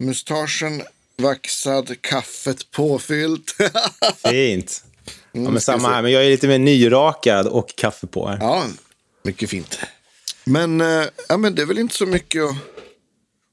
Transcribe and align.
Mustaschen 0.00 0.82
vaxad, 1.18 2.02
kaffet 2.02 2.70
påfyllt. 2.70 3.56
Fint. 4.30 4.84
Ja, 4.84 4.90
Mm, 5.40 5.52
men 5.52 5.60
samma 5.60 5.88
här, 5.88 6.02
men 6.02 6.12
jag 6.12 6.24
är 6.26 6.30
lite 6.30 6.48
mer 6.48 6.58
nyrakad 6.58 7.46
och 7.46 7.68
kaffe 7.76 8.06
på 8.06 8.28
här. 8.28 8.38
ja, 8.40 8.66
mycket 9.22 9.50
fint. 9.50 9.78
Men, 10.44 10.80
eh, 10.80 11.04
ja, 11.28 11.36
men 11.36 11.54
det 11.54 11.62
är 11.62 11.66
väl 11.66 11.78
inte 11.78 11.94
så 11.94 12.06
mycket 12.06 12.42
att, 12.44 12.56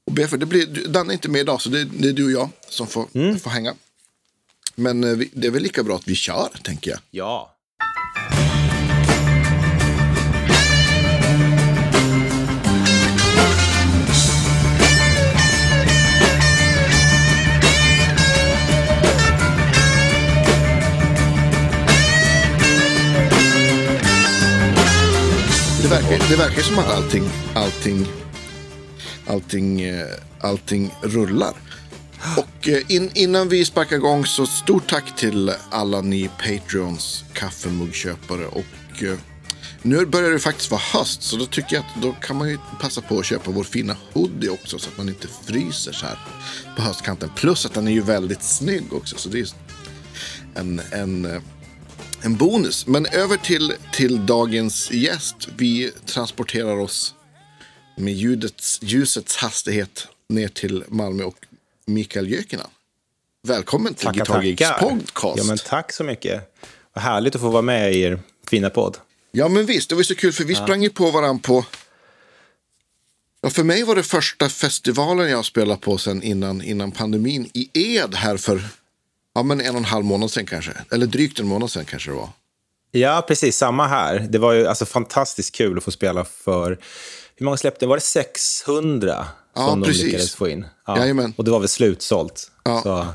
att 0.06 0.12
be 0.12 0.28
för. 0.28 0.36
Det 0.36 0.46
blir, 0.46 0.66
Danne 0.88 1.12
är 1.12 1.14
inte 1.14 1.28
med 1.28 1.40
idag, 1.40 1.62
så 1.62 1.68
det, 1.68 1.84
det 1.84 2.08
är 2.08 2.12
du 2.12 2.24
och 2.24 2.30
jag 2.30 2.48
som 2.68 2.86
får, 2.86 3.06
Mm. 3.14 3.38
får 3.38 3.50
hänga. 3.50 3.74
Men 4.74 5.04
eh, 5.04 5.10
vi, 5.16 5.30
det 5.32 5.46
är 5.46 5.50
väl 5.50 5.62
lika 5.62 5.82
bra 5.82 5.96
att 5.96 6.08
vi 6.08 6.14
kör, 6.14 6.48
tänker 6.64 6.90
jag. 6.90 7.00
Ja. 7.10 7.56
Det 25.88 25.94
verkar, 25.94 26.28
det 26.28 26.36
verkar 26.36 26.62
som 26.62 26.78
att 26.78 26.90
allting, 26.90 27.24
allting, 27.54 28.06
allting, 29.26 29.80
eh, 29.80 30.06
allting 30.40 30.94
rullar. 31.02 31.54
Och 32.36 32.68
eh, 32.68 32.82
in, 32.88 33.10
innan 33.14 33.48
vi 33.48 33.64
sparkar 33.64 33.96
igång 33.96 34.26
så 34.26 34.46
stort 34.46 34.90
tack 34.90 35.16
till 35.16 35.52
alla 35.70 36.00
ni 36.00 36.30
Patreons 36.38 37.24
kaffemuggköpare. 37.32 38.46
Och 38.46 39.02
eh, 39.02 39.18
nu 39.82 40.06
börjar 40.06 40.30
det 40.30 40.38
faktiskt 40.38 40.70
vara 40.70 40.80
höst 40.92 41.22
så 41.22 41.36
då 41.36 41.46
tycker 41.46 41.76
jag 41.76 41.84
att 41.84 42.02
då 42.02 42.12
kan 42.12 42.36
man 42.36 42.48
ju 42.48 42.58
passa 42.80 43.00
på 43.00 43.18
att 43.18 43.26
köpa 43.26 43.50
vår 43.50 43.64
fina 43.64 43.96
hoodie 44.12 44.48
också 44.48 44.78
så 44.78 44.88
att 44.90 44.98
man 44.98 45.08
inte 45.08 45.28
fryser 45.46 45.92
så 45.92 46.06
här 46.06 46.18
på 46.76 46.82
höstkanten. 46.82 47.30
Plus 47.36 47.66
att 47.66 47.74
den 47.74 47.88
är 47.88 47.92
ju 47.92 48.02
väldigt 48.02 48.42
snygg 48.42 48.92
också 48.92 49.16
så 49.18 49.28
det 49.28 49.40
är 49.40 49.48
en, 50.54 50.80
en 50.92 51.40
en 52.22 52.36
bonus. 52.36 52.86
Men 52.86 53.06
över 53.06 53.36
till, 53.36 53.74
till 53.92 54.26
dagens 54.26 54.90
gäst. 54.90 55.48
Vi 55.56 55.92
transporterar 56.06 56.76
oss 56.76 57.14
med 57.96 58.14
ljudets, 58.14 58.78
ljusets 58.82 59.36
hastighet 59.36 60.08
ner 60.28 60.48
till 60.48 60.84
Malmö 60.88 61.24
och 61.24 61.36
Mikael 61.86 62.30
Jökinen. 62.30 62.66
Välkommen 63.42 63.94
till 63.94 64.08
Guitar 64.10 64.42
Geeks 64.42 64.70
podcast. 64.80 65.38
Ja, 65.38 65.44
men 65.44 65.58
tack 65.58 65.92
så 65.92 66.04
mycket. 66.04 66.54
Vad 66.92 67.04
härligt 67.04 67.34
att 67.34 67.40
få 67.40 67.50
vara 67.50 67.62
med 67.62 67.92
i 67.92 68.00
er 68.00 68.20
fina 68.46 68.70
podd. 68.70 68.96
Ja, 69.32 69.48
men 69.48 69.66
visst, 69.66 69.88
det 69.88 69.94
var 69.94 70.02
så 70.02 70.14
kul 70.14 70.32
för 70.32 70.44
vi 70.44 70.54
sprang 70.54 70.82
ju 70.82 70.90
på 70.90 71.10
varandra 71.10 71.42
på... 71.42 71.64
Ja, 73.40 73.50
för 73.50 73.64
mig 73.64 73.82
var 73.82 73.96
det 73.96 74.02
första 74.02 74.48
festivalen 74.48 75.30
jag 75.30 75.44
spelade 75.44 75.80
på 75.80 75.98
sen 75.98 76.22
innan, 76.22 76.62
innan 76.62 76.92
pandemin 76.92 77.50
i 77.54 77.70
Ed 77.72 78.14
här 78.14 78.36
för 78.36 78.62
ja, 79.38 79.42
men 79.42 79.60
en 79.60 79.70
och 79.70 79.76
en 79.78 79.84
halv 79.84 80.04
månad 80.04 80.30
sedan 80.30 80.46
kanske. 80.46 80.72
Eller 80.92 81.06
drygt 81.06 81.40
en 81.40 81.46
månad 81.46 81.70
sedan 81.70 81.84
kanske 81.84 82.10
det 82.10 82.16
var. 82.16 82.28
Ja, 82.90 83.24
precis. 83.28 83.56
Samma 83.56 83.86
här. 83.86 84.26
Det 84.30 84.38
var 84.38 84.52
ju 84.52 84.66
alltså 84.66 84.86
fantastiskt 84.86 85.54
kul 85.54 85.78
att 85.78 85.84
få 85.84 85.90
spela 85.90 86.24
för... 86.24 86.78
Hur 87.36 87.44
många 87.44 87.56
släppte 87.56 87.86
Var 87.86 87.96
det 87.96 88.00
600 88.02 89.26
Ja, 89.56 89.66
som 89.66 89.80
de 89.80 89.86
precis. 89.86 90.04
lyckades 90.04 90.34
få 90.34 90.48
in? 90.48 90.66
Jajamän. 90.96 91.32
Och 91.36 91.44
det 91.44 91.50
var 91.50 91.58
väl 91.60 91.68
slutsålt. 91.68 92.50
Ja. 92.64 92.82
Så, 92.82 93.06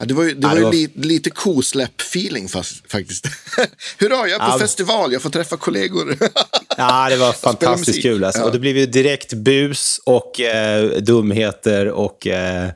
Ja, 0.00 0.06
det 0.06 0.14
var 0.14 0.24
ju, 0.24 0.34
det 0.34 0.40
Ja, 0.42 0.48
var 0.48 0.56
det 0.56 0.62
var- 0.64 0.72
li, 0.72 0.90
lite 0.94 1.30
kosläpp-feeling 1.30 2.48
faktiskt. 2.88 3.26
Hurra, 3.98 4.16
jag 4.16 4.30
är 4.30 4.38
på 4.38 4.44
Ja. 4.54 4.58
festival, 4.58 5.12
jag 5.12 5.22
får 5.22 5.30
träffa 5.30 5.56
kollegor. 5.56 6.16
ja, 6.76 7.08
det 7.10 7.16
var 7.16 7.32
fantastiskt 7.32 8.02
kul. 8.02 8.24
Alltså. 8.24 8.40
Ja. 8.40 8.46
Och 8.46 8.52
det 8.52 8.58
blev 8.58 8.76
ju 8.76 8.86
direkt 8.86 9.32
bus 9.32 10.00
och 10.04 10.40
eh, 10.40 10.90
dumheter 11.00 11.86
och... 11.88 12.26
Eh, 12.26 12.68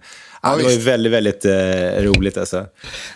ja, 0.42 0.56
det 0.56 0.62
var 0.62 0.70
ju 0.70 0.78
väldigt, 0.78 1.12
väldigt 1.12 1.44
eh, 1.44 2.02
roligt. 2.02 2.36
Alltså. 2.36 2.66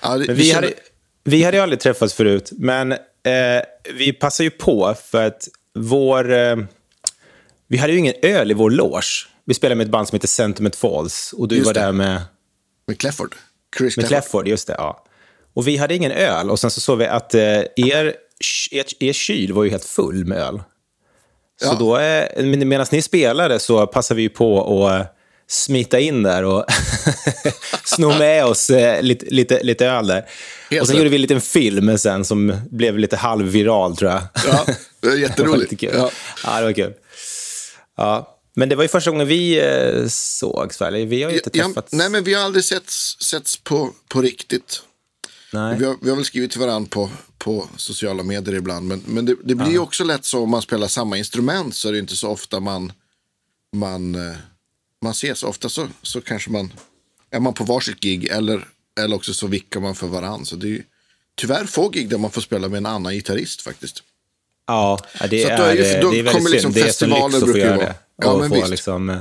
ja, 0.02 0.16
det, 0.18 0.26
Men 0.26 0.36
vi, 0.36 0.44
kände- 0.44 0.66
hade, 0.66 0.76
vi 1.24 1.42
hade 1.44 1.56
ju 1.56 1.62
aldrig 1.62 1.80
träffats 1.80 2.14
förut, 2.14 2.50
men 2.52 2.92
eh, 2.92 2.98
vi 3.94 4.12
passade 4.12 4.44
ju 4.44 4.50
på 4.50 4.94
för 5.04 5.26
att 5.26 5.48
vår... 5.74 6.32
Eh, 6.32 6.56
vi 7.68 7.76
hade 7.76 7.92
ju 7.92 7.98
ingen 7.98 8.14
öl 8.22 8.50
i 8.50 8.54
vår 8.54 8.70
loge. 8.70 9.26
Vi 9.44 9.54
spelade 9.54 9.74
med 9.74 9.84
ett 9.84 9.90
band 9.90 10.08
som 10.08 10.16
heter 10.16 10.28
Sentiment 10.28 10.76
Falls 10.76 11.32
och 11.36 11.48
du 11.48 11.54
Just 11.56 11.66
var 11.66 11.74
det. 11.74 11.80
där 11.80 11.92
med, 11.92 12.20
Med 12.86 12.98
Clifford. 12.98 13.34
Chris 13.78 13.96
med. 13.96 14.06
Clefford, 14.08 14.48
just 14.48 14.66
det. 14.66 14.74
Ja. 14.78 15.04
Och 15.54 15.68
vi 15.68 15.76
hade 15.76 15.94
ingen 15.94 16.12
öl 16.12 16.50
och 16.50 16.58
sen 16.60 16.70
så 16.70 16.80
såg 16.80 16.98
vi 16.98 17.06
att 17.06 17.34
eh, 17.34 17.40
er, 17.42 18.14
er, 18.70 18.84
er 19.00 19.12
kyl 19.12 19.52
var 19.52 19.64
ju 19.64 19.70
helt 19.70 19.84
full 19.84 20.24
med 20.24 20.38
öl. 20.38 20.62
Så 21.62 21.66
Ja. 21.66 21.76
då, 21.78 21.98
eh, 21.98 22.44
med- 22.44 22.66
medan 22.66 22.86
ni 22.92 23.02
spelade 23.02 23.58
så 23.58 23.86
passade 23.86 24.16
vi 24.16 24.22
ju 24.22 24.28
på 24.28 24.80
att 24.88 25.15
smita 25.48 26.00
in 26.00 26.22
där 26.22 26.42
och 26.44 26.64
sno 27.84 28.08
med 28.18 28.44
oss 28.44 28.70
eh, 28.70 29.02
lite, 29.02 29.26
lite, 29.26 29.62
lite 29.62 29.86
öl 29.86 30.06
där. 30.06 30.28
Helt 30.70 30.80
och 30.82 30.86
sen 30.86 30.96
rätt. 30.96 30.98
gjorde 31.00 31.10
vi 31.10 31.16
en 31.16 31.22
liten 31.22 31.40
film 31.40 31.98
sen 31.98 32.24
som 32.24 32.60
blev 32.70 32.98
lite 32.98 33.16
halvviral, 33.16 33.96
tror 33.96 34.10
jag. 34.10 34.22
Ja, 34.34 34.40
det 34.44 34.48
var 34.48 34.66
Det 35.00 35.08
var 35.08 35.16
jätteroligt. 35.16 35.70
lite 35.72 35.86
kul. 35.86 35.94
Ja. 35.98 36.10
Ja. 36.44 36.58
det 36.58 36.64
var 36.64 36.72
kul. 36.72 36.92
Ja. 37.96 38.32
Men 38.54 38.68
det 38.68 38.76
var 38.76 38.82
ju 38.84 38.88
första 38.88 39.10
gången 39.10 39.26
vi 39.26 39.60
eh, 39.60 40.06
sågs, 40.08 40.80
va? 40.80 40.86
Eller 40.86 41.06
Vi 41.06 41.22
har 41.22 41.30
ju 41.30 41.36
inte 41.36 41.50
Ja, 41.52 41.64
träffats. 41.64 41.92
nej, 41.92 42.10
men 42.10 42.24
vi 42.24 42.34
har 42.34 42.44
aldrig 42.44 42.64
setts, 42.64 43.16
setts 43.20 43.56
på, 43.56 43.90
på 44.08 44.22
riktigt. 44.22 44.82
Nej. 45.52 45.76
Vi 45.78 45.84
har, 45.84 45.96
vi 46.02 46.08
har 46.08 46.16
väl 46.16 46.24
skrivit 46.24 46.50
till 46.50 46.60
varandra 46.60 46.88
på, 46.90 47.10
på 47.38 47.68
sociala 47.76 48.22
medier 48.22 48.54
ibland. 48.54 48.86
Men, 48.88 49.02
men 49.06 49.24
det, 49.26 49.36
det 49.44 49.54
blir 49.54 49.70
ju 49.70 49.78
också 49.78 50.04
lätt 50.04 50.24
så 50.24 50.42
om 50.42 50.50
man 50.50 50.62
spelar 50.62 50.88
samma 50.88 51.18
instrument 51.18 51.74
så 51.74 51.88
är 51.88 51.92
det 51.92 51.98
inte 51.98 52.16
så 52.16 52.28
ofta 52.28 52.60
man, 52.60 52.92
man, 53.76 54.14
eh, 54.14 54.36
man 55.02 55.12
ses. 55.12 55.42
Ofta 55.42 55.68
så, 55.68 55.88
så 56.02 56.20
kanske 56.20 56.50
man 56.50 56.72
är 57.30 57.40
man 57.40 57.54
på 57.54 57.64
varsitt 57.64 58.00
gig 58.00 58.24
eller, 58.24 58.68
eller 59.00 59.16
också 59.16 59.34
så 59.34 59.46
vickar 59.46 59.80
man 59.80 59.94
för 59.94 60.06
varandra. 60.06 60.44
Så 60.44 60.56
det 60.56 60.66
är 60.66 60.70
ju 60.70 60.82
tyvärr 61.34 61.64
få 61.64 61.88
gig 61.88 62.08
där 62.08 62.18
man 62.18 62.30
får 62.30 62.40
spela 62.40 62.68
med 62.68 62.78
en 62.78 62.86
annan 62.86 63.12
gitarrist 63.12 63.62
faktiskt. 63.62 64.02
Ja, 64.66 64.98
ja, 65.20 65.26
det 65.26 65.42
Så 65.42 65.48
är, 65.48 65.56
då 65.56 65.62
är 65.64 65.96
eh, 65.96 66.00
då 66.00 66.10
det 66.10 66.18
är 66.18 66.22
väldigt 66.22 66.32
kommer 66.32 66.50
liksom 66.50 66.72
synd. 66.72 66.74
Det 66.74 66.80
är 66.80 66.84
så 66.84 66.88
festivaler 66.88 67.38
lyx 67.38 67.42
att 67.42 67.50
få 67.50 67.58
göra 67.58 67.76
det. 67.76 67.94
Ja, 68.16 68.38
men 68.38 68.50
visst. 68.50 68.68
liksom, 68.68 69.10
eh, 69.10 69.18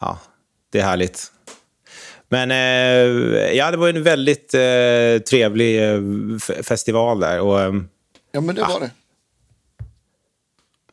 ja, 0.00 0.18
det 0.72 0.78
är 0.78 0.84
härligt. 0.84 1.32
Men 2.28 2.50
eh, 2.50 3.56
ja, 3.56 3.70
det 3.70 3.76
var 3.76 3.88
en 3.88 4.02
väldigt 4.02 4.54
eh, 4.54 5.22
trevlig 5.30 5.80
festival 6.62 7.20
där. 7.20 7.40
Och, 7.40 7.60
eh, 7.60 7.72
Ja 8.32 8.40
men 8.40 8.54
det 8.54 8.60
var 8.62 8.80
det. 8.80 8.90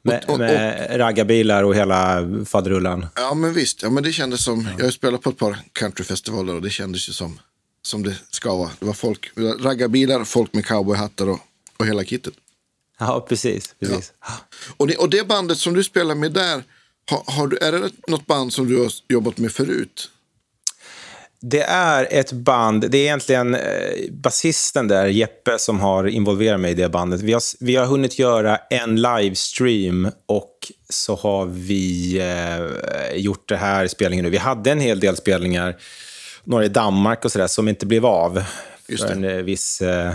Med, 0.07 0.23
och- 0.28 0.34
och- 0.34 0.40
med 0.40 0.88
raggarbilar 1.00 1.63
och 1.63 1.75
hela 1.75 2.28
faderullan. 2.45 3.06
Ja 3.16 3.34
men 3.34 3.53
visst, 3.53 3.81
ja, 3.84 3.90
men 3.90 4.03
det 4.03 4.12
kändes 4.13 4.44
som, 4.44 4.68
jag 4.78 4.85
har 4.85 4.91
spelat 4.91 5.22
på 5.22 5.29
ett 5.29 5.38
par 5.38 5.57
countryfestivaler 5.72 6.56
och 6.56 6.62
det 6.62 6.69
kändes 6.69 7.09
ju 7.09 7.13
som, 7.13 7.40
som 7.81 8.03
det 8.03 8.16
ska 8.29 8.56
vara. 8.56 8.69
Det 8.79 8.85
var 8.85 8.94
folk, 8.94 9.31
raggarbilar, 9.59 10.23
folk 10.23 10.53
med 10.53 10.66
cowboyhattar 10.66 11.29
och, 11.29 11.40
och 11.78 11.85
hela 11.88 12.03
kittet. 12.03 12.34
Ja, 13.00 13.25
precis. 13.29 13.75
precis. 13.79 14.13
Och 14.78 14.88
det, 14.88 14.96
och 14.96 15.09
det 15.09 15.28
bandet 15.28 15.57
som 15.57 15.73
du 15.73 15.84
spelar 15.84 16.16
med 16.16 16.31
där, 16.31 16.63
har, 17.12 17.23
har 17.34 17.47
du, 17.47 17.57
är 17.57 17.72
det 17.72 17.90
något 18.07 18.25
band 18.28 18.53
som 18.53 18.67
du 18.67 18.78
har 18.78 18.91
jobbat 19.09 19.38
med 19.38 19.51
förut? 19.51 20.09
Det 21.41 21.61
är 21.61 22.07
ett 22.11 22.31
band, 22.31 22.91
det 22.91 22.97
är 22.97 23.03
egentligen 23.03 23.55
eh, 23.55 23.61
basisten 24.11 24.87
där, 24.87 25.07
Jeppe, 25.07 25.59
som 25.59 25.79
har 25.79 26.07
involverat 26.07 26.59
mig 26.59 26.71
i 26.71 26.73
det 26.73 26.89
bandet. 26.89 27.21
Vi 27.21 27.33
har, 27.33 27.41
vi 27.59 27.75
har 27.75 27.85
hunnit 27.85 28.19
göra 28.19 28.57
en 28.57 29.01
livestream 29.01 30.11
och 30.25 30.71
så 30.89 31.15
har 31.15 31.45
vi 31.45 32.17
eh, 32.19 33.17
gjort 33.17 33.49
det 33.49 33.57
här 33.57 33.87
spelningen 33.87 34.25
nu. 34.25 34.29
Vi 34.31 34.37
hade 34.37 34.71
en 34.71 34.79
hel 34.79 34.99
del 34.99 35.15
spelningar, 35.15 35.77
några 36.43 36.65
i 36.65 36.69
Danmark 36.69 37.25
och 37.25 37.31
sådär, 37.31 37.47
som 37.47 37.67
inte 37.67 37.85
blev 37.85 38.05
av. 38.05 38.43
Just 38.87 39.03
för 39.03 39.15
det. 39.15 39.15
en 39.15 39.37
eh, 39.37 39.43
viss 39.43 39.81
eh, 39.81 40.13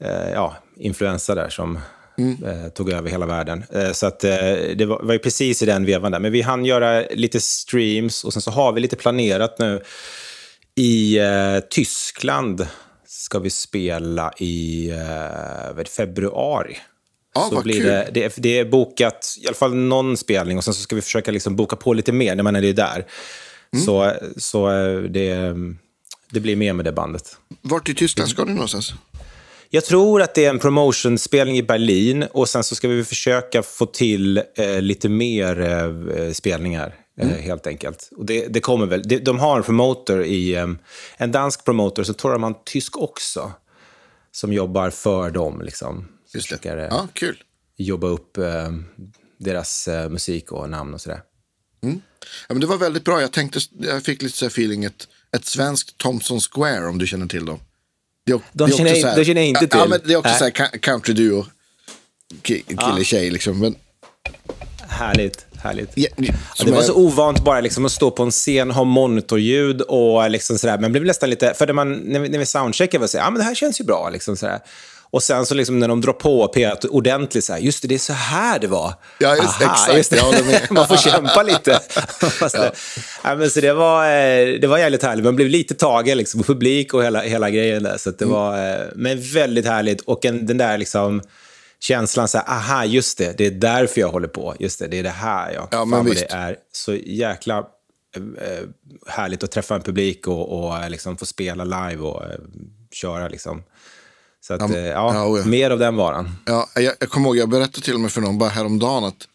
eh, 0.00 0.30
ja, 0.32 0.56
influensa 0.76 1.34
där 1.34 1.48
som 1.48 1.78
eh, 2.18 2.68
tog 2.74 2.90
över 2.90 3.10
hela 3.10 3.26
världen. 3.26 3.64
Eh, 3.72 3.92
så 3.92 4.06
att, 4.06 4.24
eh, 4.24 4.32
det 4.76 4.86
var, 4.86 5.02
var 5.02 5.12
ju 5.12 5.18
precis 5.18 5.62
i 5.62 5.66
den 5.66 5.84
vevan 5.84 6.12
där. 6.12 6.18
Men 6.18 6.32
vi 6.32 6.42
hann 6.42 6.64
göra 6.64 7.00
lite 7.10 7.40
streams 7.40 8.24
och 8.24 8.32
sen 8.32 8.42
så 8.42 8.50
har 8.50 8.72
vi 8.72 8.80
lite 8.80 8.96
planerat 8.96 9.58
nu. 9.58 9.82
I 10.74 11.18
eh, 11.18 11.58
Tyskland 11.70 12.66
ska 13.06 13.38
vi 13.38 13.50
spela 13.50 14.32
i 14.38 14.90
eh, 14.90 15.84
februari. 15.84 16.76
Ja, 17.34 17.48
så 17.50 17.62
blir 17.62 17.84
det, 17.84 18.10
det, 18.12 18.34
det 18.36 18.58
är 18.58 18.64
bokat 18.64 19.36
i 19.42 19.46
alla 19.46 19.56
fall 19.56 19.74
någon 19.74 20.16
spelning 20.16 20.58
och 20.58 20.64
sen 20.64 20.74
så 20.74 20.82
ska 20.82 20.96
vi 20.96 21.02
försöka 21.02 21.30
liksom 21.30 21.56
boka 21.56 21.76
på 21.76 21.92
lite 21.92 22.12
mer 22.12 22.34
när 22.34 22.42
man 22.42 22.56
är 22.56 22.72
där. 22.72 23.06
Mm. 23.72 23.84
Så, 23.84 24.12
så 24.36 24.70
eh, 24.70 25.02
det, 25.02 25.54
det 26.30 26.40
blir 26.40 26.56
mer 26.56 26.72
med 26.72 26.84
det 26.84 26.92
bandet. 26.92 27.36
Vart 27.62 27.88
i 27.88 27.94
Tyskland 27.94 28.30
ska 28.30 28.44
ni 28.44 28.52
någonstans? 28.52 28.94
Jag 29.70 29.84
tror 29.84 30.22
att 30.22 30.34
det 30.34 30.44
är 30.44 30.50
en 30.50 30.58
promotionspelning 30.58 31.56
i 31.56 31.62
Berlin 31.62 32.22
och 32.22 32.48
sen 32.48 32.64
så 32.64 32.74
ska 32.74 32.88
vi 32.88 33.04
försöka 33.04 33.62
få 33.62 33.86
till 33.86 34.42
eh, 34.56 34.80
lite 34.82 35.08
mer 35.08 35.60
eh, 35.60 36.32
spelningar, 36.32 36.94
eh, 37.20 37.28
helt 37.28 37.66
enkelt. 37.66 38.10
Och 38.16 38.26
det, 38.26 38.46
det 38.46 38.60
kommer 38.60 38.86
väl. 38.86 39.02
De, 39.02 39.18
de 39.18 39.38
har 39.38 39.56
en 39.56 39.62
promoter 39.62 40.22
i, 40.24 40.54
eh, 40.54 40.66
en 41.16 41.32
dansk 41.32 41.64
promoter, 41.64 42.04
så 42.04 42.12
tror 42.14 42.32
jag 42.32 42.40
de 42.40 42.42
har 42.42 42.50
en 42.50 42.64
tysk 42.64 42.96
också, 42.96 43.52
som 44.32 44.52
jobbar 44.52 44.90
för 44.90 45.30
dem. 45.30 45.62
Liksom. 45.62 46.08
Just 46.34 46.48
det. 46.50 46.56
Försöker 46.56 46.76
eh, 46.78 46.84
Ja, 46.90 47.08
kul. 47.12 47.42
jobba 47.76 48.06
upp 48.06 48.38
deras 49.38 49.88
musik 50.10 50.52
och 50.52 50.70
namn 50.70 50.94
och 50.94 51.00
sådär. 51.00 51.20
Ja, 51.80 51.88
men 52.48 52.60
det 52.60 52.66
var 52.66 52.76
väldigt 52.76 53.04
bra. 53.04 53.20
Jag 53.20 53.32
tänkte, 53.32 53.60
jag 53.78 54.02
fick 54.02 54.22
lite 54.22 54.36
så 54.36 54.46
feeling 54.46 54.84
ett, 54.84 55.08
ett 55.36 55.44
svenskt 55.44 55.98
Thompson 55.98 56.40
Square 56.40 56.86
om 56.88 56.98
du 56.98 57.06
känner 57.06 57.26
till 57.26 57.44
dem. 57.44 57.60
Det 58.26 58.32
De 58.52 58.70
det 58.70 58.76
känner 58.76 58.94
jag- 58.94 59.08
här- 59.08 59.16
de 59.16 59.24
känner 59.24 59.40
jag 59.40 59.48
inte 59.48 59.68
Ja, 59.70 59.80
till. 59.80 59.90
men 59.90 60.00
det 60.04 60.12
är 60.12 60.16
också 60.16 60.30
Nej. 60.30 60.38
så 60.38 60.44
här 60.62 60.68
country-duo. 60.78 61.44
Ki- 62.42 62.62
Kille, 62.92 63.04
tjej 63.04 63.30
liksom. 63.30 63.58
Men, 63.58 63.74
Härligt, 64.88 65.46
härligt. 65.62 65.90
ja, 65.94 66.08
Ja, 66.16 66.64
det 66.64 66.70
var 66.70 66.78
är- 66.78 66.82
så 66.82 66.94
ovant 66.94 67.44
bara 67.44 67.60
liksom 67.60 67.84
att 67.84 67.92
stå 67.92 68.10
på 68.10 68.22
en 68.22 68.30
scen, 68.30 68.70
ha 68.70 68.84
monitorljud 68.84 69.80
och 69.80 70.30
liksom 70.30 70.58
sådär. 70.58 70.78
Men 70.78 70.92
blev 70.92 71.04
nästan 71.04 71.30
lite, 71.30 71.54
för 71.54 71.66
när, 71.66 71.72
man, 71.74 71.92
när, 71.92 72.20
vi, 72.20 72.28
när 72.28 72.38
vi 72.38 72.46
soundcheckade 72.46 72.98
var 72.98 73.04
det 73.04 73.08
så 73.08 73.18
här, 73.18 73.24
ja 73.24 73.30
men 73.30 73.38
det 73.38 73.44
här 73.44 73.54
känns 73.54 73.80
ju 73.80 73.84
bra. 73.84 74.10
Liksom 74.10 74.36
sådär. 74.36 74.58
Och 75.10 75.22
sen 75.22 75.46
så 75.46 75.54
liksom 75.54 75.78
när 75.78 75.88
de 75.88 76.00
drar 76.00 76.12
på 76.12 76.52
P1 76.54 76.86
ordentligt 76.88 77.44
så 77.44 77.52
här, 77.52 77.60
just 77.60 77.82
det, 77.82 77.88
det 77.88 77.94
är 77.94 77.98
så 77.98 78.12
här 78.12 78.58
det 78.58 78.66
var. 78.66 78.94
Ja, 79.18 79.36
just- 79.36 79.60
exakt, 79.60 80.10
det. 80.10 80.16
jag 80.16 80.24
håller 80.24 80.44
med. 80.44 80.66
man 80.70 80.88
får 80.88 80.96
kämpa 80.96 81.42
lite. 81.42 81.80
Fast 82.38 82.54
det, 82.56 82.72
ja, 83.24 83.34
men 83.36 83.50
så 83.50 83.60
det, 83.60 83.72
var, 83.72 84.04
eh, 84.04 84.60
det 84.60 84.66
var 84.66 84.78
jävligt 84.78 85.02
härligt. 85.02 85.24
Man 85.24 85.36
blev 85.36 85.48
lite 85.48 85.74
tagen, 85.74 86.18
liksom, 86.18 86.40
och 86.40 86.46
publik 86.46 86.94
och 86.94 87.04
hela, 87.04 87.20
hela 87.20 87.50
grejen 87.50 87.82
där. 87.82 87.96
Så 87.98 88.10
det 88.10 88.24
Mm. 88.24 88.34
var, 88.34 88.70
eh, 88.70 88.86
men 88.94 89.20
väldigt 89.22 89.66
härligt. 89.66 90.00
Och 90.00 90.24
en, 90.24 90.46
den 90.46 90.58
där 90.58 90.78
liksom 90.78 91.22
känslan 91.80 92.28
så 92.28 92.38
här, 92.38 92.48
aha, 92.50 92.84
just 92.84 93.18
det, 93.18 93.38
det 93.38 93.46
är 93.46 93.50
därför 93.50 94.00
jag 94.00 94.08
håller 94.08 94.28
på. 94.28 94.54
Just 94.58 94.78
det, 94.78 94.86
det 94.86 94.98
är 94.98 95.02
det 95.02 95.08
här 95.10 95.52
jag... 95.52 95.68
Ja, 95.70 95.84
men 95.84 96.04
det 96.04 96.32
är 96.32 96.56
så 96.72 96.94
jäkla 96.94 97.58
eh, 98.16 98.64
härligt 99.06 99.42
att 99.44 99.50
träffa 99.50 99.74
en 99.74 99.82
publik 99.82 100.28
och, 100.28 100.64
och 100.64 100.90
liksom 100.90 101.16
få 101.16 101.26
spela 101.26 101.64
live 101.64 102.02
och 102.02 102.22
köra 102.92 103.28
liksom. 103.28 103.62
Så 104.46 104.54
att, 104.54 104.60
Ja, 104.60 104.76
eh, 104.76 104.84
ja, 104.86 105.14
ja, 105.14 105.38
ja. 105.38 105.44
mer 105.44 105.70
av 105.70 105.78
den 105.78 105.96
varan. 105.96 106.36
Ja, 106.44 106.68
jag, 106.74 106.94
jag 107.00 107.10
kommer 107.10 107.26
ihåg, 107.28 107.36
jag 107.36 107.48
berättade 107.48 107.80
till 107.84 107.94
och 107.94 108.00
med 108.00 108.12
för 108.12 108.20
någon 108.20 108.38
bara 108.38 108.50
häromdagen 108.50 109.04
att 109.04 109.28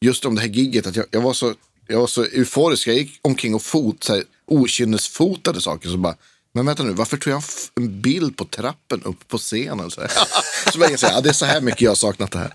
just 0.00 0.24
om 0.24 0.34
det 0.34 0.40
här 0.40 0.48
gigget, 0.48 0.86
att 0.86 0.96
jag, 0.96 1.06
jag, 1.10 1.20
var, 1.20 1.32
så, 1.32 1.54
jag 1.86 1.98
var 2.00 2.06
så 2.06 2.24
euforisk. 2.24 2.86
Jag 2.88 2.94
gick 2.96 3.18
omkring 3.22 3.54
och 3.54 3.62
fot, 3.62 4.04
så 4.04 4.14
här, 4.14 4.22
okynnesfotade 4.46 5.60
saker. 5.60 5.88
Så 5.88 5.96
bara, 5.96 6.14
men 6.54 6.66
vänta 6.66 6.82
nu, 6.82 6.92
varför 6.92 7.16
tog 7.16 7.32
jag 7.32 7.42
en 7.76 8.00
bild 8.00 8.36
på 8.36 8.44
trappen 8.44 9.02
upp 9.02 9.28
på 9.28 9.38
scenen? 9.38 9.90
Så, 9.90 10.00
så 10.72 10.78
jag 10.80 10.98
säga, 10.98 11.12
ja, 11.12 11.20
det 11.20 11.28
är 11.28 11.32
så 11.32 11.46
här 11.46 11.60
mycket 11.60 11.80
jag 11.80 11.90
har 11.90 11.96
saknat 11.96 12.30
det 12.32 12.38
här. 12.38 12.52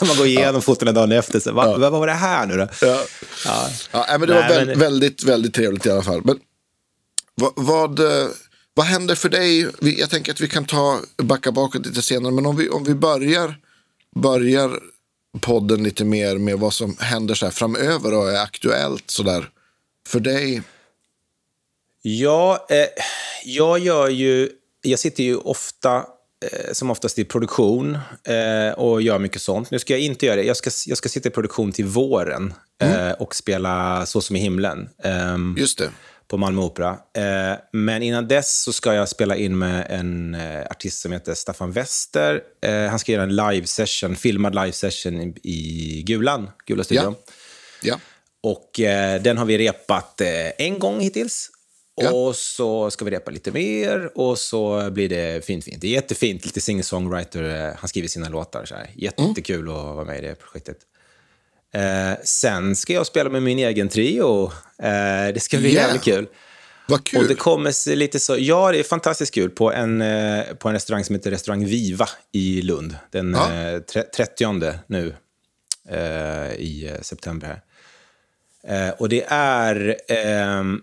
Man 0.06 0.16
går 0.16 0.26
igenom 0.26 0.62
fotona 0.62 0.92
dagen 0.92 1.12
efter. 1.12 1.40
Så, 1.40 1.52
Va, 1.52 1.76
Vad 1.78 1.92
var 1.92 2.06
det 2.06 2.12
här 2.12 2.46
nu 2.46 2.56
då? 2.56 2.68
Ja. 2.80 3.02
Ja. 3.46 3.68
Ja, 3.92 4.06
men 4.18 4.20
det 4.20 4.34
Nej, 4.34 4.42
var 4.48 4.48
väl, 4.48 4.66
men- 4.66 4.78
väldigt, 4.78 5.24
väldigt 5.24 5.54
trevligt 5.54 5.86
i 5.86 5.90
alla 5.90 6.02
fall. 6.02 6.20
Men 6.24 6.38
vad, 7.34 7.52
vad, 7.56 7.98
eh, 8.00 8.26
vad 8.74 8.86
händer 8.86 9.14
för 9.14 9.28
dig? 9.28 9.70
Jag 9.80 10.10
tänker 10.10 10.32
att 10.32 10.40
vi 10.40 10.48
kan 10.48 10.64
ta 10.64 11.00
backa 11.16 11.52
bakåt 11.52 11.86
lite 11.86 12.02
senare. 12.02 12.32
Men 12.32 12.46
om 12.46 12.56
vi, 12.56 12.68
om 12.68 12.84
vi 12.84 12.94
börjar, 12.94 13.56
börjar 14.16 14.80
podden 15.40 15.82
lite 15.82 16.04
mer 16.04 16.38
med 16.38 16.58
vad 16.58 16.74
som 16.74 16.96
händer 17.00 17.34
så 17.34 17.46
här 17.46 17.50
framöver 17.52 18.14
och 18.14 18.30
är 18.30 18.42
aktuellt 18.42 19.10
sådär 19.10 19.48
för 20.08 20.20
dig. 20.20 20.62
Ja, 22.02 22.66
eh, 22.70 22.86
jag 23.44 23.78
gör 23.78 24.08
ju... 24.08 24.48
Jag 24.86 24.98
sitter 24.98 25.24
ju 25.24 25.36
ofta, 25.36 25.96
eh, 25.96 26.72
som 26.72 26.90
oftast 26.90 27.18
i 27.18 27.24
produktion 27.24 27.98
eh, 28.24 28.78
och 28.78 29.02
gör 29.02 29.18
mycket 29.18 29.42
sånt. 29.42 29.70
Nu 29.70 29.78
ska 29.78 29.92
jag 29.92 30.00
inte 30.00 30.26
göra 30.26 30.36
det. 30.36 30.42
Jag 30.42 30.56
ska, 30.56 30.70
jag 30.86 30.98
ska 30.98 31.08
sitta 31.08 31.28
i 31.28 31.32
produktion 31.32 31.72
till 31.72 31.84
våren 31.84 32.54
eh, 32.82 33.10
och 33.10 33.34
spela 33.34 34.06
Så 34.06 34.20
som 34.20 34.36
i 34.36 34.38
himlen. 34.38 34.88
ehm, 35.02 35.56
Just 35.58 35.78
det. 35.78 35.90
På 36.28 36.36
Malmö 36.36 36.62
Opera. 36.62 36.98
Eh, 37.16 37.58
men 37.72 38.02
innan 38.02 38.28
dess 38.28 38.62
så 38.62 38.72
ska 38.72 38.94
jag 38.94 39.08
spela 39.08 39.36
in 39.36 39.58
med 39.58 39.86
en 39.90 40.34
eh, 40.34 40.60
artist 40.70 41.00
som 41.00 41.12
heter 41.12 41.34
Staffan 41.34 41.72
Wester. 41.72 42.40
Eh, 42.62 42.86
han 42.86 42.98
ska 42.98 43.12
göra 43.12 43.22
en 43.22 43.36
live 43.36 43.66
session, 43.66 44.16
filmad 44.16 44.54
live 44.54 44.72
session 44.72 45.34
i, 45.42 46.02
Gulan, 46.06 46.50
Gula 46.66 46.84
studion. 46.84 47.14
Ja. 47.82 48.00
Och 48.42 48.80
eh, 48.80 49.22
den 49.22 49.38
har 49.38 49.44
vi 49.44 49.58
repat 49.58 50.20
en 50.58 50.78
gång 50.78 51.00
hittills. 51.00 51.50
Ja. 52.02 52.12
Och 52.12 52.36
så 52.36 52.90
ska 52.90 53.04
vi 53.04 53.10
repa 53.10 53.30
lite 53.30 53.52
mer 53.52 54.18
och 54.18 54.38
så 54.38 54.90
blir 54.90 55.08
det 55.08 55.44
fint, 55.44 55.64
fint. 55.64 55.80
Det 55.80 55.86
är 55.86 55.90
jättefint, 55.90 56.44
lite 56.44 56.60
singer-songwriter. 56.60 57.74
Han 57.78 57.88
skriver 57.88 58.08
sina 58.08 58.28
låtar. 58.28 58.64
Så 58.64 58.74
här. 58.74 58.90
Jättekul 58.94 59.68
att 59.68 59.74
vara 59.74 60.04
med 60.04 60.18
i 60.18 60.20
det 60.20 60.34
projektet. 60.34 60.76
Eh, 61.74 62.12
sen 62.24 62.76
ska 62.76 62.92
jag 62.92 63.06
spela 63.06 63.30
med 63.30 63.42
min 63.42 63.58
egen 63.58 63.88
trio. 63.88 64.44
Eh, 64.82 65.32
det 65.34 65.42
ska 65.42 65.58
bli 65.58 65.72
Yeah. 65.72 65.86
jävligt 65.86 66.02
kul. 66.04 66.26
Vad 66.88 67.00
Och 67.00 67.06
kul. 67.06 67.28
det 67.28 67.34
kommer 67.34 67.94
lite 67.96 68.20
så, 68.20 68.36
ja 68.38 68.72
det 68.72 68.78
är 68.78 68.82
fantastiskt 68.82 69.34
kul 69.34 69.50
på 69.50 69.72
en, 69.72 70.00
eh, 70.00 70.44
på 70.44 70.68
en 70.68 70.74
restaurang 70.74 71.04
som 71.04 71.14
heter 71.14 71.30
Restaurang 71.30 71.66
Viva 71.66 72.08
i 72.32 72.62
Lund. 72.62 72.96
Den 73.10 73.34
Ja. 73.34 73.52
eh, 73.54 73.78
tre- 73.80 74.02
30 74.16 74.80
nu 74.86 75.14
eh, 75.90 76.52
i 76.54 76.90
eh, 76.94 77.00
september. 77.02 77.60
Och 78.98 79.08
det 79.08 79.24
är, 79.28 79.96
ehm, 80.08 80.74
eh, 80.74 80.80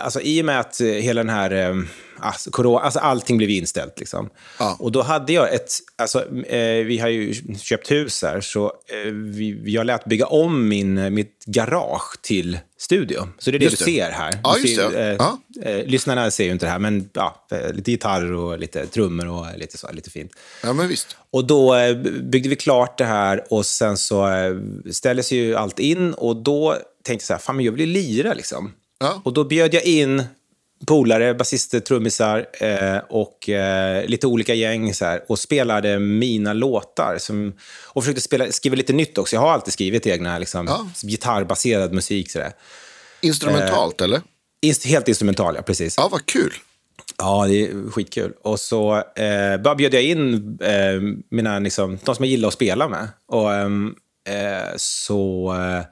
alltså 0.00 0.20
i 0.20 0.40
och 0.40 0.44
med 0.44 0.60
att 0.60 0.80
eh, 0.80 0.86
hela 0.86 1.20
den 1.20 1.30
här, 1.34 1.50
eh, 1.50 1.76
alltså, 2.18 2.50
corona, 2.50 2.80
alltså 2.80 2.98
allting 2.98 3.36
blev 3.36 3.50
inställt 3.50 3.98
liksom. 3.98 4.30
Ja. 4.58 4.76
Och 4.80 4.92
då 4.92 5.02
hade 5.02 5.32
jag 5.32 5.54
ett, 5.54 5.70
alltså 5.98 6.18
eh, 6.46 6.84
vi 6.84 6.98
har 6.98 7.08
ju 7.08 7.34
köpt 7.58 7.90
hus 7.90 8.22
här, 8.22 8.40
så 8.40 8.66
eh, 8.66 9.12
vi, 9.12 9.62
jag 9.66 9.86
lät 9.86 10.04
bygga 10.04 10.26
om 10.26 10.68
min, 10.68 10.98
eh, 10.98 11.10
mitt 11.10 11.44
garage 11.46 12.22
till 12.22 12.58
studio. 12.78 13.28
Så 13.38 13.50
det 13.50 13.56
är 13.56 13.58
det 13.58 13.64
Just 13.64 13.78
du 13.78 13.84
det. 13.84 13.90
ser 13.92 14.10
här. 14.10 14.38
Ja, 14.44 14.56
just 14.58 14.76
ser, 14.76 14.90
det. 14.90 15.10
eh, 15.10 15.16
Ja. 15.18 15.38
eh, 15.62 15.86
lyssnarna 15.86 16.30
ser 16.30 16.44
ju 16.44 16.50
inte 16.50 16.66
det 16.66 16.70
här, 16.70 16.78
men 16.78 17.10
ja, 17.12 17.46
eh, 17.50 17.72
lite 17.72 17.90
gitarr 17.90 18.32
och 18.32 18.58
lite 18.58 18.86
trummor 18.86 19.28
och 19.28 19.46
lite 19.58 19.78
så, 19.78 19.92
lite 19.92 20.10
fint. 20.10 20.32
Ja, 20.62 20.72
men 20.72 20.88
visst. 20.88 21.16
Och 21.30 21.44
då 21.46 21.74
eh, 21.74 21.94
byggde 22.22 22.48
vi 22.48 22.56
klart 22.56 22.98
det 22.98 23.04
här 23.04 23.44
och 23.50 23.66
sen 23.66 23.96
så 23.96 24.28
eh, 24.28 24.56
ställdes 24.92 25.32
ju 25.32 25.54
allt 25.56 25.78
in 25.78 26.14
och 26.14 26.36
då 26.36 26.76
tänkte 27.04 27.22
jag 27.22 27.26
så 27.26 27.32
här, 27.32 27.40
fan 27.40 27.56
men 27.56 27.64
jag 27.64 27.72
vill 27.72 27.80
ju 27.80 27.86
lira 27.86 28.34
liksom. 28.34 28.72
Ja. 28.98 29.22
Och 29.24 29.32
då 29.32 29.44
bjöd 29.44 29.74
jag 29.74 29.84
in 29.84 30.22
polare, 30.86 31.34
basister, 31.34 31.80
trummisar 31.80 32.46
eh, 32.60 32.98
och 33.08 33.48
eh, 33.48 34.06
lite 34.06 34.26
olika 34.26 34.54
gäng 34.54 34.94
så 34.94 35.04
här, 35.04 35.22
och 35.28 35.38
spelade 35.38 35.98
mina 35.98 36.52
låtar. 36.52 37.16
Som, 37.18 37.52
och 37.86 38.02
försökte 38.04 38.20
spela, 38.22 38.52
skriva 38.52 38.76
lite 38.76 38.92
nytt 38.92 39.18
också. 39.18 39.36
Jag 39.36 39.40
har 39.40 39.50
alltid 39.52 39.72
skrivit 39.72 40.06
egna 40.06 40.38
liksom, 40.38 40.66
Ja. 40.66 40.88
gitarrbaserad 41.02 41.92
musik. 41.92 42.30
Så 42.30 42.38
där. 42.38 42.52
Instrumentalt, 43.20 44.00
eller? 44.00 44.20
Inst- 44.66 44.86
helt 44.86 45.08
instrumental, 45.08 45.54
ja, 45.56 45.62
precis. 45.62 45.94
Ja, 45.96 46.08
vad 46.12 46.26
kul. 46.26 46.52
Ja, 47.18 47.46
det 47.48 47.62
är 47.62 47.90
skitkul. 47.90 48.32
Och 48.42 48.60
så 48.60 48.96
eh, 48.96 49.56
bara 49.64 49.74
bjöd 49.74 49.94
jag 49.94 50.02
in 50.02 50.58
eh, 50.62 51.00
mina, 51.30 51.58
liksom, 51.58 51.98
de 52.04 52.14
som 52.14 52.24
jag 52.24 52.30
gillar 52.30 52.48
att 52.48 52.54
spela 52.54 52.88
med. 52.88 53.08
Och 53.26 53.54
ehm, 53.54 53.94
eh, 54.28 54.68
så 54.76 55.54
eh, 55.54 55.84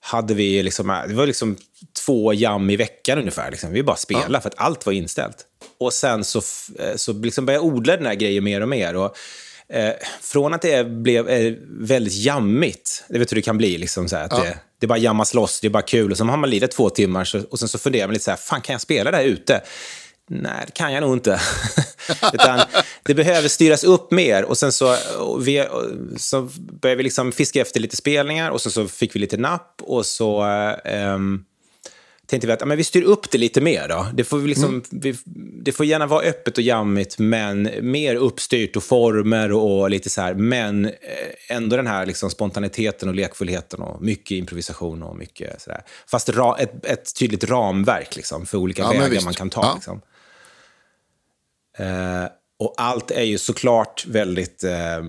hade 0.00 0.34
vi 0.34 0.62
liksom, 0.62 1.02
det 1.08 1.14
var 1.14 1.26
liksom 1.26 1.56
två 2.06 2.32
jam 2.32 2.70
i 2.70 2.76
veckan 2.76 3.18
ungefär. 3.18 3.50
Liksom. 3.50 3.72
Vi 3.72 3.82
bara 3.82 3.96
spelade 3.96 4.40
för 4.40 4.48
att 4.48 4.58
allt 4.58 4.86
var 4.86 4.92
inställt. 4.92 5.36
Och 5.80 5.92
sen 5.92 6.24
så, 6.24 6.38
eh, 6.78 6.96
så 6.96 7.12
liksom 7.12 7.46
började 7.46 7.64
jag 7.64 7.74
odla 7.74 7.96
den 7.96 8.06
här 8.06 8.14
grejen 8.14 8.44
mer 8.44 8.60
och 8.60 8.68
mer. 8.68 8.96
Och, 8.96 9.16
eh, 9.68 9.92
från 10.20 10.54
att 10.54 10.62
det 10.62 10.86
blev 10.86 11.28
eh, 11.28 11.54
väldigt 11.68 12.14
jammigt, 12.14 13.04
det 13.08 13.18
vet 13.18 13.28
du 13.28 13.34
hur 13.34 13.40
det 13.42 13.44
kan 13.44 13.58
bli, 13.58 13.78
liksom, 13.78 14.08
så 14.08 14.16
här, 14.16 14.24
att 14.24 14.32
Ja. 14.32 14.38
det, 14.44 14.58
det 14.80 14.86
bara 14.86 14.98
jammas 14.98 15.34
loss, 15.34 15.60
det 15.60 15.66
är 15.68 15.70
bara 15.70 15.82
kul. 15.82 16.10
Och 16.10 16.16
så 16.16 16.24
har 16.24 16.36
man 16.36 16.50
lirat 16.50 16.70
två 16.70 16.90
timmar 16.90 17.24
så, 17.24 17.40
och 17.50 17.58
sen 17.58 17.68
så 17.68 17.78
funderar 17.78 18.06
man 18.06 18.12
lite 18.12 18.24
så 18.24 18.30
här, 18.30 18.38
fan 18.38 18.60
kan 18.60 18.72
jag 18.72 18.80
spela 18.80 19.10
det 19.10 19.16
här 19.16 19.24
ute? 19.24 19.60
Nej, 20.28 20.62
det 20.66 20.72
kan 20.72 20.92
jag 20.92 21.00
nog 21.00 21.12
inte. 21.12 21.40
Utan 22.32 22.60
det 23.02 23.14
behöver 23.14 23.48
styras 23.48 23.84
upp 23.84 24.10
mer. 24.10 24.44
Och 24.44 24.58
sen 24.58 24.72
så, 24.72 24.96
och 25.18 25.48
vi, 25.48 25.66
så 26.16 26.48
började 26.80 26.96
vi 26.96 27.02
liksom 27.02 27.32
fiska 27.32 27.60
efter 27.60 27.80
lite 27.80 27.96
spelningar 27.96 28.50
och 28.50 28.60
sen 28.60 28.72
så 28.72 28.88
fick 28.88 29.14
vi 29.14 29.20
lite 29.20 29.36
napp 29.36 29.82
och 29.82 30.06
så 30.06 30.42
ehm, 30.84 31.44
tänkte 32.26 32.46
vi 32.46 32.52
att 32.52 32.60
ja, 32.60 32.66
men 32.66 32.76
vi 32.76 32.84
styr 32.84 33.02
upp 33.02 33.30
det 33.30 33.38
lite 33.38 33.60
mer. 33.60 33.88
Då. 33.88 34.06
Det, 34.14 34.24
får 34.24 34.38
vi 34.38 34.48
liksom, 34.48 34.82
vi, 34.90 35.16
det 35.62 35.72
får 35.72 35.86
gärna 35.86 36.06
vara 36.06 36.24
öppet 36.24 36.58
och 36.58 36.62
jammigt, 36.62 37.18
men 37.18 37.70
mer 37.80 38.14
uppstyrt 38.14 38.76
och 38.76 38.84
former 38.84 39.52
och 39.52 39.90
lite 39.90 40.10
så 40.10 40.20
här. 40.20 40.34
Men 40.34 40.84
eh, 40.84 40.92
ändå 41.48 41.76
den 41.76 41.86
här 41.86 42.06
liksom 42.06 42.30
spontaniteten 42.30 43.08
och 43.08 43.14
lekfullheten 43.14 43.80
och 43.82 44.02
mycket 44.02 44.30
improvisation 44.30 45.02
och 45.02 45.16
mycket 45.16 45.62
sådär. 45.62 45.82
Fast 46.06 46.28
ra, 46.28 46.56
ett, 46.58 46.84
ett 46.84 47.14
tydligt 47.14 47.44
ramverk 47.44 48.16
liksom, 48.16 48.46
för 48.46 48.58
olika 48.58 48.82
Ja, 48.82 49.00
vägar 49.00 49.22
man 49.22 49.34
kan 49.34 49.50
ta. 49.50 49.62
Ja. 49.62 49.74
Liksom. 49.74 50.00
Eh, 51.78 52.28
och 52.58 52.74
allt 52.76 53.10
är 53.10 53.22
ju 53.22 53.38
såklart 53.38 54.06
väldigt 54.06 54.64
eh, 54.64 55.04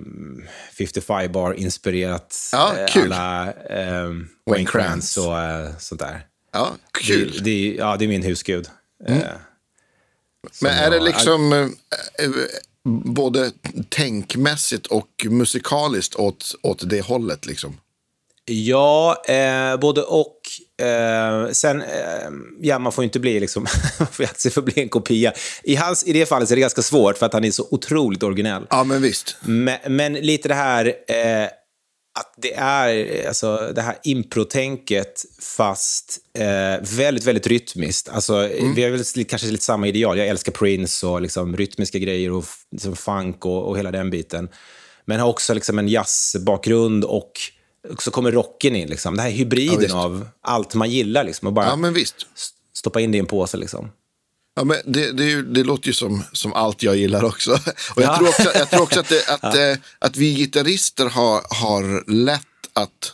55 0.77 1.31
bar-inspirerat. 1.31 2.49
Ja, 2.51 2.75
eh, 2.77 2.88
kul. 2.88 3.13
Alla 3.13 3.53
eh, 3.53 4.11
Wayne 4.45 4.65
Krantz 4.65 5.17
och 5.17 5.39
eh, 5.39 5.69
sånt 5.79 6.01
där. 6.01 6.25
Ja, 6.51 6.71
kul. 6.91 7.31
Det, 7.31 7.39
det, 7.43 7.75
ja, 7.75 7.97
det 7.97 8.05
är 8.05 8.09
min 8.09 8.23
husgud. 8.23 8.69
Eh, 9.07 9.17
som 10.51 10.67
Men 10.67 10.77
är 10.77 10.91
det 10.91 10.99
liksom 10.99 11.53
eh, 11.53 11.59
eh, 11.59 12.31
både 12.83 13.51
tänkmässigt 13.89 14.88
och 14.88 15.25
musikaliskt 15.29 16.15
åt, 16.15 16.55
åt 16.63 16.89
det 16.89 17.01
hållet? 17.01 17.45
Liksom? 17.45 17.77
Ja, 18.45 19.23
eh, 19.27 19.77
både 19.77 20.01
och. 20.01 20.41
Eh, 20.79 21.51
sen, 21.51 21.81
eh, 21.81 21.88
ja, 22.62 22.79
man 22.79 22.91
får 22.91 23.03
ju 23.03 23.05
inte 23.05 23.19
bli 23.19 23.39
liksom, 23.39 23.63
man 24.00 24.07
får 24.07 24.24
ju 24.24 24.27
akta 24.27 24.39
sig 24.39 24.51
för 24.51 24.62
att 24.62 24.65
bli 24.65 24.83
en 24.83 24.89
kopia. 24.89 25.33
I, 25.63 25.75
hans, 25.75 26.03
I 26.03 26.13
det 26.13 26.25
fallet 26.25 26.51
är 26.51 26.55
det 26.55 26.62
ganska 26.62 26.81
svårt 26.81 27.17
för 27.17 27.25
att 27.25 27.33
han 27.33 27.45
är 27.45 27.51
så 27.51 27.67
otroligt 27.71 28.24
originell. 28.24 28.67
Ja, 28.69 28.83
men 28.83 29.01
visst. 29.01 29.38
Men, 29.41 29.77
men 29.88 30.13
lite 30.13 30.48
det 30.48 30.53
här, 30.53 30.86
eh, 30.86 31.50
att 32.19 32.33
det 32.38 32.53
är 32.53 33.27
alltså, 33.27 33.71
det 33.75 33.81
här 33.81 33.95
improtänket 34.03 35.25
fast 35.41 36.17
eh, 36.38 36.88
väldigt, 36.98 37.25
väldigt 37.25 37.48
rytmiskt. 37.48 38.09
Alltså, 38.09 38.33
mm. 38.33 38.75
Vi 38.75 38.83
har 38.83 38.89
väl 38.89 39.25
kanske 39.25 39.48
lite 39.48 39.63
samma 39.63 39.88
ideal. 39.88 40.17
Jag 40.17 40.27
älskar 40.27 40.51
Prince 40.51 41.07
och 41.07 41.21
liksom, 41.21 41.57
rytmiska 41.57 42.00
grejer 42.00 42.31
och 42.31 42.45
liksom, 42.71 42.95
funk 42.95 43.45
och, 43.45 43.67
och 43.67 43.77
hela 43.77 43.91
den 43.91 44.09
biten. 44.09 44.50
Men 45.05 45.19
har 45.19 45.29
också 45.29 45.53
liksom, 45.53 45.79
en 45.79 45.88
jazzbakgrund 45.88 47.03
och 47.03 47.31
så 48.00 48.12
kommer 48.12 48.31
rocken 48.31 48.75
in. 48.75 48.89
Liksom. 48.89 49.15
Det 49.15 49.21
här 49.21 49.29
hybriden 49.29 49.89
ja, 49.89 50.03
av 50.03 50.27
allt 50.41 50.74
man 50.74 50.91
gillar. 50.91 51.24
Liksom, 51.24 51.48
och 51.48 51.53
bara 51.53 51.65
ja, 51.65 51.75
men 51.75 51.93
visst. 51.93 52.15
stoppa 52.74 53.01
in 53.01 53.12
det 53.12 53.15
i 53.15 53.19
en 53.19 53.25
påse. 53.25 53.57
Liksom. 53.57 53.91
Ja, 54.55 54.63
men 54.63 54.77
det, 54.86 55.12
det, 55.12 55.41
det, 55.41 55.63
låter 55.63 55.88
ju 55.88 55.93
som, 55.93 56.24
som 56.33 56.53
allt 56.53 56.83
jag 56.83 56.98
gillar 56.98 57.24
också. 57.24 57.51
Och 57.95 58.01
jag, 58.01 58.03
ja. 58.03 58.17
tror 58.17 58.27
också 58.29 58.51
jag 58.55 58.69
tror 58.69 58.81
också 58.81 59.00
att, 59.00 59.09
det, 59.09 59.27
att, 59.41 59.55
ja. 59.55 59.71
Eh, 59.71 59.77
att 60.00 60.17
vi 60.17 60.36
gitarrister 60.36 61.05
har, 61.05 61.43
har 61.50 62.12
lätt 62.12 62.41
att... 62.74 63.13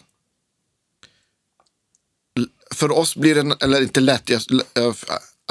För 2.71 2.91
oss 2.91 3.15
blir 3.15 3.35
det, 3.35 3.55
eller 3.61 3.81
inte 3.81 3.99
lätt, 3.99 4.29
jag, 4.29 4.41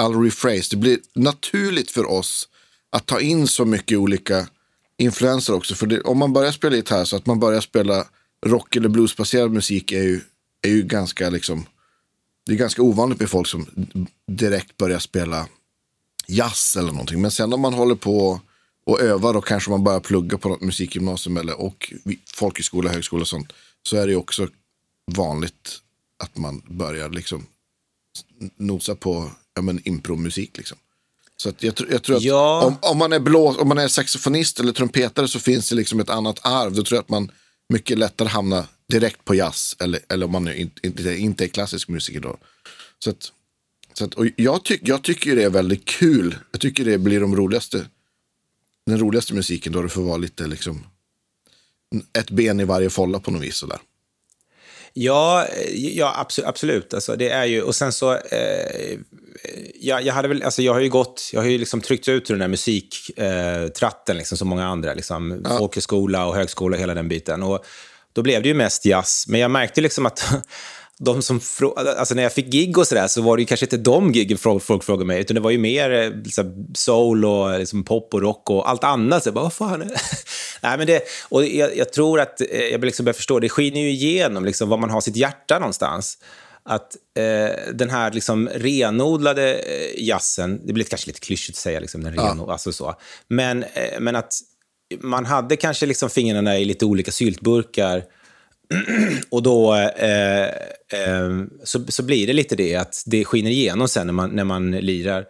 I'll 0.01 0.25
rephrase, 0.25 0.69
det 0.71 0.77
blir 0.77 0.99
naturligt 1.15 1.91
för 1.91 2.11
oss 2.11 2.49
att 2.91 3.07
ta 3.07 3.21
in 3.21 3.49
så 3.49 3.65
mycket 3.65 3.99
olika 3.99 4.47
influenser 4.99 5.55
också. 5.55 5.75
För 5.75 6.07
om 6.07 6.19
man 6.19 6.33
börjar 6.33 6.53
spela 6.53 6.77
gitarr 6.77 7.05
så 7.05 7.17
att 7.17 7.27
man 7.27 7.41
börjar 7.41 7.61
spela 7.61 8.07
rock 8.45 8.77
eller 8.77 8.89
bluesbaserad 8.89 9.51
musik 9.51 9.93
är 9.93 10.03
ju, 10.03 10.21
är 10.63 10.71
ju 10.71 10.83
ganska 10.83 11.31
liksom, 11.31 11.67
det 12.47 12.53
är 12.53 12.57
ganska 12.57 12.83
ovanligt 12.83 13.21
med 13.21 13.31
folk 13.31 13.49
som 13.49 13.67
direkt 14.27 14.77
börjar 14.77 14.99
spela 14.99 15.49
jazz 16.27 16.77
eller 16.77 16.93
någonting. 16.93 17.23
Men 17.23 17.31
sen 17.31 17.53
om 17.53 17.61
man 17.61 17.75
håller 17.75 17.95
på 17.95 18.41
och 18.87 19.01
övar 19.01 19.37
och 19.37 19.47
kanske 19.47 19.71
man 19.71 19.85
börjar 19.85 20.01
plugga 20.01 20.39
på 20.39 20.49
något 20.49 20.61
musikgymnasium 20.61 21.37
eller 21.37 21.61
och 21.61 21.93
folkhögskola, 22.35 22.91
högskola 22.91 23.21
och 23.21 23.29
sånt. 23.29 23.53
Så 23.83 23.97
är 23.97 24.07
det 24.07 24.17
också 24.17 24.49
vanligt 25.13 25.81
att 26.19 26.37
man 26.37 26.63
börjar 26.69 27.11
liksom 27.11 27.47
nosa 28.57 28.95
på 28.95 29.31
ja, 29.55 29.63
men 29.63 29.89
impromusik. 29.89 30.57
Liksom. 30.57 30.79
Så 31.37 31.49
att 31.49 31.63
jag, 31.63 31.75
jag 31.91 32.03
tror 32.03 32.17
att 32.17 32.23
ja. 32.23 32.65
om, 32.65 32.91
om, 32.91 32.99
man 32.99 33.13
är 33.13 33.21
blås, 33.21 33.57
om 33.57 33.69
man 33.69 33.79
är 33.79 33.89
saxofonist 33.89 34.61
eller 34.61 34.73
trumpetare 34.73 35.29
så 35.29 35.41
finns 35.41 35.69
det 35.69 35.75
liksom 35.75 36.01
ett 36.01 36.11
annat 36.11 36.47
arv. 36.47 36.75
Då 36.75 36.85
tror 36.85 36.97
jag 36.97 37.03
att 37.03 37.09
man 37.09 37.31
mycket 37.75 37.99
lättare 37.99 38.29
hamnar 38.29 38.67
direkt 38.89 39.25
på 39.25 39.35
jazz. 39.35 39.77
Eller, 39.81 40.01
eller 40.09 40.27
om 40.27 40.33
man 40.33 40.49
inte, 40.49 40.87
inte, 40.87 41.17
inte 41.17 41.45
är 41.45 41.49
klassisk 41.49 41.89
musiker 41.89 42.21
då. 42.21 42.37
Så 42.99 43.11
att, 43.11 43.33
så 43.93 44.05
att, 44.05 44.15
och 44.15 44.27
jag, 44.37 44.65
tyck, 44.65 44.81
jag 44.85 45.03
tycker 45.03 45.37
det 45.37 45.43
är 45.43 45.51
väldigt 45.51 45.85
kul. 45.85 46.37
Jag 46.53 46.61
tycker 46.61 46.85
det 46.85 46.99
blir 46.99 47.21
de 47.21 47.37
roligaste, 47.37 47.87
den 48.87 48.99
roligaste 48.99 49.35
musiken 49.35 49.73
då 49.73 49.83
det 49.83 49.89
får 49.89 50.03
vara 50.03 50.17
lite 50.17 50.47
liksom 50.47 50.87
ett 52.19 52.31
ben 52.31 52.61
i 52.61 52.65
varje 52.65 52.91
folla 52.91 53.21
på 53.21 53.31
något 53.31 53.43
vis. 53.43 53.57
Sådär. 53.57 53.79
Ja, 54.97 55.47
ja 55.75 56.15
absolut. 56.17 56.49
absolut. 56.49 56.95
Alltså, 56.95 57.17
det 57.17 57.29
är 57.29 57.45
ju, 57.45 57.63
och 57.63 57.75
sen 57.75 57.93
så, 57.93 58.13
eh, 58.13 58.99
jag, 59.81 60.03
jag, 60.03 60.15
hade 60.15 60.29
väl, 60.29 60.43
alltså, 60.43 60.63
jag 60.63 60.73
har 60.73 60.81
ju 60.81 60.89
gått, 60.89 61.31
jag 61.33 61.41
har 61.41 61.49
ju 61.49 61.59
liksom 61.59 61.81
tryckt 61.81 62.09
ut 62.09 62.31
ur 62.31 62.35
den 62.35 62.41
där 62.41 62.49
musiktratten, 62.49 64.17
eh, 64.17 64.19
liksom, 64.19 64.39
som 64.39 64.49
många 64.49 64.67
andra. 64.67 64.95
Liksom, 64.95 65.41
ja. 65.45 65.59
Folkhögskola 65.59 66.27
och 66.27 66.35
högskola, 66.35 66.77
hela 66.77 66.95
den 66.95 67.09
biten. 67.09 67.43
Och 67.43 67.65
då 68.13 68.23
blev 68.23 68.43
det 68.43 68.49
ju 68.49 68.55
mest 68.55 68.85
jazz. 68.85 69.25
Men 69.29 69.41
jag 69.41 69.51
märkte 69.51 69.81
liksom 69.81 70.07
att 70.07 70.29
de 70.99 71.23
som 71.23 71.41
alltså 71.77 72.15
när 72.15 72.23
jag 72.23 72.33
fick 72.33 72.47
gig 72.47 72.79
och 72.79 72.87
sådär 72.87 73.09
så 73.09 73.23
var 73.23 73.37
det 73.37 73.41
ju 73.43 73.47
kanske 73.47 73.67
inte 73.67 73.77
de 73.77 74.13
giggen 74.13 74.39
folk, 74.39 74.85
frågade 74.85 75.05
mig, 75.05 75.21
utan 75.21 75.35
det 75.35 75.41
var 75.41 75.51
ju 75.51 75.59
mer 75.59 76.21
liksom, 76.25 76.67
soul 76.75 77.25
och 77.25 77.59
liksom, 77.59 77.85
pop 77.85 78.15
och 78.15 78.23
rock 78.23 78.51
och 78.51 78.71
allt 78.71 78.85
annat. 78.85 79.23
Så 79.23 79.29
jag 79.29 79.35
bara, 79.35 79.43
vad 79.43 79.53
fan? 79.53 79.81
Nej, 80.61 80.79
men 80.79 80.87
det, 80.87 81.03
och 81.29 81.45
jag, 81.45 81.77
jag, 81.77 81.93
tror 81.93 82.21
att 82.21 82.41
eh, 82.41 82.47
jag 82.61 82.85
liksom 82.85 83.05
börjar 83.05 83.15
förstå, 83.15 83.41
det 83.41 83.49
skiner 83.49 83.81
ju 83.81 83.91
igenom 83.91 84.45
liksom, 84.45 84.69
var 84.69 84.77
man 84.77 84.91
har 84.91 85.01
sitt 85.01 85.17
hjärta 85.17 85.59
någonstans. 85.59 86.19
Att 86.63 86.97
eh, 87.19 87.75
den 87.75 87.91
här 87.91 88.13
liksom 88.13 88.49
renodlade 88.49 89.55
eh, 89.55 90.05
jazzen, 90.05 90.67
det 90.67 90.73
blir 90.73 90.85
kanske 90.85 91.07
lite 91.07 91.21
klyschigt 91.21 91.57
att 91.57 91.63
säga 91.63 91.81
liksom, 91.81 92.05
den 92.05 92.13
renod, 92.13 92.49
ja. 92.49 92.53
alltså 92.53 92.73
så. 92.73 92.95
Men, 93.29 93.63
eh, 93.63 94.01
men 94.01 94.17
att 94.17 94.35
man 95.01 95.25
hade 95.25 95.57
kanske 95.57 95.87
liksom 95.87 96.11
fingrarna 96.11 96.59
i 96.59 96.65
lite 96.65 96.85
olika 96.85 97.13
syltburkar 97.13 98.05
och 99.31 99.43
då 99.43 99.75
eh, 99.75 100.45
eh, 100.45 101.45
så, 101.65 101.85
så 101.89 102.03
blir 102.03 102.27
det 102.27 102.33
lite 102.33 102.57
det 102.57 102.77
att 102.77 103.03
det 103.07 103.25
skiner 103.25 103.51
igenom 103.51 103.89
sen 103.89 104.07
när 104.07 104.15
man, 104.15 104.31
när 104.31 104.45
man 104.45 104.71
lirar. 104.71 105.27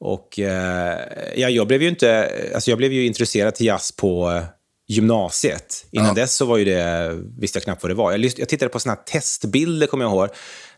Och 0.00 0.38
eh, 0.38 0.98
ja, 1.36 1.48
jag 1.48 1.66
blev 1.66 1.82
ju 1.82 1.88
inte, 1.88 2.30
alltså 2.54 2.70
jag 2.70 2.78
blev 2.78 2.92
ju 2.92 3.06
intresserad 3.06 3.54
till 3.54 3.66
jazz 3.66 3.92
på 3.92 4.30
eh, 4.30 4.42
gymnasiet. 4.88 5.86
Innan 5.90 6.06
ja. 6.06 6.14
dess 6.14 6.34
så 6.34 6.44
var 6.44 6.56
ju 6.56 6.64
det, 6.64 7.16
visste 7.38 7.56
jag 7.56 7.64
knappt 7.64 7.82
vad 7.82 7.90
det 7.90 7.94
var. 7.94 8.12
Jag, 8.12 8.32
jag 8.36 8.48
tittade 8.48 8.68
på 8.68 8.80
såna 8.80 8.94
här 8.94 9.02
testbilder, 9.02 9.86
kommer 9.86 10.04
jag 10.04 10.12
ihåg, 10.12 10.28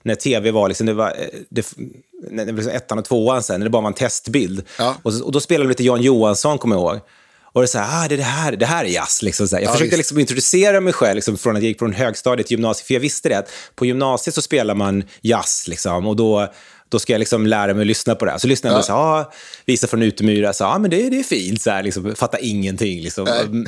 när 0.03 0.15
tv 0.15 0.51
var, 0.51 0.69
liksom, 0.69 0.87
det 0.87 0.95
var 0.95 1.09
eh, 1.09 1.27
det, 1.49 1.73
när 2.31 2.47
det 2.47 2.53
var 2.53 2.57
liksom 2.57 2.73
ettan 2.73 2.99
och 2.99 3.05
tvåan 3.05 3.43
sen, 3.43 3.61
när 3.61 3.65
det 3.65 3.71
bara 3.71 3.83
var 3.83 3.89
en 3.89 3.95
testbild. 3.95 4.63
Ja. 4.79 4.97
Och, 5.03 5.13
och 5.25 5.33
då 5.33 5.41
spelade 5.41 5.65
de 5.65 5.69
lite 5.69 5.85
Jan 5.85 6.03
Johansson, 6.03 6.59
kommer 6.59 6.77
jag 6.77 6.83
ihåg. 6.83 7.01
Och 7.53 7.61
det 7.61 7.65
är 7.65 7.67
så 7.67 7.79
här, 7.79 8.05
ah, 8.05 8.09
det, 8.09 8.17
det, 8.17 8.23
här, 8.23 8.53
det 8.53 8.67
här 8.67 8.85
är 8.85 8.89
jazz. 8.89 9.23
Liksom 9.23 9.49
så. 9.49 9.57
Jag 9.57 9.63
ja, 9.63 9.73
försökte 9.73 9.97
liksom 9.97 10.19
introducera 10.19 10.81
mig 10.81 10.93
själv 10.93 11.15
liksom, 11.15 11.39
från 11.39 11.57
att 11.57 11.63
jag 11.63 11.69
gick 11.69 11.79
från 11.79 11.93
högstadiet 11.93 12.47
till 12.47 12.55
gymnasiet. 12.55 12.87
För 12.87 12.95
jag 12.95 13.01
visste 13.01 13.29
det, 13.29 13.39
att 13.39 13.51
på 13.75 13.87
gymnasiet 13.87 14.35
så 14.35 14.43
spelar 14.43 14.75
man 14.75 15.05
jazz. 15.21 15.65
Liksom, 15.69 16.07
och 16.07 16.17
då, 16.17 16.53
då 16.89 16.99
ska 16.99 17.13
jag 17.13 17.19
liksom 17.19 17.47
lära 17.47 17.75
mig 17.75 17.81
att 17.81 17.87
lyssna 17.87 18.15
på 18.15 18.25
det. 18.25 18.39
Så 18.39 18.47
lyssnade 18.47 18.73
jag 18.73 18.77
ja. 18.77 18.81
och 18.81 18.85
sa, 18.85 19.21
ah, 19.21 19.33
visa 19.67 19.87
från 19.87 20.03
Utemyra, 20.03 20.53
sa, 20.53 20.67
ah, 20.67 20.79
men 20.79 20.91
det, 20.91 21.11
det 21.11 21.19
är 21.19 21.23
fint. 21.23 21.63
Så 21.63 21.71
här, 21.71 21.83
liksom, 21.83 22.15
fatta 22.15 22.39
ingenting. 22.39 23.03
Liksom. 23.03 23.25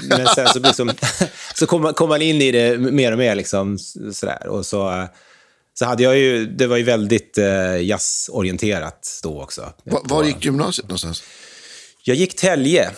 Men 0.09 0.27
sen 0.27 0.47
så, 0.47 0.59
liksom, 0.59 0.93
så 1.55 1.67
kom, 1.67 1.83
man, 1.83 1.95
kom 1.95 2.09
man 2.09 2.23
in 2.23 2.43
i 2.43 2.53
det 2.53 2.79
mer 2.79 3.13
och 3.13 3.19
mer. 3.19 3.35
Liksom, 3.35 3.79
så 4.13 4.27
där. 4.27 4.47
Och 4.47 4.67
så, 4.67 5.09
så 5.75 5.85
hade 5.85 6.03
jag 6.03 6.19
ju, 6.19 6.47
det 6.47 6.67
var 6.67 6.77
ju 6.77 6.83
väldigt 6.83 7.39
eh, 7.39 7.77
jazzorienterat 7.83 9.21
då 9.23 9.43
också. 9.43 9.73
Var, 9.85 10.01
var 10.05 10.25
gick 10.25 10.45
gymnasiet 10.45 10.89
någonstans? 10.89 11.23
Jag 12.05 12.17
gick 12.17 12.37
Tälje. 12.37 12.91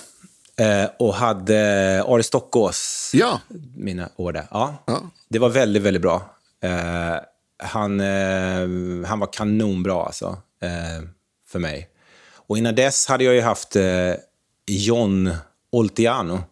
Eh, 0.57 0.91
och 0.99 1.15
hade 1.15 2.03
Ari 2.07 2.23
Stockås 2.23 3.11
ja. 3.15 3.41
mina 3.77 4.09
år 4.17 4.33
där. 4.33 4.47
Ja, 4.51 4.75
ja. 4.87 5.11
Det 5.29 5.39
var 5.39 5.49
väldigt, 5.49 5.83
väldigt 5.83 6.03
bra. 6.03 6.31
Eh, 6.63 7.17
han, 7.57 8.01
eh, 8.01 9.07
han 9.07 9.21
var 9.21 9.33
kanonbra 9.33 10.05
alltså, 10.05 10.39
eh, 10.63 11.09
för 11.47 11.59
mig. 11.59 11.89
Och 12.35 12.59
innan 12.59 12.75
dess 12.75 13.07
hade 13.07 13.25
jag 13.25 13.35
ju 13.35 13.41
haft 13.41 13.77
eh, 13.77 14.13
John 14.67 15.35
Oltiano, 15.71 16.43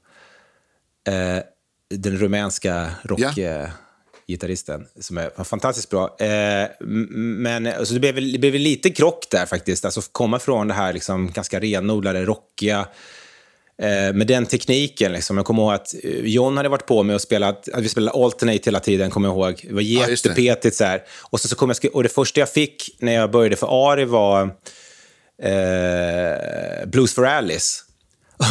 den 1.91 2.19
rumänska 2.19 2.91
rockgitarristen, 3.03 4.87
ja. 4.95 5.03
som 5.03 5.19
är 5.19 5.45
fantastiskt 5.45 5.91
bra. 5.91 6.17
men 6.81 7.67
alltså, 7.67 7.95
det, 7.95 8.01
blev, 8.01 8.15
det 8.15 8.39
blev 8.39 8.55
lite 8.55 8.91
krock 8.91 9.27
där 9.31 9.47
faktiskt, 9.47 9.85
alltså 9.85 10.01
komma 10.13 10.39
från 10.39 10.69
det 10.69 10.75
här 10.75 10.93
liksom, 10.93 11.33
ganska 11.33 11.61
renodlade, 11.61 12.25
rockiga, 12.25 12.87
med 14.15 14.27
den 14.27 14.47
tekniken. 14.47 15.13
Liksom. 15.13 15.37
Jag 15.37 15.47
kommer 15.47 15.63
ihåg 15.63 15.73
att 15.73 15.95
eh, 16.05 16.11
John 16.11 16.57
hade 16.57 16.69
varit 16.69 16.87
på 16.87 17.03
mig 17.03 17.15
och 17.15 17.21
spelat, 17.21 17.69
att 17.69 17.83
vi 17.83 17.89
spelade 17.89 18.25
alternate 18.25 18.61
hela 18.65 18.81
tiden, 18.81 19.11
kommer 19.11 19.29
jag 19.29 19.37
ihåg. 19.37 19.65
Det 19.69 19.75
var 19.75 19.83
jättepetigt. 19.83 20.81
Ja, 20.81 20.89
det. 20.89 21.03
Och, 21.31 21.41
så, 21.41 21.49
så 21.49 21.57
kom 21.57 21.73
jag, 21.83 21.95
och 21.95 22.03
det 22.03 22.09
första 22.09 22.41
jag 22.41 22.49
fick 22.49 22.97
när 22.99 23.13
jag 23.13 23.31
började 23.31 23.57
för 23.57 23.93
Ari 23.93 24.05
var 24.05 24.43
eh, 25.43 26.87
Blues 26.87 27.15
for 27.15 27.27
Alice. 27.27 27.83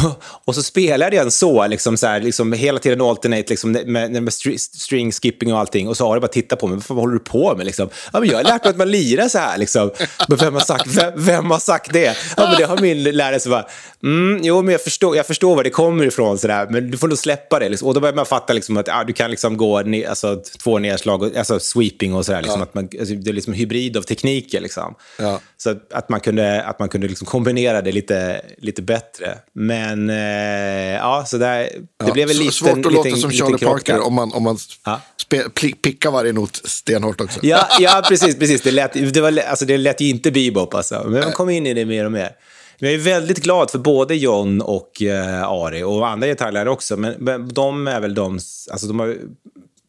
och 0.44 0.54
så 0.54 0.62
spelade 0.62 1.16
jag 1.16 1.24
den 1.24 1.30
så, 1.30 1.66
liksom, 1.66 1.96
så 1.96 2.06
här, 2.06 2.20
liksom, 2.20 2.52
hela 2.52 2.78
tiden 2.78 3.00
alternate 3.00 3.44
liksom, 3.48 3.72
med, 3.72 4.22
med 4.22 4.32
string 4.32 5.12
skipping 5.12 5.52
och 5.52 5.58
allting. 5.58 5.88
Och 5.88 5.96
så 5.96 6.06
har 6.06 6.14
det 6.14 6.20
bara 6.20 6.28
tittat 6.28 6.60
på 6.60 6.66
mig, 6.66 6.78
vad 6.88 6.98
håller 6.98 7.14
du 7.14 7.20
på 7.20 7.56
med? 7.56 7.66
Liksom? 7.66 7.88
Ja, 8.12 8.20
men 8.20 8.28
jag 8.28 8.36
har 8.36 8.44
lärt 8.44 8.64
mig 8.64 8.70
att 8.70 8.76
man 8.76 8.90
lirar 8.90 9.28
så 9.28 9.38
här. 9.38 9.58
Liksom. 9.58 9.90
Men 10.28 10.38
vem 10.38 10.54
har 10.54 10.60
sagt, 10.60 10.86
vem, 10.86 11.12
vem 11.16 11.50
har 11.50 11.58
sagt 11.58 11.92
det? 11.92 12.16
Ja, 12.36 12.48
men 12.48 12.56
det 12.58 12.64
har 12.64 12.78
min 12.78 13.02
lärare 13.02 13.40
så 13.40 13.50
bara, 13.50 13.66
mm, 14.02 14.40
jo, 14.42 14.62
men 14.62 14.72
jag 14.72 14.84
förstår, 14.84 15.16
jag 15.16 15.26
förstår 15.26 15.56
var 15.56 15.64
det 15.64 15.70
kommer 15.70 16.06
ifrån, 16.06 16.38
så 16.38 16.46
där, 16.46 16.66
men 16.70 16.90
du 16.90 16.98
får 16.98 17.08
nog 17.08 17.18
släppa 17.18 17.58
det. 17.58 17.68
Liksom. 17.68 17.88
Och 17.88 17.94
då 17.94 18.00
börjar 18.00 18.14
man 18.14 18.26
fatta 18.26 18.52
liksom, 18.52 18.76
att 18.76 18.86
ja, 18.86 19.04
du 19.04 19.12
kan 19.12 19.30
liksom 19.30 19.56
gå 19.56 19.82
ne 19.82 20.06
alltså, 20.06 20.42
två 20.62 20.78
nedslag, 20.78 21.36
alltså 21.36 21.60
sweeping 21.60 22.14
och 22.14 22.26
sådär. 22.26 22.42
Liksom, 22.42 22.66
ja. 22.72 22.80
alltså, 23.00 23.14
det 23.14 23.30
är 23.30 23.34
liksom 23.34 23.52
hybrid 23.52 23.96
av 23.96 24.02
tekniker. 24.02 24.60
Liksom. 24.60 24.94
Ja. 25.18 25.40
Så 25.56 25.74
att 25.90 26.08
man 26.08 26.20
kunde, 26.20 26.62
att 26.62 26.78
man 26.78 26.88
kunde 26.88 27.08
liksom 27.08 27.26
kombinera 27.26 27.82
det 27.82 27.92
lite, 27.92 28.42
lite 28.58 28.82
bättre. 28.82 29.38
Men 29.52 29.81
eh, 30.10 30.94
ja, 30.94 31.24
så 31.26 31.38
där, 31.38 31.58
det 31.58 32.06
ja, 32.06 32.12
blev 32.12 32.28
väl 32.28 32.36
lite 32.36 32.52
Svårt 32.52 32.70
att 32.70 32.76
liten, 32.76 32.92
låta 32.92 33.16
som 33.16 33.30
Charlie 33.30 33.58
Parker 33.58 34.00
om 34.00 34.14
man, 34.14 34.32
om 34.32 34.42
man 34.42 34.58
ja. 34.84 35.00
spe, 35.16 35.42
pickar 35.82 36.10
varje 36.10 36.32
not 36.32 36.56
stenhårt 36.64 37.20
också. 37.20 37.40
Ja, 37.42 37.68
ja 37.80 38.02
precis. 38.08 38.38
precis. 38.38 38.62
Det, 38.62 38.70
lät, 38.70 39.14
det, 39.14 39.20
var, 39.20 39.38
alltså, 39.38 39.64
det 39.64 39.78
lät 39.78 40.00
ju 40.00 40.08
inte 40.08 40.30
bebop 40.30 40.74
alltså. 40.74 41.02
Men 41.06 41.20
man 41.20 41.32
kom 41.32 41.50
in 41.50 41.66
i 41.66 41.74
det 41.74 41.84
mer 41.84 42.04
och 42.04 42.12
mer. 42.12 42.30
Jag 42.78 42.92
är 42.92 42.98
väldigt 42.98 43.42
glad 43.42 43.70
för 43.70 43.78
både 43.78 44.14
John 44.14 44.60
och 44.60 45.02
eh, 45.02 45.42
Ari 45.42 45.82
och 45.82 46.08
andra 46.08 46.26
gitarrlärare 46.26 46.70
också. 46.70 46.96
Men, 46.96 47.14
men 47.18 47.48
de 47.48 47.86
är 47.86 48.00
väl 48.00 48.14
de, 48.14 48.32
alltså 48.70 48.86
de 48.86 49.00
har, 49.00 49.16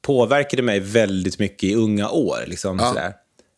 påverkade 0.02 0.62
mig 0.62 0.80
väldigt 0.80 1.40
mycket 1.40 1.64
i 1.64 1.76
unga 1.76 2.10
år. 2.10 2.44
Liksom, 2.48 2.80
ja. 2.80 2.88
sådär. 2.88 3.14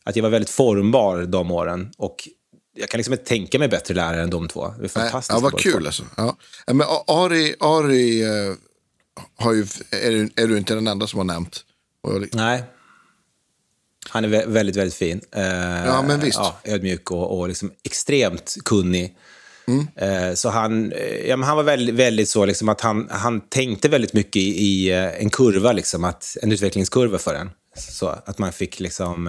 Att 0.05 0.15
jag 0.15 0.23
var 0.23 0.29
väldigt 0.29 0.49
formbar 0.49 1.21
de 1.21 1.51
åren. 1.51 1.91
Och 1.97 2.29
jag 2.75 2.89
kan 2.89 2.97
liksom 2.97 3.13
inte 3.13 3.25
tänka 3.25 3.59
mig 3.59 3.67
bättre 3.67 3.93
lärare 3.93 4.21
än 4.23 4.29
de 4.29 4.47
två. 4.47 4.73
Det 4.79 4.83
är 4.83 4.87
fantastiskt. 4.87 5.33
Ja, 5.33 5.39
vad 5.39 5.59
kul 5.59 5.85
alltså. 5.85 6.03
Ja. 6.17 6.37
Men 6.67 6.87
Ari, 7.07 7.55
Ari, 7.59 8.21
eh, 8.23 8.53
har 9.37 9.53
ju, 9.53 9.65
är, 9.91 10.11
du- 10.11 10.29
är 10.35 10.47
du 10.47 10.57
inte 10.57 10.73
den 10.75 10.87
enda 10.87 11.07
som 11.07 11.17
har 11.17 11.23
nämnt. 11.23 11.63
Nej. 12.33 12.63
Han 14.09 14.25
är 14.25 14.29
vä- 14.29 14.47
väldigt, 14.51 14.75
väldigt 14.75 14.93
fin. 14.95 15.21
Eh, 15.31 15.43
Ja, 15.85 16.01
men 16.01 16.19
visst. 16.19 16.37
Ja, 16.37 16.57
ödmjuk 16.63 17.11
och, 17.11 17.39
och 17.39 17.47
liksom 17.47 17.71
extremt 17.83 18.55
kunnig. 18.65 19.15
Mm. 19.67 19.87
Eh, 19.95 20.33
så 20.33 20.49
han, 20.49 20.93
ja, 21.25 21.37
men 21.37 21.47
han 21.47 21.57
var 21.57 21.63
väldigt, 21.63 21.95
väldigt 21.95 22.29
så 22.29 22.45
liksom 22.45 22.69
att 22.69 22.81
han, 22.81 23.07
han 23.11 23.41
tänkte 23.41 23.89
väldigt 23.89 24.13
mycket 24.13 24.35
i, 24.35 24.49
i 24.49 24.91
en 24.93 25.29
kurva, 25.29 25.71
liksom, 25.71 26.03
att, 26.03 26.37
en 26.41 26.51
utvecklingskurva 26.51 27.17
för 27.17 27.33
den. 27.33 27.49
Så 27.77 28.07
att 28.25 28.37
man 28.37 28.53
fick 28.53 28.79
liksom... 28.79 29.27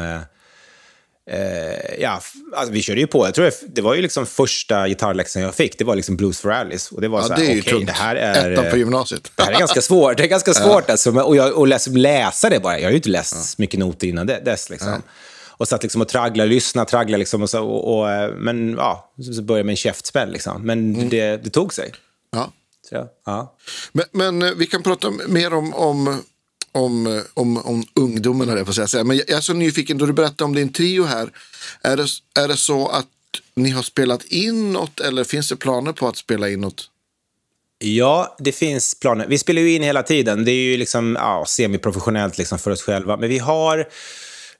Eh, 1.30 2.00
ja, 2.00 2.20
alltså, 2.56 2.72
vi 2.72 2.82
körde 2.82 3.00
ju 3.00 3.06
på. 3.06 3.26
Jag 3.26 3.34
tror 3.34 3.44
det- 3.44 3.74
det 3.74 3.80
var 3.82 3.94
ju 3.94 4.02
liksom 4.02 4.26
första 4.26 4.88
gitarrläxan 4.88 5.42
jag 5.42 5.54
fick. 5.54 5.78
Det 5.78 5.84
var 5.84 5.96
liksom 5.96 6.16
Blues 6.16 6.40
for 6.40 6.52
Alice. 6.52 6.94
Och 6.94 7.00
det 7.00 7.08
var 7.08 7.18
ja, 7.18 7.22
så 7.26 7.28
det 7.28 7.40
här, 7.40 7.50
är 7.50 7.54
ju 7.54 7.60
okej, 7.60 7.72
tungt. 7.72 7.86
det 7.86 7.92
här 7.92 8.16
är... 8.16 8.52
Ettan 8.52 8.64
på 8.64 8.70
eh, 8.70 8.76
gymnasiet. 8.76 9.32
det 9.36 9.42
här 9.42 9.52
är 9.52 9.58
ganska 9.58 9.80
svårt. 9.82 10.16
Det 10.16 10.22
är 10.22 10.28
ganska 10.28 10.54
svårt 10.64 10.90
alltså. 10.90 11.10
Och, 11.20 11.36
jag, 11.36 11.54
och 11.58 11.66
läsa, 11.66 11.90
läsa 11.90 12.50
det 12.50 12.60
bara. 12.60 12.78
Jag 12.78 12.86
har 12.86 12.90
ju 12.90 12.96
inte 12.96 13.08
läst 13.08 13.58
mycket 13.58 13.80
noter 13.80 14.06
innan 14.06 14.26
det- 14.26 14.40
dess. 14.44 14.70
Liksom. 14.70 15.02
Och 15.58 15.68
satt 15.68 15.82
liksom 15.82 16.00
och 16.00 16.08
tragglade, 16.08 16.50
lyssnade, 16.50 16.90
tragglade. 16.90 17.18
Liksom 17.18 17.42
och 17.42 17.50
så, 17.50 17.64
och, 17.64 17.98
och, 17.98 18.10
eh, 18.10 18.30
men 18.34 18.72
ja, 18.78 19.12
så 19.36 19.42
började 19.42 19.64
med 19.64 19.72
en 19.72 19.76
käftsmäll. 19.76 20.32
Liksom. 20.32 20.62
Men 20.66 21.08
det, 21.08 21.36
det 21.36 21.50
tog 21.50 21.74
sig. 21.74 21.92
Ja. 22.32 22.52
Så, 22.88 22.94
ja. 22.94 23.06
ja. 23.26 23.56
Men, 23.92 24.04
men 24.12 24.42
eh, 24.42 24.50
vi 24.56 24.66
kan 24.66 24.82
prata 24.82 25.10
mer 25.28 25.54
om, 25.54 25.74
om, 25.74 26.22
om, 26.76 27.06
eh, 27.06 27.22
om, 27.34 27.56
om 27.58 27.84
ungdomen, 27.94 28.48
höll 28.48 28.58
jag 28.58 28.68
att 28.68 28.90
säga. 28.90 29.04
Men 29.04 29.16
jag 29.16 29.30
är 29.30 29.40
så 29.40 29.52
nyfiken, 29.52 29.98
då 29.98 30.06
du 30.06 30.12
berättade 30.12 30.44
om 30.44 30.54
din 30.54 30.72
trio 30.72 31.04
här. 31.04 31.30
Är 31.82 31.96
det, 31.96 32.06
är 32.40 32.48
det 32.48 32.56
så 32.56 32.88
att 32.88 33.06
ni 33.54 33.70
har 33.70 33.82
spelat 33.82 34.24
in 34.24 34.72
något 34.72 35.00
eller 35.00 35.24
finns 35.24 35.48
det 35.48 35.56
planer 35.56 35.92
på 35.92 36.08
att 36.08 36.16
spela 36.16 36.48
in 36.48 36.60
något? 36.60 36.90
Ja, 37.78 38.36
det 38.38 38.52
finns 38.52 38.94
planer. 39.00 39.26
Vi 39.28 39.38
spelar 39.38 39.62
ju 39.62 39.72
in 39.74 39.82
hela 39.82 40.02
tiden. 40.02 40.44
Det 40.44 40.50
är 40.52 40.70
ju 40.70 40.76
liksom 40.76 41.16
ja, 41.20 41.44
semiprofessionellt 41.48 42.38
liksom 42.38 42.58
för 42.58 42.70
oss 42.70 42.82
själva. 42.82 43.16
Men 43.16 43.28
vi 43.28 43.38
har... 43.38 43.88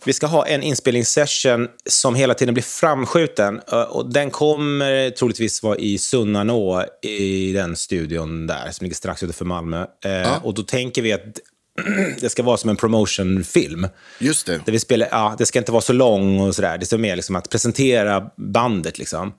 Vi 0.04 0.12
ska 0.12 0.26
ha 0.26 0.46
en 0.46 0.62
inspelningssession 0.62 1.68
som 1.86 2.14
hela 2.14 2.34
tiden 2.34 2.54
blir 2.54 2.64
framskjuten. 2.64 3.60
eh, 3.72 3.80
Och 3.82 4.12
den 4.12 4.30
kommer 4.30 5.10
troligtvis 5.10 5.62
vara 5.62 5.76
i 5.78 5.98
Sunnanå, 5.98 6.84
i 7.02 7.52
den 7.52 7.76
studion 7.76 8.46
där, 8.46 8.70
som 8.72 8.84
ligger 8.84 8.96
strax 8.96 9.22
utanför 9.22 9.44
Malmö. 9.44 9.86
Eh, 10.04 10.44
Och 10.44 10.54
då 10.54 10.62
tänker 10.62 11.02
vi 11.02 11.12
att 11.12 11.40
det 12.20 12.28
ska 12.28 12.42
vara 12.42 12.56
som 12.56 12.70
en 12.70 12.76
promotionfilm. 12.76 13.88
Just 14.18 14.46
det. 14.46 14.60
Där 14.64 14.72
vi 14.72 14.78
spelar, 14.80 15.08
ja, 15.10 15.34
det 15.38 15.46
ska 15.46 15.58
inte 15.58 15.72
vara 15.72 15.82
så 15.82 15.92
lång 15.92 16.40
och 16.40 16.54
sådär. 16.54 16.78
Det 16.78 16.92
är 16.92 16.98
mer 16.98 17.16
liksom 17.16 17.36
att 17.36 17.50
presentera 17.50 18.30
bandet. 18.36 18.98
Liksom. 18.98 19.32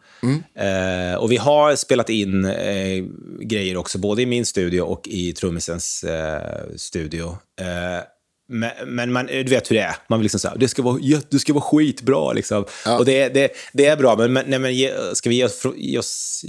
Eh, 0.60 1.16
och 1.20 1.32
vi 1.32 1.38
har 1.38 1.76
spelat 1.76 2.10
in 2.10 2.46
eh, 2.46 3.04
grejer 3.42 3.78
också, 3.78 3.98
både 3.98 4.22
i 4.22 4.26
min 4.26 4.46
studio 4.46 4.82
och 4.82 5.08
i 5.08 5.34
trummisens 5.34 6.04
eh, 6.04 6.42
studio. 6.76 7.38
Eh, 7.62 8.04
men, 8.50 8.72
men 8.86 9.12
man, 9.12 9.26
du 9.26 9.44
vet 9.44 9.72
hur 9.72 9.76
det 9.76 9.82
är. 9.82 9.96
Man 10.10 10.20
vill 10.20 10.24
liksom 10.24 10.40
säga 10.40 10.56
det 10.58 10.68
ska 10.68 10.82
vara, 10.82 11.00
det 11.30 11.40
ska 11.40 11.54
vara 11.54 11.64
skitbra. 11.64 12.34
Liksom. 12.34 12.66
Och 13.00 13.06
det, 13.06 13.30
det, 13.30 13.52
det 13.74 13.86
är 13.86 13.98
bra, 13.98 14.16
men, 14.28 14.34
nej, 14.48 14.60
men 14.60 14.76
ge, 14.76 14.92
ska 15.14 15.30
vi 15.30 15.36
ge 15.36 15.46
oss, 15.46 15.66
ge 15.76 15.98
oss 16.00 16.46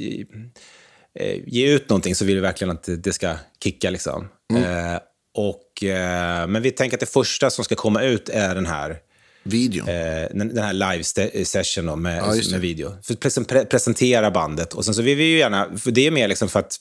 eh, 1.21 1.41
ge 1.47 1.67
ut 1.75 1.89
någonting 1.89 2.15
så 2.15 2.25
vill 2.25 2.35
vi 2.35 2.41
verkligen 2.41 2.71
att 2.71 2.89
det- 3.05 3.13
ska 3.13 3.35
kicka. 3.65 3.91
Liksom. 3.91 4.29
Eh, 4.55 4.99
och, 5.39 5.85
eh, 5.85 6.47
men 6.47 6.63
vi 6.63 6.71
tänker 6.71 6.97
att 6.97 7.01
det 7.01 7.07
första 7.13 7.51
som 7.51 7.65
ska 7.65 7.75
komma 7.75 8.03
ut 8.03 8.29
är 8.29 8.55
den 8.55 8.67
här, 8.67 8.97
Videon. 9.43 9.89
eh, 9.89 9.95
den, 10.35 10.49
den 10.55 10.65
här 10.65 10.73
live 10.73 11.03
ste- 11.03 11.45
session 11.45 11.87
då, 11.87 11.97
med, 11.97 12.19
Ja, 12.19 12.35
med 12.51 12.61
video. 12.61 12.93
För 13.03 13.13
att 13.15 13.21
presen- 13.21 13.47
pre- 13.47 13.65
presentera 13.65 14.31
bandet. 14.31 14.75
Och 14.75 14.85
sen 14.85 14.95
så 14.95 15.03
vill 15.03 15.17
vi 15.17 15.25
ju 15.25 15.39
gärna, 15.39 15.79
för 15.79 15.91
det 15.91 16.07
är 16.07 16.11
mer 16.11 16.29
liksom 16.29 16.49
för 16.49 16.59
att 16.61 16.77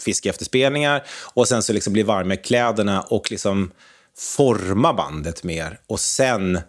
fiska 0.00 0.28
efter 0.30 0.44
spelningar 0.44 1.04
och 1.34 1.48
sen 1.48 1.62
så 1.62 1.72
liksom 1.72 1.92
bli 1.92 2.02
varm 2.02 2.28
med 2.28 2.44
kläderna 2.44 3.00
och 3.00 3.30
liksom 3.30 3.70
forma 4.18 4.92
bandet 4.92 5.44
mer. 5.44 5.80
Och 5.86 6.00
sen 6.00 6.60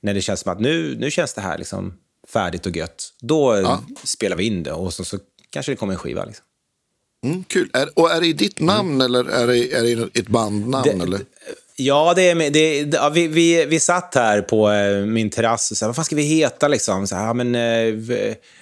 när 0.00 0.14
det 0.14 0.20
känns 0.20 0.40
som 0.40 0.52
att 0.52 0.60
nu, 0.60 0.96
nu 0.98 1.10
känns 1.10 1.34
det 1.34 1.40
här 1.40 1.58
liksom 1.58 1.94
färdigt 2.32 2.66
och 2.66 2.76
gött, 2.76 3.12
då 3.20 3.54
eh, 3.54 3.80
spelar 4.04 4.36
vi 4.36 4.44
in 4.44 4.62
det 4.62 4.72
och 4.72 4.94
så, 4.94 5.04
så 5.04 5.18
kanske 5.50 5.72
det 5.72 5.76
kommer 5.76 5.92
en 5.92 5.98
skiva. 5.98 6.24
Liksom. 6.24 6.45
Mm, 7.30 7.44
kul. 7.48 7.70
Är, 7.72 7.88
och 7.94 8.10
är 8.12 8.20
det 8.20 8.26
i 8.26 8.32
ditt 8.32 8.60
namn 8.60 9.00
eller 9.00 9.24
är 9.30 9.46
det, 9.46 9.72
är 9.72 9.96
det 9.96 10.18
ett 10.20 10.28
bandnamn? 10.28 10.84
Det- 10.84 11.02
eller? 11.04 11.20
Ja, 11.78 12.12
det 12.16 12.22
är, 12.22 12.50
det, 12.50 12.78
ja, 12.96 13.08
vi, 13.08 13.28
vi, 13.28 13.64
vi 13.64 13.80
satt 13.80 14.14
här 14.14 14.40
på 14.42 14.70
eh, 14.70 14.96
min 15.06 15.30
terrass 15.30 15.70
och 15.70 15.76
sa, 15.76 15.86
vad 15.86 15.96
fan 15.96 16.04
ska 16.04 16.16
vi 16.16 16.22
heta 16.22 16.68
liksom? 16.68 17.06
Så 17.06 17.14
ja, 17.14 17.32
men, 17.32 17.54
eh, 17.54 17.94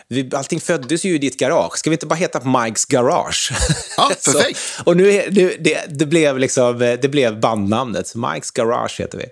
vi, 0.08 0.30
allting 0.34 0.60
föddes 0.60 1.04
ju 1.04 1.14
i 1.14 1.18
ditt 1.18 1.36
garage. 1.38 1.78
Ska 1.78 1.90
vi 1.90 1.94
inte 1.94 2.06
bara 2.06 2.14
heta 2.14 2.40
Mikes 2.64 2.84
Garage? 2.84 3.52
Ja, 3.96 4.10
Så- 4.18 4.32
perfekt. 4.32 4.58
och 4.84 4.96
nu, 4.96 5.22
nu 5.30 5.56
det, 5.60 5.84
det, 5.88 6.06
blev 6.06 6.38
liksom, 6.38 6.82
eh, 6.82 6.98
det 7.02 7.08
blev 7.08 7.40
bandnamnet. 7.40 8.14
Mikes 8.14 8.50
Garage 8.50 9.00
heter 9.00 9.18
vi. 9.18 9.24
Så 9.24 9.30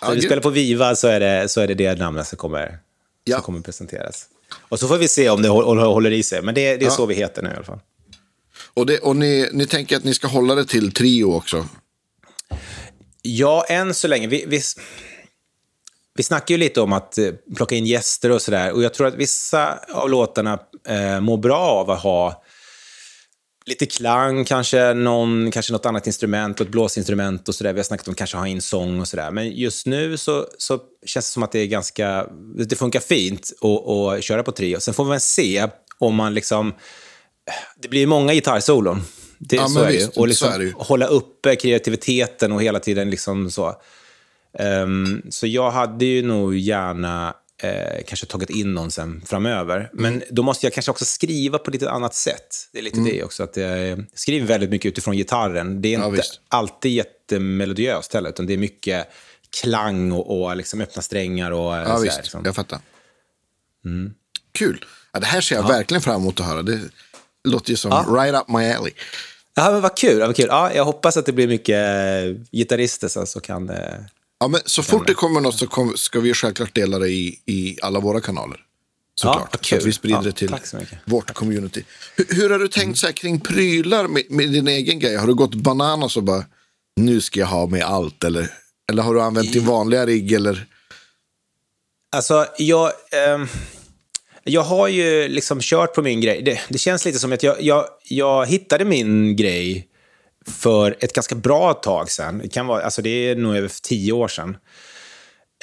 Ja, 0.00 0.08
när 0.08 0.14
vi 0.14 0.22
spelar 0.22 0.42
på 0.42 0.50
Viva 0.50 0.96
så 0.96 1.08
är 1.08 1.20
det, 1.20 1.48
så 1.48 1.60
är 1.60 1.66
det 1.66 1.74
det 1.74 1.94
namnet 1.98 2.26
som 2.26 2.38
kommer, 2.38 2.78
Ja. 3.24 3.36
som 3.36 3.44
kommer 3.44 3.60
presenteras. 3.60 4.24
Och 4.68 4.80
så 4.80 4.88
får 4.88 4.96
vi 4.98 5.08
se 5.08 5.30
om 5.30 5.42
det 5.42 5.48
håller, 5.48 5.82
håller 5.82 6.10
i 6.12 6.22
sig. 6.22 6.42
Men 6.42 6.54
det, 6.54 6.76
det 6.76 6.84
är 6.84 6.86
Ja. 6.86 6.90
så 6.90 7.06
vi 7.06 7.14
heter 7.14 7.42
nu 7.42 7.48
i 7.48 7.52
alla 7.54 7.64
fall. 7.64 7.80
Och, 8.76 8.86
det, 8.86 8.98
och 8.98 9.16
ni, 9.16 9.48
ni 9.52 9.66
tänker 9.66 9.96
att 9.96 10.04
ni 10.04 10.14
ska 10.14 10.26
hålla 10.26 10.54
det 10.54 10.64
till 10.64 10.92
trio 10.92 11.24
också? 11.24 11.68
Ja, 13.22 13.64
än 13.68 13.94
så 13.94 14.08
länge. 14.08 14.26
Vi, 14.26 14.44
vi, 14.48 14.60
vi 16.14 16.22
snackar 16.22 16.54
ju 16.54 16.58
lite 16.58 16.80
om 16.80 16.92
att 16.92 17.18
eh, 17.18 17.30
plocka 17.56 17.74
in 17.74 17.86
gäster 17.86 18.30
och 18.30 18.42
sådär. 18.42 18.72
Och 18.72 18.82
jag 18.82 18.94
tror 18.94 19.06
att 19.06 19.14
vissa 19.14 19.78
av 19.92 20.10
låtarna 20.10 20.58
eh, 20.88 21.20
mår 21.20 21.36
bra 21.36 21.58
av 21.58 21.90
att 21.90 22.02
ha 22.02 22.44
lite 23.66 23.86
klang, 23.86 24.44
kanske, 24.44 24.94
någon, 24.94 25.50
kanske 25.50 25.72
något 25.72 25.86
annat 25.86 26.06
instrument 26.06 26.60
ett 26.60 26.68
blåsinstrument 26.68 27.48
och 27.48 27.54
sådär. 27.54 27.72
Vi 27.72 27.78
har 27.78 27.84
snackat 27.84 28.08
om 28.08 28.12
att 28.12 28.18
kanske 28.18 28.36
ha 28.36 28.46
in 28.46 28.62
sång 28.62 29.00
och 29.00 29.08
sådär. 29.08 29.30
Men 29.30 29.50
just 29.50 29.86
nu 29.86 30.16
så, 30.16 30.46
så 30.58 30.80
känns 31.06 31.26
det 31.26 31.32
som 31.32 31.42
att 31.42 31.52
det 31.52 31.58
är 31.58 31.66
ganska... 31.66 32.26
Det 32.68 32.76
funkar 32.76 33.00
fint 33.00 33.52
att, 33.60 33.88
att 33.88 34.24
köra 34.24 34.42
på 34.42 34.52
trio. 34.52 34.80
Sen 34.80 34.94
får 34.94 35.04
vi 35.04 35.10
väl 35.10 35.20
se 35.20 35.68
om 35.98 36.14
man 36.14 36.34
liksom... 36.34 36.74
Det 37.76 37.88
blir 37.88 38.06
många 38.06 38.34
gitarrsolon. 38.34 39.02
Det, 39.38 39.56
Ja, 39.56 39.68
så 39.68 39.80
är 39.82 39.92
visst, 39.92 40.08
Och 40.08 40.14
så 40.14 40.26
liksom 40.26 40.48
är 40.52 40.58
det 40.58 40.64
ju. 40.64 40.72
hålla 40.76 41.06
uppe 41.06 41.56
kreativiteten 41.56 42.52
och 42.52 42.62
hela 42.62 42.80
tiden 42.80 43.10
liksom 43.10 43.50
så. 43.50 43.74
Ehm, 44.58 45.22
så 45.30 45.46
jag 45.46 45.70
hade 45.70 46.04
ju 46.04 46.22
nog 46.22 46.56
gärna 46.56 47.34
eh, 47.62 48.04
kanske 48.06 48.26
tagit 48.26 48.50
in 48.50 48.74
någon 48.74 48.90
sen 48.90 49.22
framöver. 49.26 49.76
Mm. 49.76 49.90
Men 49.92 50.22
då 50.30 50.42
måste 50.42 50.66
jag 50.66 50.72
kanske 50.72 50.90
också 50.90 51.04
skriva 51.04 51.58
på 51.58 51.70
lite 51.70 51.90
annat 51.90 52.14
sätt. 52.14 52.68
Det 52.72 52.78
är 52.78 52.82
lite 52.82 53.00
det 53.00 53.22
också. 53.24 53.42
Att 53.42 53.56
jag 53.56 54.04
skriver 54.14 54.46
väldigt 54.46 54.70
mycket 54.70 54.88
utifrån 54.88 55.16
gitarren. 55.16 55.82
Det 55.82 55.94
är 55.94 55.98
Ja, 55.98 56.04
inte 56.06 56.16
visst. 56.16 56.40
alltid 56.48 56.92
jättemelodiöst 56.92 58.14
heller, 58.14 58.30
utan 58.30 58.46
det 58.46 58.52
är 58.52 58.58
mycket 58.58 59.06
klang 59.62 60.12
och, 60.12 60.40
och 60.42 60.56
liksom 60.56 60.80
öppna 60.80 61.02
strängar 61.02 61.50
och 61.50 61.76
eh, 61.76 61.82
Ja, 61.82 61.86
sådär, 61.88 62.02
visst. 62.02 62.16
liksom. 62.16 62.42
Jag 62.44 62.54
fattar. 62.54 62.78
Kul. 64.52 64.84
Ja, 65.12 65.20
det 65.20 65.26
här 65.26 65.40
ser 65.40 65.56
jag 65.56 65.68
verkligen 65.68 66.00
fram 66.00 66.20
emot 66.20 66.40
att 66.40 66.46
höra. 66.46 66.62
Det 66.62 66.80
låter 67.46 67.70
ju 67.70 67.76
som 67.76 68.16
right 68.16 68.34
up 68.34 68.48
my 68.48 68.72
alley. 68.72 68.92
Ja, 69.54 69.70
men 69.70 69.80
vad 69.80 69.96
kul. 69.96 70.18
Ja, 70.18 70.26
vad 70.26 70.36
kul. 70.36 70.46
Ja, 70.48 70.72
jag 70.74 70.84
hoppas 70.84 71.16
att 71.16 71.26
det 71.26 71.32
blir 71.32 71.48
mycket 71.48 71.76
eh, 71.76 72.42
gitarrister 72.52 73.08
sen 73.08 73.26
som 73.26 73.40
kan... 73.40 73.70
Eh, 73.70 73.76
Ja, 74.38 74.48
men 74.48 74.60
så 74.64 74.82
fort 74.82 75.06
det 75.06 75.14
kommer 75.14 75.40
något 75.40 75.58
så 75.58 75.66
kom, 75.66 75.96
ska 75.96 76.20
vi 76.20 76.34
självklart 76.34 76.74
dela 76.74 76.98
det 76.98 77.08
i, 77.08 77.40
i 77.46 77.78
alla 77.82 78.00
våra 78.00 78.20
kanaler. 78.20 78.60
Såklart. 79.14 79.48
vad 79.52 79.66
så 79.66 79.76
att 79.76 79.84
vi 79.84 79.92
sprider 79.92 80.16
Ja, 80.16 80.22
det 80.22 80.32
till 80.32 80.54
så 80.64 80.78
vårt 81.04 81.34
community. 81.34 81.84
Hur, 82.16 82.26
hur 82.36 82.50
har 82.50 82.58
du 82.58 82.68
tänkt 82.68 82.98
så 82.98 83.06
här 83.06 83.12
kring 83.12 83.40
prylar 83.40 84.08
med, 84.08 84.22
med 84.30 84.52
din 84.52 84.68
egen 84.68 84.98
grej? 84.98 85.16
Har 85.16 85.26
du 85.26 85.34
gått 85.34 85.54
bananas 85.54 86.16
och 86.16 86.22
bara 86.22 86.44
nu 86.96 87.20
ska 87.20 87.40
jag 87.40 87.46
ha 87.46 87.66
med 87.66 87.84
allt? 87.84 88.24
Eller, 88.24 88.52
eller 88.90 89.02
har 89.02 89.14
du 89.14 89.22
använt 89.22 89.52
din 89.52 89.66
vanliga 89.66 90.06
rigg? 90.06 90.32
Eller? 90.32 90.66
Alltså, 92.16 92.46
jag, 92.58 92.92
ehm, 93.12 93.48
jag 94.48 94.62
har 94.62 94.88
ju 94.88 95.28
liksom 95.28 95.58
kört 95.60 95.94
på 95.94 96.02
min 96.02 96.20
grej. 96.20 96.42
Det, 96.42 96.60
det 96.68 96.78
känns 96.78 97.04
lite 97.04 97.18
som 97.18 97.32
att 97.32 97.42
jag, 97.42 97.62
jag, 97.62 97.86
jag 98.04 98.46
hittade 98.46 98.84
min 98.84 99.36
grej 99.36 99.88
för 100.46 100.96
ett 101.00 101.12
ganska 101.12 101.34
bra 101.34 101.74
tag 101.74 102.10
sedan. 102.10 102.38
Det, 102.38 102.48
kan 102.48 102.66
vara, 102.66 102.82
alltså 102.82 103.02
det 103.02 103.10
är 103.10 103.36
nog 103.36 103.56
över 103.56 103.70
tio 103.82 104.12
år 104.12 104.28
sedan. 104.28 104.56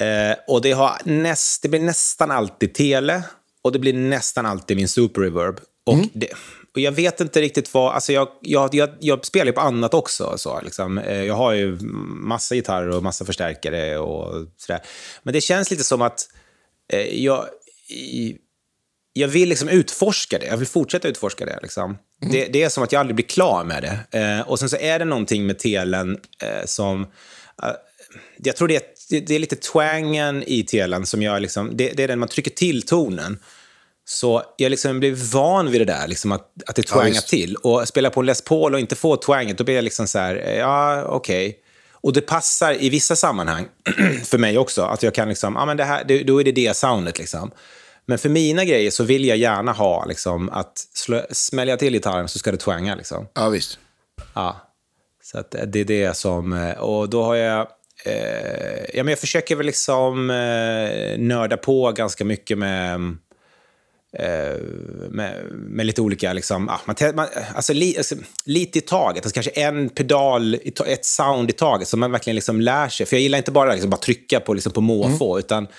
Eh, 0.00 0.36
och 0.48 0.62
det, 0.62 0.72
har 0.72 1.00
näst, 1.04 1.62
det 1.62 1.68
blir 1.68 1.80
nästan 1.80 2.30
alltid 2.30 2.74
tele 2.74 3.22
och 3.62 3.72
det 3.72 3.78
blir 3.78 3.92
nästan 3.92 4.46
alltid 4.46 4.76
min 4.76 4.88
super 4.88 5.20
reverb. 5.20 5.60
Och, 5.86 5.98
det, 6.12 6.30
och 6.74 6.80
jag 6.80 6.92
vet 6.92 7.20
inte 7.20 7.40
riktigt 7.40 7.74
vad... 7.74 7.94
Alltså 7.94 8.12
jag, 8.12 8.28
jag, 8.40 8.74
jag, 8.74 8.90
jag 9.00 9.26
spelar 9.26 9.46
ju 9.46 9.52
på 9.52 9.60
annat 9.60 9.94
också. 9.94 10.34
Så, 10.38 10.60
liksom. 10.60 10.98
eh, 10.98 11.22
jag 11.22 11.34
har 11.34 11.52
ju 11.52 11.78
massa 12.06 12.54
gitarrer 12.54 12.88
och 12.88 13.02
massa 13.02 13.24
förstärkare 13.24 13.98
och 13.98 14.46
sådär. 14.56 14.82
Men 15.22 15.34
det 15.34 15.40
känns 15.40 15.70
lite 15.70 15.84
som 15.84 16.02
att 16.02 16.28
eh, 16.92 17.24
jag... 17.24 17.46
I, 17.88 18.38
jag 19.16 19.28
vill 19.28 19.48
liksom 19.48 19.68
utforska 19.68 20.38
det. 20.38 20.46
Jag 20.46 20.56
vill 20.56 20.66
fortsätta 20.66 21.08
utforska 21.08 21.46
det. 21.46 21.58
Liksom. 21.62 21.98
Det, 22.20 22.46
det 22.46 22.62
är 22.62 22.68
som 22.68 22.84
att 22.84 22.92
jag 22.92 23.00
aldrig 23.00 23.14
blir 23.14 23.26
klar 23.26 23.64
med 23.64 23.82
det. 23.82 24.18
Eh, 24.18 24.40
och 24.40 24.58
sen 24.58 24.68
så 24.68 24.76
är 24.76 24.98
det 24.98 25.04
någonting 25.04 25.46
med 25.46 25.58
telen 25.58 26.18
eh, 26.42 26.66
som... 26.66 27.02
eh, 27.62 27.68
jag 28.36 28.56
tror 28.56 28.68
det 28.68 28.76
är, 28.76 29.20
det, 29.20 29.34
är 29.34 29.38
lite 29.38 29.56
twangen 29.56 30.44
i 30.46 30.62
telen 30.62 31.06
som 31.06 31.22
gör 31.22 31.40
liksom... 31.40 31.76
Det, 31.76 31.92
det 31.92 32.02
är 32.04 32.08
den 32.08 32.18
man 32.18 32.28
trycker 32.28 32.50
till 32.50 32.82
tonen. 32.82 33.38
Så 34.04 34.42
jag 34.56 34.70
liksom 34.70 35.00
blev 35.00 35.18
van 35.32 35.70
vid 35.70 35.80
det 35.80 35.84
där, 35.84 36.08
liksom 36.08 36.32
att, 36.32 36.52
att 36.66 36.76
det 36.76 36.82
twangar 36.82 37.10
visst. 37.10 37.28
till. 37.28 37.56
Och 37.56 37.88
spela 37.88 38.10
på 38.10 38.20
en 38.20 38.26
Les 38.26 38.42
Paul 38.42 38.74
och 38.74 38.80
inte 38.80 38.96
få 38.96 39.16
twanget, 39.16 39.58
då 39.58 39.64
blir 39.64 39.74
jag 39.74 39.84
liksom 39.84 40.06
så 40.06 40.18
här, 40.18 40.36
eh, 40.46 40.58
ja, 40.58 41.04
okej. 41.04 41.58
Och 41.92 42.12
det 42.12 42.20
passar 42.20 42.82
i 42.82 42.88
vissa 42.88 43.16
sammanhang, 43.16 43.66
för 44.24 44.38
mig 44.38 44.58
också, 44.58 44.82
att 44.82 45.02
jag 45.02 45.14
kan 45.14 45.28
liksom, 45.28 45.54
ja 45.54 45.66
men 45.66 45.76
det 45.76 45.84
här, 45.84 46.04
det, 46.04 46.22
då 46.22 46.40
är 46.40 46.44
det 46.44 46.52
det 46.52 46.76
soundet 46.76 47.18
liksom. 47.18 47.50
Men 48.06 48.18
för 48.18 48.28
mina 48.28 48.64
grejer 48.64 48.90
så 48.90 49.04
vill 49.04 49.24
jag 49.24 49.36
gärna 49.38 49.72
ha 49.72 50.04
liksom 50.04 50.50
att 50.50 50.78
slå, 50.94 51.22
smäller 51.30 51.72
jag 51.72 51.78
till 51.78 51.92
gitarren 51.92 52.28
så 52.28 52.38
ska 52.38 52.50
det 52.50 52.56
twanga 52.56 52.94
liksom. 52.94 53.26
Ja, 53.34 53.48
visst. 53.48 53.78
Ja, 54.34 54.56
så 55.22 55.38
att 55.38 55.50
det 55.66 55.80
är 55.80 55.84
det 55.84 56.16
som... 56.16 56.52
eh, 56.52 56.70
Och 56.78 57.08
då 57.08 57.22
har 57.22 57.34
jag... 57.34 57.66
Eh, 58.04 58.84
ja, 58.94 59.04
men 59.04 59.08
jag 59.08 59.18
försöker 59.18 59.56
väl 59.56 59.66
liksom 59.66 60.30
eh, 60.30 61.18
nörda 61.18 61.56
på 61.56 61.92
ganska 61.92 62.24
mycket 62.24 62.58
med... 62.58 62.94
Eh, 64.18 64.56
med, 65.10 65.44
med 65.50 65.86
lite 65.86 66.00
olika... 66.02 66.32
Liksom, 66.32 66.68
ah, 66.68 66.80
man, 66.84 66.96
man, 67.14 67.26
alltså, 67.54 67.72
li, 67.72 67.94
alltså, 67.96 68.14
lite 68.44 68.78
i 68.78 68.82
taget. 68.82 69.24
Alltså, 69.24 69.34
kanske 69.34 69.50
en 69.50 69.88
pedal, 69.88 70.54
ett 70.86 71.04
sound 71.04 71.50
i 71.50 71.52
taget 71.52 71.88
som 71.88 72.00
man 72.00 72.12
verkligen 72.12 72.34
liksom 72.34 72.60
lär 72.60 72.88
sig. 72.88 73.06
För 73.06 73.16
jag 73.16 73.22
gillar 73.22 73.38
inte 73.38 73.52
bara 73.52 73.72
liksom, 73.72 73.90
bara 73.90 73.96
trycka 73.96 74.40
på, 74.40 74.54
liksom, 74.54 74.72
på 74.72 74.80
måfå, 74.80 75.38
utan 75.38 75.64
eh, 75.64 75.70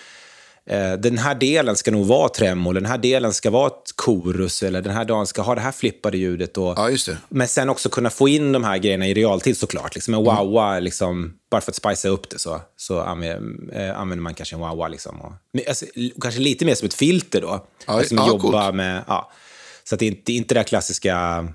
den 0.99 1.17
här 1.17 1.35
delen 1.35 1.75
ska 1.75 1.91
nog 1.91 2.05
vara 2.05 2.29
tremol, 2.29 2.75
den 2.75 2.85
här 2.85 2.97
delen 2.97 3.33
ska 3.33 3.49
vara 3.49 3.67
ett 3.67 3.93
chorus, 3.97 4.63
eller 4.63 4.81
den 4.81 4.93
här 4.93 5.05
delen 5.05 5.27
ska 5.27 5.41
ha 5.41 5.55
det 5.55 5.61
här 5.61 5.71
flippade 5.71 6.17
ljudet. 6.17 6.57
Och, 6.57 6.73
Ja, 6.77 6.89
men 7.29 7.47
sen 7.47 7.69
också 7.69 7.89
kunna 7.89 8.09
få 8.09 8.27
in 8.27 8.51
de 8.51 8.63
här 8.63 8.77
grejerna 8.77 9.07
i 9.07 9.13
realtid 9.13 9.57
såklart. 9.57 9.95
Liksom 9.95 10.13
en 10.13 10.19
Mm. 10.19 10.47
wow 10.47 10.81
liksom, 10.81 11.33
bara 11.51 11.61
för 11.61 11.71
att 11.71 11.75
spicea 11.75 12.11
upp 12.11 12.29
det 12.29 12.39
så, 12.39 12.61
så 12.75 12.99
använder, 12.99 13.89
eh, 13.89 14.05
man 14.05 14.33
kanske 14.33 14.55
en 14.55 14.59
wow 14.59 14.89
liksom. 14.89 15.21
Och, 15.21 15.33
alltså, 15.67 15.85
kanske 16.21 16.39
lite 16.39 16.65
mer 16.65 16.75
som 16.75 16.85
ett 16.85 16.93
filter 16.93 17.41
då. 17.41 17.67
Ja, 17.87 17.99
liksom 17.99 18.17
ja, 18.17 18.27
jobba 18.27 18.71
med, 18.71 19.03
ja. 19.07 19.31
Så 19.83 19.95
att 19.95 19.99
det 19.99 20.05
är 20.05 20.07
inte, 20.07 20.33
inte 20.33 20.53
det 20.53 20.63
klassiska 20.63 21.47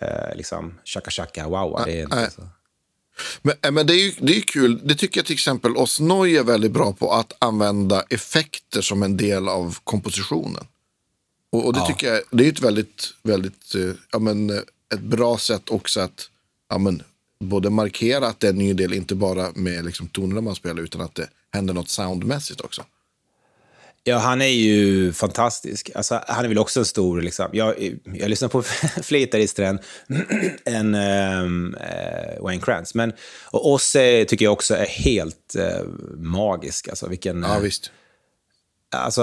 eh, 0.00 0.36
liksom, 0.36 0.78
chaka 0.84 1.10
chaka 1.10 1.48
wow. 1.48 1.82
Det 1.84 1.92
är 1.98 2.02
inte 2.02 2.16
nej. 2.16 2.30
så. 2.30 2.42
Men, 3.42 3.54
eh, 3.62 3.70
men 3.70 3.86
det 3.86 3.92
är 3.94 4.04
ju 4.04 4.12
det 4.18 4.32
är 4.32 4.36
ju 4.36 4.42
kul. 4.42 4.80
Det 4.84 4.94
tycker 4.94 5.18
jag 5.18 5.26
till 5.26 5.34
exempel 5.34 5.76
Osnoy 5.76 6.36
är 6.36 6.44
väldigt 6.44 6.72
bra 6.72 6.92
på. 6.92 7.12
Att 7.12 7.32
använda 7.38 8.02
effekter 8.10 8.80
som 8.80 9.02
en 9.02 9.16
del 9.16 9.48
av 9.48 9.78
kompositionen. 9.84 10.66
Och, 11.52 11.66
och 11.66 11.72
det 11.72 11.78
Ja. 11.80 11.86
tycker 11.86 12.14
jag 12.14 12.22
det 12.30 12.44
är 12.46 12.48
ett 12.52 12.60
väldigt, 12.60 13.10
väldigt 13.22 13.74
eh, 13.74 13.90
ja, 14.12 14.18
men, 14.18 14.50
eh, 14.50 14.56
ett 14.94 15.00
bra 15.00 15.38
sätt 15.38 15.68
också 15.70 16.00
att 16.00 16.30
ja, 16.68 16.78
men, 16.78 17.02
både 17.40 17.70
markera 17.70 18.26
att 18.26 18.40
det 18.40 18.46
är 18.46 18.52
en 18.52 18.58
ny 18.58 18.72
del, 18.72 18.92
inte 18.92 19.14
bara 19.14 19.52
med 19.54 19.84
liksom, 19.84 20.08
tonerna 20.08 20.40
man 20.40 20.54
spelar, 20.54 20.82
utan 20.82 21.00
att 21.00 21.14
det 21.14 21.28
händer 21.52 21.74
något 21.74 21.88
soundmässigt 21.88 22.60
också. 22.60 22.82
Ja, 24.08 24.18
han 24.18 24.42
är 24.42 24.46
ju 24.46 25.12
fantastisk. 25.12 25.90
Alltså, 25.94 26.20
han 26.26 26.44
är 26.44 26.48
väl 26.48 26.58
också 26.58 26.80
en 26.80 26.86
stor... 26.86 27.20
Liksom. 27.22 27.48
Jag, 27.52 27.98
jag 28.04 28.28
lyssnar 28.30 28.48
på 28.48 28.62
fler 29.02 29.18
gitarrister 29.18 29.62
än, 29.62 29.78
än 30.64 30.94
ehm, 30.94 31.74
eh, 31.74 32.42
Wayne 32.42 32.62
Krantz. 32.62 32.94
Men, 32.94 33.12
och 33.50 33.70
Ozzy 33.72 34.24
tycker 34.24 34.44
jag 34.44 34.52
också 34.52 34.74
är 34.74 34.86
helt 34.86 35.54
eh, 35.58 35.84
magisk. 36.16 36.88
Alltså, 36.88 37.08
vilken, 37.08 37.42
Ja, 37.42 37.56
eh, 37.56 37.60
visst. 37.60 37.90
alltså, 38.96 39.22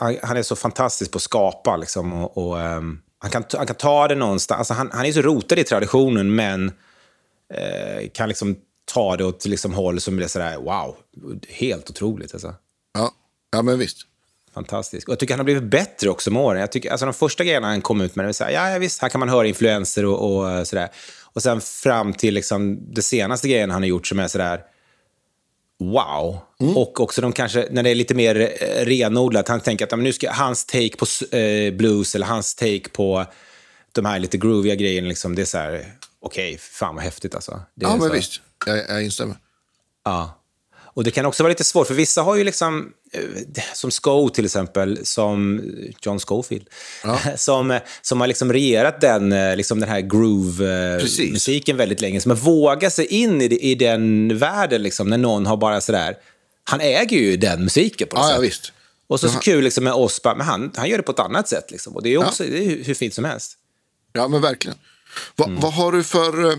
han 0.00 0.16
han- 0.22 0.36
är 0.36 0.42
så 0.42 0.56
fantastisk 0.56 1.10
på 1.10 1.16
att 1.16 1.22
skapa. 1.22 1.76
Liksom, 1.76 2.12
och, 2.12 2.38
och, 2.48 2.60
ehm, 2.60 2.98
han, 3.18 3.30
kan, 3.30 3.44
han 3.56 3.66
kan 3.66 3.76
ta 3.76 4.08
det 4.08 4.14
någonstans. 4.14 4.58
Alltså, 4.58 4.74
han, 4.74 4.90
han 4.92 5.06
är 5.06 5.12
så 5.12 5.22
rotad 5.22 5.58
i 5.58 5.64
traditionen, 5.64 6.34
men 6.34 6.72
eh, 7.54 8.08
kan 8.14 8.28
liksom 8.28 8.56
ta 8.92 9.16
det 9.16 9.24
åt 9.24 9.46
liksom, 9.46 9.74
håll 9.74 10.00
som 10.00 10.16
blir 10.16 10.26
sådär, 10.26 10.56
wow, 10.56 10.96
helt 11.48 11.90
otroligt. 11.90 12.32
Alltså. 12.34 12.54
Ja, 12.94 13.12
ja 13.56 13.62
men 13.62 13.78
visst. 13.78 13.98
Fantastisk. 14.54 15.08
Och 15.08 15.12
jag 15.12 15.18
tycker 15.18 15.34
han 15.34 15.38
har 15.38 15.44
blivit 15.44 15.62
bättre 15.62 16.10
också 16.10 16.30
med 16.30 16.42
åren. 16.42 16.60
Jag 16.60 16.72
tycker, 16.72 16.90
alltså 16.90 17.06
de 17.06 17.14
första 17.14 17.44
grejerna 17.44 17.66
han 17.66 17.80
kom 17.80 18.00
ut 18.00 18.16
med, 18.16 18.24
det 18.24 18.28
var 18.28 18.32
så 18.32 18.44
här, 18.44 18.50
ja, 18.50 18.70
ja 18.70 18.78
visst, 18.78 19.02
här 19.02 19.08
kan 19.08 19.18
man 19.18 19.28
höra 19.28 19.46
influenser 19.46 20.04
och, 20.04 20.36
och 20.36 20.50
eh, 20.50 20.64
sådär. 20.64 20.88
Och 21.22 21.42
sen 21.42 21.60
fram 21.60 22.12
till 22.12 22.34
liksom, 22.34 22.78
det 22.94 23.02
senaste 23.02 23.48
grejen 23.48 23.70
han 23.70 23.82
har 23.82 23.88
gjort 23.88 24.06
som 24.06 24.18
är 24.18 24.28
sådär, 24.28 24.60
wow. 25.78 26.38
Och 26.74 27.00
också 27.00 27.20
de 27.20 27.32
kanske, 27.32 27.68
när 27.70 27.82
det 27.82 27.90
är 27.90 27.94
lite 27.94 28.14
mer 28.14 28.36
eh, 28.60 28.84
renodlat, 28.84 29.48
han 29.48 29.60
tänker 29.60 29.84
att 29.84 29.90
ja, 29.90 29.96
men 29.96 30.04
nu 30.04 30.12
ska 30.12 30.30
hans 30.32 30.64
take 30.66 30.96
på 30.96 31.36
eh, 31.36 31.74
blues 31.74 32.14
eller 32.14 32.26
hans 32.26 32.54
take 32.54 32.88
på 32.92 33.26
de 33.92 34.04
här 34.04 34.18
lite 34.18 34.38
grooviga 34.38 34.74
grejerna, 34.74 35.08
liksom, 35.08 35.34
det 35.34 35.42
är 35.42 35.46
så 35.46 35.58
här, 35.58 35.92
okej, 36.20 36.58
fan 36.58 36.94
vad 36.94 37.04
häftigt 37.04 37.34
alltså. 37.34 37.60
Det 37.74 37.84
Ja, 37.86 37.96
men 37.96 38.08
så- 38.08 38.14
visst. 38.14 38.40
Jag, 38.66 38.78
jag 38.88 39.04
instämmer. 39.04 39.36
Ja. 40.04 40.42
Och 40.96 41.04
det 41.04 41.10
kan 41.10 41.26
också 41.26 41.42
vara 41.42 41.48
lite 41.48 41.64
svårt, 41.64 41.86
för 41.86 41.94
vissa 41.94 42.22
har 42.22 42.36
ju 42.36 42.44
liksom, 42.44 42.92
eh, 43.12 43.20
som 43.74 43.90
Sko 43.90 44.28
till 44.28 44.44
exempel, 44.44 45.06
som 45.06 45.62
John 46.02 46.20
Scofield, 46.20 46.66
som, 47.36 47.78
som 48.02 48.20
har 48.20 48.26
liksom 48.28 48.52
regerat 48.52 49.00
den, 49.00 49.32
eh, 49.32 49.56
liksom 49.56 49.80
den 49.80 49.88
här 49.88 50.00
groove-musiken 50.00 51.76
väldigt 51.76 52.00
länge, 52.00 52.20
som 52.20 52.34
vågat 52.34 52.92
sig 52.92 53.06
in 53.06 53.42
i, 53.42 53.44
i 53.44 53.74
den 53.74 54.38
världen, 54.38 54.82
liksom, 54.82 55.08
när 55.08 55.18
någon 55.18 55.46
har 55.46 55.56
bara 55.56 55.80
sådär, 55.80 56.16
han 56.64 56.80
äger 56.80 57.16
ju 57.16 57.36
den 57.36 57.62
musiken 57.64 58.08
på 58.08 58.16
något 58.16 58.24
Ja, 58.24 58.30
ja, 58.30 58.36
sätt. 58.36 58.44
visst. 58.44 58.72
Och 59.08 59.20
så, 59.20 59.28
så 59.28 59.38
kul 59.38 59.64
liksom 59.64 59.84
med 59.84 59.92
Ospa, 59.92 60.34
men 60.34 60.46
han, 60.46 60.72
han 60.76 60.88
gör 60.88 60.96
det 60.96 61.02
på 61.02 61.12
ett 61.12 61.18
annat 61.18 61.48
sätt. 61.48 61.70
Liksom. 61.70 61.96
Och 61.96 62.02
det 62.02 62.14
är 62.14 62.18
också 62.18 62.44
det 62.44 62.58
är 62.58 62.64
hur, 62.64 62.84
hur 62.84 62.94
fint 62.94 63.14
som 63.14 63.24
helst. 63.24 63.52
Ja, 64.12 64.28
men 64.28 64.40
verkligen. 64.42 64.78
Va, 65.36 65.44
Mm. 65.44 65.60
Vad 65.60 65.72
har 65.72 65.92
du 65.92 66.04
för... 66.04 66.58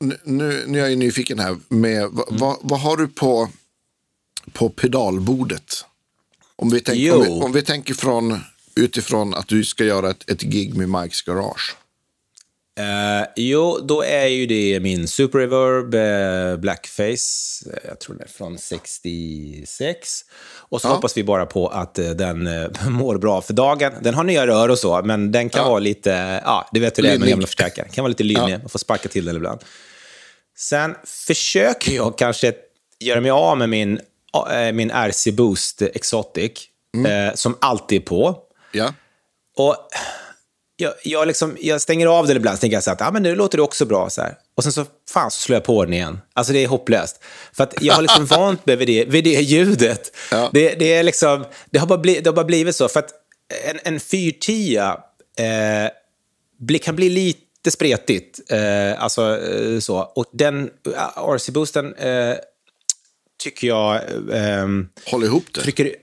Nu, 0.00 0.18
nu, 0.24 0.76
är 0.78 0.78
jag 0.78 0.90
ju 0.90 0.96
nyfiken 0.96 1.38
här. 1.38 1.56
Med, 1.68 2.08
va, 2.10 2.24
Mm. 2.28 2.40
vad, 2.40 2.56
vad 2.62 2.80
har 2.80 2.96
du 2.96 3.08
på, 3.08 3.48
på 4.52 4.68
pedalbordet? 4.70 5.84
Om 6.56 6.70
vi, 6.70 6.80
tänk, 6.80 7.12
om 7.12 7.22
vi, 7.22 7.28
om 7.28 7.52
vi 7.52 7.62
tänker 7.62 7.94
från, 7.94 8.40
utifrån 8.76 9.34
att 9.34 9.48
du 9.48 9.64
ska 9.64 9.84
göra 9.84 10.10
ett, 10.10 10.30
ett 10.30 10.40
gig 10.42 10.74
med 10.74 10.88
Mikes 11.02 11.22
Garage. 11.22 11.76
Eh, 12.78 13.26
jo, 13.36 13.78
då 13.82 14.02
är 14.02 14.26
ju 14.26 14.46
det 14.46 14.80
min 14.80 15.08
Super 15.08 15.38
Reverb 15.38 15.94
eh, 15.94 16.60
Blackface. 16.60 17.64
Jag 17.84 18.00
tror 18.00 18.14
den 18.14 18.24
är 18.24 18.28
från 18.30 18.58
66. 18.58 20.24
Och 20.70 20.80
så 20.80 20.88
Ja. 20.88 20.92
hoppas 20.92 21.16
vi 21.16 21.24
bara 21.24 21.46
på 21.46 21.68
att 21.68 21.98
eh, 21.98 22.10
den 22.10 22.46
eh, 22.46 22.68
mår 22.88 23.18
bra 23.18 23.40
för 23.42 23.52
dagen. 23.52 23.92
Den 24.00 24.14
har 24.14 24.24
nya 24.24 24.46
rör 24.46 24.68
och 24.68 24.78
så, 24.78 25.02
men 25.04 25.32
den 25.32 25.48
kan 25.48 25.64
vara 25.68 25.78
lite... 25.78 26.42
Ja, 26.44 26.68
du 26.72 26.80
vet 26.80 26.98
hur 26.98 27.02
det 27.02 27.10
är 27.12 27.18
med 27.18 27.28
gamla 27.28 27.46
förstärkare. 27.46 27.84
Den 27.84 27.94
kan 27.94 28.02
vara 28.02 28.08
lite 28.08 28.24
lynnig. 28.24 28.58
Man 28.60 28.68
får 28.68 28.78
sparka 28.78 29.08
till 29.08 29.24
den 29.24 29.36
ibland. 29.36 29.60
Sen 30.58 30.94
försöker 31.04 31.92
jag 31.92 32.18
kanske 32.18 32.52
göra 33.00 33.20
mig 33.20 33.30
av 33.30 33.58
med 33.58 33.68
min, 33.68 34.00
eh, 34.52 34.72
min 34.72 34.90
RC 34.90 35.32
Boost 35.32 35.82
Exotic, 35.82 36.52
eh, 37.06 37.34
som 37.34 37.56
alltid 37.60 38.02
är 38.02 38.06
på. 38.06 38.36
Ja, 38.72 38.94
Och 39.56 39.76
jag, 40.80 40.94
jag, 41.04 41.26
liksom, 41.26 41.56
jag 41.60 41.80
stänger 41.80 42.06
av 42.06 42.26
den 42.26 42.36
ibland, 42.36 42.58
så 42.58 42.60
tänker 42.60 42.76
jag 42.76 42.84
så 42.84 42.90
att 42.90 43.02
ah, 43.02 43.10
men 43.10 43.22
nu 43.22 43.34
låter 43.34 43.58
det 43.58 43.62
också 43.62 43.84
bra. 43.84 44.10
Så 44.10 44.20
här. 44.20 44.34
Och 44.54 44.62
sen 44.62 44.72
så, 44.72 44.86
fan, 45.10 45.30
så 45.30 45.40
slår 45.40 45.56
jag 45.56 45.64
på 45.64 45.84
den 45.84 45.94
igen. 45.94 46.20
Alltså 46.32 46.52
det 46.52 46.64
är 46.64 46.68
hopplöst. 46.68 47.20
För 47.52 47.64
att 47.64 47.74
jag 47.80 47.94
har 47.94 48.02
liksom 48.02 48.26
vant 48.30 48.66
mig 48.66 48.76
vid 48.76 48.88
det, 48.88 49.04
vid 49.04 49.24
det 49.24 49.30
ljudet. 49.30 50.16
Ja. 50.30 50.50
Det, 50.52 50.74
det, 50.74 50.92
är 50.94 51.02
liksom, 51.02 51.44
det, 51.70 51.78
har 51.78 51.86
bara 51.86 51.98
bli, 51.98 52.20
det 52.20 52.28
har 52.28 52.34
bara 52.34 52.44
blivit 52.44 52.76
så. 52.76 52.88
För 52.88 53.00
att 53.00 53.10
en, 53.64 53.78
en 53.94 54.00
410 54.00 54.76
eh, 54.76 55.90
bli, 56.58 56.78
kan 56.78 56.96
bli 56.96 57.10
lite 57.10 57.70
spretigt. 57.70 58.52
Eh, 58.52 59.02
alltså 59.02 59.38
eh, 59.38 59.78
så. 59.78 59.98
Och 59.98 60.26
den 60.32 60.70
eh, 60.86 61.00
RC-boosten 61.16 61.94
eh, 61.94 62.36
tycker 63.42 63.68
jag... 63.68 63.94
Eh, 64.32 64.66
håll 65.06 65.24
ihop 65.24 65.44
det. 65.52 65.60
trycker, 65.60 65.94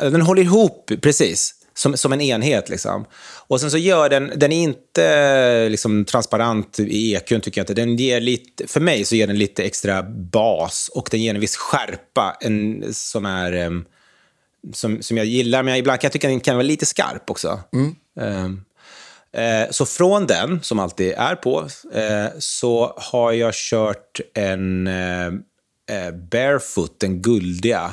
den 0.00 0.20
håller 0.20 0.42
ihop, 0.42 0.90
precis. 1.00 1.54
Som, 1.76 1.96
som 1.96 2.12
en 2.12 2.20
enhet. 2.20 2.68
Liksom. 2.68 3.04
Och 3.46 3.60
sen 3.60 3.70
så 3.70 3.78
gör 3.78 4.08
den, 4.08 4.32
den 4.36 4.52
är 4.52 4.62
inte 4.62 5.68
liksom, 5.68 6.04
transparent 6.04 6.78
i 6.80 7.14
EQn 7.14 7.40
tycker 7.40 7.60
jag 7.60 7.62
inte. 7.62 7.74
Den 7.74 7.96
ger 7.96 8.20
lite, 8.20 8.66
för 8.66 8.80
mig 8.80 9.04
så 9.04 9.16
ger 9.16 9.26
den 9.26 9.38
lite 9.38 9.64
extra 9.64 10.02
bas 10.02 10.90
och 10.94 11.08
den 11.10 11.22
ger 11.22 11.34
en 11.34 11.40
viss 11.40 11.56
skärpa 11.56 12.36
en, 12.40 12.84
som 12.94 13.26
är... 13.26 13.52
em, 13.52 13.84
som, 14.72 15.02
som 15.02 15.16
jag 15.16 15.26
gillar, 15.26 15.62
men 15.62 15.72
jag, 15.72 15.78
ibland 15.78 16.00
kan 16.00 16.06
jag 16.06 16.12
tycka 16.12 16.28
den 16.28 16.40
kan 16.40 16.56
vara 16.56 16.66
lite 16.66 16.86
skarp 16.86 17.30
också. 17.30 17.60
Em, 18.20 18.64
eh, 19.32 19.70
så 19.70 19.86
från 19.86 20.26
den, 20.26 20.62
som 20.62 20.78
alltid 20.78 21.12
är 21.16 21.34
på, 21.34 21.68
eh, 21.94 22.26
så 22.38 22.94
har 22.96 23.32
jag 23.32 23.54
kört 23.54 24.20
en 24.34 24.86
eh, 24.86 26.10
Barefoot, 26.30 27.00
den 27.00 27.22
guldiga. 27.22 27.92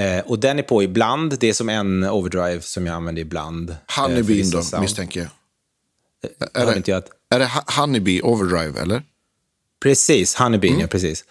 Eh, 0.00 0.18
och 0.18 0.38
den 0.38 0.58
är 0.58 0.62
på 0.62 0.82
ibland. 0.82 1.38
Det 1.38 1.48
är 1.48 1.52
som 1.52 1.68
en 1.68 2.04
overdrive 2.04 2.60
som 2.60 2.86
jag 2.86 2.94
använder 2.94 3.22
ibland. 3.22 3.70
eh, 3.70 3.76
Honeybee 4.02 4.36
vissa 4.36 4.76
då, 4.76 4.82
misstänker 4.82 5.20
jag. 5.20 5.28
Är 6.54 6.66
Är 6.66 6.80
det... 6.82 7.10
är 7.30 7.38
det 7.38 7.44
Ho- 7.44 7.80
Honeybee 7.80 8.22
Overdrive, 8.22 8.80
eller? 8.80 9.02
Precis, 9.82 10.34
Honeybee, 10.34 10.68
Mm. 10.70 10.80
ja, 10.80 10.86
precis. 10.86 11.24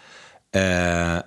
Eh, 0.56 1.24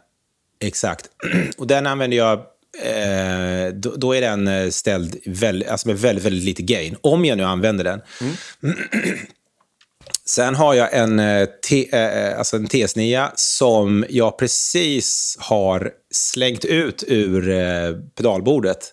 exakt. 0.60 1.10
Och 1.56 1.66
den 1.66 1.86
använder 1.86 2.16
jag... 2.16 2.38
Eh, 2.82 3.72
då, 3.74 3.94
då 3.96 4.12
är 4.14 4.20
den 4.20 4.48
eh, 4.48 4.70
ställd 4.70 5.16
väl, 5.26 5.64
alltså 5.68 5.88
med 5.88 5.98
väldigt, 5.98 6.24
väldigt 6.24 6.44
lite 6.44 6.62
gain, 6.62 6.96
om 7.00 7.24
jag 7.24 7.38
nu 7.38 7.44
använder 7.44 7.84
den. 7.84 8.00
Mm. 8.20 8.34
Sen 10.26 10.54
har 10.54 10.74
jag 10.74 10.94
en, 10.94 11.18
eh, 11.18 11.48
T, 11.68 11.88
eh, 11.92 12.38
alltså 12.38 12.56
en 12.56 12.66
TS9 12.66 13.30
som 13.34 14.04
jag 14.08 14.38
precis 14.38 15.36
har 15.40 15.90
slängt 16.10 16.64
ut 16.64 17.04
ur 17.06 17.48
eh, 17.48 17.92
pedalbordet. 18.16 18.92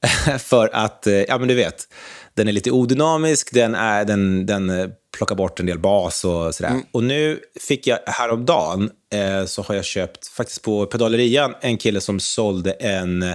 för 0.38 0.70
att, 0.72 1.06
eh, 1.06 1.14
ja 1.14 1.38
men 1.38 1.48
du 1.48 1.54
vet, 1.54 1.88
den 2.34 2.48
är 2.48 2.52
lite 2.52 2.70
odynamisk, 2.70 3.52
den, 3.52 3.74
är, 3.74 4.04
den, 4.04 4.46
den 4.46 4.70
eh, 4.70 4.88
plockar 5.16 5.34
bort 5.34 5.60
en 5.60 5.66
del 5.66 5.78
bas 5.78 6.24
och 6.24 6.54
sådär. 6.54 6.70
Mm. 6.70 6.82
Och 6.92 7.04
nu 7.04 7.40
fick 7.60 7.86
jag 7.86 7.98
häromdagen, 8.06 8.90
eh, 9.12 9.44
så 9.44 9.62
har 9.62 9.74
jag 9.74 9.84
köpt, 9.84 10.26
faktiskt 10.26 10.62
på 10.62 10.86
pedalerian, 10.86 11.54
en 11.60 11.78
kille 11.78 12.00
som 12.00 12.20
sålde 12.20 12.72
en 12.72 13.34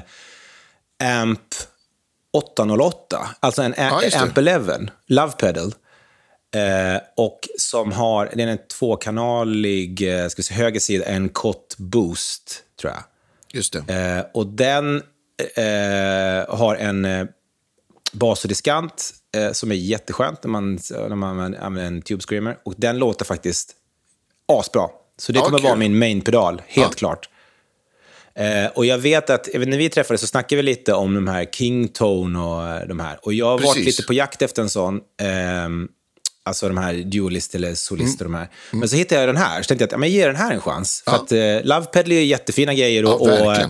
Amp 1.04 1.40
808, 2.34 3.30
alltså 3.40 3.62
en 3.62 3.74
ja, 3.78 4.02
Amp 4.16 4.38
11, 4.38 4.78
Love 5.08 5.32
Pedal. 5.32 5.74
Eh, 6.56 7.02
och 7.18 7.40
som 7.58 7.92
har, 7.92 8.32
det 8.34 8.44
är 8.44 8.48
en 8.48 8.68
tvåkanalig, 8.80 10.22
eh, 10.22 10.28
ska 10.28 10.44
säga, 10.44 10.58
höger 10.58 10.80
sida, 10.80 11.06
en 11.06 11.30
Cott 11.30 11.76
Boost, 11.78 12.64
tror 12.82 12.94
jag. 12.94 13.04
Just 13.54 13.74
det. 13.88 13.94
Eh, 13.94 14.26
och 14.34 14.48
den 14.48 14.96
eh, 15.56 16.56
har 16.56 16.76
en 16.76 17.06
eh, 17.06 17.26
bas 18.12 18.44
och 18.44 18.50
diskant 18.50 19.14
eh, 19.36 19.52
som 19.52 19.72
är 19.72 19.76
jätteskönt 19.76 20.44
när 20.44 20.52
man, 20.52 20.80
när 20.92 21.16
man 21.16 21.56
använder 21.56 21.84
en 21.84 22.02
Tube 22.02 22.24
Screamer. 22.24 22.58
Och 22.64 22.74
den 22.78 22.98
låter 22.98 23.26
faktiskt 23.26 23.76
asbra. 24.48 24.88
Så 25.18 25.32
det 25.32 25.40
kommer 25.40 25.58
okay. 25.58 25.70
vara 25.70 25.76
min 25.76 26.00
main-pedal, 26.00 26.62
helt 26.68 26.92
ja. 26.92 26.98
klart. 26.98 27.30
Eh, 28.36 28.66
och 28.76 28.86
jag 28.86 28.98
vet 28.98 29.30
att 29.30 29.50
när 29.54 29.78
vi 29.78 29.90
träffades 29.90 30.22
så 30.22 30.28
snackade 30.28 30.56
vi 30.56 30.64
lite 30.64 30.94
om 30.94 31.14
de 31.14 31.28
här 31.28 31.46
Kingtone 31.46 32.40
och 32.40 32.68
eh, 32.68 32.88
de 32.88 33.00
här. 33.00 33.20
Och 33.22 33.34
jag 33.34 33.46
har 33.46 33.60
varit 33.60 33.86
lite 33.86 34.04
på 34.04 34.14
jakt 34.14 34.42
efter 34.42 34.62
en 34.62 34.70
sån. 34.70 34.96
Eh, 35.22 35.70
alltså 36.52 36.68
de 36.68 36.78
här 36.78 36.94
dualist 36.94 37.56
eller 37.56 37.76
solist 37.76 38.22
mm. 38.22 38.32
de 38.32 38.38
här. 38.38 38.50
Men 38.72 38.78
mm. 38.78 38.88
så 38.90 38.96
hittade 38.96 39.22
jag 39.22 39.30
den 39.30 39.38
här, 39.38 39.62
så 39.62 39.68
tänkte 39.68 39.84
jag 39.84 39.88
att 39.88 39.92
ja, 39.92 39.98
men 39.98 40.10
ge 40.10 40.28
den 40.28 40.36
här 40.36 40.54
en 40.54 40.62
chans. 40.62 41.04
Ja. 41.06 41.12
För 41.12 41.24
att 41.24 41.32
eh, 41.32 41.68
Love 41.68 41.86
Pedal 41.86 42.12
är 42.12 42.22
jättefina 42.22 42.74
grejer 42.74 43.06
och, 43.06 43.30
ja, 43.30 43.46
och 43.46 43.56
eh, 43.56 43.70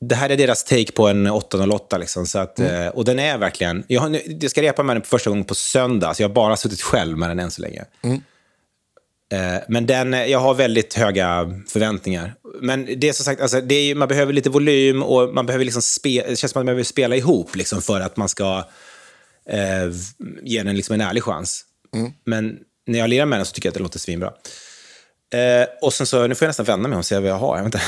det 0.00 0.14
här 0.14 0.30
är 0.30 0.36
deras 0.36 0.64
take 0.64 0.92
på 0.92 1.08
en 1.08 1.26
808. 1.26 1.98
Liksom, 1.98 2.26
så 2.26 2.38
att, 2.38 2.58
mm. 2.58 2.82
Eh, 2.82 2.88
och 2.88 3.04
den 3.04 3.18
är 3.18 3.38
verkligen... 3.38 3.84
Jag, 3.86 4.20
jag 4.40 4.50
ska 4.50 4.62
repa 4.62 4.82
med 4.82 4.96
den 4.96 5.02
första 5.02 5.30
gången 5.30 5.44
på 5.44 5.54
söndag, 5.54 6.14
så 6.14 6.22
jag 6.22 6.28
har 6.28 6.34
bara 6.34 6.56
suttit 6.56 6.82
själv 6.82 7.18
med 7.18 7.30
den 7.30 7.38
än 7.38 7.50
så 7.50 7.62
länge. 7.62 7.84
Mm. 8.02 8.22
Eh, 9.32 9.62
men 9.68 9.86
den, 9.86 10.12
jag 10.12 10.38
har 10.38 10.54
väldigt 10.54 10.94
höga 10.94 11.60
förväntningar. 11.68 12.34
Men 12.60 12.88
det 12.96 13.08
är 13.08 13.12
som 13.12 13.24
sagt, 13.24 13.40
alltså, 13.40 13.60
det 13.60 13.74
är, 13.74 13.94
man 13.94 14.08
behöver 14.08 14.32
lite 14.32 14.50
volym 14.50 15.02
och 15.02 15.34
man 15.34 15.46
behöver 15.46 15.64
liksom 15.64 15.82
spe, 15.82 16.22
det 16.28 16.36
känns 16.36 16.40
som 16.40 16.46
att 16.48 16.54
man 16.54 16.66
behöver 16.66 16.82
spela 16.82 17.16
ihop 17.16 17.56
liksom, 17.56 17.82
för 17.82 18.00
att 18.00 18.16
man 18.16 18.28
ska 18.28 18.64
eh, 19.48 19.90
ge 20.42 20.62
den 20.62 20.76
liksom 20.76 20.94
en 20.94 21.00
ärlig 21.00 21.22
chans. 21.22 21.64
Mm. 21.96 22.12
Men 22.24 22.58
när 22.86 22.98
jag 22.98 23.10
lirar 23.10 23.26
med 23.26 23.38
den 23.38 23.46
så 23.46 23.52
tycker 23.52 23.66
jag 23.66 23.70
att 23.70 23.76
det 23.76 23.82
låter 23.82 23.98
svinbra. 23.98 24.32
Eh, 25.34 25.66
och 25.80 25.94
sen 25.94 26.06
så, 26.06 26.26
nu 26.26 26.34
får 26.34 26.46
jag 26.46 26.48
nästan 26.48 26.66
vända 26.66 26.88
mig 26.88 26.98
och 26.98 27.06
se 27.06 27.18
vad 27.18 27.30
jag 27.30 27.38
har. 27.38 27.56
Jag 27.56 27.66
inte. 27.66 27.82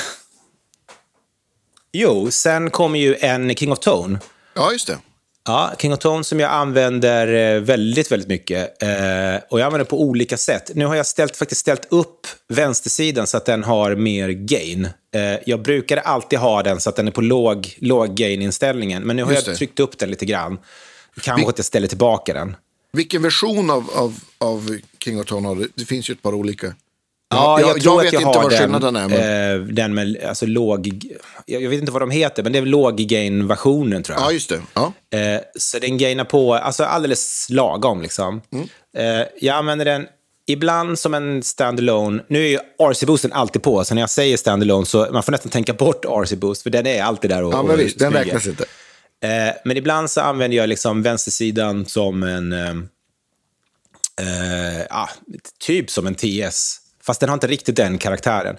Jo, 1.93 2.31
sen 2.31 2.71
kommer 2.71 2.99
ju 2.99 3.17
en 3.21 3.55
King 3.55 3.73
of 3.73 3.79
Tone. 3.79 4.19
Ja, 4.55 4.73
just 4.73 4.87
det. 4.87 4.99
Ja, 5.47 5.73
King 5.79 5.93
of 5.93 5.99
Tone 5.99 6.25
som 6.25 6.41
jag 6.41 6.51
använder 6.51 7.55
eh, 7.57 7.61
väldigt, 7.61 8.13
väldigt 8.13 8.29
mycket. 8.29 8.83
Eh, 8.83 9.43
och 9.51 9.61
jag 9.61 9.67
använder 9.67 9.85
på 9.85 10.01
olika 10.03 10.37
sätt. 10.37 10.71
Nu 10.75 10.87
har 10.87 10.95
jag 10.95 11.07
ställt, 11.07 11.37
faktiskt 11.37 11.61
ställt 11.61 11.87
upp 11.91 12.27
vänstersidan 12.49 13.27
så 13.27 13.37
att 13.37 13.45
den 13.45 13.65
har 13.65 13.95
mer 13.95 14.29
gain. 14.29 14.89
Eh, 15.15 15.41
jag 15.47 15.63
brukade 15.63 16.01
alltid 16.01 16.39
ha 16.39 16.63
den 16.63 16.81
så 16.81 16.91
att 16.91 16.97
den 16.97 17.07
är 17.07 17.13
på 17.13 17.21
låg, 17.21 17.77
låg 17.79 18.15
gain-inställningen. 18.15 19.03
Men 19.03 19.17
nu 19.17 19.25
har 19.25 19.33
jag 19.33 19.45
tryckt 19.45 19.81
upp 19.81 19.99
den 19.99 20.11
lite 20.11 20.27
grann. 20.27 20.59
Kanske 21.21 21.47
Vi... 21.47 21.51
att 21.51 21.59
jag 21.59 21.65
ställer 21.65 21.89
tillbaka 21.89 22.35
den. 22.35 22.57
Vilken 22.95 23.23
version 23.23 23.71
av, 23.71 23.91
av, 23.95 24.21
av 24.39 24.79
King 25.05 25.21
of 25.21 25.27
Tone 25.27 25.49
har 25.49 25.55
du? 25.57 25.69
Det 25.75 25.85
finns 25.85 26.11
ju 26.11 26.13
ett 26.13 26.23
par 26.23 26.35
olika. 26.35 26.75
Ja, 27.31 27.61
jag, 27.61 27.69
jag 27.69 27.79
jag 27.79 28.07
att 28.07 28.13
jag 28.13 28.21
har 28.21 28.71
vad 28.71 28.83
den, 28.83 28.97
är. 28.97 29.09
Men... 29.09 29.61
Eh, 29.61 29.67
den 29.67 29.95
med 29.95 30.25
alltså, 30.29 30.47
låg... 30.47 31.05
Jag 31.47 31.71
vet 31.71 31.81
inte 31.81 31.93
vad 31.93 32.03
de 32.03 32.11
heter, 32.11 32.43
men 32.43 32.53
det 32.53 32.59
är 32.59 32.67
låg 32.67 32.97
gain-versionen 32.97 34.03
tror 34.03 34.19
jag. 34.19 34.27
Ja, 34.27 34.33
just 34.33 34.49
det. 34.49 34.61
Ja. 34.75 34.93
Eh, 35.19 35.41
så 35.59 35.79
den 35.79 35.99
gainar 35.99 36.25
på 36.25 36.55
alltså, 36.55 36.85
alldeles 36.85 37.47
lagom. 37.51 38.03
Liksom. 38.03 38.41
Mm. 38.53 38.69
Eh, 38.97 39.27
jag 39.41 39.57
använder 39.57 39.85
den 39.85 40.07
ibland 40.47 40.99
som 40.99 41.15
en 41.15 41.43
standalone. 41.43 42.23
Nu 42.29 42.45
är 42.45 42.49
ju 42.49 42.59
RC-boosten 42.79 43.33
alltid 43.33 43.63
på, 43.63 43.85
så 43.85 43.95
när 43.95 44.03
jag 44.03 44.11
säger 44.11 44.37
standalone 44.37 44.87
så 44.87 45.09
man 45.13 45.23
får 45.23 45.33
nästan 45.33 45.51
tänka 45.51 45.73
bort 45.73 46.05
RC-boost, 46.05 46.63
för 46.63 46.71
den 46.71 46.87
är 46.87 47.03
alltid 47.03 47.31
där 47.31 47.43
och 47.43 47.55
Ja, 47.55 47.63
men 47.63 47.77
visst, 47.77 47.99
den 47.99 48.13
räknas 48.13 48.47
inte. 48.47 48.65
Eh, 49.25 49.55
men 49.65 49.77
ibland 49.77 50.11
så 50.11 50.21
använder 50.21 50.57
jag 50.57 50.69
liksom 50.69 51.03
vänstersidan 51.03 51.87
som 51.87 52.23
en... 52.23 52.53
Eh, 52.53 52.69
eh, 54.21 54.87
ah, 54.91 55.09
typ 55.59 55.91
som 55.91 56.07
en 56.07 56.15
TS. 56.15 56.81
Fast 57.03 57.21
den 57.21 57.29
har 57.29 57.35
inte 57.35 57.47
riktigt 57.47 57.77
den 57.77 57.99
karaktären. 57.99 58.57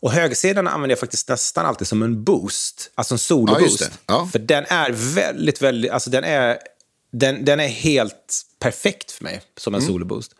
Och 0.00 0.12
högersidan 0.12 0.68
använder 0.68 0.92
jag 0.92 0.98
faktiskt 0.98 1.28
nästan 1.28 1.66
alltid 1.66 1.86
som 1.86 2.02
en 2.02 2.24
boost. 2.24 2.90
Alltså 2.94 3.14
en 3.14 3.18
soloboost. 3.18 3.80
Ja, 3.80 3.88
ja. 4.06 4.28
För 4.32 4.38
den 4.38 4.64
är 4.68 4.90
väldigt, 5.14 5.62
väldigt... 5.62 5.90
Alltså 5.90 6.10
den 6.10 6.24
är, 6.24 6.58
den, 7.12 7.44
den 7.44 7.60
är 7.60 7.68
helt 7.68 8.42
perfekt 8.58 9.10
för 9.10 9.24
mig 9.24 9.40
som 9.56 9.74
en 9.74 9.80
mm. 9.80 9.92
soloboost. 9.92 10.34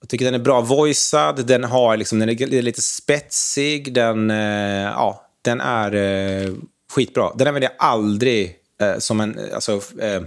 Jag 0.00 0.08
tycker 0.08 0.24
den 0.24 0.34
är 0.34 0.38
bra 0.38 0.60
voicead, 0.60 1.46
den, 1.46 1.64
har 1.64 1.96
liksom, 1.96 2.18
den 2.18 2.28
är 2.28 2.62
lite 2.62 2.82
spetsig, 2.82 3.94
den, 3.94 4.30
eh, 4.30 4.36
ja, 4.82 5.28
den 5.42 5.60
är 5.60 5.94
eh, 5.94 6.52
skitbra. 6.90 7.32
Den 7.34 7.48
använder 7.48 7.68
jag 7.68 7.86
aldrig 7.86 8.62
eh, 8.80 8.98
som 8.98 9.20
en... 9.20 9.38
Alltså, 9.54 9.80
eh, 10.00 10.22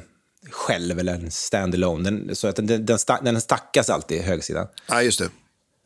själv 0.51 0.99
eller 0.99 1.13
en 1.13 1.31
standalone. 1.31 2.12
Den, 2.12 2.35
så 2.35 2.47
att 2.47 2.55
den, 2.55 2.67
den, 2.67 2.85
den, 2.85 2.99
stack, 2.99 3.23
den 3.23 3.41
stackas 3.41 3.89
alltid 3.89 4.17
i 4.17 4.21
högersidan. 4.21 4.67
Ja, 4.88 5.01
just 5.01 5.19
det. 5.19 5.29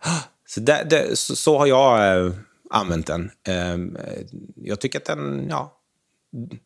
Så, 0.48 0.60
det, 0.60 0.88
det, 0.90 1.16
så, 1.20 1.36
så, 1.36 1.58
har 1.58 1.68
jag 1.68 2.26
eh, 2.26 2.34
använt 2.70 3.08
den. 3.08 3.32
Eh, 3.48 3.78
jag 4.56 4.80
tycker 4.80 5.00
att 5.00 5.06
den, 5.06 5.48
ja, 5.50 5.78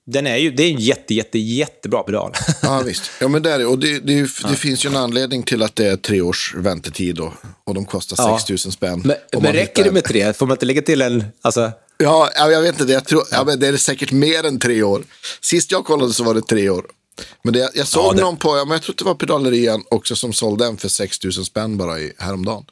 den 0.05 0.27
är 0.27 0.37
ju, 0.37 0.51
det 0.51 0.63
är 0.63 0.71
en 0.71 0.79
jätte, 0.79 1.13
jätte, 1.13 1.39
jättebra 1.39 2.03
pedal. 2.03 2.33
ja, 2.61 2.81
visst. 2.85 3.11
Ja, 3.21 3.27
men 3.27 3.43
det, 3.43 3.51
är, 3.51 3.67
och 3.67 3.79
det, 3.79 3.99
det, 3.99 4.21
det 4.21 4.29
ja. 4.43 4.49
finns 4.49 4.85
ju 4.85 4.89
en 4.89 4.95
anledning 4.95 5.43
till 5.43 5.63
att 5.63 5.75
det 5.75 5.87
är 5.87 5.97
tre 5.97 6.21
års 6.21 6.55
väntetid 6.55 7.19
och, 7.19 7.33
och 7.63 7.73
de 7.73 7.85
kostar 7.85 8.15
ja. 8.17 8.39
6 8.47 8.65
000 8.65 8.73
spänn. 8.73 9.01
Men, 9.05 9.41
men 9.43 9.53
räcker 9.53 9.83
det 9.83 9.91
med 9.91 10.03
tre? 10.03 10.33
Får 10.33 10.45
man 10.45 10.55
inte 10.55 10.65
lägga 10.65 10.81
till 10.81 11.01
en... 11.01 11.25
Alltså... 11.41 11.71
Ja, 11.97 12.31
jag 12.35 12.61
vet 12.61 12.79
inte. 12.79 12.93
Jag 12.93 13.05
tror, 13.05 13.23
ja. 13.31 13.43
men 13.43 13.59
det 13.59 13.67
är 13.67 13.77
säkert 13.77 14.11
mer 14.11 14.45
än 14.45 14.59
tre 14.59 14.83
år. 14.83 15.03
Sist 15.41 15.71
jag 15.71 15.85
kollade 15.85 16.13
så 16.13 16.23
var 16.23 16.33
det 16.33 16.41
tre 16.41 16.69
år. 16.69 16.85
Men 17.43 17.53
det, 17.53 17.71
jag 17.73 17.87
såg 17.87 18.05
ja, 18.05 18.13
det... 18.13 18.21
någon 18.21 18.37
på, 18.37 18.57
ja, 18.57 18.65
men 18.65 18.71
jag 18.71 18.81
tror 18.81 18.95
det 18.97 19.03
var 19.03 19.15
pedalerian 19.15 19.83
också 19.89 20.15
som 20.15 20.33
sålde 20.33 20.65
en 20.65 20.77
för 20.77 20.89
6 20.89 21.23
000 21.23 21.33
spänn 21.33 21.77
bara 21.77 21.99
i, 21.99 22.13
häromdagen. 22.17 22.65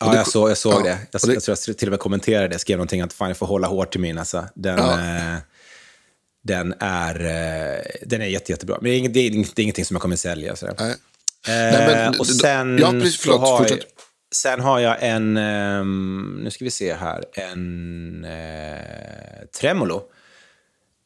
Ja, 0.00 0.16
jag, 0.16 0.26
så, 0.26 0.48
jag 0.48 0.58
såg 0.58 0.72
ja, 0.72 0.82
det. 0.82 0.98
Jag, 1.10 1.22
det. 1.22 1.34
jag 1.34 1.42
tror 1.42 1.56
jag 1.66 1.78
till 1.78 1.88
och 1.88 1.92
med 1.92 2.00
kommenterade 2.00 2.48
det. 2.48 2.54
Jag 2.54 2.60
skrev 2.60 2.78
någonting 2.78 3.00
att 3.00 3.12
fan, 3.12 3.28
jag 3.28 3.36
får 3.36 3.46
hålla 3.46 3.66
hårt 3.66 3.90
till 3.92 4.00
min. 4.00 4.18
Alltså. 4.18 4.44
Den, 4.54 4.78
ja. 4.78 4.92
eh, 4.92 5.38
den, 6.44 6.74
är, 6.80 7.20
eh, 7.24 7.82
den 8.06 8.22
är 8.22 8.26
jätte, 8.26 8.52
jättebra. 8.52 8.78
Men 8.80 8.90
det 8.90 8.98
är, 8.98 9.08
det, 9.08 9.20
är, 9.20 9.30
det 9.30 9.60
är 9.60 9.62
ingenting 9.62 9.84
som 9.84 9.94
jag 9.94 10.02
kommer 10.02 10.16
sälja. 10.16 10.56
Så. 10.56 10.66
Nej. 10.66 10.90
Eh, 10.90 10.96
Nej, 11.46 11.86
men, 11.86 12.20
och 12.20 12.26
sen, 12.26 12.78
ja, 12.78 12.90
precis, 12.90 13.20
förlåt, 13.20 13.40
har 13.40 13.66
jag, 13.68 13.78
sen 14.34 14.60
har 14.60 14.78
jag 14.78 14.96
en, 15.00 15.36
um, 15.36 16.40
nu 16.44 16.50
ska 16.50 16.64
vi 16.64 16.70
se 16.70 16.94
här, 16.94 17.24
en 17.32 18.24
uh, 18.24 19.46
Tremolo. 19.60 20.02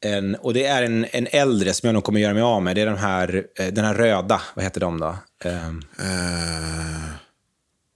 En, 0.00 0.34
och 0.34 0.54
det 0.54 0.66
är 0.66 0.82
en, 0.82 1.06
en 1.10 1.26
äldre 1.30 1.74
som 1.74 1.86
jag 1.86 1.94
nog 1.94 2.04
kommer 2.04 2.20
göra 2.20 2.34
mig 2.34 2.42
av 2.42 2.62
med. 2.62 2.76
Det 2.76 2.82
är 2.82 2.86
den 2.86 2.98
här, 2.98 3.46
den 3.70 3.84
här 3.84 3.94
röda, 3.94 4.42
vad 4.54 4.64
heter 4.64 4.80
de 4.80 5.00
då? 5.00 5.18
Um, 5.44 5.82
uh... 6.00 7.14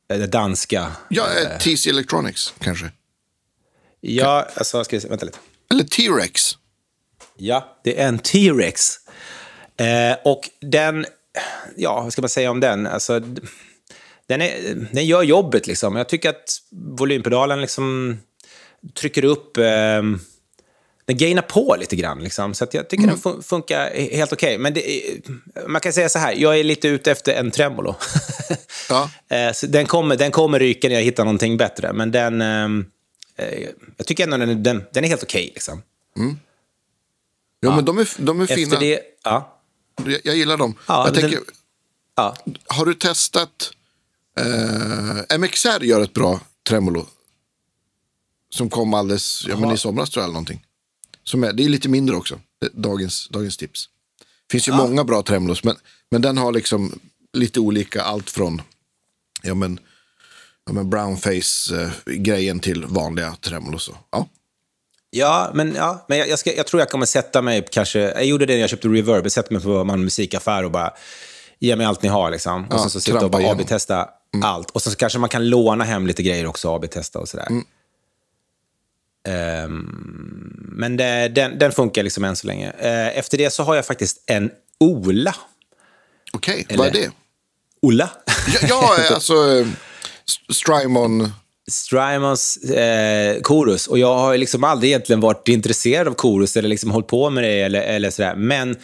Det 0.09 0.27
danska. 0.27 0.93
Ja, 1.09 1.27
eh, 1.43 1.59
TC 1.59 1.91
Electronics 1.91 2.55
kanske. 2.59 2.91
Ja, 4.01 4.49
alltså, 4.55 4.85
ska 4.85 4.97
vi 4.97 5.01
se, 5.01 5.09
vänta 5.09 5.27
lite. 5.27 5.39
Eller 5.71 5.85
T-Rex. 5.85 6.57
Ja, 7.37 7.79
det 7.85 8.01
är 8.01 8.09
en 8.09 8.19
T-Rex. 8.19 8.97
Eh, 9.77 10.17
och 10.25 10.51
den, 10.61 11.07
ja, 11.77 12.01
vad 12.01 12.13
ska 12.13 12.23
man 12.23 12.29
säga 12.29 12.51
om 12.51 12.61
den? 12.61 12.87
Alltså, 12.87 13.21
den, 14.29 14.43
är, 14.43 14.89
den 14.93 15.07
gör 15.07 15.23
jobbet 15.23 15.67
liksom. 15.67 15.97
Jag 15.97 16.09
tycker 16.09 16.31
att 16.31 16.59
volympedalen 16.71 17.61
liksom 17.61 18.19
trycker 18.95 19.25
upp... 19.25 19.57
Eh, 19.57 20.03
den 21.09 21.17
gainar 21.17 21.43
på 21.43 21.77
lite 21.81 21.97
grann. 21.97 22.23
Liksom. 22.23 22.55
Så 22.55 22.67
jag 22.73 22.89
tycker 22.89 23.05
mm. 23.05 23.19
den 23.25 23.43
funkar 23.43 23.91
helt 24.17 24.33
okej. 24.33 24.49
Okay. 24.49 24.59
Men 24.59 24.77
är, 24.77 25.69
man 25.69 25.81
kan 25.81 25.93
säga 25.93 26.09
så 26.09 26.19
här, 26.19 26.33
jag 26.33 26.59
är 26.59 26.65
lite 26.65 26.89
ute 26.89 27.11
efter 27.11 27.35
en 27.35 27.51
tremolo. 27.51 27.95
ja. 28.89 29.11
Eh, 29.29 29.53
den, 29.63 29.87
kommer, 29.87 30.17
den 30.17 30.31
kommer 30.31 30.59
ryka 30.59 30.89
när 30.89 30.95
jag 30.95 31.03
hittar 31.03 31.25
någonting 31.25 31.57
bättre. 31.57 31.93
Men 31.93 32.11
den... 32.11 32.41
Ehm, 32.41 32.87
eh, 33.37 33.69
jag 33.97 34.07
tycker 34.07 34.25
ändå 34.25 34.37
den, 34.37 34.63
den, 34.63 34.85
den 34.93 35.05
är 35.05 35.09
helt 35.09 35.23
okej. 35.23 35.43
Okay, 35.43 35.55
liksom. 35.55 35.83
Mm. 36.17 36.31
Jo, 36.31 37.71
ja. 37.71 37.77
men 37.77 37.85
de 37.85 37.99
är, 37.99 38.09
de 38.17 38.41
är 38.41 38.47
fina. 38.47 38.63
Efter 38.63 38.81
det, 38.81 39.01
ja. 39.25 39.61
jag, 40.05 40.21
jag 40.25 40.37
gillar 40.37 40.57
dem. 40.57 40.75
Ja, 40.87 41.05
jag 41.07 41.15
tänker, 41.15 41.41
ja. 42.17 42.37
Har 42.67 42.87
du 42.87 42.95
testat... 42.95 43.71
Eh, 44.39 45.39
MXR 45.39 45.85
gör 45.85 46.01
ett 46.01 46.15
bra 46.15 46.41
tremolo. 46.69 47.07
Som 48.51 48.71
kom 48.71 48.95
alldeles 48.95 49.45
ja, 49.49 49.57
men 49.57 49.71
i 49.71 49.79
somras 49.79 50.11
tror 50.11 50.23
jag. 50.23 50.25
Eller 50.25 50.33
någonting. 50.33 50.65
Som 51.25 51.45
är, 51.45 51.53
det 51.53 51.65
är 51.65 51.69
lite 51.69 51.89
mindre 51.89 52.17
också, 52.17 52.41
dagens, 52.73 53.29
dagens 53.29 53.57
tips. 53.57 53.89
Det 54.19 54.53
finns 54.53 54.69
ju 54.69 54.73
ja. 54.73 54.77
många 54.77 55.05
bra 55.05 55.23
tremolos, 55.23 55.65
men, 55.65 55.77
men 56.11 56.23
den 56.23 56.39
har 56.39 56.53
liksom 56.53 57.01
lite 57.33 57.61
olika, 57.61 58.03
allt 58.03 58.31
från 58.31 58.63
ja, 59.43 59.55
men, 59.55 59.81
ja, 60.67 60.73
men 60.73 60.91
brownface-grejen 60.91 62.61
till 62.61 62.85
vanliga 62.85 63.37
tremolos. 63.41 63.91
Ja. 64.11 64.29
Ja, 65.11 65.51
men, 65.55 65.75
ja, 65.75 66.05
men 66.09 66.19
jag, 66.19 66.29
jag, 66.29 66.39
ska, 66.39 66.55
jag 66.55 66.67
tror 66.67 66.81
jag 66.81 66.91
kommer 66.91 67.07
sätta 67.07 67.43
mig 67.43 67.67
kanske... 67.71 67.99
Jag 67.99 68.25
gjorde 68.25 68.47
det 68.47 68.53
när 68.53 68.61
jag 68.61 68.71
köpte 68.71 68.89
Reverb. 68.89 69.25
Jag 69.25 69.33
sätter 69.33 69.53
mig 69.53 69.63
på 69.63 69.93
en 69.93 70.05
musikaffär 70.05 70.65
och 70.65 70.71
bara 70.71 70.93
ge 71.59 71.77
mig 71.77 71.87
allt 71.87 72.03
ni 72.03 72.09
har. 72.09 72.31
Liksom. 72.31 72.65
Och 72.65 72.75
Ja, 72.75 72.79
sen 72.79 72.91
så 72.91 73.01
sitta 73.01 73.25
och 73.25 73.31
bara 73.31 73.43
igenom. 73.43 73.59
AB-testa 74.33 74.47
allt. 74.47 74.71
Och 74.71 74.83
så 74.83 74.97
kanske 74.97 75.19
man 75.19 75.29
kan 75.29 75.49
låna 75.49 75.85
hem 75.85 76.07
lite 76.07 76.23
grejer 76.23 76.47
också, 76.47 76.75
AB-testa 76.75 77.19
och 77.19 77.29
sådär. 77.29 77.47
Mm. 77.51 77.65
Ehm, 79.29 79.87
men 80.73 80.97
det, 80.97 81.29
den, 81.29 81.59
den 81.59 81.73
funkar 81.73 82.03
liksom 82.03 82.25
än 82.25 82.37
så 82.37 82.47
länge. 82.47 82.73
Eh, 82.79 83.19
efter 83.19 83.39
det 83.39 83.51
så 83.51 83.63
har 83.63 83.77
jag 83.77 83.87
faktiskt 83.87 84.23
en 84.27 84.51
Ola. 84.81 85.35
Okej, 86.33 86.67
vad 86.77 86.87
är 86.87 86.93
det? 86.93 87.11
Ola? 87.83 88.11
Ja, 88.53 88.61
ja 88.69 88.97
alltså 89.15 89.59
eh, 89.59 89.67
Strymon. 90.53 91.33
Strymons 91.71 92.57
eh, 92.57 93.43
Chorus. 93.43 93.87
Och 93.87 93.99
jag 93.99 94.15
har 94.15 94.37
liksom 94.37 94.65
aldrig 94.65 94.91
egentligen 94.91 95.21
varit 95.21 95.49
intresserad 95.49 96.09
av 96.09 96.15
Chorus 96.15 96.57
eller 96.57 96.69
liksom 96.69 96.91
hållit 96.91 97.09
på 97.09 97.31
med 97.31 97.45
det 97.45 97.61
eller, 97.61 97.81
eller 97.81 98.11
sådär. 98.11 98.35
Men 98.35 98.77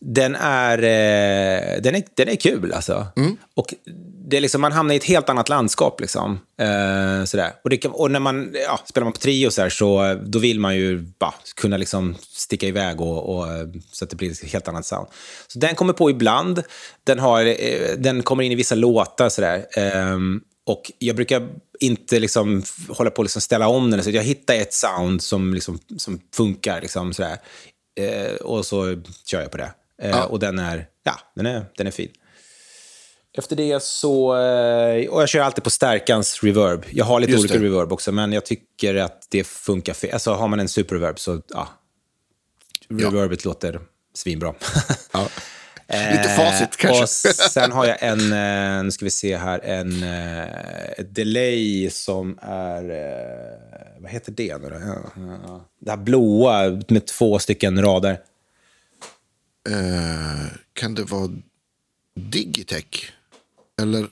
den 0.00 0.34
är, 0.34 0.78
eh, 0.78 1.82
den 1.82 1.94
är, 1.94 2.02
den 2.14 2.28
är 2.28 2.36
kul 2.36 2.72
alltså. 2.72 3.06
Och 3.54 3.74
det 4.28 4.36
är 4.36 4.40
liksom, 4.40 4.60
man 4.60 4.72
hamnar 4.72 4.94
i 4.94 4.96
ett 4.96 5.04
helt 5.04 5.28
annat 5.28 5.48
landskap. 5.48 6.00
Liksom. 6.00 6.40
Eh, 6.60 7.24
sådär. 7.24 7.52
Och, 7.64 7.70
det 7.70 7.84
och 7.84 8.10
när 8.10 8.20
man 8.20 8.50
ja, 8.66 8.80
spelar 8.84 9.04
man 9.04 9.12
på 9.12 9.18
trio 9.18 9.50
så, 9.50 9.62
här, 9.62 9.68
så 9.68 10.18
då 10.22 10.38
vill 10.38 10.60
man 10.60 10.76
ju 10.76 10.98
bara 11.18 11.34
kunna 11.56 11.76
liksom 11.76 12.14
sticka 12.20 12.66
iväg 12.66 13.00
och, 13.00 13.36
och, 13.36 13.48
eh, 13.48 13.66
så 13.92 14.04
att 14.04 14.10
det 14.10 14.16
blir 14.16 14.30
ett 14.30 14.52
helt 14.52 14.68
annat 14.68 14.86
sound. 14.86 15.06
Så 15.46 15.58
den 15.58 15.74
kommer 15.74 15.92
på 15.92 16.10
ibland. 16.10 16.62
Den, 17.04 17.18
har, 17.18 17.44
eh, 17.44 17.96
den 17.98 18.22
kommer 18.22 18.42
in 18.42 18.52
i 18.52 18.54
vissa 18.54 18.74
låtar. 18.74 19.28
Sådär. 19.28 19.66
Ehm, 19.76 20.40
och 20.66 20.92
jag 20.98 21.16
brukar 21.16 21.48
inte 21.80 22.18
liksom 22.18 22.62
hålla 22.88 23.10
på 23.10 23.18
och 23.18 23.24
liksom 23.24 23.42
ställa 23.42 23.68
om 23.68 23.90
den. 23.90 24.04
Så 24.04 24.10
jag 24.10 24.22
hittar 24.22 24.54
ett 24.54 24.74
sound 24.74 25.22
som, 25.22 25.54
liksom, 25.54 25.78
som 25.96 26.20
funkar. 26.34 26.80
Liksom, 26.80 27.12
sådär. 27.12 27.36
Eh, 28.00 28.34
och 28.34 28.66
så 28.66 29.02
kör 29.26 29.40
jag 29.40 29.50
på 29.50 29.56
det. 29.56 29.70
Eh, 30.02 30.20
Och 30.24 30.38
den 30.38 30.58
är, 30.58 30.86
ja, 31.04 31.14
den 31.36 31.46
är, 31.46 31.64
den 31.76 31.86
är 31.86 31.90
fin. 31.90 32.10
Efter 33.38 33.56
det 33.56 33.82
så... 33.82 34.36
eh, 34.36 35.08
Och 35.08 35.22
jag 35.22 35.28
kör 35.28 35.40
alltid 35.40 35.64
på 35.64 35.70
stärkans 35.70 36.42
reverb. 36.42 36.84
Jag 36.90 37.04
har 37.04 37.20
lite 37.20 37.32
Just 37.32 37.42
olika 37.44 37.58
det. 37.58 37.64
reverb 37.64 37.92
också, 37.92 38.12
men 38.12 38.32
jag 38.32 38.46
tycker 38.46 38.94
att 38.94 39.26
det 39.30 39.46
funkar. 39.46 39.92
Fel. 39.94 40.10
Alltså 40.12 40.32
har 40.32 40.48
man 40.48 40.60
en 40.60 40.68
superreverb 40.68 41.18
så, 41.18 41.42
ja. 41.48 41.68
Reverbet 42.88 43.44
låter 43.44 43.80
svinbra. 44.14 44.54
Ja. 45.12 45.28
Lite 46.12 46.28
facit 46.28 46.76
kanske. 46.76 46.98
Eh, 47.28 47.30
Och 47.30 47.50
sen 47.50 47.72
har 47.72 47.86
jag 47.86 47.96
en, 48.02 48.32
eh, 48.32 48.84
nu 48.84 48.90
ska 48.90 49.04
vi 49.04 49.10
se 49.10 49.36
här, 49.36 49.60
en 49.64 50.02
eh, 50.02 51.04
delay 51.04 51.90
som 51.90 52.38
är, 52.42 52.90
eh, 52.90 54.00
vad 54.02 54.10
heter 54.10 54.32
det 54.32 54.58
nu 54.58 54.68
då? 54.68 54.74
Ja, 54.74 54.94
ja, 55.16 55.38
ja. 55.46 55.64
Det 55.80 55.90
här 55.90 55.96
blåa 55.98 56.80
med 56.88 57.06
två 57.06 57.38
stycken 57.38 57.82
rader. 57.82 58.18
Eh, 59.68 60.46
kan 60.72 60.94
det 60.94 61.02
vara 61.02 61.30
Digitech? 62.14 63.12
Eller? 63.80 64.06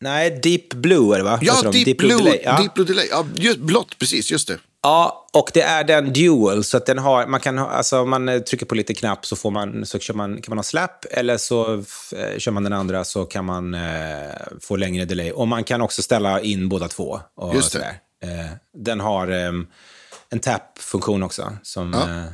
Nej, 0.00 0.40
Deep 0.42 0.68
Blue 0.74 1.14
är 1.14 1.18
det 1.18 1.24
va? 1.24 1.38
Ja, 1.42 1.54
Heter 1.54 1.72
de? 1.72 1.84
Deep, 1.84 1.98
Blue. 1.98 2.16
Delay. 2.16 2.40
Ja. 2.44 2.58
Deep 2.58 2.74
Blue 2.74 2.86
Delay. 2.86 3.06
Ja, 3.10 3.26
just, 3.34 3.58
blått, 3.58 3.98
precis. 3.98 4.30
Just 4.30 4.48
det. 4.48 4.58
Ja, 4.82 5.26
och 5.32 5.50
det 5.54 5.62
är 5.62 5.84
den 5.84 6.12
dual, 6.12 6.64
så 6.64 6.76
att 6.76 6.86
den 6.86 6.98
har, 6.98 7.26
man 7.26 7.40
kan 7.40 7.58
ha, 7.58 7.70
alltså 7.70 8.04
man 8.04 8.28
eh, 8.28 8.38
trycker 8.40 8.66
på 8.66 8.74
lite 8.74 8.94
knapp 8.94 9.26
så, 9.26 9.36
får 9.36 9.50
man, 9.50 9.86
så 9.86 9.98
kör 9.98 10.14
man, 10.14 10.42
kan 10.42 10.50
man 10.50 10.58
ha 10.58 10.62
slap, 10.62 11.04
eller 11.10 11.36
så 11.36 11.74
eh, 12.16 12.38
kör 12.38 12.50
man 12.50 12.64
den 12.64 12.72
andra 12.72 13.04
så 13.04 13.24
kan 13.24 13.44
man 13.44 13.74
eh, 13.74 13.80
få 14.60 14.76
längre 14.76 15.04
delay. 15.04 15.30
Och 15.30 15.48
man 15.48 15.64
kan 15.64 15.82
också 15.82 16.02
ställa 16.02 16.40
in 16.40 16.68
båda 16.68 16.88
två. 16.88 17.20
Och 17.34 17.54
Just 17.54 17.72
det. 17.72 17.94
Eh, 18.22 18.50
den 18.74 19.00
har 19.00 19.28
eh, 19.28 19.52
en 20.30 20.40
tap-funktion 20.40 21.22
också. 21.22 21.56
Som, 21.62 21.92
Ja. 21.92 22.24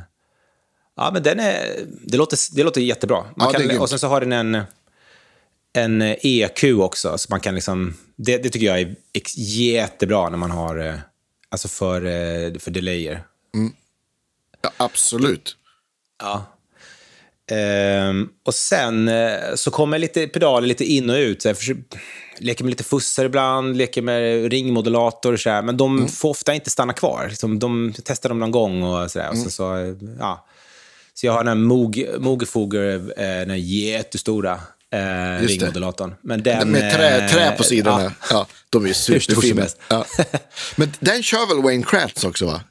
Ja. 0.99 1.11
men 1.13 1.23
den 1.23 1.39
är, 1.39 1.85
det, 2.05 2.17
låter, 2.17 2.55
det 2.55 2.63
låter 2.63 2.81
jättebra. 2.81 3.25
Ja, 3.35 3.45
det 3.45 3.53
kan, 3.53 3.67
grymt. 3.67 3.81
och 3.81 3.89
sen 3.89 3.99
så 3.99 4.07
har 4.07 4.21
den 4.21 4.31
en, 4.31 4.61
en 5.73 6.01
eh, 6.01 6.17
EQ 6.21 6.63
också, 6.63 7.17
så 7.17 7.27
man 7.29 7.39
kan 7.39 7.55
liksom, 7.55 7.93
det, 8.15 8.37
det 8.37 8.49
tycker 8.49 8.65
jag 8.67 8.79
är 8.79 8.95
jättebra 9.35 10.29
när 10.29 10.37
man 10.37 10.51
har, 10.51 10.77
eh, 10.77 10.95
alltså 11.49 11.67
för, 11.67 12.05
eh, 12.05 12.59
för 12.59 12.71
delayer. 12.71 13.23
Ja, 14.61 14.71
absolut. 14.77 15.55
Ja. 16.21 16.45
Ehm, 17.51 18.29
och 18.45 18.53
sen 18.53 19.11
så 19.55 19.71
kommer 19.71 19.99
lite 19.99 20.27
pedaler 20.27 20.67
lite 20.67 20.85
in 20.85 21.09
och 21.09 21.15
ut. 21.15 21.41
Så 21.41 21.47
jag 21.47 21.57
försöker, 21.57 21.83
leker 22.39 22.63
med 22.63 22.69
lite 22.71 22.83
fussar 22.83 23.25
ibland, 23.25 23.77
leker 23.77 24.01
med 24.01 24.51
ringmodulator 24.51 25.33
och 25.33 25.39
så 25.39 25.49
här, 25.49 25.61
Men 25.61 25.77
de 25.77 26.07
får 26.07 26.29
ofta 26.29 26.53
inte 26.53 26.69
stanna 26.69 26.93
kvar. 26.93 27.27
Liksom, 27.29 27.59
de 27.59 27.93
testar 28.03 28.29
dem 28.29 28.39
någon 28.39 28.51
gång 28.51 28.83
och 28.83 29.11
så 29.11 29.19
där. 29.19 29.29
Och 29.29 29.37
så, 29.37 29.51
så, 29.51 29.75
eh, 29.75 29.95
ja. 30.19 30.45
Så 31.19 31.25
jag 31.25 31.33
har 31.33 31.43
den 31.43 31.61
Moog, 31.63 32.05
Moogefoger, 32.19 32.95
eh, 32.95 32.99
den 33.17 33.49
här 33.49 33.57
jättestora 33.57 34.59
eh, 34.93 35.45
ringmodulatorn. 35.47 36.15
Men 36.21 36.43
den, 36.43 36.71
Med 36.71 36.93
trä, 36.95 37.25
eh, 37.25 37.31
trä 37.31 37.51
på 37.57 37.63
sidorna. 37.63 38.03
Ja, 38.03 38.11
Ja. 38.29 38.47
de 38.69 38.85
är 38.85 38.93
som 38.93 39.19
superfina. 39.19 39.65
Ja. 39.89 40.05
Men 40.75 40.93
den 40.99 41.23
kör 41.23 41.47
väl 41.47 41.63
Wayne 41.63 41.83
Kratz 41.83 42.23
också, 42.23 42.45
va? 42.45 42.61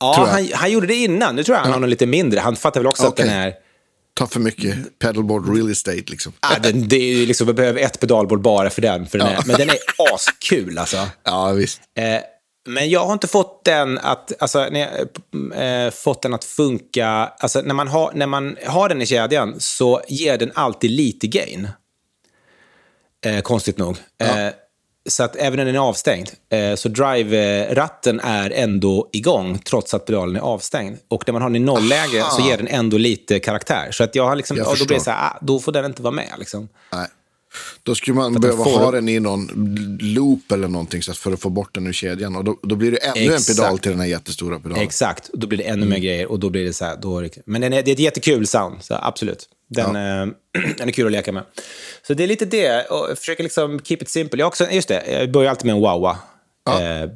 ja 0.00 0.28
han, 0.30 0.48
han 0.54 0.72
gjorde 0.72 0.86
det 0.86 0.94
innan. 0.94 1.36
Nu 1.36 1.44
tror 1.44 1.56
jag 1.56 1.62
han 1.62 1.72
har 1.72 1.80
något 1.80 1.90
lite 1.90 2.06
mindre. 2.06 2.40
Han 2.40 2.56
fattar 2.56 2.80
väl 2.80 2.86
också 2.86 3.02
att 3.02 3.08
Okej. 3.12 3.26
den 3.26 3.34
är... 3.34 3.52
Tar 4.14 4.26
för 4.26 4.40
mycket 4.40 4.98
pedalboard 4.98 5.56
real 5.56 5.70
estate, 5.70 6.02
liksom. 6.06 6.32
Ah, 6.40 6.58
den, 6.58 6.88
det 6.88 6.96
är 6.96 7.14
ju 7.16 7.26
liksom, 7.26 7.46
jag 7.46 7.56
behöver 7.56 7.80
ett 7.80 8.00
pedalbord 8.00 8.40
bara 8.40 8.70
för 8.70 8.82
den. 8.82 9.06
För 9.06 9.18
den 9.18 9.26
är, 9.26 9.42
men 9.46 9.56
den 9.56 9.70
är 9.70 9.76
askul 10.14 10.78
alltså. 10.78 10.96
Ja, 11.24 11.52
visst. 11.52 11.80
Eh, 11.98 12.04
men 12.66 12.90
jag 12.90 13.06
har 13.06 13.12
inte 13.12 13.26
fått 13.26 13.64
den 13.64 13.98
att, 13.98 14.32
alltså, 14.38 14.68
jag, 14.68 15.86
eh, 15.86 15.90
fått 15.90 16.22
den 16.22 16.34
att 16.34 16.44
funka. 16.44 17.06
Alltså, 17.38 17.60
när, 17.60 17.74
man 17.74 17.88
har, 17.88 18.12
när 18.14 18.26
man 18.26 18.56
har 18.66 18.88
den 18.88 19.02
i 19.02 19.06
kedjan 19.06 19.54
så 19.58 20.00
ger 20.08 20.38
den 20.38 20.52
alltid 20.54 20.90
lite 20.90 21.26
gain. 21.26 21.68
Eh, 23.26 23.40
konstigt 23.40 23.78
nog. 23.78 23.96
Eh, 24.20 24.48
så 25.08 25.22
att 25.22 25.36
även 25.36 25.56
när 25.56 25.64
den 25.64 25.74
är 25.74 25.78
avstängd. 25.78 26.30
Så 26.76 26.88
drive-ratten 26.88 28.20
är 28.20 28.50
ändå 28.50 29.08
igång 29.12 29.58
trots 29.58 29.94
att 29.94 30.06
pedalen 30.06 30.36
är 30.36 30.40
avstängd. 30.40 30.98
Och 31.08 31.22
när 31.26 31.32
man 31.32 31.42
har 31.42 31.48
den 31.48 31.56
i 31.56 31.64
nollläge 31.64 32.22
Aha. 32.22 32.30
så 32.30 32.42
ger 32.48 32.56
den 32.56 32.68
ändå 32.68 32.98
lite 32.98 33.40
karaktär. 33.40 33.90
Så 33.90 34.04
att 34.04 34.14
jag 34.14 34.24
har 34.24 34.36
liksom, 34.36 34.56
Jag 34.56 34.68
och 34.68 34.78
då 34.78 34.84
blir 34.84 34.96
det 34.96 35.04
så 35.04 35.10
här, 35.10 35.26
ah, 35.26 35.38
då 35.40 35.60
får 35.60 35.72
den 35.72 35.84
inte 35.84 36.02
vara 36.02 36.14
med. 36.14 36.32
Liksom. 36.38 36.68
Nej. 36.92 37.08
Då 37.82 37.94
skulle 37.94 38.14
man 38.14 38.34
behöva 38.34 38.64
får- 38.64 38.78
ha 38.78 38.90
den 38.90 39.08
i 39.08 39.20
någon 39.20 39.48
loop 40.00 40.52
eller 40.52 40.68
någonting 40.68 41.02
så 41.02 41.10
att 41.10 41.18
för 41.18 41.32
att 41.32 41.40
få 41.40 41.50
bort 41.50 41.74
den 41.74 41.86
ur 41.86 41.92
kedjan. 41.92 42.36
Och 42.36 42.44
då, 42.44 42.58
då 42.62 42.76
blir 42.76 42.90
det 42.90 42.96
ännu 42.96 43.20
Exakt. 43.34 43.48
en 43.48 43.56
pedal 43.56 43.78
till 43.78 43.90
den 43.90 44.00
här 44.00 44.06
jättestora 44.06 44.58
pedalen. 44.60 44.82
Exakt, 44.84 45.30
då 45.32 45.46
blir 45.46 45.58
det 45.58 45.64
ännu 45.64 45.74
Mm. 45.82 45.88
mer 45.88 45.98
grejer. 45.98 46.26
Och 46.30 46.38
då 46.40 46.50
blir 46.50 46.64
det 46.64 46.72
så 46.72 46.84
här, 46.84 46.96
då 47.02 47.18
är 47.18 47.22
det, 47.22 47.30
men 47.46 47.60
den 47.60 47.72
är, 47.72 47.82
det 47.82 47.90
är 47.90 47.92
ett 47.92 47.98
jättekul 47.98 48.46
sound, 48.46 48.76
så 48.84 48.94
absolut. 49.02 49.48
Den, 49.68 49.96
eh, 49.96 50.34
den 50.78 50.88
är 50.88 50.92
kul 50.92 51.06
att 51.06 51.12
leka 51.12 51.32
med. 51.32 51.44
Så 52.06 52.14
det 52.14 52.22
är 52.22 52.26
lite 52.28 52.44
det, 52.44 52.84
och 52.84 53.10
jag 53.10 53.18
försöker 53.18 53.42
liksom 53.42 53.80
keep 53.84 53.98
it 54.00 54.08
simple. 54.08 54.40
Jag, 54.40 54.46
också, 54.46 54.70
just 54.70 54.88
det, 54.88 55.02
jag 55.12 55.32
börjar 55.32 55.50
alltid 55.50 55.66
med 55.66 55.74
en 55.74 55.82
wawa. 55.82 56.18
Eh, 56.68 57.10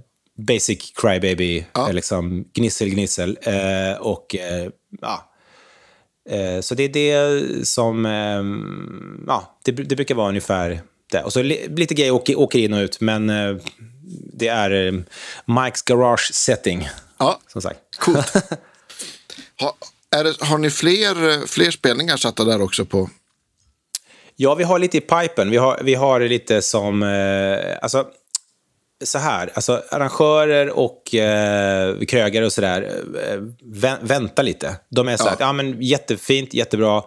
basic 0.49 0.93
crybaby, 0.97 1.65
Ja. 1.75 1.89
eh, 1.89 1.95
liksom 1.95 2.45
gnissel, 2.55 2.89
gnissel. 2.89 3.39
Eh, 3.43 4.01
och 4.01 4.35
eh, 4.37 4.69
ja. 5.01 5.28
Eh, 6.29 6.61
så 6.61 6.75
det 6.75 6.83
är 6.83 6.89
det 6.89 7.69
som, 7.69 8.07
eh, 8.07 8.43
ja, 9.27 9.59
det, 9.65 9.73
det 9.73 9.97
brukar 9.97 10.15
vara 10.15 10.29
ungefär 10.29 10.81
det. 11.13 11.23
Och 11.23 11.33
så 11.33 11.43
li, 11.43 11.69
lite 11.77 11.95
grejer 11.95 12.11
åker, 12.11 12.39
åker 12.39 12.59
in 12.59 12.73
och 12.73 12.79
ut, 12.79 13.01
men 13.01 13.31
eh, 13.31 13.57
det 14.35 14.49
är 14.49 14.87
eh, 14.87 14.93
Mikes 15.65 15.83
garage 15.83 16.35
setting, 16.35 16.89
Ja, 17.19 17.41
som 17.47 17.63
sagt. 17.63 17.81
coolt. 17.99 18.33
ha, 19.61 19.77
det, 20.11 20.41
har 20.41 20.59
ni 20.59 20.71
fler, 20.71 21.31
eh, 21.31 21.47
fler 21.47 21.71
spelningar 21.71 22.17
satta 22.17 22.45
där 22.45 22.63
också 22.63 22.85
på? 22.85 23.11
Ja, 24.37 24.55
vi 24.55 24.65
har 24.65 24.79
lite 24.79 24.97
i 24.99 25.01
pipen. 25.01 25.51
Vi 25.51 25.57
har, 25.57 25.81
vi 25.85 25.95
har 25.95 26.21
lite 26.21 26.63
som... 26.63 27.03
Eh, 27.03 27.77
alltså, 27.83 28.07
så 29.05 29.19
här, 29.19 29.51
alltså 29.55 29.83
arrangörer 29.91 30.71
och 30.71 31.15
eh, 31.15 31.99
krögare 32.01 32.47
och 32.47 32.53
sådär, 32.53 33.03
eh, 33.31 33.41
vä 33.65 33.97
vänta 34.03 34.43
lite. 34.43 34.77
De 34.89 35.09
är 35.09 35.17
så 35.17 35.25
här, 35.25 35.31
Ja. 35.31 35.37
ja. 35.47 35.53
men 35.53 35.83
jättefint, 35.83 36.55
jättebra, 36.55 37.03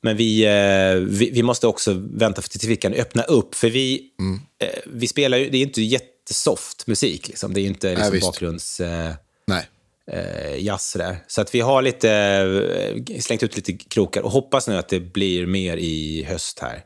men 0.00 0.16
vi, 0.16 0.44
eh, 0.44 0.94
vi, 1.18 1.30
vi 1.30 1.42
måste 1.42 1.66
också 1.66 1.92
vänta 2.12 2.42
för 2.42 2.48
tills 2.48 2.64
vi 2.64 2.76
kan 2.76 2.94
öppna 2.94 3.22
upp. 3.22 3.54
För 3.54 3.70
vi, 3.70 4.02
Mm. 4.20 4.40
eh, 4.62 4.68
vi 4.86 5.06
spelar 5.06 5.38
ju, 5.38 5.50
det 5.50 5.58
är 5.58 5.62
inte 5.62 5.82
jättesoft 5.82 6.86
musik, 6.86 7.28
liksom. 7.28 7.54
det 7.54 7.60
är 7.60 7.66
inte 7.66 7.90
liksom, 7.94 8.12
visst. 8.12 8.26
bakgrunds... 8.26 8.80
Eh, 8.80 9.12
Nej. 9.46 9.68
eh, 10.12 10.64
jazz 10.64 10.92
där. 10.98 11.16
Så 11.26 11.40
att 11.40 11.54
vi 11.54 11.60
har 11.60 11.82
lite, 11.82 12.10
eh, 12.10 13.20
slängt 13.20 13.42
ut 13.42 13.56
lite 13.56 13.72
krokar 13.72 14.22
och 14.22 14.30
hoppas 14.30 14.68
nu 14.68 14.76
att 14.76 14.88
det 14.88 15.00
blir 15.00 15.46
mer 15.46 15.76
i 15.76 16.24
höst 16.28 16.58
här. 16.60 16.84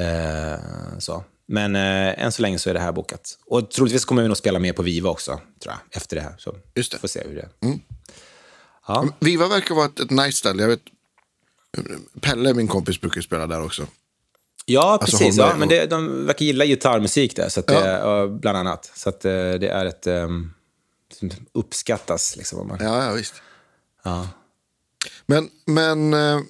Eh, 0.00 0.58
så. 0.98 1.24
Men 1.52 1.76
eh, 1.76 2.24
än 2.24 2.32
så 2.32 2.42
länge 2.42 2.58
så 2.58 2.70
är 2.70 2.74
det 2.74 2.80
här 2.80 2.92
bokat. 2.92 3.38
Och 3.46 3.70
troligtvis 3.70 4.04
kommer 4.04 4.22
vi 4.22 4.28
nog 4.28 4.36
spela 4.36 4.58
mer 4.58 4.72
på 4.72 4.82
Viva 4.82 5.10
också, 5.10 5.30
tror 5.62 5.74
jag, 5.74 5.96
efter 5.96 6.16
det 6.16 6.22
här. 6.22 6.34
Så 6.38 6.56
Just 6.74 6.92
det. 6.92 6.98
får 6.98 7.08
se 7.08 7.22
hur 7.28 7.34
det 7.34 7.40
är. 7.42 7.78
Ja. 8.86 9.08
Viva 9.20 9.48
verkar 9.48 9.74
vara 9.74 9.86
ett, 9.86 10.00
ett 10.00 10.10
nice 10.10 10.32
ställe. 10.38 10.62
Jag 10.62 10.68
vet, 10.68 10.80
Pelle, 12.20 12.54
min 12.54 12.68
kompis, 12.68 13.00
brukar 13.00 13.20
spela 13.20 13.46
där 13.46 13.62
också. 13.64 13.86
Ja, 14.64 14.98
Alltså 15.02 15.18
precis. 15.18 15.36
Ja, 15.38 15.54
men 15.58 15.68
det, 15.68 15.86
de 15.86 16.26
verkar 16.26 16.44
gilla 16.44 16.64
gitarrmusik 16.66 17.36
där, 17.36 17.48
så 17.48 17.60
att 17.60 17.70
Ja. 17.70 18.26
bland 18.26 18.58
annat. 18.58 18.90
Så 18.94 19.08
att, 19.08 19.24
eh, 19.24 19.30
det 19.32 19.68
är 19.68 19.86
ett... 19.86 20.06
liksom 21.10 21.46
uppskattas. 21.52 22.36
Liksom, 22.36 22.58
om 22.60 22.68
man, 22.68 22.78
Ja, 22.80 23.04
ja 23.04 23.12
visst. 23.12 23.34
ja. 24.02 24.28
Men, 25.26 25.48
men 25.64 26.14
eh, 26.14 26.40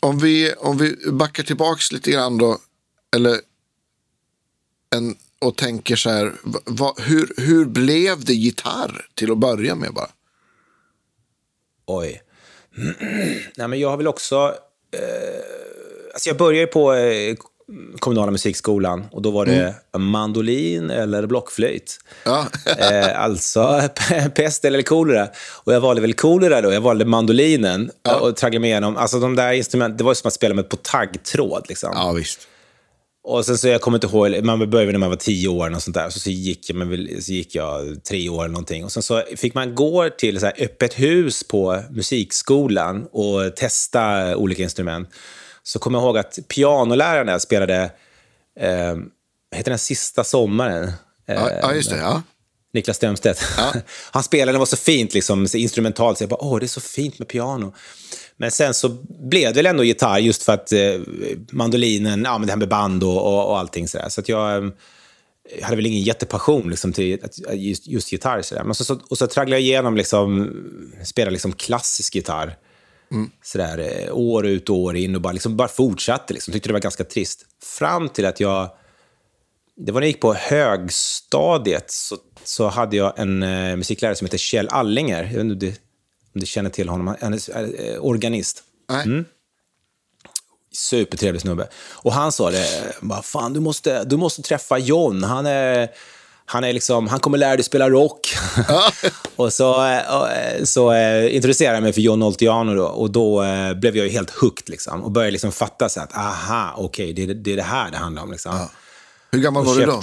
om, 0.00 0.18
vi, 0.18 0.52
om 0.52 0.78
vi 0.78 0.96
backar 1.12 1.42
tillbaks 1.42 1.92
lite 1.92 2.10
grann 2.10 2.38
då. 2.38 2.58
Eller 3.16 3.40
en, 4.92 5.16
och 5.38 5.56
tänker 5.56 5.96
så 5.96 6.10
här. 6.10 6.32
Va, 6.66 6.94
hur, 6.98 7.32
hur 7.36 7.64
blev 7.64 8.24
det 8.24 8.34
gitarr 8.34 9.06
till 9.14 9.32
att 9.32 9.38
börja 9.38 9.74
med 9.74 9.92
bara? 9.94 10.10
Oj. 11.86 12.22
Nej, 13.56 13.68
men 13.68 13.80
jag 13.80 13.90
har 13.90 13.96
väl 13.96 14.08
också... 14.08 14.54
Eh, 14.94 15.42
alltså 16.14 16.28
jag 16.28 16.36
började 16.36 16.66
på 16.66 16.94
eh, 16.94 17.36
kommunala 17.98 18.30
musikskolan 18.30 19.04
och 19.12 19.22
då 19.22 19.30
var 19.30 19.46
det 19.46 19.74
mandolin 19.98 20.90
eller 20.90 21.26
blockflöjt. 21.26 21.98
Ja, 22.24 22.46
Eh, 22.78 23.22
alltså 23.22 23.82
pest 24.34 24.64
eller 24.64 24.82
kolera. 24.82 25.28
Och 25.64 25.74
jag 25.74 25.80
valde 25.80 26.02
väl 26.02 26.14
kolera 26.14 26.60
då. 26.60 26.72
Jag 26.72 26.80
valde 26.80 27.04
mandolinen 27.04 27.90
och 28.20 28.36
tragglade 28.36 28.60
mig 28.60 28.70
igenom. 28.70 28.96
Alltså 28.96 29.20
de 29.20 29.36
där 29.36 29.52
instrumenten, 29.52 29.96
det 29.96 30.04
var 30.04 30.10
ju 30.10 30.14
som 30.14 30.28
att 30.28 30.34
spela 30.34 30.54
med 30.54 30.68
på 30.68 30.76
taggtråd. 30.76 31.64
Liksom. 31.68 31.90
ja 31.94 32.12
visst. 32.12 32.48
Och 33.24 33.46
sen 33.46 33.58
så 33.58 33.68
jag 33.68 33.80
kommer 33.80 33.96
inte 33.96 34.06
ihåg, 34.06 34.44
man 34.44 34.70
började 34.70 34.92
när 34.92 34.98
man 34.98 35.08
var 35.08 35.16
tio 35.16 35.48
år 35.48 35.74
och 35.74 35.82
sånt 35.82 35.94
där. 35.94 36.10
Så, 36.10 36.20
så, 36.20 36.30
gick 36.30 36.70
jag, 36.70 36.76
men 36.76 37.22
så 37.22 37.32
gick 37.32 37.54
jag 37.54 38.04
tre 38.04 38.28
år 38.28 38.44
eller 38.44 38.52
någonting. 38.52 38.84
Och 38.84 38.92
sen 38.92 39.02
så 39.02 39.22
fick 39.36 39.54
man 39.54 39.74
gå 39.74 40.10
till 40.10 40.40
så 40.40 40.46
öppet 40.46 40.98
hus 41.00 41.44
på 41.44 41.82
musikskolan 41.90 43.06
och 43.12 43.56
testa 43.56 44.36
olika 44.36 44.62
instrument. 44.62 45.08
Så 45.62 45.78
kommer 45.78 45.98
jag 45.98 46.06
ihåg 46.06 46.18
att 46.18 46.38
pianoläraren 46.48 47.26
där 47.26 47.38
spelade, 47.38 47.90
eh, 48.60 48.96
heter 49.54 49.70
den 49.70 49.78
sista 49.78 50.24
sommaren? 50.24 50.84
Eh, 51.28 51.34
Ja, 51.34 51.50
ja 51.62 51.74
just 51.74 51.90
det. 51.90 51.96
Ja. 51.96 52.22
Niklas 52.74 52.96
Strömstedt. 52.96 53.42
Han 54.10 54.22
spelade, 54.22 54.52
det 54.52 54.58
var 54.58 54.66
så 54.66 54.76
fint 54.76 55.14
liksom, 55.14 55.48
så 55.48 55.56
instrumentalt. 55.56 56.18
Så 56.18 56.22
jag 56.24 56.28
bara, 56.30 56.44
åh, 56.44 56.58
det 56.58 56.66
är 56.66 56.68
så 56.68 56.80
fint 56.80 57.18
med 57.18 57.28
piano. 57.28 57.74
Men 58.42 58.50
sen 58.50 58.74
så 58.74 58.88
blev 59.08 59.48
det 59.48 59.58
väl 59.58 59.66
ändå 59.66 59.84
gitarr 59.84 60.18
just 60.18 60.42
för 60.42 60.52
att 60.52 60.72
eh, 60.72 61.00
mandolinen, 61.50 62.22
ja 62.24 62.38
men 62.38 62.46
det 62.46 62.52
här 62.52 62.58
med 62.58 62.68
band 62.68 63.04
och, 63.04 63.16
och, 63.16 63.50
och 63.50 63.58
allting 63.58 63.88
sådär. 63.88 64.08
Så 64.08 64.20
att 64.20 64.28
jag 64.28 64.64
eh, 64.64 64.70
hade 65.62 65.76
väl 65.76 65.86
ingen 65.86 66.02
jättepassion 66.02 66.70
liksom, 66.70 66.92
till 66.92 67.18
att, 67.24 67.46
att 67.46 67.58
just, 67.58 67.86
just 67.86 68.12
gitarr. 68.12 68.42
Sådär. 68.42 68.64
Men 68.64 68.74
så, 68.74 68.84
så, 68.84 68.98
och 69.10 69.18
så 69.18 69.26
tragglade 69.26 69.60
jag 69.60 69.62
igenom, 69.62 69.96
liksom, 69.96 70.50
spela 71.04 71.30
liksom 71.30 71.52
klassisk 71.52 72.14
gitarr. 72.14 72.56
Sådär, 73.42 73.78
eh, 73.78 74.14
år 74.16 74.46
ut 74.46 74.70
och 74.70 74.76
år 74.76 74.96
in 74.96 75.14
och 75.14 75.20
bara, 75.20 75.32
liksom, 75.32 75.56
bara 75.56 75.68
fortsatte. 75.68 76.34
Liksom. 76.34 76.52
Tyckte 76.52 76.68
det 76.68 76.72
var 76.72 76.80
ganska 76.80 77.04
trist. 77.04 77.46
Fram 77.78 78.08
till 78.08 78.26
att 78.26 78.40
jag 78.40 78.70
det 79.76 79.92
var 79.92 80.00
när 80.00 80.06
jag 80.06 80.12
gick 80.12 80.20
på 80.20 80.34
högstadiet 80.34 81.90
så, 81.90 82.16
så 82.44 82.68
hade 82.68 82.96
jag 82.96 83.18
en 83.18 83.42
eh, 83.42 83.76
musiklärare 83.76 84.14
som 84.14 84.24
heter 84.24 84.38
Kjell 84.38 84.68
Allinger. 84.68 85.22
Jag 85.22 85.44
vet 85.44 85.62
inte 85.62 85.72
om 86.34 86.40
du, 86.40 86.46
känner 86.46 86.70
till 86.70 86.88
honom. 86.88 87.16
Han 87.20 87.34
är 87.34 87.40
eh, 87.94 88.04
organist. 88.04 88.62
Nej. 88.90 89.24
Supertrevlig 90.74 91.42
snubbe. 91.42 91.68
Och 91.92 92.12
han 92.12 92.32
sa 92.32 92.50
det, 92.50 92.92
bara, 93.00 93.22
fan 93.22 93.52
du 93.52 93.60
måste, 93.60 94.04
du 94.04 94.16
måste 94.16 94.42
träffa 94.42 94.78
John. 94.78 95.22
Han 95.24 95.46
är... 95.46 95.88
Han, 96.44 96.64
är 96.64 96.72
liksom, 96.72 97.08
han 97.08 97.20
kommer 97.20 97.38
lära 97.38 97.56
dig 97.56 97.64
spela 97.64 97.90
rock. 97.90 98.34
och 99.36 99.52
så, 99.52 99.86
eh, 99.86 100.16
och, 100.20 100.30
eh, 100.30 100.64
så 100.64 100.94
introducerade 101.28 101.76
jag 101.76 101.82
mig 101.82 101.92
för 101.92 102.00
John 102.00 102.22
Oltiano 102.22 102.74
då, 102.74 102.84
och 102.86 103.10
då 103.10 103.44
blev 103.76 103.96
jag 103.96 104.06
ju 104.06 104.12
helt 104.12 104.30
hooked 104.30 104.68
liksom, 104.68 105.02
och 105.02 105.10
började 105.10 105.30
liksom 105.30 105.52
fatta 105.52 105.88
så 105.88 106.00
att 106.00 106.16
aha, 106.16 106.74
okej, 106.76 107.12
det, 107.12 107.22
är- 107.22 107.34
det 107.34 107.52
är 107.52 107.56
det 107.56 107.62
här 107.62 107.90
det 107.90 107.96
handlar 107.96 108.22
om. 108.22 108.32
Liksom. 108.32 108.66
Hur 109.30 109.38
gammal 109.40 109.60
Och 109.62 109.66
var 109.66 109.74
du 109.74 109.86
då? 109.86 110.02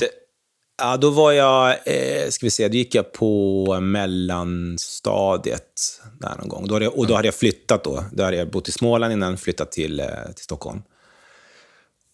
Ja, 0.79 0.97
då 0.97 1.09
var 1.09 1.31
jag, 1.31 1.69
eh, 1.69 2.29
ska 2.29 2.45
vi 2.45 2.51
se, 2.51 2.67
då 2.67 2.75
gick 2.75 2.95
jag 2.95 3.11
på 3.11 3.79
mellanstadiet 3.81 5.63
där 6.19 6.35
någon 6.37 6.47
gång. 6.47 6.67
Då 6.67 6.75
hade 6.75 6.85
jag, 6.85 6.97
och 6.97 7.07
då 7.07 7.15
hade 7.15 7.27
jag 7.27 7.35
flyttat 7.35 7.83
då. 7.83 8.03
Då 8.11 8.23
hade 8.23 8.37
jag 8.37 8.51
bott 8.51 8.69
i 8.69 8.71
Småland 8.71 9.13
innan, 9.13 9.37
flyttat 9.37 9.71
till, 9.71 9.99
eh, 9.99 10.05
till 10.35 10.43
Stockholm. 10.43 10.81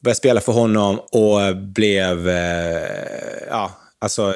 Började 0.03 0.17
spela 0.17 0.41
för 0.41 0.51
honom 0.51 0.99
och 0.99 1.57
blev, 1.57 2.29
eh, 2.29 3.47
ja, 3.49 3.71
alltså 3.99 4.33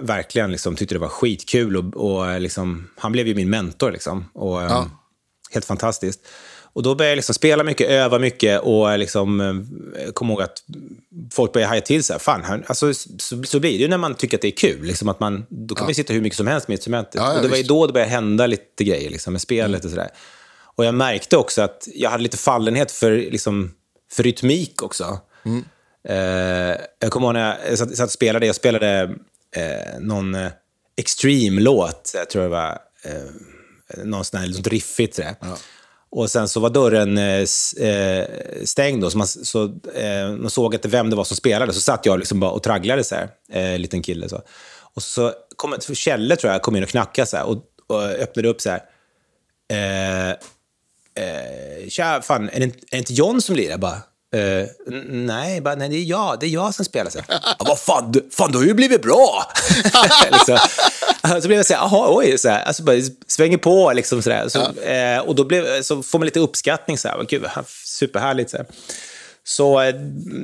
verkligen 0.00 0.52
liksom 0.52 0.76
tyckte 0.76 0.94
det 0.94 0.98
var 0.98 1.08
skitkul. 1.08 1.76
Och, 1.76 1.96
och 1.96 2.40
liksom, 2.40 2.90
han 2.96 3.12
blev 3.12 3.28
ju 3.28 3.34
min 3.34 3.50
mentor 3.50 3.90
liksom. 3.90 4.24
Och, 4.34 4.62
eh, 4.62 4.68
Ja. 4.70 4.90
Helt 5.50 5.64
fantastiskt. 5.64 6.20
Och 6.76 6.82
då 6.82 6.94
började 6.94 7.10
jag 7.10 7.16
liksom 7.16 7.34
spela 7.34 7.64
mycket, 7.64 7.90
öva 7.90 8.18
mycket 8.18 8.60
och 8.60 8.98
liksom, 8.98 9.40
eh, 9.40 10.10
kom 10.12 10.30
ihåg 10.30 10.42
att 10.42 10.62
folk 11.32 11.52
började 11.52 11.68
haja 11.68 11.80
till 11.80 12.04
sig. 12.04 12.18
Fan, 12.18 12.42
han, 12.42 12.64
alltså, 12.66 12.94
så, 12.94 13.42
så 13.44 13.60
blir 13.60 13.72
det 13.72 13.82
ju 13.82 13.88
när 13.88 13.98
man 13.98 14.14
tycker 14.14 14.36
att 14.36 14.42
det 14.42 14.48
är 14.48 14.56
kul. 14.56 14.82
Liksom 14.82 15.08
att 15.08 15.20
man, 15.20 15.46
då 15.48 15.74
kan 15.74 15.84
man 15.84 15.90
ju 15.90 15.94
sitta 15.94 16.12
hur 16.12 16.20
mycket 16.20 16.36
som 16.36 16.46
helst 16.46 16.68
med 16.68 16.74
instrumentet. 16.74 17.14
Ja, 17.14 17.30
ja, 17.30 17.36
och 17.36 17.42
det 17.42 17.48
var 17.48 17.56
ju 17.56 17.62
då 17.62 17.86
det 17.86 17.92
började 17.92 18.10
hända 18.10 18.46
lite 18.46 18.84
grejer 18.84 19.10
liksom, 19.10 19.32
med 19.32 19.42
spelet 19.42 19.84
och 19.84 19.90
sådär. 19.90 20.08
Och 20.58 20.84
jag 20.84 20.94
märkte 20.94 21.36
också 21.36 21.62
att 21.62 21.88
jag 21.94 22.10
hade 22.10 22.22
lite 22.22 22.36
fallenhet 22.36 22.92
för, 22.92 23.16
liksom, 23.16 23.74
för 24.12 24.22
rytmik 24.22 24.82
också. 24.82 25.20
Eh, 26.08 26.16
jag 26.98 27.10
kommer 27.10 27.26
ihåg 27.26 27.34
när 27.34 27.58
jag 27.68 27.78
satt, 27.78 27.96
satt 27.96 28.06
och 28.06 28.12
spelade, 28.12 28.46
jag 28.46 28.56
spelade 28.56 29.14
eh, 29.56 30.00
någon 30.00 30.34
eh, 30.34 30.50
Extreme-låt, 30.96 32.12
jag 32.14 32.30
tror 32.30 32.42
det 32.42 32.48
var. 32.48 32.78
Eh, 33.04 34.04
någon 34.04 34.24
sån 34.24 34.40
här 34.40 34.46
lite 34.46 34.70
riffigt. 34.70 35.14
sådär. 35.14 35.34
Och 36.16 36.30
sen 36.30 36.48
så 36.48 36.60
var 36.60 36.70
dörren 36.70 37.18
eh, 37.18 37.44
eh 37.88 38.26
stängd 38.64 39.02
då, 39.02 39.10
så 39.10 39.18
man, 39.18 39.26
så, 39.26 39.64
eh, 39.94 40.30
man 40.38 40.50
såg 40.50 40.74
inte 40.74 40.88
vem 40.88 41.10
det 41.10 41.16
var 41.16 41.24
som 41.24 41.36
spelade. 41.36 41.72
Så 41.72 41.80
satt 41.80 42.06
jag 42.06 42.18
liksom 42.18 42.40
bara 42.40 42.50
och 42.50 42.62
tragglade 42.62 43.04
så 43.04 43.14
här, 43.14 43.28
eh, 43.52 43.78
liten 43.78 44.02
kille. 44.02 44.28
Så. 44.28 44.42
Och 44.94 45.02
så 45.02 45.32
kom 45.56 45.72
ett- 45.72 45.96
Kjelle 45.96 46.36
tror 46.36 46.52
jag 46.52 46.62
kom 46.62 46.76
in 46.76 46.82
och 46.82 46.88
knackade 46.88 47.26
så 47.26 47.36
här, 47.36 47.44
och, 47.46 47.62
och 47.86 48.02
öppnade 48.02 48.48
upp 48.48 48.60
så 48.60 48.70
här. 48.70 48.80
Eh, 49.70 50.30
eh, 51.24 51.88
tja, 51.88 52.22
fan, 52.22 52.48
är 52.52 52.60
det, 52.60 52.66
är 52.66 52.70
det 52.90 52.98
inte 52.98 53.14
John 53.14 53.42
som 53.42 53.56
lirar? 53.56 53.78
Bara, 53.78 54.02
n- 54.88 55.26
nej, 55.26 55.60
bara, 55.60 55.74
nej, 55.74 55.88
det 55.88 55.96
är 55.96 56.04
jag. 56.04 56.40
Det 56.40 56.46
är 56.46 56.50
jag 56.50 56.74
som 56.74 56.84
spelar. 56.84 57.10
Så. 57.10 57.18
"Ja, 57.28 57.38
vad 57.58 57.78
fan, 57.78 58.12
du, 58.12 58.28
fan, 58.32 58.52
du 58.52 58.58
har 58.58 58.64
ju 58.64 58.74
blivit 58.74 59.02
bra! 59.02 59.44
liksom. 60.32 60.58
Så 61.42 61.48
blev 61.48 61.56
jag 61.58 61.66
så 61.66 61.74
här, 61.74 61.80
jaha, 61.80 62.06
oj, 62.16 62.38
så 62.38 62.48
här, 62.48 62.62
alltså 62.62 62.82
bara 62.82 62.96
svänger 63.26 63.58
på 63.58 63.92
liksom 63.92 64.22
så 64.22 64.30
där. 64.30 64.48
Så, 64.48 64.80
eh, 64.82 65.18
och 65.18 65.34
då 65.34 65.44
blev, 65.44 65.82
så 65.82 66.02
får 66.02 66.18
man 66.18 66.24
lite 66.26 66.40
uppskattning, 66.40 66.98
så 66.98 67.08
här, 67.08 67.26
gud, 67.28 67.44
superhärligt. 67.84 68.50
Så, 68.50 68.56
här. 68.56 68.66
så 69.44 69.80
eh, 69.80 69.94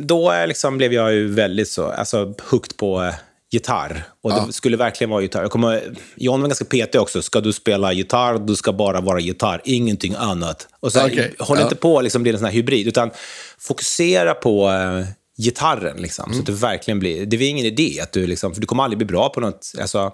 då 0.03 0.33
eh, 0.33 0.47
liksom 0.47 0.79
blev 0.79 0.93
jag 0.93 1.13
ju 1.13 1.35
väldigt 1.35 1.69
så, 1.69 1.87
alltså 1.87 2.35
hooked 2.51 2.77
på 2.77 3.13
gitarr. 3.53 4.05
Och 4.21 4.33
det 4.33 4.53
skulle 4.53 4.77
verkligen 4.77 5.11
vara 5.11 5.23
gitarr. 5.23 5.43
Jag 5.43 5.51
kommer, 5.51 5.95
John 6.17 6.41
var 6.41 6.49
ganska 6.49 6.65
petig 6.65 7.01
också. 7.01 7.23
Ska 7.23 7.41
du 7.41 7.53
spela 7.53 7.93
gitarr, 7.93 8.39
du 8.39 8.57
ska 8.57 8.73
bara 8.73 9.01
vara 9.01 9.21
gitarr, 9.21 9.61
ingenting 9.65 10.15
annat. 10.19 10.69
Och 10.81 10.93
så, 10.93 11.07
Okej, 11.07 11.35
Håll 11.39 11.59
ja. 11.59 11.65
inte 11.65 11.77
på 11.77 11.99
att 11.99 12.05
liksom, 12.05 12.23
bli 12.23 12.33
en 12.33 12.39
sån 12.39 12.45
här 12.45 12.53
hybrid, 12.53 12.87
utan 12.87 13.11
fokusera 13.59 14.35
på 14.35 14.71
eh, 14.71 15.07
gitarren. 15.39 15.97
Liksom, 15.97 16.33
Så 16.33 16.41
att 16.41 16.47
det 16.47 16.53
verkligen 16.53 16.99
blir... 16.99 17.27
Det 17.27 17.37
är 17.37 17.49
ingen 17.51 17.67
idé, 17.67 18.01
att 18.03 18.13
du, 18.13 18.27
liksom, 18.27 18.55
för 18.55 18.61
du 18.61 18.67
kommer 18.67 18.83
aldrig 18.83 18.99
bli 18.99 19.07
bra 19.07 19.29
på 19.29 19.41
något. 19.41 19.73
Alltså, 19.81 20.13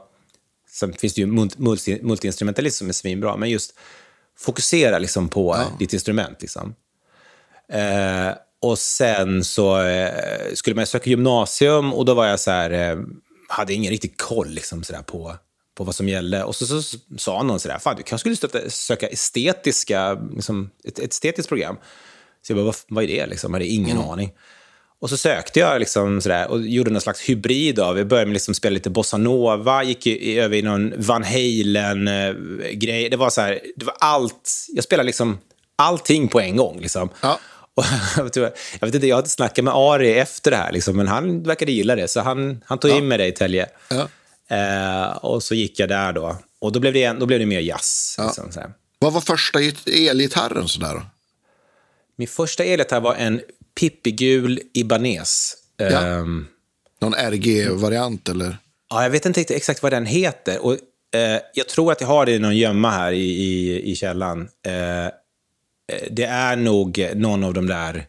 sen 0.70 0.92
finns 0.92 1.14
det 1.14 1.20
ju 1.20 1.26
mult- 1.26 1.58
multi, 1.58 1.98
multiinstrumentalism 2.02 2.78
som 2.78 2.88
är 2.88 2.92
svinbra, 2.92 3.36
men 3.36 3.50
just 3.50 3.74
fokusera 4.38 4.98
liksom, 4.98 5.28
på 5.28 5.54
eh, 5.54 5.78
ditt 5.78 5.92
instrument. 5.92 6.38
Liksom. 6.40 6.74
Eh, 7.72 8.34
och 8.62 8.78
sen 8.78 9.44
så 9.44 9.80
eh, 9.80 10.54
skulle 10.54 10.76
man 10.76 10.86
söka 10.86 11.10
gymnasium 11.10 11.94
och 11.94 12.04
då 12.04 12.14
var 12.14 12.26
jag 12.26 12.40
så 12.40 12.50
här, 12.50 12.70
eh, 12.70 12.98
hade 13.48 13.74
ingen 13.74 13.90
riktig 13.90 14.16
koll 14.16 14.48
liksom, 14.48 14.82
så 14.82 14.92
där, 14.92 15.02
på, 15.02 15.36
på 15.74 15.84
vad 15.84 15.94
som 15.94 16.08
gällde. 16.08 16.44
Och 16.44 16.56
så, 16.56 16.82
så, 16.82 16.98
sa 17.18 17.42
någon 17.42 17.60
så 17.60 17.68
där, 17.68 17.78
fan 17.78 17.96
du 17.96 18.02
kanske 18.02 18.22
skulle 18.22 18.36
stöta, 18.36 18.70
söka 18.70 19.06
estetiska, 19.06 20.14
liksom, 20.34 20.70
ett, 20.84 20.98
ett 20.98 21.12
estetiskt 21.12 21.48
program. 21.48 21.76
Så 22.42 22.52
jag 22.52 22.56
bara, 22.56 22.64
vad, 22.64 22.76
vad 22.88 23.04
är 23.04 23.08
det 23.08 23.26
liksom? 23.26 23.52
Jag 23.52 23.60
hade 23.60 23.66
ingen 23.66 23.98
aning. 23.98 24.32
Och 25.00 25.10
så 25.10 25.16
sökte 25.16 25.60
jag 25.60 25.78
liksom 25.78 26.20
sådär, 26.20 26.50
och 26.50 26.60
gjorde 26.60 26.90
någon 26.90 27.00
slags 27.00 27.20
hybrid 27.20 27.78
av. 27.80 27.98
Jag 27.98 28.06
började 28.06 28.26
med 28.26 28.32
liksom 28.32 28.54
spela 28.54 28.74
lite 28.74 28.90
bossa-nova, 28.90 29.82
gick 29.82 30.06
i, 30.06 30.38
över 30.38 30.56
i 30.56 30.62
någon 30.62 30.92
Van 30.96 31.24
Halen-grej. 31.24 33.10
det 33.10 33.16
var 33.16 33.30
så 33.30 33.40
det 33.76 33.84
var 33.84 33.94
allt. 34.00 34.66
Jag 34.68 34.84
spelade 34.84 35.06
liksom 35.06 35.38
allting 35.76 36.28
på 36.28 36.40
en 36.40 36.56
gång. 36.56 36.80
Liksom. 36.80 37.08
Ja. 37.20 37.38
Och, 37.78 37.84
jag, 38.80 38.86
vet 38.86 38.94
inte, 38.94 39.06
jag 39.06 39.28
snackat 39.28 39.64
med 39.64 39.74
Ari 39.74 40.14
efter 40.18 40.50
det 40.50 40.56
här, 40.56 40.72
liksom, 40.72 40.96
men 40.96 41.08
han 41.08 41.42
verkade 41.42 41.72
gilla 41.72 41.96
det. 41.96 42.08
Så 42.08 42.20
han, 42.20 42.64
han 42.66 42.78
tog 42.78 42.90
in 42.90 43.08
mig 43.08 43.28
i 43.28 43.32
Tälje. 43.32 43.68
Ja. 43.90 44.08
Eh, 44.56 45.16
och 45.16 45.42
så 45.42 45.54
gick 45.54 45.78
jag 45.78 45.88
där 45.88 46.12
då. 46.12 46.36
Och 46.58 46.72
då 46.72 46.80
blev 46.80 46.92
det, 46.92 47.12
då 47.12 47.26
blev 47.26 47.38
det 47.38 47.46
mer 47.46 47.60
jazz. 47.60 48.14
Ja. 48.18 48.26
Liksom, 48.26 48.52
så 48.52 48.60
här. 48.60 48.72
Vad 48.98 49.12
var 49.12 49.20
första 49.20 49.58
elgitarren 49.86 50.68
sådär 50.68 50.94
då? 50.94 51.02
Min 52.16 52.28
första 52.28 52.64
elgitarr 52.64 53.00
var 53.00 53.14
en 53.14 53.40
pippigul 53.80 54.60
Ibanez. 54.74 55.56
Ja. 55.76 55.86
Ehm, 55.86 56.46
Någon 57.00 57.14
RG-variant 57.14 58.28
eller? 58.28 58.56
Ja, 58.90 59.02
jag 59.02 59.10
vet 59.10 59.26
inte 59.26 59.40
exakt 59.40 59.82
vad 59.82 59.92
den 59.92 60.06
heter. 60.06 60.64
Och, 60.64 60.72
eh, 61.14 61.40
jag 61.54 61.68
tror 61.68 61.92
att 61.92 62.00
jag 62.00 62.08
har 62.08 62.26
det 62.26 62.32
i 62.32 62.38
någon 62.38 62.56
gömma 62.56 62.90
här 62.90 63.12
i, 63.12 63.24
i, 63.24 63.82
i 63.92 63.96
källaren. 63.96 64.48
Eh, 64.66 65.12
det 66.10 66.24
är 66.24 66.56
nog 66.56 67.10
någon 67.14 67.44
av 67.44 67.54
de 67.54 67.66
där... 67.66 68.06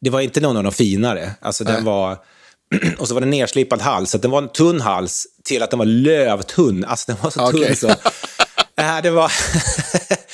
Det 0.00 0.10
var 0.10 0.20
inte 0.20 0.40
någon 0.40 0.56
av 0.56 0.62
de 0.62 0.72
finare. 0.72 1.30
Alltså, 1.40 1.64
den 1.64 1.84
var... 1.84 2.18
och 2.98 3.08
så 3.08 3.14
var 3.14 3.20
det 3.20 3.26
nerslipad 3.26 3.80
hals. 3.80 4.10
Så 4.10 4.18
den 4.18 4.30
var 4.30 4.42
en 4.42 4.48
tunn 4.48 4.80
hals 4.80 5.26
till 5.44 5.62
att 5.62 5.70
den 5.70 5.78
var 5.78 5.86
lövtunn. 5.86 6.84
Alltså 6.84 7.12
den 7.12 7.22
var 7.22 7.30
så 7.30 7.48
Okej. 7.48 7.66
tunn 7.66 7.76
så. 7.76 7.88
Äh, 8.76 9.02
det 9.02 9.10
var... 9.10 9.32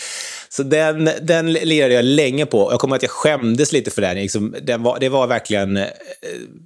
så 0.49 0.63
den, 0.63 1.11
den 1.23 1.53
lirade 1.53 1.95
jag 1.95 2.05
länge 2.05 2.47
på. 2.47 2.69
Jag 2.73 2.81
kommer 2.81 2.97
att 2.97 3.03
jag 3.03 3.11
skämdes 3.11 3.73
lite 3.73 3.91
för 3.91 4.03
den. 4.03 4.17
Liksom, 4.17 4.55
den 4.63 4.83
var, 4.83 4.99
det 5.01 5.09
var 5.09 5.27
verkligen... 5.27 5.77
eh, 5.77 5.87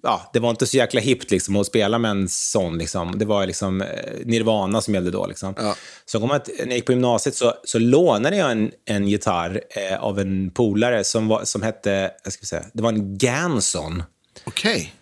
Ja, 0.03 0.31
det 0.33 0.39
var 0.41 0.51
inte 0.51 0.67
så 0.67 0.77
jäkla 0.77 1.01
hippt 1.01 1.31
liksom, 1.31 1.57
att 1.57 1.67
spela 1.67 1.99
med 1.99 2.11
en 2.11 2.29
sån. 2.29 2.79
Liksom. 2.79 3.19
Det 3.19 3.25
var 3.25 3.47
liksom 3.47 3.83
eh, 3.83 3.89
Nirvana 4.25 4.81
som 4.81 4.95
gällde 4.95 5.11
då. 5.11 5.27
Liksom. 5.27 5.55
Ja. 5.59 5.77
Så 6.05 6.21
kommer 6.21 6.35
att 6.35 6.49
när 6.59 6.67
jag 6.67 6.75
gick 6.75 6.87
på 6.87 6.93
gymnasiet 6.93 7.35
så, 7.35 7.55
så 7.65 7.79
lånade 7.79 8.37
jag 8.37 8.51
en, 8.51 8.71
en 8.85 9.09
gitarr 9.09 9.61
eh, 9.71 10.03
av 10.03 10.21
en 10.21 10.51
polare 10.51 11.05
som, 11.05 11.29
var, 11.29 11.45
som 11.45 11.63
hette... 11.63 12.11
Jag 12.25 12.33
ska 12.33 12.47
säga, 12.47 12.65
det 12.73 12.83
var 12.83 12.89
en 12.93 13.19
Ganson 13.19 14.03
Okej. 14.45 14.93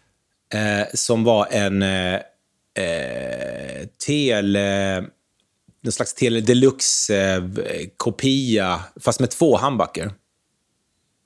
eh, 0.54 0.86
som 0.94 1.24
var 1.24 1.48
en 1.50 1.82
eh, 1.82 2.14
eh, 2.78 3.86
En 5.84 5.92
slags 5.92 6.14
tele 6.14 6.40
deluxe-kopia, 7.50 8.80
fast 9.00 9.20
med 9.20 9.30
två 9.30 9.56
handbacker. 9.56 10.12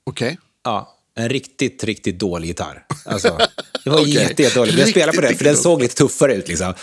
Okej. 0.05 0.37
Ja, 0.63 0.91
en 1.15 1.29
riktigt, 1.29 1.83
riktigt 1.83 2.19
dålig 2.19 2.47
gitarr. 2.47 2.85
Alltså, 3.05 3.37
det 3.83 3.89
var 3.89 3.99
Okej. 4.01 4.13
jätte, 4.13 4.43
jättedålig. 4.43 4.71
Men 4.73 4.79
jag 4.79 4.89
spelade 4.89 5.15
på 5.17 5.21
den, 5.21 5.35
för 5.35 5.43
den 5.43 5.57
såg 5.57 5.81
lite 5.81 5.95
tuffare 5.95 6.33
ut. 6.35 6.47
Liksom. 6.47 6.73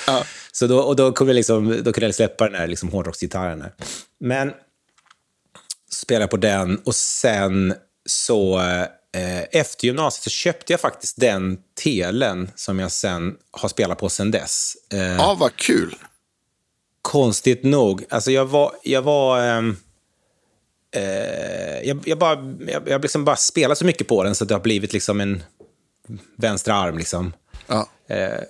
Så 0.53 0.67
då, 0.67 0.79
och 0.81 0.97
då, 0.97 1.13
kunde 1.13 1.33
jag 1.33 1.37
liksom, 1.37 1.69
då 1.69 1.93
kunde 1.93 2.07
jag 2.07 2.15
släppa 2.15 2.45
den 2.45 2.55
här 2.55 2.67
liksom, 2.67 2.89
hårdrocksgitarren. 2.89 3.65
Men 4.21 4.53
spelade 5.91 6.29
på 6.29 6.37
den 6.37 6.77
och 6.79 6.95
sen 6.95 7.75
så 8.07 8.61
eh, 8.61 9.43
efter 9.51 9.87
gymnasiet 9.87 10.23
så 10.25 10.31
köpte 10.31 10.73
jag 10.73 10.81
faktiskt 10.81 11.21
den 11.21 11.59
telen 11.83 12.51
som 12.55 12.79
jag 12.79 12.93
sen 12.93 13.37
har 13.51 13.69
spelat 13.69 13.99
på 13.99 14.09
sen 14.09 14.31
dess. 14.31 14.73
Eh, 14.93 15.01
Ja, 15.17 15.37
vad 15.41 15.57
kul. 15.57 15.95
Konstigt 17.13 17.63
nog. 17.63 18.05
Alltså 18.09 18.31
jag 18.31 18.45
var... 18.45 18.73
Jag 18.83 19.03
var 19.03 19.39
eh, 20.95 21.81
jag, 21.85 22.01
jag, 22.05 22.19
bara, 22.19 22.55
jag, 22.67 22.89
jag 22.89 23.03
liksom 23.03 23.25
bara 23.25 23.37
spelat 23.37 23.79
så 23.79 23.85
mycket 23.85 24.09
på 24.09 24.25
den 24.25 24.35
så 24.35 24.45
att 24.45 24.49
det 24.49 24.55
har 24.55 24.61
blivit 24.61 24.93
liksom 24.93 25.21
en 25.21 25.43
vänstra 26.37 26.75
arm. 26.75 26.99
Liksom. 26.99 27.33
Ja. 27.67 27.89
Eh, 28.09 28.41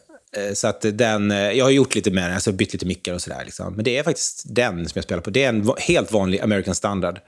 så 0.55 0.69
att 0.69 0.81
den, 0.81 1.31
jag 1.31 1.65
har 1.65 1.71
gjort 1.71 1.95
lite 1.95 2.11
med 2.11 2.25
den, 2.25 2.35
alltså 2.35 2.53
bytt 2.53 2.73
lite 2.73 2.87
mickar 2.87 3.15
och 3.15 3.23
sådär. 3.23 3.43
Liksom. 3.45 3.75
Men 3.75 3.85
det 3.85 3.99
är 3.99 4.03
faktiskt 4.03 4.43
den 4.47 4.89
som 4.89 4.93
jag 4.95 5.05
spelar 5.05 5.23
på. 5.23 5.31
Det 5.31 5.45
är 5.45 5.49
en 5.49 5.71
helt 5.79 6.13
vanlig 6.13 6.41
American 6.41 6.75
Standard 6.75 7.21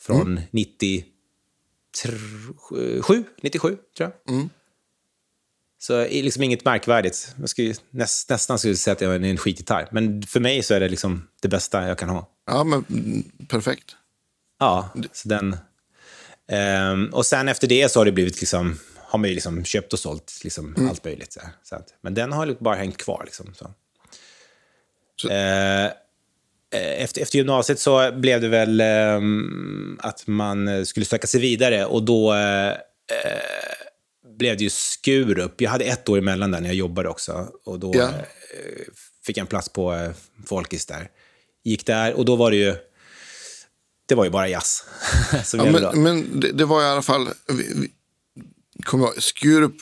från 0.00 0.40
97, 0.50 3.24
97 3.42 3.76
tror 3.96 4.12
jag. 4.26 4.34
Så 5.82 6.04
liksom 6.04 6.42
inget 6.42 6.64
märkvärdigt. 6.64 7.34
Jag 7.40 7.48
skulle, 7.48 7.74
näst, 7.90 8.28
nästan 8.30 8.58
skulle 8.58 8.70
jag 8.72 8.78
säga 8.78 8.92
att 8.92 8.98
det 8.98 9.04
är 9.06 9.24
en 9.24 9.36
skitgitarr. 9.36 9.88
Men 9.90 10.22
för 10.22 10.40
mig 10.40 10.62
så 10.62 10.74
är 10.74 10.80
det 10.80 10.88
liksom 10.88 11.28
det 11.42 11.48
bästa 11.48 11.88
jag 11.88 11.98
kan 11.98 12.08
ha. 12.08 12.28
Ja, 12.46 12.64
men 12.64 12.84
mm, 12.90 13.22
perfekt. 13.48 13.96
Ja, 14.58 14.88
så 15.12 15.28
den... 15.28 15.56
Ehm, 16.48 17.08
och 17.12 17.26
sen 17.26 17.48
efter 17.48 17.66
det 17.66 17.88
så 17.92 18.00
har 18.00 18.04
det 18.04 18.12
blivit 18.12 18.40
liksom... 18.40 18.78
Har 18.96 19.18
man 19.18 19.28
ju 19.28 19.34
liksom 19.34 19.64
köpt 19.64 19.92
och 19.92 19.98
sålt 19.98 20.40
liksom 20.44 20.88
allt 20.90 21.04
möjligt. 21.04 21.32
Så. 21.32 21.40
Så 21.62 21.76
att, 21.76 21.86
men 22.00 22.14
den 22.14 22.32
har 22.32 22.56
bara 22.60 22.76
hängt 22.76 22.96
kvar. 22.96 23.22
Liksom, 23.24 23.54
så. 23.54 23.70
Så- 25.16 25.28
eh, 25.28 25.90
efter, 26.72 27.22
efter 27.22 27.38
gymnasiet 27.38 27.78
så 27.78 28.12
blev 28.12 28.40
det 28.40 28.48
väl 28.48 28.80
ehm, 28.80 29.98
att 30.02 30.26
man 30.26 30.86
skulle 30.86 31.06
söka 31.06 31.26
sig 31.26 31.40
vidare 31.40 31.84
och 31.84 32.02
då 32.02 32.34
eh, 32.34 32.72
blev 34.40 34.56
det 34.56 34.64
ju 34.64 34.70
Skurup. 34.70 35.60
Jag 35.60 35.70
hade 35.70 35.84
ett 35.84 36.08
år 36.08 36.18
emellan 36.18 36.50
där 36.50 36.60
när 36.60 36.68
jag 36.68 36.76
jobbade 36.76 37.08
också 37.08 37.48
och 37.64 37.78
då 37.78 37.94
eh, 37.94 38.10
fick 39.26 39.36
jag 39.36 39.42
en 39.42 39.46
plats 39.46 39.68
på 39.68 39.94
eh, 39.94 40.10
Folkis 40.46 40.86
där. 40.86 41.10
Gick 41.64 41.86
där 41.86 42.14
och 42.14 42.24
då 42.24 42.36
var 42.36 42.50
det 42.50 42.56
ju 42.56 42.76
det 44.06 44.14
var 44.14 44.24
ju 44.24 44.30
bara 44.30 44.48
jazz 44.48 44.84
Ja, 45.52 45.64
men 45.64 46.02
men 46.02 46.40
det, 46.40 46.52
det 46.52 46.64
var 46.64 46.82
i 46.82 46.84
alla 46.84 47.02
fall... 47.02 47.28
Vi, 47.48 47.54
vi, 47.74 47.90
kom 48.84 49.00
jag, 49.00 49.22
Skurup 49.22 49.74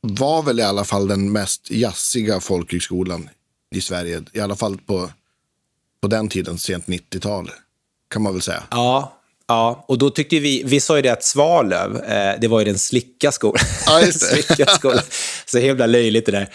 var 0.00 0.42
väl 0.42 0.60
i 0.60 0.62
alla 0.62 0.84
fall 0.84 1.08
den 1.08 1.32
mest 1.32 1.70
jazziga 1.70 2.40
folkhögskolan 2.40 3.28
i 3.70 3.80
Sverige. 3.80 4.22
I 4.32 4.40
alla 4.40 4.56
fall 4.56 4.78
på, 4.78 5.10
på 6.00 6.08
den 6.08 6.28
tiden, 6.28 6.58
sent 6.58 6.86
90-tal. 6.86 7.50
Kan 8.10 8.22
man 8.22 8.32
väl 8.32 8.42
säga. 8.42 8.62
Ja, 8.70 9.20
ja, 9.48 9.84
och 9.88 9.98
då 9.98 10.10
tyckte 10.10 10.38
vi, 10.38 10.62
vi 10.66 10.80
sa 10.80 10.96
ju 10.96 11.02
det 11.02 11.08
att 11.08 11.24
Svalöv, 11.24 11.96
eh, 11.96 12.40
det 12.40 12.48
var 12.48 12.58
ju 12.58 12.64
den 12.64 12.78
slicka 12.78 13.32
skolan. 13.32 13.64
Ja, 13.86 14.00
slicka 14.12 14.66
skolan. 14.66 15.02
Så 15.46 15.58
himla 15.58 15.86
löjligt 15.86 16.26
det 16.26 16.32
där. 16.32 16.48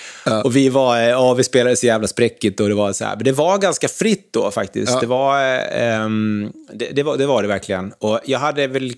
Och 0.44 0.56
vi 0.56 0.70
var, 0.70 0.98
eh, 0.98 1.10
ja, 1.10 1.34
vi 1.34 1.44
spelade 1.44 1.76
så 1.76 1.86
jävla 1.86 2.08
spräckigt 2.08 2.60
och 2.60 2.70
det 2.70 2.76
var 2.76 2.94
så 2.94 3.06
här. 3.06 3.16
Men 3.16 3.26
det 3.26 3.32
var 3.32 3.58
ganska 3.58 3.88
fritt 3.88 4.30
då 4.34 4.52
faktiskt. 4.52 4.92
Ja. 4.92 5.00
Det, 5.00 5.08
var, 5.08 5.40
eh, 5.40 5.94
ehm, 5.94 6.52
det, 6.74 6.90
det, 6.92 7.04
var, 7.04 7.18
det 7.18 7.26
var 7.26 7.42
det 7.42 7.48
verkligen. 7.48 7.94
Och 8.00 8.20
jag 8.26 8.40
hade 8.40 8.68
väl, 8.68 8.94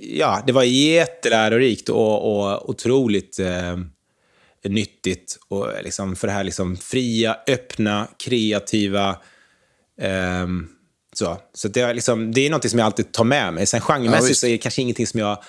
ja, 0.00 0.42
det 0.46 0.52
var 0.52 0.62
jättelärorikt 0.62 1.88
och, 1.88 2.36
och 2.36 2.70
otroligt 2.70 3.38
eh, 3.38 3.78
nyttigt. 4.64 5.38
Och 5.48 5.68
liksom 5.82 6.16
för 6.16 6.26
det 6.26 6.32
här 6.32 6.44
liksom 6.44 6.76
fria, 6.76 7.36
öppna, 7.46 8.08
kreativa, 8.18 9.16
Ehm, 10.00 10.68
så 11.14 11.38
så 11.54 11.68
det, 11.68 11.80
är 11.80 11.94
liksom, 11.94 12.32
det 12.34 12.46
är 12.46 12.50
något 12.50 12.70
som 12.70 12.78
jag 12.78 12.86
alltid 12.86 13.12
tar 13.12 13.24
med 13.24 13.54
mig. 13.54 13.66
Sen 13.66 13.80
Ja, 13.88 13.94
genremässigt 13.94 14.30
visst. 14.30 14.40
så 14.40 14.46
är 14.46 14.50
det 14.50 14.58
kanske 14.58 14.82
ingenting 14.82 15.06
som 15.06 15.20
jag, 15.20 15.42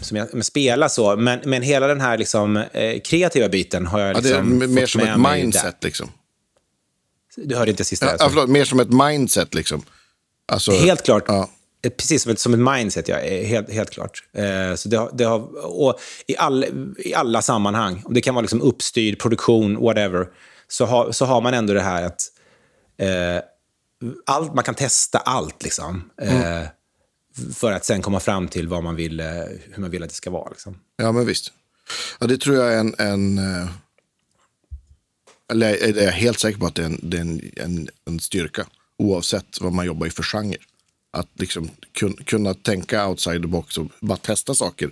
som 0.00 0.16
jag 0.16 0.44
spelar 0.44 0.88
så, 0.88 1.16
men, 1.16 1.40
men 1.44 1.62
hela 1.62 1.86
den 1.86 2.00
här 2.00 2.18
liksom, 2.18 2.56
eh, 2.56 3.00
kreativa 3.00 3.48
biten 3.48 3.86
har 3.86 4.00
jag 4.00 4.16
Ja, 4.16 4.20
det 4.20 4.28
är 4.30 4.42
liksom 4.42 4.74
mer 4.74 4.86
som 4.86 5.00
ett 5.00 5.20
mindset 5.20 5.84
liksom. 5.84 6.10
Du 7.36 7.56
hörde 7.56 7.70
inte 7.70 7.84
sista 7.84 8.06
Ja, 8.06 8.16
ja, 8.18 8.28
förlåt, 8.28 8.48
mer 8.48 8.64
som 8.64 8.80
ett 8.80 8.92
mindset 8.92 9.54
liksom. 9.54 9.82
Alltså, 10.52 10.72
Helt 10.72 11.02
klart. 11.04 11.24
Ja. 11.26 11.50
Eh, 11.84 11.90
Precis 11.90 12.22
som 12.22 12.32
ett, 12.32 12.38
som 12.38 12.54
ett 12.54 12.76
mindset, 12.76 13.08
ja. 13.08 13.18
eh, 13.18 13.46
Helt, 13.46 13.72
helt 13.72 13.90
klart. 13.90 14.22
Eh, 14.32 14.74
så 14.74 14.88
det 14.88 15.08
det 15.12 15.24
har, 15.24 15.66
och 15.80 16.00
i, 16.26 16.36
all, 16.36 16.64
I 16.98 17.14
alla 17.14 17.42
sammanhang, 17.42 18.02
om 18.04 18.14
det 18.14 18.20
kan 18.20 18.34
vara 18.34 18.42
liksom 18.42 18.62
uppstyrd 18.62 19.18
produktion, 19.20 19.80
whatever, 19.80 20.26
så 20.68 20.84
har, 20.86 21.12
så 21.12 21.24
har 21.24 21.40
man 21.40 21.54
ändå 21.54 21.72
det 21.72 21.80
här 21.80 22.02
att 22.02 22.20
eh, 22.98 23.42
allt, 24.26 24.54
man 24.54 24.64
kan 24.64 24.74
testa 24.74 25.18
allt. 25.18 25.62
Liksom, 25.62 26.10
eh, 26.22 26.62
För 27.54 27.72
att 27.72 27.84
sen 27.84 28.02
komma 28.02 28.20
fram 28.20 28.48
till 28.48 28.68
vad 28.68 28.82
man 28.82 28.96
vill, 28.96 29.20
eh, 29.20 29.26
hur 29.72 29.78
man 29.78 29.90
vill 29.90 30.02
att 30.02 30.08
det 30.08 30.14
ska 30.14 30.30
vara. 30.30 30.50
Liksom. 30.50 30.80
Ja, 30.96 31.12
men 31.12 31.26
visst. 31.26 31.52
Ja, 32.18 32.26
det 32.26 32.38
tror 32.38 32.56
jag 32.56 32.74
är 32.74 32.78
en... 32.78 32.94
en 32.98 33.38
eh, 33.38 33.68
eller 35.50 35.68
jag 35.68 35.96
är 35.96 36.10
helt 36.10 36.40
säker 36.40 36.58
på 36.58 36.66
att 36.66 36.74
det 36.74 36.82
är, 36.82 36.86
en, 36.86 37.00
det 37.02 37.16
är 37.16 37.20
en, 37.20 37.50
en, 37.56 37.88
en 38.04 38.20
styrka. 38.20 38.66
Oavsett 38.96 39.60
vad 39.60 39.72
man 39.72 39.86
jobbar 39.86 40.06
i 40.06 40.10
för 40.10 40.22
genre. 40.22 40.58
Att 41.10 41.28
liksom 41.34 41.70
kun, 41.92 42.16
kunna 42.24 42.54
tänka 42.54 43.08
outside 43.08 43.42
the 43.42 43.48
box 43.48 43.78
och 43.78 43.86
bara 44.00 44.18
testa 44.18 44.54
saker. 44.54 44.90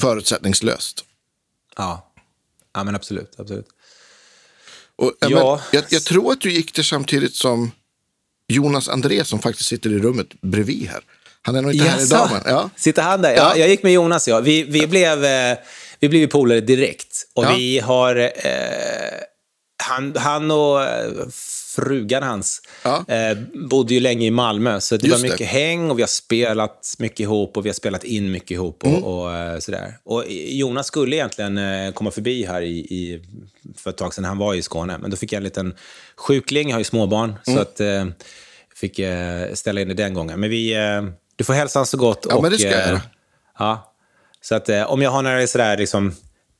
Förutsättningslöst. 0.00 1.04
Ja. 1.76 2.12
ja, 2.72 2.84
men 2.84 2.94
absolut. 2.94 3.40
absolut. 3.40 3.68
Och. 4.96 5.12
Ja. 5.20 5.28
men, 5.28 5.38
jag, 5.72 5.84
jag 5.90 6.04
tror 6.04 6.32
att 6.32 6.40
du 6.40 6.52
gick 6.52 6.74
det 6.74 6.84
samtidigt 6.84 7.34
som 7.34 7.70
Jonas 8.50 8.88
André 8.88 9.24
som 9.24 9.38
faktiskt 9.42 9.68
sitter 9.68 9.90
i 9.90 9.98
rummet 9.98 10.26
bredvid 10.42 10.88
här. 10.88 11.00
Han 11.42 11.56
är 11.56 11.62
nog 11.62 11.72
inte 11.72 11.84
här 11.84 11.98
Jaså? 12.00 12.14
idag. 12.14 12.28
Men, 12.32 12.54
ja. 12.54 12.70
Sitter 12.76 13.02
han 13.02 13.22
där? 13.22 13.30
Ja, 13.30 13.36
Ja. 13.36 13.56
jag 13.56 13.68
gick 13.68 13.82
med 13.82 13.92
Jonas. 13.92 14.28
Ja. 14.28 14.40
Vi, 14.40 14.62
vi, 14.62 14.86
blev, 14.86 15.24
eh, 15.24 15.56
vi 16.00 16.08
blev 16.08 16.26
polare 16.26 16.60
direkt. 16.60 17.26
Och 17.34 17.44
Ja. 17.44 17.54
vi 17.56 17.78
har... 17.78 18.16
Eh, 18.16 18.30
han, 19.90 20.14
han 20.16 20.50
och 20.50 20.82
eh, 20.82 21.10
frugan 21.76 22.22
hans 22.22 22.62
Ja. 22.82 23.04
eh, 23.08 23.38
bodde 23.70 23.94
ju 23.94 24.00
länge 24.00 24.26
i 24.26 24.30
Malmö. 24.30 24.80
Så 24.80 24.96
det 24.96 25.06
Just 25.06 25.16
var 25.18 25.26
det. 25.26 25.32
mycket 25.32 25.46
häng 25.46 25.90
och 25.90 25.98
vi 25.98 26.02
har 26.02 26.06
spelat 26.08 26.94
mycket 26.98 27.20
ihop 27.20 27.56
och 27.56 27.64
vi 27.64 27.68
har 27.68 27.74
spelat 27.74 28.04
in 28.04 28.30
mycket 28.30 28.50
ihop. 28.50 28.82
Och, 28.84 28.88
Mm. 28.90 29.04
och, 29.04 29.34
eh, 29.36 29.58
sådär. 29.58 29.94
och 30.04 30.24
Jonas 30.30 30.86
skulle 30.86 31.16
egentligen 31.16 31.58
eh, 31.58 31.92
komma 31.92 32.10
förbi 32.10 32.44
här 32.46 32.62
i, 32.62 32.78
i, 32.78 33.22
för 33.76 33.90
ett 33.90 33.96
tag 33.96 34.14
sedan. 34.14 34.24
Han 34.24 34.38
var 34.38 34.54
i 34.54 34.62
Skåne. 34.62 34.98
Men 34.98 35.10
då 35.10 35.16
fick 35.16 35.32
jag 35.32 35.36
en 35.36 35.44
liten 35.44 35.74
sjukling. 36.16 36.68
Jag 36.68 36.74
har 36.74 36.80
ju 36.80 36.84
småbarn. 36.84 37.34
Mm. 37.46 37.56
Så 37.56 37.62
att... 37.62 37.80
Eh, 37.80 38.04
fick 38.74 38.98
eh, 38.98 39.52
ställa 39.54 39.80
in 39.80 39.88
det 39.88 39.94
den 39.94 40.14
gången. 40.14 40.40
Men 40.40 40.50
vi, 40.50 40.74
eh, 40.74 41.02
du 41.36 41.44
får 41.44 41.52
hälsa 41.54 41.78
honom 41.78 41.86
så 41.86 41.96
gott. 41.96 42.26
Ja, 42.28 42.34
och, 42.36 42.42
men 42.42 42.52
det 42.52 42.58
ska 42.58 42.70
jag 42.70 42.88
göra. 42.88 43.00
Ja. 43.58 43.92
Så 44.42 44.54
att 44.54 44.68
om 44.68 45.02
jag 45.02 45.10
har 45.10 45.22
några 45.22 45.46
sådär 45.46 45.76
liksom 45.76 46.14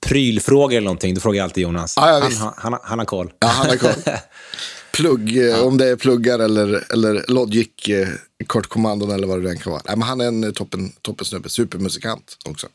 prylfrågor 0.07 0.76
eller 0.76 0.84
någonting, 0.84 1.14
då 1.14 1.20
frågar 1.20 1.36
jag 1.36 1.44
alltid 1.44 1.62
Jonas. 1.62 1.94
Ja, 1.96 2.09
ja, 2.09 2.20
han, 2.20 2.32
han, 2.32 2.53
han, 2.57 2.80
han 2.82 2.98
har 2.98 3.07
koll. 3.07 3.32
Ja, 3.38 3.48
han 3.48 3.68
har 3.68 3.76
koll. 3.76 4.03
Plugg, 4.92 5.48
eh, 5.48 5.66
om 5.66 5.78
det 5.78 5.88
är 5.88 5.96
pluggar 5.96 6.38
eller, 6.38 6.92
eller 6.92 7.24
Logic, 7.28 7.88
eh, 7.88 8.09
kortkommandon 8.46 9.11
eller 9.11 9.26
vad 9.26 9.42
det 9.42 9.51
än 9.51 9.59
kan 9.59 9.72
vara. 9.72 9.82
Nej, 9.86 9.96
men 9.96 10.09
han 10.09 10.20
är 10.20 10.26
en 10.26 10.44
eh, 10.44 10.51
toppen, 10.51 10.92
toppen 11.03 11.26
snubbe, 11.26 11.48
supermusikant 11.48 12.36
också. 12.44 12.66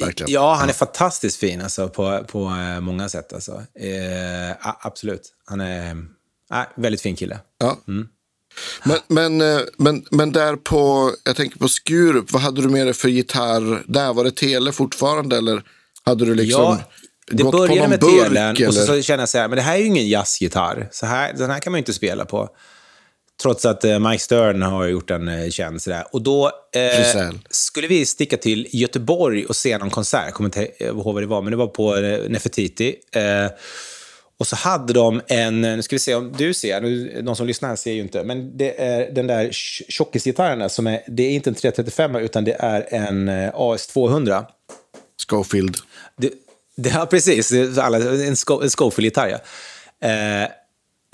Verkligen. 0.00 0.32
Ja, 0.32 0.54
han 0.54 0.68
är 0.68 0.72
fantastiskt 0.72 1.36
fin 1.36 1.62
alltså, 1.62 1.88
på, 1.88 2.24
på 2.28 2.38
många 2.80 3.08
sätt. 3.08 3.32
Alltså. 3.32 3.52
Eh, 3.74 4.56
absolut. 4.80 5.32
Han 5.46 5.60
är 5.60 5.90
eh, 6.52 6.60
väldigt 6.76 7.00
fin 7.00 7.16
kille. 7.16 7.38
Ja. 7.58 7.78
Mm. 7.88 8.08
Men, 8.84 8.98
men, 9.38 9.62
men, 9.76 10.04
men 10.10 10.32
där 10.32 10.56
på, 10.56 11.12
jag 11.24 11.36
tänker 11.36 11.58
på 11.58 11.68
Skurup, 11.68 12.32
vad 12.32 12.42
hade 12.42 12.62
du 12.62 12.68
med 12.68 12.86
dig 12.86 12.94
för 12.94 13.08
gitarr 13.08 13.82
där? 13.86 14.12
Var 14.12 14.24
det 14.24 14.30
tele 14.36 14.72
fortfarande 14.72 15.36
eller 15.36 15.62
hade 16.08 16.24
du 16.24 16.34
liksom? 16.34 16.62
Ja, 16.62 16.78
det 17.30 17.42
gått 17.42 17.52
på 17.52 17.58
började 17.58 17.80
någon 17.80 17.90
med 17.90 18.00
burk 18.00 18.24
telen 18.28 18.50
och 18.68 18.74
så, 18.74 18.80
eller- 18.82 18.96
så 18.96 19.02
kände 19.02 19.22
jag 19.22 19.28
så 19.28 19.38
här, 19.38 19.48
men 19.48 19.56
det 19.56 19.62
här 19.62 19.74
är 19.74 19.78
ju 19.78 19.86
ingen 19.86 20.08
jazzgitarr. 20.08 20.88
Så 20.92 21.06
här, 21.06 21.32
den 21.32 21.50
här 21.50 21.58
kan 21.60 21.70
man 21.72 21.78
ju 21.78 21.80
inte 21.80 21.92
spela 21.92 22.24
på. 22.24 22.48
Trots 23.42 23.64
att 23.66 23.84
eh, 23.84 23.98
Mike 23.98 24.22
Stern 24.22 24.62
har 24.62 24.86
gjort 24.86 25.10
en 25.10 25.28
eh, 25.28 25.50
känd 25.50 25.82
sådär. 25.82 26.04
Och 26.12 26.22
då 26.22 26.46
eh, 26.74 26.80
skulle 27.50 27.86
vi 27.86 28.06
sticka 28.06 28.36
till 28.36 28.68
Göteborg 28.72 29.44
och 29.46 29.56
se 29.56 29.78
någon 29.78 29.90
konsert. 29.90 30.22
Jag 30.24 30.34
kommer 30.34 30.46
inte 30.48 30.84
ihåg 30.84 31.14
vad 31.14 31.22
det 31.22 31.26
var, 31.26 31.42
men 31.42 31.50
det 31.50 31.56
var 31.56 31.66
på 31.66 31.96
eh, 31.96 32.18
Nefertiti. 32.28 32.94
Eh, 33.12 33.50
och 34.40 34.46
så 34.46 34.56
hade 34.56 34.92
de 34.92 35.20
en, 35.28 35.60
nu 35.60 35.82
ska 35.82 35.96
vi 35.96 36.00
se 36.00 36.14
om 36.14 36.32
du 36.38 36.54
ser, 36.54 36.80
nu, 36.80 37.22
de 37.22 37.36
som 37.36 37.46
lyssnar 37.46 37.68
här 37.68 37.76
ser 37.76 37.92
ju 37.92 38.00
inte, 38.00 38.24
men 38.24 38.56
det 38.56 38.80
är 38.82 39.10
den 39.12 39.26
där 39.26 39.44
tj- 39.48 39.82
tjockisgitarren 39.88 40.70
som 40.70 40.86
är, 40.86 41.00
det 41.08 41.22
är 41.22 41.30
inte 41.30 41.50
en 41.50 41.54
335 41.54 42.16
utan 42.16 42.44
det 42.44 42.56
är 42.58 42.86
en 42.94 43.28
eh, 43.28 43.52
AS200. 43.54 44.44
Schofield. 45.30 45.76
Ja, 46.94 47.06
precis. 47.10 47.52
Alla, 47.78 47.96
en 47.98 48.34
Sco- 48.34 48.62
en 48.62 48.70
Scofield-gitarr, 48.70 49.28
ja. 49.28 49.38
Eh, 50.08 50.48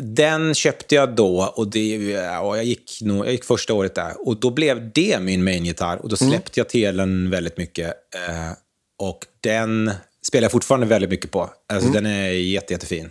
den 0.03 0.55
köpte 0.55 0.95
jag 0.95 1.15
då 1.17 1.53
och 1.57 1.69
det, 1.71 1.97
ja, 2.11 2.57
jag, 2.57 2.65
gick 2.65 2.99
nog, 3.03 3.27
jag 3.27 3.33
gick 3.33 3.45
första 3.45 3.75
året 3.75 3.95
där. 3.95 4.29
Och 4.29 4.41
då 4.41 4.51
blev 4.51 4.91
det 4.95 5.19
min 5.21 5.45
main-gitarr 5.45 5.97
och 5.97 6.09
då 6.09 6.17
släppte 6.17 6.61
jag 6.61 6.69
telen 6.69 7.31
väldigt 7.31 7.57
mycket. 7.59 7.87
Eh, 7.89 8.51
och 8.99 9.19
den 9.41 9.91
spelar 10.27 10.45
jag 10.45 10.53
fortfarande 10.53 10.87
väldigt 10.87 11.11
mycket 11.11 11.31
på. 11.31 11.51
Alltså, 11.73 11.91
Den 11.91 12.07
är 12.07 12.29
jätte, 12.29 12.73
jättefin. 12.73 13.11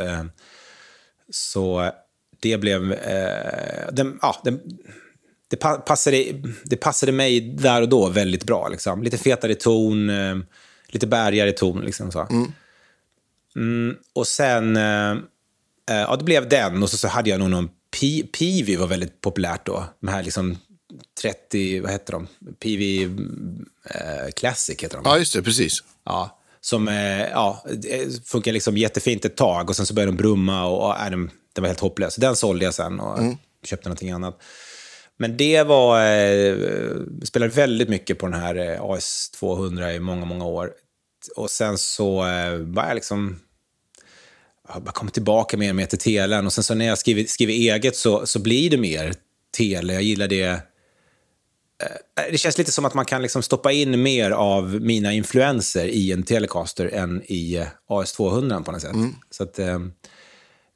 Eh, 0.00 0.24
så 1.30 1.90
det 2.40 2.56
blev... 2.58 2.92
Eh, 2.92 3.92
den, 3.92 4.18
ja, 4.22 4.40
den, 4.44 4.60
det, 5.50 5.56
pa- 5.56 5.78
passade, 5.78 6.24
det 6.64 6.76
passade 6.76 7.12
mig 7.12 7.40
där 7.40 7.82
och 7.82 7.88
då 7.88 8.08
väldigt 8.08 8.44
bra. 8.44 8.68
Liksom. 8.68 9.02
Lite 9.02 9.18
fetare 9.18 9.54
ton, 9.54 10.10
eh, 10.10 10.36
lite 10.92 11.06
bärigare 11.06 11.52
ton. 11.52 11.80
Liksom, 11.80 12.12
så. 12.12 12.26
Mm, 13.56 13.96
och 14.12 14.26
sen, 14.26 14.76
eh, 14.76 15.10
eh, 15.10 15.16
ja 15.86 16.16
det 16.16 16.24
blev 16.24 16.48
den 16.48 16.82
och 16.82 16.90
så, 16.90 16.96
så 16.96 17.08
hade 17.08 17.30
jag 17.30 17.40
nog 17.40 17.50
någon, 17.50 17.68
P- 18.00 18.26
Pivi 18.38 18.76
var 18.76 18.86
väldigt 18.86 19.20
populärt 19.20 19.66
då. 19.66 19.84
De 20.00 20.08
här 20.08 20.22
liksom 20.22 20.58
30, 21.22 21.80
vad 21.80 21.90
heter 21.90 22.12
de? 22.12 22.26
Pivi 22.62 23.02
eh, 23.90 24.30
Classic 24.36 24.82
heter 24.82 24.96
de. 24.96 25.02
Ja, 25.04 25.18
just 25.18 25.34
det. 25.34 25.42
Precis. 25.42 25.78
Ja, 26.04 26.38
som 26.60 26.88
eh, 26.88 27.20
ja, 27.22 27.64
funkar 28.24 28.52
liksom 28.52 28.76
jättefint 28.76 29.24
ett 29.24 29.36
tag 29.36 29.70
och 29.70 29.76
sen 29.76 29.86
så 29.86 29.94
började 29.94 30.12
de 30.12 30.16
brumma 30.16 30.64
och, 30.66 30.86
och 30.88 31.00
äh, 31.00 31.10
den, 31.10 31.30
var 31.58 31.66
helt 31.66 31.80
hopplös. 31.80 32.16
Den 32.16 32.36
sålde 32.36 32.64
jag 32.64 32.74
sen 32.74 33.00
och 33.00 33.18
köpte 33.64 33.88
någonting 33.88 34.10
annat. 34.10 34.42
Men 35.16 35.36
det 35.36 35.62
var, 35.62 36.00
eh, 36.06 36.56
spelade 37.24 37.52
väldigt 37.52 37.88
mycket 37.88 38.18
på 38.18 38.26
den 38.26 38.40
här 38.40 38.54
eh, 38.54 38.80
AS200 38.80 39.90
i 39.90 40.00
många, 40.00 40.24
många 40.24 40.44
år. 40.44 40.70
Och 41.36 41.50
sen 41.50 41.78
så 41.78 42.26
eh, 42.26 42.54
var 42.58 42.86
jag 42.86 42.94
liksom 42.94 43.40
jag 44.74 44.82
bara 44.82 44.92
kom 44.92 45.08
tillbaka 45.08 45.56
mer 45.56 45.68
och 45.70 45.76
mer 45.76 45.86
till 45.86 45.98
telen. 45.98 46.46
Och 46.46 46.52
sen 46.52 46.64
så 46.64 46.74
när 46.74 46.86
jag 46.86 46.98
skriver, 46.98 47.24
skriver 47.24 47.52
eget 47.52 47.96
så, 47.96 48.26
så 48.26 48.38
blir 48.38 48.70
det 48.70 48.76
mer 48.76 49.14
tele. 49.56 49.92
Jag 49.92 50.02
gillar 50.02 50.28
det. 50.28 50.42
Eh, 50.42 50.58
Det 52.30 52.38
känns 52.38 52.58
lite 52.58 52.72
som 52.72 52.84
att 52.84 52.94
man 52.94 53.04
kan 53.04 53.22
liksom 53.22 53.42
stoppa 53.42 53.72
in 53.72 54.02
mer 54.02 54.30
av 54.30 54.80
mina 54.80 55.12
influenser 55.12 55.86
i 55.86 56.12
en 56.12 56.22
Telecaster 56.22 56.86
än 56.86 57.22
i 57.26 57.56
eh, 57.56 57.66
AS200 57.88 58.62
på 58.64 58.72
något 58.72 58.80
sätt. 58.82 58.90
Så 59.30 59.42
att, 59.42 59.58
eh, 59.58 59.78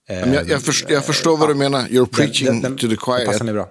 jag, 0.09 0.51
jag, 0.51 0.63
först, 0.63 0.91
jag 0.91 1.05
förstår 1.05 1.37
vad 1.37 1.49
du 1.51 1.55
menar. 1.55 1.83
You're 1.89 2.07
preaching 2.07 2.47
den- 2.47 2.63
den- 2.63 2.77
to 2.79 2.89
the 2.89 2.97
choir. 2.97 3.27
passar 3.27 3.45
mig 3.45 3.55
bra. 3.55 3.69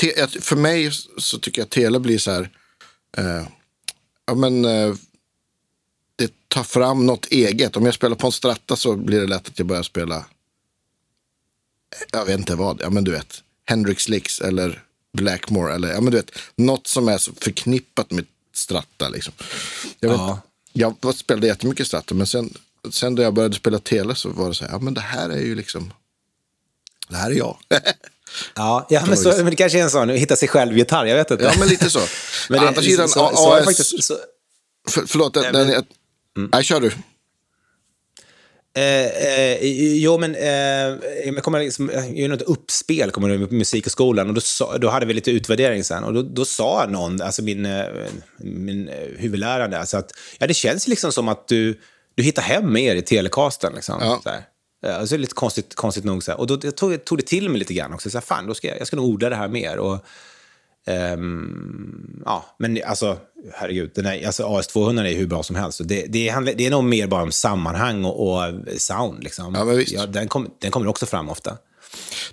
Te, 0.00 0.26
för 0.40 0.56
mig 0.56 0.90
så 1.18 1.38
tycker 1.38 1.60
jag 1.60 1.66
att 1.66 1.70
tele 1.72 2.00
blir 2.00 2.18
så 2.18 2.30
här. 2.30 2.50
Eh, 3.16 3.46
ja, 4.26 4.34
men, 4.34 4.64
eh, 4.64 4.94
det 6.16 6.48
tar 6.48 6.62
fram 6.64 7.06
något 7.06 7.26
eget. 7.26 7.76
Om 7.76 7.84
jag 7.84 7.94
spelar 7.94 8.16
på 8.16 8.26
en 8.26 8.32
stratta 8.32 8.76
så 8.76 8.96
blir 8.96 9.20
det 9.20 9.26
lätt 9.26 9.48
att 9.48 9.58
jag 9.58 9.66
börjar 9.66 9.82
spela. 9.82 10.24
Jag 12.12 12.24
vet 12.24 12.38
inte 12.38 12.54
vad. 12.54 12.80
Ja, 12.82 12.90
men 12.90 13.04
du 13.04 13.10
vet. 13.10 13.42
Hendrix 13.64 14.08
Licks 14.08 14.40
eller 14.40 14.82
Blackmore. 15.12 15.74
Eller, 15.74 15.92
ja, 15.92 16.00
men 16.00 16.10
du 16.10 16.16
vet, 16.16 16.30
något 16.56 16.86
som 16.86 17.08
är 17.08 17.18
så 17.18 17.32
förknippat 17.40 18.10
med 18.10 18.26
stratta. 18.54 19.08
Liksom. 19.08 19.34
Jag, 20.00 20.08
vet, 20.08 20.18
Ja. 20.18 20.40
jag 21.02 21.14
spelade 21.14 21.46
jättemycket 21.46 21.86
stratta. 21.86 22.14
Men 22.14 22.26
sen, 22.26 22.54
sen 22.90 23.14
då 23.14 23.22
jag 23.22 23.34
började 23.34 23.54
spela 23.56 23.78
tele 23.78 24.14
så 24.14 24.28
var 24.28 24.48
det 24.48 24.54
så 24.54 24.64
här. 24.64 24.72
Ja, 24.72 24.78
men 24.78 24.94
det 24.94 25.00
här 25.00 25.30
är 25.30 25.40
ju 25.40 25.54
liksom. 25.54 25.92
Det 27.08 27.16
här 27.16 27.30
är 27.30 27.34
jag. 27.34 27.56
Ja, 28.54 28.86
ja 28.90 29.06
men, 29.06 29.16
så, 29.16 29.28
men 29.28 29.46
det 29.46 29.56
kanske 29.56 29.78
är 29.78 29.82
en 29.82 29.90
sån, 29.90 30.08
hitta 30.08 30.36
sig 30.36 30.48
själv-gitarr, 30.48 31.06
jag 31.06 31.16
vet 31.16 31.30
inte. 31.30 31.44
Ja, 31.44 31.52
men 31.58 31.68
lite 31.68 31.90
så. 31.90 32.00
Men 32.48 32.64
Å 32.64 32.66
andra 32.66 32.82
sidan, 32.82 33.08
så, 33.08 33.32
så, 33.36 33.54
det 33.54 33.60
AS... 33.60 33.64
faktiskt, 33.64 34.04
så, 34.04 34.18
För, 34.88 35.06
förlåt, 35.06 35.34
den, 35.34 35.52
den, 35.52 35.84
är- 36.36 36.48
Nej, 36.52 36.64
kör 36.64 36.80
du. 36.80 36.90
Eh, 38.76 39.06
eh, 39.06 39.58
jo, 39.96 40.18
men 40.18 40.34
eh, 40.34 40.98
jag 41.34 41.42
kommer 41.42 41.60
liksom, 41.60 41.90
jag 41.94 42.16
gjorde 42.18 42.28
något 42.34 42.42
uppspel 42.42 43.10
kommer 43.10 43.28
ihåg, 43.28 43.48
på 43.48 43.54
musikskolan 43.54 44.28
och 44.28 44.34
då, 44.34 44.40
sa, 44.40 44.78
då 44.78 44.88
hade 44.88 45.06
vi 45.06 45.14
lite 45.14 45.30
utvärdering 45.30 45.84
sen 45.84 46.04
och 46.04 46.12
då, 46.14 46.22
då 46.22 46.44
sa 46.44 46.86
någon, 46.88 47.22
alltså 47.22 47.42
min, 47.42 47.66
eh, 47.66 47.84
min 48.38 48.88
eh, 48.88 48.94
huvudlärare, 49.16 49.78
alltså 49.78 49.96
att 49.96 50.12
ja, 50.38 50.46
det 50.46 50.54
känns 50.54 50.88
liksom 50.88 51.12
som 51.12 51.28
att 51.28 51.48
du, 51.48 51.80
du 52.14 52.22
hittar 52.22 52.42
hem 52.42 52.72
mer 52.72 52.96
i 52.96 53.02
Telecasten. 53.02 53.72
Liksom, 53.74 53.96
Ja. 54.00 54.20
så 54.22 54.28
här. 54.30 54.42
Alltså 54.98 55.16
lite 55.16 55.34
konstigt, 55.34 55.74
konstigt 55.74 56.04
nog. 56.04 56.22
Så 56.22 56.30
här. 56.30 56.40
Och 56.40 56.46
då 56.46 56.58
jag 56.62 56.76
tog, 56.76 57.04
tog 57.04 57.18
det 57.18 57.26
till 57.26 57.48
mig 57.48 57.58
lite 57.58 57.74
grann 57.74 57.92
också. 57.92 58.10
Så 58.10 58.18
här, 58.18 58.22
fan, 58.22 58.46
då 58.46 58.54
ska 58.54 58.68
jag, 58.68 58.80
jag 58.80 58.86
ska 58.86 58.96
nog 58.96 59.06
odla 59.08 59.28
det 59.30 59.36
här 59.36 59.48
mer. 59.48 59.78
Och, 59.78 59.98
ehm, 60.86 62.22
ja, 62.24 62.56
men 62.58 62.80
alltså, 62.86 63.18
herregud, 63.52 63.90
den 63.94 64.06
här, 64.06 64.26
alltså 64.26 64.42
AS200 64.42 65.04
är 65.04 65.14
hur 65.14 65.26
bra 65.26 65.42
som 65.42 65.56
helst. 65.56 65.80
Det, 65.84 66.06
det, 66.06 66.28
handlar, 66.28 66.52
det 66.52 66.66
är 66.66 66.70
nog 66.70 66.84
mer 66.84 67.06
bara 67.06 67.22
om 67.22 67.32
sammanhang 67.32 68.04
och, 68.04 68.32
och 68.32 68.54
sound. 68.76 69.24
Liksom. 69.24 69.54
Ja, 69.54 69.64
visst. 69.64 70.12
den, 70.12 70.28
kom, 70.28 70.50
den 70.58 70.70
kommer 70.70 70.86
också 70.86 71.06
fram 71.06 71.28
ofta. 71.28 71.56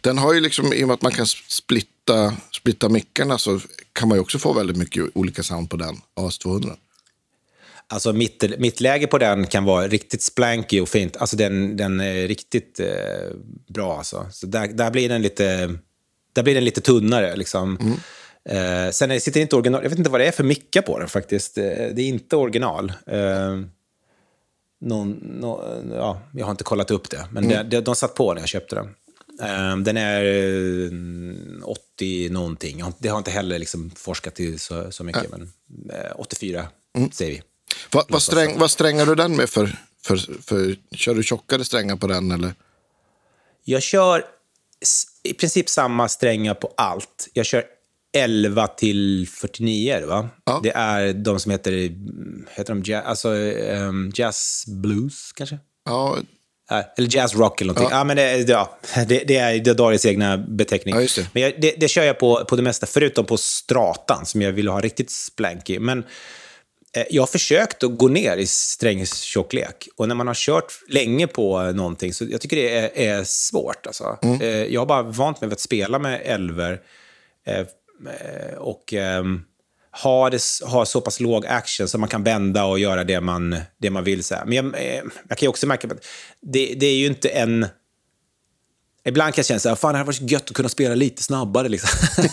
Den 0.02 0.18
har 0.18 0.34
ju 0.34 0.40
liksom, 0.40 0.74
i 0.74 0.84
och 0.84 0.88
med 0.88 0.94
att 0.94 1.02
man 1.02 1.12
kan 1.12 1.26
splitta, 1.28 2.34
splitta 2.52 2.90
mickarna 2.90 3.38
så 3.38 3.60
kan 3.94 4.08
man 4.08 4.18
ju 4.18 4.22
också 4.22 4.40
få 4.40 4.54
väldigt 4.54 4.78
mycket 4.78 5.04
olika 5.14 5.44
sound 5.44 5.70
på 5.70 5.78
den 5.78 5.96
AS200. 6.16 6.76
Alltså 7.88 8.14
mitt, 8.14 8.60
mittläge 8.60 9.08
på 9.08 9.18
den 9.18 9.48
kan 9.48 9.64
vara 9.64 9.88
riktigt 9.88 10.22
splanky 10.22 10.80
och 10.80 10.90
fint. 10.90 11.18
Alltså 11.18 11.38
den, 11.38 11.78
den 11.78 12.00
är 12.00 12.28
riktigt 12.28 12.80
eh, 12.80 13.36
bra. 13.68 13.98
Alltså. 13.98 14.28
Så 14.32 14.48
där, 14.48 14.68
där, 14.68 14.92
blir 14.92 15.10
den 15.10 15.22
lite, 15.22 15.76
där 16.34 16.44
blir 16.44 16.56
den 16.56 16.66
lite 16.66 16.82
tunnare. 16.82 17.36
Liksom. 17.36 17.78
Eh, 18.50 18.90
sen 18.92 19.22
sitter 19.22 19.40
inte 19.42 19.56
original. 19.56 19.84
Jag 19.84 19.90
vet 19.90 20.00
inte 20.00 20.12
vad 20.12 20.22
det 20.22 20.28
är 20.28 20.32
för 20.32 20.44
mickar 20.44 20.82
på 20.82 21.00
den 21.00 21.08
faktiskt. 21.08 21.58
Eh, 21.58 21.64
det 21.64 22.02
är 22.02 22.08
inte 22.08 22.36
original. 22.36 22.94
Eh, 23.08 23.60
någon, 24.82 25.12
nå- 25.12 25.82
ja, 25.96 26.22
jag 26.34 26.46
har 26.46 26.52
inte 26.52 26.64
kollat 26.64 26.92
upp 26.92 27.10
det, 27.10 27.28
men 27.32 27.48
det, 27.48 27.64
det, 27.64 27.82
de 27.82 27.96
satt 27.96 28.16
på 28.16 28.34
när 28.34 28.42
jag 28.42 28.50
köpte 28.50 28.76
den. 28.76 28.86
Eh, 29.42 29.78
den 29.78 29.98
är 29.98 30.24
eh, 30.26 31.64
80 31.64 32.30
någonting. 32.30 32.80
Jag 32.80 32.86
har- 32.86 32.94
Det 33.00 33.10
har 33.10 33.18
inte 33.18 33.32
heller 33.32 33.60
liksom 33.60 33.92
forskat 33.96 34.40
i 34.40 34.60
så, 34.60 34.92
så 34.92 35.04
mycket, 35.04 35.30
men 35.32 35.42
eh, 35.94 36.12
84 36.16 36.68
säger 37.12 37.32
vi. 37.32 37.42
Va, 37.92 38.06
vad, 38.10 38.22
sträng, 38.22 38.60
vad 38.60 38.72
strängar 38.72 39.06
du 39.06 39.16
den 39.16 39.36
med 39.36 39.50
för, 39.50 39.76
för, 40.04 40.18
för, 40.42 40.76
kör 40.96 41.16
du 41.16 41.24
tjockare 41.24 41.66
strängar 41.66 41.96
på 41.96 42.08
den 42.08 42.32
eller? 42.32 42.54
Jag 43.64 43.82
kör 43.82 44.26
i 45.24 45.34
princip 45.34 45.70
samma 45.70 46.10
strängar 46.10 46.54
på 46.54 46.74
allt. 46.78 47.28
Jag 47.34 47.46
kör 47.46 47.64
11 48.14 48.68
till 48.68 49.28
49 49.32 49.94
är 49.94 50.02
det 50.02 50.08
va? 50.08 50.30
Ja. 50.46 50.60
Det 50.64 50.72
är 50.72 51.14
de 51.14 51.40
som 51.40 51.52
heter, 51.52 51.72
heter 52.56 52.74
de 52.74 52.84
jazz, 52.84 53.06
alltså, 53.06 53.36
ehm, 53.36 54.12
jazz 54.16 54.64
blues 54.68 55.32
kanske? 55.36 55.60
Ja, 55.86 56.18
Ja, 56.72 56.84
Eller 56.98 57.16
jazz 57.16 57.36
rock 57.36 57.62
eller 57.62 57.74
någonting. 57.74 57.98
Ja. 57.98 58.04
men 58.04 58.18
det, 58.18 58.50
ja, 58.50 58.78
det, 59.08 59.24
det 59.28 59.38
är 59.38 59.74
Darius 59.74 60.06
egna 60.06 60.38
beteckning. 60.38 60.96
Ja, 60.96 61.02
det. 61.02 61.28
Men 61.34 61.44
jag, 61.44 61.54
det, 61.62 61.76
det 61.78 61.88
kör 61.88 62.04
jag 62.04 62.20
på, 62.20 62.46
på 62.46 62.56
det 62.56 62.62
mesta, 62.62 62.86
förutom 62.86 63.26
på 63.26 63.38
stratan 63.38 64.26
som 64.26 64.42
jag 64.42 64.52
vill 64.52 64.68
ha 64.68 64.82
riktigt 64.82 65.12
splanky. 65.12 65.80
Men 65.80 66.04
eh, 66.96 67.04
jag 67.10 67.22
har 67.22 67.28
försökt 67.28 67.84
att 67.84 67.98
gå 67.98 68.08
ner 68.08 68.38
i 68.38 68.48
strängtjocklek. 68.48 69.88
Och 69.96 70.08
när 70.08 70.16
man 70.16 70.28
har 70.28 70.34
kört 70.34 70.74
länge 70.90 71.28
på 71.28 71.62
någonting 71.62 72.14
så 72.14 72.26
jag 72.26 72.42
tycker 72.42 72.56
det 72.56 72.78
är, 72.78 73.20
är 73.20 73.24
svårt. 73.24 73.88
Alltså. 73.88 74.18
Mm. 74.24 74.42
Eh, 74.42 74.48
jag 74.48 74.82
har 74.82 74.86
bara 74.86 75.04
vant 75.04 75.42
mig 75.42 75.48
vid 75.48 75.54
att 75.54 75.60
spela 75.60 76.00
med 76.00 76.22
elver 76.26 76.82
eh, 77.48 77.66
och 78.58 78.94
eh, 78.94 79.24
ha, 79.92 80.30
det, 80.30 80.42
ha 80.64 80.86
så 80.86 81.02
pass 81.02 81.20
låg 81.20 81.46
action 81.46 81.88
så 81.88 81.98
man 81.98 82.10
kan 82.10 82.24
vända 82.24 82.66
och 82.66 82.80
göra 82.80 83.04
det 83.04 83.22
man, 83.22 83.58
det 83.78 83.90
man 83.90 84.04
vill. 84.04 84.24
Så 84.24 84.36
här. 84.36 84.46
Men 84.46 84.54
jag, 84.54 84.66
eh, 84.66 85.04
jag 85.30 85.38
kan 85.38 85.46
ju 85.46 85.48
också 85.48 85.68
märka 85.68 85.88
att 85.88 86.06
det, 86.42 86.74
det 86.80 86.86
är 86.86 86.96
ju 86.96 87.06
inte 87.06 87.30
en... 87.30 87.68
Ibland 89.04 89.34
kan 89.34 89.40
jag 89.40 89.46
känna 89.46 89.60
så 89.60 89.70
här, 89.70 89.76
fan 89.76 89.94
det 89.94 89.98
hade 89.98 90.08
varit 90.08 90.32
gött 90.32 90.50
att 90.50 90.56
kunna 90.56 90.70
spela 90.70 90.96
lite 90.96 91.24
snabbare. 91.24 91.70
Liksom. 91.70 91.90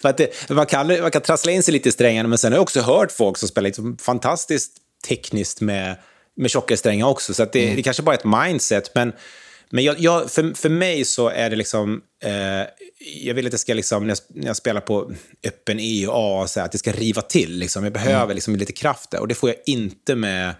För 0.00 0.08
att 0.08 0.16
det, 0.16 0.50
man, 0.50 0.66
kan, 0.66 0.86
man 0.86 1.10
kan 1.10 1.22
trassla 1.22 1.52
in 1.52 1.62
sig 1.62 1.72
lite 1.72 1.88
i 1.88 1.92
strängarna, 1.92 2.28
men 2.28 2.38
sen 2.38 2.52
har 2.52 2.56
jag 2.56 2.62
också 2.62 2.80
hört 2.80 3.12
folk 3.12 3.38
som 3.38 3.48
spelar 3.48 3.68
liksom 3.68 3.96
fantastiskt 3.98 4.72
tekniskt 5.08 5.60
med, 5.60 5.96
med 6.36 6.50
tjockare 6.50 6.78
strängar 6.78 7.06
också. 7.06 7.34
Så 7.34 7.42
att 7.42 7.52
det, 7.52 7.74
det 7.74 7.82
kanske 7.82 8.02
bara 8.02 8.14
är 8.14 8.18
ett 8.18 8.48
mindset. 8.48 8.94
Men, 8.94 9.12
men 9.72 9.84
jag, 9.84 10.00
jag, 10.00 10.30
för, 10.30 10.54
för 10.54 10.68
mig 10.68 11.04
så 11.04 11.28
är 11.28 11.50
det 11.50 11.56
liksom... 11.56 12.02
Eh, 12.22 12.66
jag 13.22 13.34
vill 13.34 13.46
att 13.46 13.52
det 13.52 13.58
ska, 13.58 13.74
liksom, 13.74 14.02
när, 14.06 14.10
jag, 14.10 14.18
när 14.40 14.46
jag 14.46 14.56
spelar 14.56 14.80
på 14.80 15.12
öppen 15.46 15.80
E 15.80 16.06
och 16.06 16.14
A, 16.44 16.46
så 16.48 16.60
här, 16.60 16.64
att 16.66 16.72
det 16.72 16.78
ska 16.78 16.92
riva 16.92 17.22
till. 17.22 17.58
Liksom. 17.58 17.84
Jag 17.84 17.92
behöver 17.92 18.34
liksom 18.34 18.56
lite 18.56 18.72
kraft 18.72 19.10
där. 19.10 19.20
Och 19.20 19.28
det 19.28 19.34
får 19.34 19.48
jag 19.50 19.58
inte 19.66 20.14
med 20.14 20.54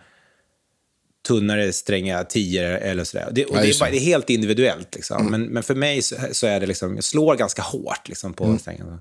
tunnare 1.29 1.73
stränga 1.73 2.25
10 2.25 2.79
eller 2.79 3.05
sådär. 3.05 3.29
Det, 3.33 3.45
och 3.45 3.57
Ja, 3.57 3.61
det, 3.63 3.69
är 3.71 3.79
bara, 3.81 3.91
det. 3.91 3.97
är 3.97 4.01
helt 4.01 4.31
individuellt. 4.31 4.95
Liksom. 4.95 5.27
Men, 5.27 5.43
men 5.47 5.63
för 5.63 5.75
mig 5.75 6.03
så, 6.03 6.17
så 6.33 6.47
är 6.47 6.61
det 6.61 6.67
liksom, 6.67 6.95
jag 6.95 7.05
slår 7.05 7.37
ganska 7.37 7.63
hårt 7.63 8.09
liksom, 8.09 8.35
på 8.35 8.59
strängarna. 8.59 9.01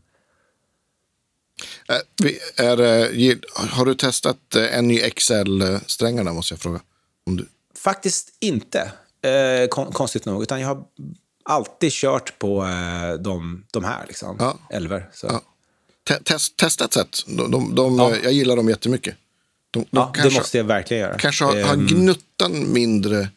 Eh, 1.89 1.95
vi- 2.23 2.39
Är, 2.57 3.09
ge- 3.11 3.37
har 3.53 3.85
du 3.85 3.95
testat 3.95 4.55
eh, 4.55 4.81
NYXL-strängarna 4.81 6.33
måste 6.33 6.53
jag 6.53 6.59
fråga? 6.61 6.81
Om 7.25 7.37
du, 7.37 7.45
Faktiskt 7.75 8.33
inte, 8.39 8.91
eh, 9.21 9.67
kon, 9.67 9.91
konstigt 9.91 10.25
nog. 10.25 10.43
Utan 10.43 10.61
jag 10.61 10.67
har 10.67 10.83
alltid 11.43 11.91
kört 11.91 12.39
på 12.39 12.63
eh, 12.63 13.13
de, 13.21 13.65
de 13.71 13.83
här, 13.83 14.05
liksom. 14.07 14.35
Ja. 14.39 14.57
Elver. 14.69 15.09
Så. 15.13 15.27
Ja. 15.27 15.41
te, 16.07 16.23
test, 16.23 16.57
testa 16.57 16.85
ett 16.85 16.93
sätt. 16.93 17.17
De, 17.27 17.51
de, 17.51 17.75
de, 17.75 17.97
Ja. 17.99 18.15
Jag 18.23 18.33
gillar 18.33 18.55
dem 18.55 18.69
jättemycket. 18.69 19.15
De, 19.71 19.79
de 19.79 19.85
Ja, 19.91 20.11
det 20.13 20.19
kanske, 20.21 20.39
måste 20.39 20.57
jag 20.57 20.65
verkligen 20.65 21.03
göra. 21.03 21.17
kanske 21.17 21.43
har, 21.45 21.61
har 21.61 21.73
Ehm, 21.73 21.87
gnuttan 21.87 22.73
mindre 22.73 23.27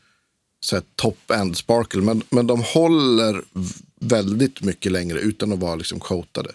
top-end 0.96 1.56
sparkle. 1.56 2.02
Men, 2.02 2.22
men 2.30 2.46
de 2.46 2.62
håller 2.62 3.42
väldigt 4.00 4.60
mycket 4.62 4.92
längre 4.92 5.18
utan 5.18 5.52
att 5.52 5.58
vara 5.58 5.74
liksom 5.74 6.00
coatade. 6.00 6.50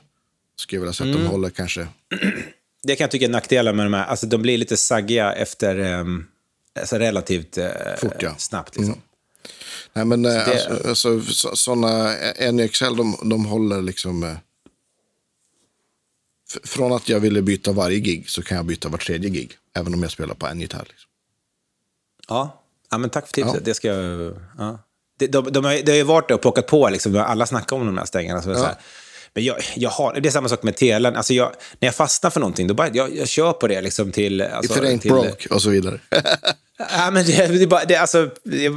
Skulle 0.56 0.78
jag 0.78 0.82
vilja 0.82 0.94
säga 0.94 1.10
att 1.10 1.16
Mm. 1.16 1.28
de 1.28 1.32
håller 1.32 1.50
kanske... 1.50 1.88
Det 2.84 2.96
kan 2.96 3.04
jag 3.04 3.12
tycka 3.12 3.26
är 3.26 3.30
nackdelar 3.30 3.74
med 3.74 3.86
de 3.86 3.94
här. 3.94 4.06
Alltså, 4.06 4.28
de 4.28 4.42
blir 4.42 4.58
lite 4.58 4.78
saggiga 4.78 5.34
efter 5.34 5.80
um, 5.80 6.28
alltså, 6.80 6.98
relativt 6.98 7.58
eh, 7.58 7.68
Fort, 7.98 8.14
ja. 8.20 8.36
snabbt. 8.38 8.76
Liksom. 8.78 9.02
Nej, 9.98 10.06
men 10.06 10.26
eh, 10.26 10.32
det- 10.32 10.46
alltså, 10.46 10.90
alltså, 10.90 11.22
så, 11.22 11.56
sådana 11.56 12.14
NXL, 12.52 12.96
de, 12.96 13.18
de 13.30 13.46
håller 13.46 13.82
liksom... 13.82 14.24
Eh, 14.24 14.36
från 16.64 16.94
att 16.94 17.10
jag 17.10 17.20
ville 17.20 17.42
byta 17.42 17.72
varje 17.72 18.00
gig 18.00 18.30
så 18.30 18.44
kan 18.44 18.58
jag 18.58 18.66
byta 18.66 18.90
var 18.90 18.98
tredje 18.98 19.30
gig. 19.30 19.52
Även 19.76 19.94
om 19.94 20.02
jag 20.04 20.12
spelar 20.12 20.36
på 20.36 20.48
en 20.48 20.62
gitarr. 20.62 20.86
Liksom. 20.88 21.10
Ja. 22.28 22.64
ja, 22.92 22.98
men 22.98 23.10
tack 23.10 23.28
för 23.28 23.34
tipset. 23.34 23.54
Ja. 23.56 23.62
Det 23.64 23.74
ska 23.74 23.88
jag... 23.88 24.34
Ja. 24.58 24.80
De, 25.20 25.28
de, 25.28 25.52
de, 25.52 25.66
har, 25.66 25.74
det 25.74 25.92
har 25.92 25.98
ju 25.98 26.04
varit 26.04 26.28
där 26.28 26.36
och 26.36 26.42
plockat 26.42 26.68
på, 26.68 26.90
liksom. 26.90 27.16
alla 27.18 27.46
snackar 27.46 27.76
om 27.76 27.86
de 27.86 27.98
här 27.98 28.06
stängerna. 28.06 28.42
Så 28.42 28.50
är 28.52 28.56
så 28.56 28.64
här. 28.64 28.76
Men 29.34 29.44
jag, 29.44 29.58
jag 29.76 29.90
har, 29.90 30.20
det 30.20 30.30
är 30.30 30.32
samma 30.32 30.50
sak 30.50 30.64
med 30.64 30.76
telen. 30.78 31.16
Alltså 31.16 31.34
jag, 31.34 31.52
när 31.80 31.88
jag 31.88 31.96
fastnar 31.96 32.30
för 32.30 32.40
någonting, 32.40 32.68
då 32.68 32.74
bara, 32.74 32.90
jag, 32.94 33.16
jag 33.16 33.28
kör 33.28 33.54
på 33.54 33.68
det 33.68 33.82
liksom 33.82 34.12
till... 34.12 34.42
Alltså, 34.42 34.74
If 34.74 34.78
it 34.80 34.84
ain't 34.84 35.00
till, 35.02 35.12
broke 35.12 35.50
och 35.50 35.62
så 35.62 35.70
vidare. 35.70 36.00
Ja, 36.80 37.12
men 37.12 37.26
det, 37.26 37.48
det, 37.48 37.68
bara- 37.68 37.86
det, 37.86 37.96
alltså, 37.96 38.30
det, 38.44 38.70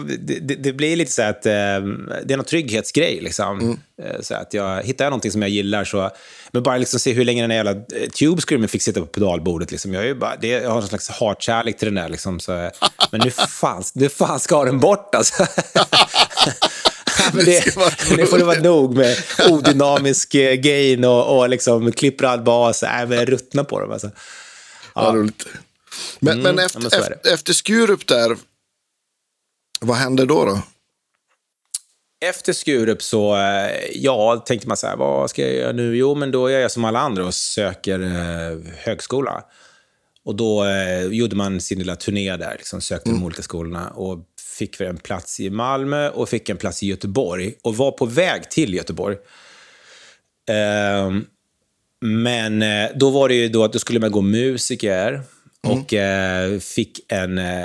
det, 0.57 0.73
blir 0.73 0.97
lite 0.97 1.13
så 1.13 1.23
att 1.23 1.47
eh, 1.47 1.53
det 1.53 2.33
är 2.33 2.37
någon 2.37 2.45
trygghetsgrej. 2.47 3.21
Liksom. 3.21 3.79
Eh, 4.03 4.21
Så 4.21 4.35
att 4.35 4.55
jag 4.55 4.83
hittar 4.83 5.05
jag 5.05 5.11
någonting 5.11 5.31
som 5.33 5.43
jag 5.43 5.51
gillar 5.51 5.85
så... 5.85 6.11
Men 6.53 6.63
bara 6.63 6.77
liksom 6.77 7.01
se 7.01 7.13
hur 7.13 7.25
länge 7.25 7.43
den 7.43 7.51
där 7.51 7.57
jävla 7.57 7.71
eh, 7.71 8.11
Tube 8.19 8.43
Screamer 8.43 8.67
fick 8.67 8.83
sitta 8.83 9.01
på 9.01 9.07
pedalbordet. 9.07 9.71
Liksom. 9.71 9.95
Jag, 9.95 10.03
är 10.03 10.07
ju 10.07 10.15
bara, 10.15 10.37
det, 10.41 10.49
jag 10.49 10.71
har 10.71 10.83
en 10.83 10.89
slags 10.89 11.09
hatkärlek 11.09 11.79
till 11.79 11.87
den 11.87 11.95
där. 11.95 12.09
Liksom, 12.09 12.41
så, 12.41 12.71
men 13.13 13.21
nu 13.25 13.31
fan, 13.31 13.83
nu 13.95 14.09
fan 14.09 14.41
ska 14.41 14.65
den 14.65 14.81
bort 14.81 15.15
alltså. 15.15 15.47
Ja, 17.19 17.25
men 17.33 17.45
det, 17.45 17.77
nu 18.17 18.27
får 18.27 18.39
det 18.39 18.45
vara 18.45 18.61
nog 18.61 18.97
med 18.97 19.17
odynamisk 19.49 20.35
eh, 20.35 20.55
gain 20.55 21.05
och, 21.05 21.39
och 21.39 21.49
liksom 21.49 21.93
klipprad 21.93 22.43
bas. 22.45 22.83
Nej, 22.83 23.07
men 23.07 23.19
jag 23.19 23.33
ruttnar 23.33 23.65
på 23.65 23.81
dem. 23.81 23.93
Alltså. 23.93 24.11
Ja. 24.95 25.13
roligt. 25.15 25.47
Men, 26.19 26.43
men, 26.43 26.59
efter, 26.59 26.81
Mm. 26.81 26.91
men 26.93 27.01
är 27.05 27.09
det. 27.11 27.15
efter, 27.17 27.33
efter 27.35 27.53
Skurup 27.53 28.07
där, 28.07 28.37
vad 29.81 29.97
hände 29.97 30.27
då? 30.27 30.45
då? 30.45 30.63
Efter 32.25 32.53
Skurup 32.53 33.03
så, 33.03 33.37
eh, 33.37 33.71
ja, 33.95 34.37
tänkte 34.47 34.69
man 34.69 34.77
så 34.77 34.87
här, 34.87 34.97
vad 34.97 35.31
ska 35.31 35.43
jag 35.43 35.55
göra 35.55 35.73
nu? 35.73 35.97
Jo, 35.97 36.15
men 36.15 36.31
då 36.31 36.51
gör 36.51 36.61
jag 36.61 36.71
som 36.71 36.85
alla 36.85 36.99
andra 37.01 37.27
och 37.27 37.35
söker 37.35 38.01
eh, 38.01 38.59
högskola. 38.77 39.45
Och 40.25 40.35
då 40.35 40.65
eh, 40.65 41.05
gjorde 41.05 41.37
man 41.37 41.61
sin 41.61 41.79
lilla 41.79 41.97
turné 41.97 42.37
där, 42.37 42.55
liksom, 42.59 42.81
sökte 42.81 43.11
de 43.11 43.25
olika 43.25 43.43
skolorna 43.43 43.91
och 43.91 44.19
fick 44.59 44.81
en 44.81 44.97
plats 44.97 45.41
i 45.41 45.51
Malmö 45.51 46.09
och 46.11 46.29
fick 46.29 46.49
en 46.49 46.57
plats 46.57 46.83
i 46.83 46.87
Göteborg 46.87 47.55
och 47.63 47.77
var 47.77 47.91
på 47.93 48.07
väg 48.07 48.51
till 48.51 48.75
Göteborg. 48.75 49.17
Ehm, 50.51 51.25
men 52.01 52.63
eh, 52.63 52.91
då 52.95 53.11
var 53.11 53.29
det 53.29 53.35
ju 53.35 53.49
då 53.49 53.65
att 53.65 53.73
då 53.73 53.79
skulle 53.79 54.01
man 54.01 54.11
gå 54.13 54.21
musiker 54.21 55.23
och 55.69 55.95
eh, 55.95 56.59
fick 56.59 57.01
en, 57.09 57.39
eh, 57.39 57.65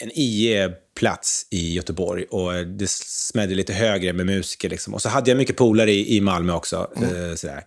en 0.00 0.10
IE-plats 0.14 1.46
i 1.50 1.74
Göteborg 1.74 2.24
och 2.24 2.66
det 2.66 2.90
smällde 2.90 3.54
lite 3.54 3.72
högre 3.72 4.12
med 4.12 4.26
musiker. 4.26 4.68
Liksom. 4.68 4.94
Och 4.94 5.02
så 5.02 5.08
hade 5.08 5.30
jag 5.30 5.38
mycket 5.38 5.56
polare 5.56 5.92
i, 5.92 6.16
i 6.16 6.20
Malmö 6.20 6.52
också. 6.52 6.90
Eh, 6.96 7.34
sådär. 7.34 7.64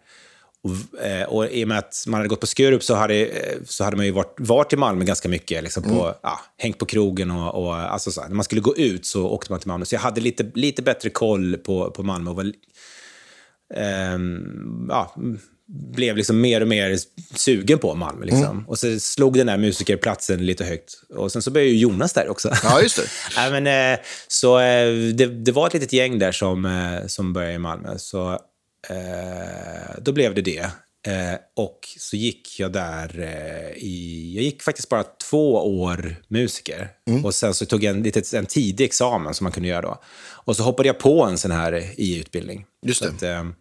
Och, 0.62 1.36
och 1.38 1.52
i 1.52 1.64
och 1.64 1.68
med 1.68 1.78
att 1.78 2.04
man 2.08 2.18
hade 2.18 2.30
gått 2.30 2.40
på 2.40 2.48
Skurup 2.48 2.84
så 2.84 2.96
hade, 2.96 3.30
så 3.66 3.84
hade 3.84 3.98
man 3.98 4.06
ju 4.06 4.12
varit, 4.12 4.36
varit 4.38 4.74
i 4.74 4.76
Malmö 4.76 5.06
ganska 5.06 5.30
mycket. 5.30 5.64
Liksom 5.64 5.84
på, 5.84 6.16
ja, 6.24 6.40
hängt 6.58 6.78
på 6.78 6.86
krogen 6.86 7.32
och, 7.32 7.64
och 7.66 7.76
alltså 7.76 8.12
så 8.12 8.22
här. 8.22 8.28
när 8.28 8.36
man 8.36 8.44
skulle 8.44 8.62
gå 8.62 8.78
ut 8.78 9.06
så 9.06 9.30
åkte 9.30 9.52
man 9.52 9.60
till 9.60 9.68
Malmö. 9.68 9.86
Så 9.86 9.96
jag 9.96 10.00
hade 10.00 10.22
lite, 10.22 10.52
lite 10.56 10.82
bättre 10.82 11.10
koll 11.10 11.58
på, 11.58 11.92
på 11.92 12.04
Malmö 12.04 12.30
och 12.30 12.36
var, 12.36 12.54
ehm, 13.76 14.88
ja, 14.90 15.16
blev 15.70 16.18
liksom 16.18 16.42
mer 16.42 16.62
och 16.62 16.68
mer 16.68 16.98
sugen 17.36 17.80
på 17.80 17.96
Malmö. 17.96 18.26
Liksom. 18.26 18.66
Och 18.68 18.80
så 18.80 19.00
slog 19.00 19.38
den 19.38 19.48
där 19.48 19.58
musikerplatsen 19.58 20.46
lite 20.46 20.64
högt. 20.64 20.94
Och 21.16 21.32
sen 21.32 21.42
så 21.42 21.52
började 21.52 21.72
ju 21.72 21.78
Jonas 21.78 22.14
där 22.14 22.30
också. 22.30 22.52
Ja, 22.64 22.82
just 22.82 22.96
det. 22.96 23.08
Nej, 23.36 23.62
men, 23.62 23.94
eh, 23.94 24.00
så 24.28 24.60
eh, 24.60 24.94
det, 25.14 25.26
det 25.26 25.52
var 25.52 25.68
ett 25.68 25.74
litet 25.74 25.94
gäng 25.94 26.20
där 26.20 26.32
som, 26.32 26.66
eh, 26.66 27.08
som 27.08 27.34
började 27.34 27.54
i 27.54 27.60
Malmö. 27.60 27.98
Så 27.98 28.40
då 30.02 30.12
blev 30.12 30.36
det 30.36 30.42
det. 30.42 30.70
Och 31.56 31.80
så 31.98 32.16
gick 32.16 32.60
jag 32.60 32.72
där 32.72 33.22
i... 33.78 34.32
Jag 34.36 34.44
gick 34.44 34.64
faktiskt 34.64 34.90
bara 34.90 35.04
två 35.30 35.54
år 35.82 36.16
musiker. 36.28 36.90
Och 37.24 37.36
sen 37.36 37.54
så 37.54 37.66
tog 37.66 37.84
jag 37.84 37.96
en, 37.96 38.12
en 38.34 38.46
tidig 38.46 38.86
examen 38.86 39.34
som 39.34 39.44
man 39.44 39.52
kunde 39.52 39.70
göra 39.70 39.82
då. 39.82 40.02
Och 40.30 40.56
så 40.56 40.64
hoppade 40.64 40.90
jag 40.90 41.00
på 41.00 41.24
en 41.24 41.38
sån 41.38 41.52
här 41.52 41.94
i-utbildning. 41.96 42.66
Just 42.86 43.00
Så 43.00 43.06
det. 43.06 43.16
Att, 43.16 43.24
eh, 43.24 43.52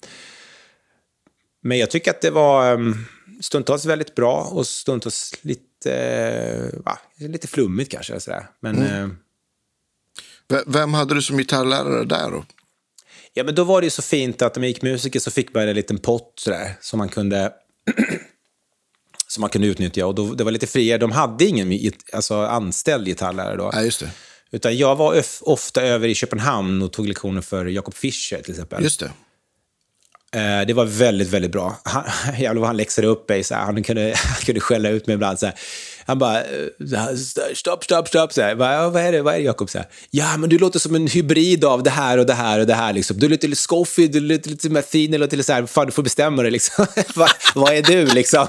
men 1.62 1.78
jag 1.78 1.90
tycker 1.90 2.10
att 2.10 2.20
det 2.20 2.30
var 2.30 2.72
um, 2.72 3.06
stundtals 3.40 3.84
väldigt 3.84 4.14
bra 4.14 4.42
och 4.42 4.66
stundtals 4.66 5.34
lite, 5.42 5.92
eh, 5.94 6.80
va, 6.84 6.98
lite 7.18 7.48
flummigt 7.48 7.90
kanske. 7.90 8.20
Sådär. 8.20 8.46
Men, 8.60 8.82
eh, 8.82 9.08
V- 10.48 10.62
Vem 10.66 10.94
hade 10.94 11.14
du 11.14 11.22
som 11.22 11.38
gitarrlärare 11.38 12.04
där 12.04 12.30
då? 12.30 12.44
Ja, 13.34 13.44
men 13.44 13.54
då 13.54 13.64
var 13.64 13.80
det 13.80 13.86
ju 13.86 13.90
så 13.90 14.02
fint 14.02 14.42
att 14.42 14.54
när 14.56 14.60
man 14.60 14.68
gick 14.68 14.82
musiker 14.82 15.20
så 15.20 15.30
fick 15.30 15.54
man 15.54 15.68
en 15.68 15.74
liten 15.76 15.98
pott 15.98 16.32
sådär, 16.36 16.74
som 16.80 16.98
man 16.98 17.08
kunde 17.08 17.52
som 19.28 19.40
man 19.40 19.50
kunde 19.50 19.68
utnyttja. 19.68 20.06
Och 20.06 20.14
då, 20.14 20.34
det 20.34 20.44
var 20.44 20.50
lite 20.50 20.66
friare. 20.66 20.98
De 20.98 21.12
hade 21.12 21.44
ingen 21.44 21.92
alltså, 22.12 22.34
anställd 22.34 23.06
gitarrlärare 23.06 23.56
då. 23.56 23.70
Ja, 23.72 23.82
just 23.82 24.00
det. 24.00 24.10
Utan 24.50 24.76
jag 24.76 24.96
var 24.96 25.24
ofta 25.40 25.82
över 25.82 26.08
i 26.08 26.14
Köpenhamn 26.14 26.82
och 26.82 26.92
tog 26.92 27.08
lektioner 27.08 27.40
för 27.40 27.66
Jakob 27.66 27.94
Fischer 27.94 28.42
till 28.42 28.50
exempel. 28.50 28.82
Just 28.82 29.00
det. 29.00 29.10
Eh, 30.34 30.66
det 30.66 30.72
var 30.72 30.84
väldigt, 30.84 31.28
väldigt 31.28 31.52
bra. 31.52 31.80
Han, 31.84 32.04
jävlar 32.38 32.60
vad 32.60 32.68
han 32.68 32.76
läxade 32.76 33.06
upp 33.06 33.28
mig. 33.28 33.44
Så 33.44 33.54
här. 33.54 33.64
Han, 33.64 33.82
kunde, 33.82 34.02
han 34.16 34.44
kunde 34.44 34.60
skälla 34.60 34.88
ut 34.88 35.06
mig 35.06 35.14
ibland. 35.14 35.38
Så 35.38 35.46
här. 35.46 35.54
Han 36.06 36.18
bara, 36.18 36.40
eh, 36.40 37.14
stopp, 37.54 37.84
stopp, 37.84 38.08
stopp. 38.08 38.32
Så 38.32 38.42
här. 38.42 38.54
Bara, 38.54 38.72
ja, 38.72 38.88
vad 38.88 39.02
är 39.02 39.12
det, 39.12 39.22
vad 39.22 39.34
är 39.34 39.38
det 39.38 39.44
Jakob? 39.44 39.68
Ja, 40.10 40.36
men 40.36 40.50
du 40.50 40.58
låter 40.58 40.78
som 40.78 40.94
en 40.94 41.06
hybrid 41.06 41.64
av 41.64 41.82
det 41.82 41.90
här 41.90 42.18
och 42.18 42.26
det 42.26 42.34
här 42.34 42.58
och 42.58 42.66
det 42.66 42.74
här. 42.74 42.92
Liksom. 42.92 43.18
Du 43.18 43.28
låter 43.28 43.48
lite 43.48 43.60
Scofield, 43.60 44.12
du 44.12 44.20
låter 44.20 44.50
lite 44.50 44.70
Mathene, 44.70 45.12
du 45.12 45.18
låter 45.18 45.36
lite 45.36 45.46
så 45.46 45.52
här. 45.52 45.66
Fan, 45.66 45.86
du 45.86 45.92
får 45.92 46.02
bestämma 46.02 46.42
dig 46.42 46.50
liksom. 46.50 46.86
vad, 47.14 47.30
vad 47.54 47.72
är 47.72 47.82
du 47.82 48.06
liksom? 48.06 48.46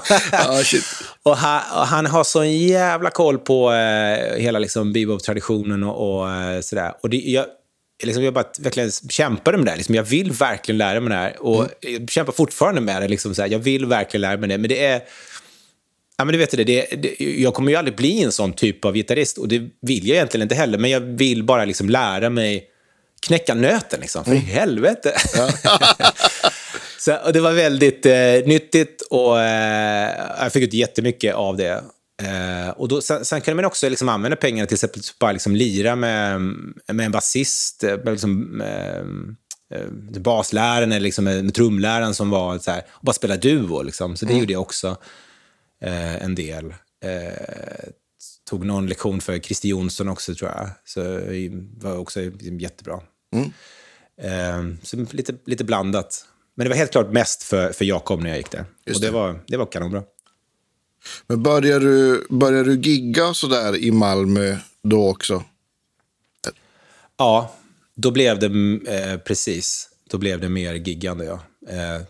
Shit. 0.64 0.84
Och 1.22 1.36
han, 1.36 1.80
och 1.80 1.86
han 1.86 2.06
har 2.06 2.24
sån 2.24 2.52
jävla 2.52 3.10
koll 3.10 3.38
på 3.38 3.72
eh, 3.72 4.36
hela 4.36 4.58
liksom, 4.58 4.92
bebop-traditionen 4.92 5.82
och, 5.82 6.20
och 6.20 6.30
eh, 6.30 6.60
sådär. 6.60 6.92
Och 7.02 7.10
det, 7.10 7.16
jag, 7.16 7.46
liksom, 8.02 8.24
jag 8.24 8.34
bara 8.34 8.44
verkligen 8.58 8.90
kämpade 8.90 9.56
med 9.58 9.66
det 9.66 9.70
här. 9.70 9.76
Liksom, 9.76 9.94
jag 9.94 10.02
vill 10.02 10.32
verkligen 10.32 10.78
lära 10.78 11.00
mig 11.00 11.08
det 11.10 11.16
här. 11.16 11.42
Och 11.42 11.68
jag 11.80 12.10
kämpar 12.10 12.32
fortfarande 12.32 12.80
med 12.80 13.02
det. 13.02 13.08
Liksom, 13.08 13.34
så 13.34 13.42
här, 13.42 13.48
jag 13.48 13.58
vill 13.58 13.86
verkligen 13.86 14.20
lära 14.20 14.36
mig 14.36 14.48
det. 14.48 14.58
Men 14.58 14.68
det 14.68 14.84
är... 14.84 15.02
Ja, 16.16 16.24
men 16.24 16.32
du 16.32 16.38
vet 16.38 16.50
det, 16.50 16.64
det, 16.64 16.86
det, 17.02 17.20
jag 17.20 17.54
kommer 17.54 17.70
ju 17.70 17.76
aldrig 17.76 17.96
bli 17.96 18.22
en 18.22 18.32
sån 18.32 18.52
typ 18.52 18.84
av 18.84 18.94
gitarrist. 18.94 19.38
Och 19.38 19.48
det 19.48 19.68
vill 19.82 20.08
jag 20.08 20.16
egentligen 20.16 20.42
inte 20.42 20.54
heller. 20.54 20.78
Men 20.78 20.90
jag 20.90 21.00
vill 21.00 21.44
bara 21.44 21.64
liksom, 21.64 21.90
lära 21.90 22.30
mig 22.30 22.66
knäcka 23.26 23.54
nöten. 23.54 24.00
Liksom, 24.00 24.24
för 24.24 24.32
i 24.32 24.36
helvete. 24.36 25.14
Så, 26.98 27.16
och 27.16 27.32
det 27.32 27.40
var 27.40 27.52
väldigt 27.52 28.06
eh, 28.06 28.46
nyttigt 28.46 29.02
och 29.10 29.40
eh, 29.40 30.10
jag 30.38 30.52
fick 30.52 30.62
ut 30.62 30.74
jättemycket 30.74 31.34
av 31.34 31.56
det. 31.56 31.84
Eh, 32.20 32.70
och 32.70 32.88
då, 32.88 33.00
sen, 33.00 33.24
sen 33.24 33.40
kunde 33.40 33.56
man 33.56 33.64
också 33.64 33.88
liksom 33.88 34.08
använda 34.08 34.36
pengarna 34.36 34.66
till 34.66 34.74
exempel 34.74 35.02
till 35.02 35.12
bara 35.20 35.32
liksom 35.32 35.56
lira 35.56 35.96
med, 35.96 36.40
med 36.92 37.06
en 37.06 37.12
basist, 37.12 37.84
eh, 37.84 37.96
med 37.96 38.12
liksom, 38.12 38.60
eh, 38.60 38.98
eh, 39.78 39.86
basläraren 40.20 40.92
eller 40.92 41.04
liksom 41.04 41.24
med, 41.24 41.44
med 41.44 41.54
trumläraren 41.54 42.14
som 42.14 42.30
var 42.30 42.58
så 42.58 42.70
här, 42.70 42.82
och 42.90 43.04
bara 43.04 43.12
spela 43.12 43.36
duo. 43.36 43.82
Liksom. 43.82 44.16
Så 44.16 44.26
det 44.26 44.34
gjorde 44.34 44.52
jag 44.52 44.62
också 44.62 44.96
eh, 45.82 46.24
en 46.24 46.34
del. 46.34 46.74
Eh, 47.04 47.88
tog 48.50 48.64
någon 48.64 48.86
lektion 48.86 49.20
för 49.20 49.38
Christer 49.38 49.68
Jonsson 49.68 50.08
också 50.08 50.34
tror 50.34 50.50
jag. 50.50 50.68
Så 50.84 51.00
var 51.88 51.98
också 51.98 52.20
jättebra. 52.40 53.00
Eh, 54.22 54.64
så 54.82 54.96
lite, 55.10 55.34
lite 55.46 55.64
blandat. 55.64 56.26
Men 56.56 56.64
det 56.64 56.68
var 56.68 56.76
helt 56.76 56.90
klart 56.92 57.12
mest 57.12 57.42
för, 57.42 57.72
för 57.72 57.84
Jakob 57.84 58.22
när 58.22 58.28
jag 58.28 58.38
gick 58.38 58.50
där. 58.50 58.64
Just 58.86 58.96
och 58.96 59.00
det, 59.00 59.06
det. 59.06 59.12
var, 59.12 59.40
det 59.46 59.56
var 59.56 59.66
kanonbra. 59.66 60.02
Men 61.26 61.42
började 61.42 61.84
du, 61.84 62.26
började 62.30 62.76
du 62.76 62.90
gigga 62.90 63.34
sådär 63.34 63.76
i 63.76 63.90
Malmö 63.90 64.56
då 64.82 65.08
också. 65.08 65.44
Ja, 67.16 67.54
då 67.94 68.10
blev 68.10 68.38
det 68.38 68.46
eh, 68.86 69.18
precis. 69.18 69.88
Då 70.10 70.18
blev 70.18 70.40
det 70.40 70.48
mer 70.48 70.74
giggande, 70.74 71.24
ja. 71.24 71.40
Eh, 71.68 72.02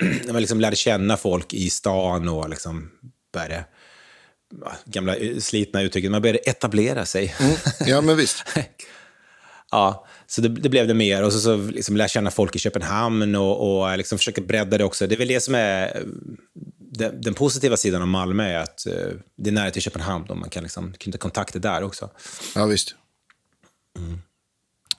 när 0.24 0.32
man 0.32 0.42
liksom 0.42 0.60
lärde 0.60 0.76
känna 0.76 1.16
folk 1.16 1.54
i 1.54 1.70
stan 1.70 2.28
och 2.28 2.48
liksom 2.48 2.90
började, 3.32 3.64
gamla 4.84 5.14
slitna 5.38 5.82
uttrycket, 5.82 6.10
man 6.10 6.22
började 6.22 6.38
etablera 6.38 7.06
sig. 7.06 7.34
Mm. 7.40 7.56
Ja, 7.86 8.00
men 8.00 8.16
visst. 8.16 8.44
ja, 9.70 10.06
så 10.26 10.40
det, 10.40 10.48
det, 10.48 10.68
blev 10.68 10.88
det 10.88 10.94
mer. 10.94 11.22
Och 11.22 11.32
så, 11.32 11.40
så 11.40 11.56
liksom 11.56 11.96
lära 11.96 12.08
känna 12.08 12.30
folk 12.30 12.56
i 12.56 12.58
Köpenhamn 12.58 13.34
och, 13.34 13.82
och 13.82 13.98
liksom 13.98 14.18
försöka 14.18 14.40
bredda 14.40 14.78
det 14.78 14.84
också. 14.84 15.06
Det 15.06 15.14
är 15.14 15.18
väl 15.18 15.28
det 15.28 15.40
som 15.40 15.54
är 15.54 16.02
den, 17.00 17.20
den 17.20 17.34
positiva 17.34 17.76
sidan 17.76 18.02
av 18.02 18.08
Malmö, 18.08 18.44
är 18.44 18.58
att 18.58 18.84
uh, 18.86 19.18
det 19.36 19.50
är 19.50 19.52
nära 19.52 19.70
till 19.70 19.82
Köpenhamn 19.82 20.26
och 20.30 20.36
man 20.36 20.50
kan 20.50 20.62
liksom 20.62 20.92
knyta 20.92 21.18
kontakter 21.18 21.60
där 21.60 21.82
också. 21.82 22.10
Ja, 22.54 22.66
visst. 22.66 22.94
Mm. 23.98 24.18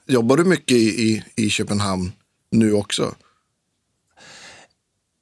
Jobbar 0.06 0.36
du 0.36 0.44
mycket 0.44 0.76
i, 0.76 0.80
i, 0.80 1.24
i 1.36 1.50
Köpenhamn 1.50 2.12
nu 2.50 2.72
också? 2.72 3.14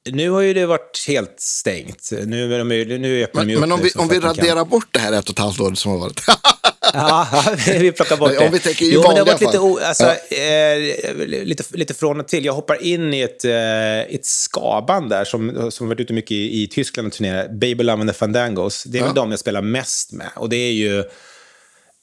Nu 0.09 0.29
har 0.29 0.41
ju 0.41 0.53
det 0.53 0.65
varit 0.65 1.05
helt 1.07 1.39
stängt. 1.39 2.11
Nu 2.25 2.53
är 2.55 2.57
de, 2.57 2.97
nu 2.97 3.23
öppnar 3.23 3.45
men, 3.45 3.59
men 3.59 3.71
om 3.71 3.79
vi, 3.83 3.91
om 3.91 4.07
vi 4.07 4.19
raderar 4.19 4.55
kan... 4.55 4.69
bort 4.69 4.87
det 4.91 4.99
här 4.99 5.13
ett 5.13 5.29
och 5.29 5.33
ett 5.33 5.39
halvt 5.39 5.59
året 5.59 5.79
som 5.79 5.91
har 5.91 5.99
varit. 5.99 6.21
ja, 6.93 7.27
vi 7.67 7.91
plockar 7.91 8.17
bort 8.17 8.31
det. 8.31 8.45
Om 8.45 8.51
vi 8.51 8.59
tänker 8.59 8.85
i 8.85 8.93
jo, 8.93 9.01
men 9.01 9.13
det 9.13 9.19
har 9.19 9.25
varit 9.25 9.41
lite, 9.41 9.59
o, 9.59 9.79
alltså, 9.83 10.03
ja. 10.29 10.37
eh, 10.37 11.15
lite, 11.25 11.63
lite 11.77 11.93
från 11.93 12.19
och 12.19 12.27
till. 12.27 12.45
Jag 12.45 12.53
hoppar 12.53 12.83
in 12.83 13.13
i 13.13 13.21
ett, 13.21 13.45
eh, 13.45 13.99
ett 14.15 14.25
skaband 14.25 15.09
där 15.09 15.25
som, 15.25 15.71
som 15.71 15.87
varit 15.87 15.99
ute 15.99 16.13
mycket 16.13 16.31
i, 16.31 16.63
i 16.63 16.67
Tyskland 16.67 17.07
och 17.07 17.13
turnerat. 17.13 17.51
Baby 17.51 17.83
Love 17.83 18.01
and 18.01 18.09
the 18.09 18.13
Fandangos. 18.13 18.83
Det 18.83 18.97
är 18.97 18.99
ja. 18.99 19.05
väl 19.05 19.15
de 19.15 19.31
jag 19.31 19.39
spelar 19.39 19.61
mest 19.61 20.11
med. 20.11 20.29
Och 20.35 20.49
det 20.49 20.55
är 20.55 20.71
ju... 20.71 20.99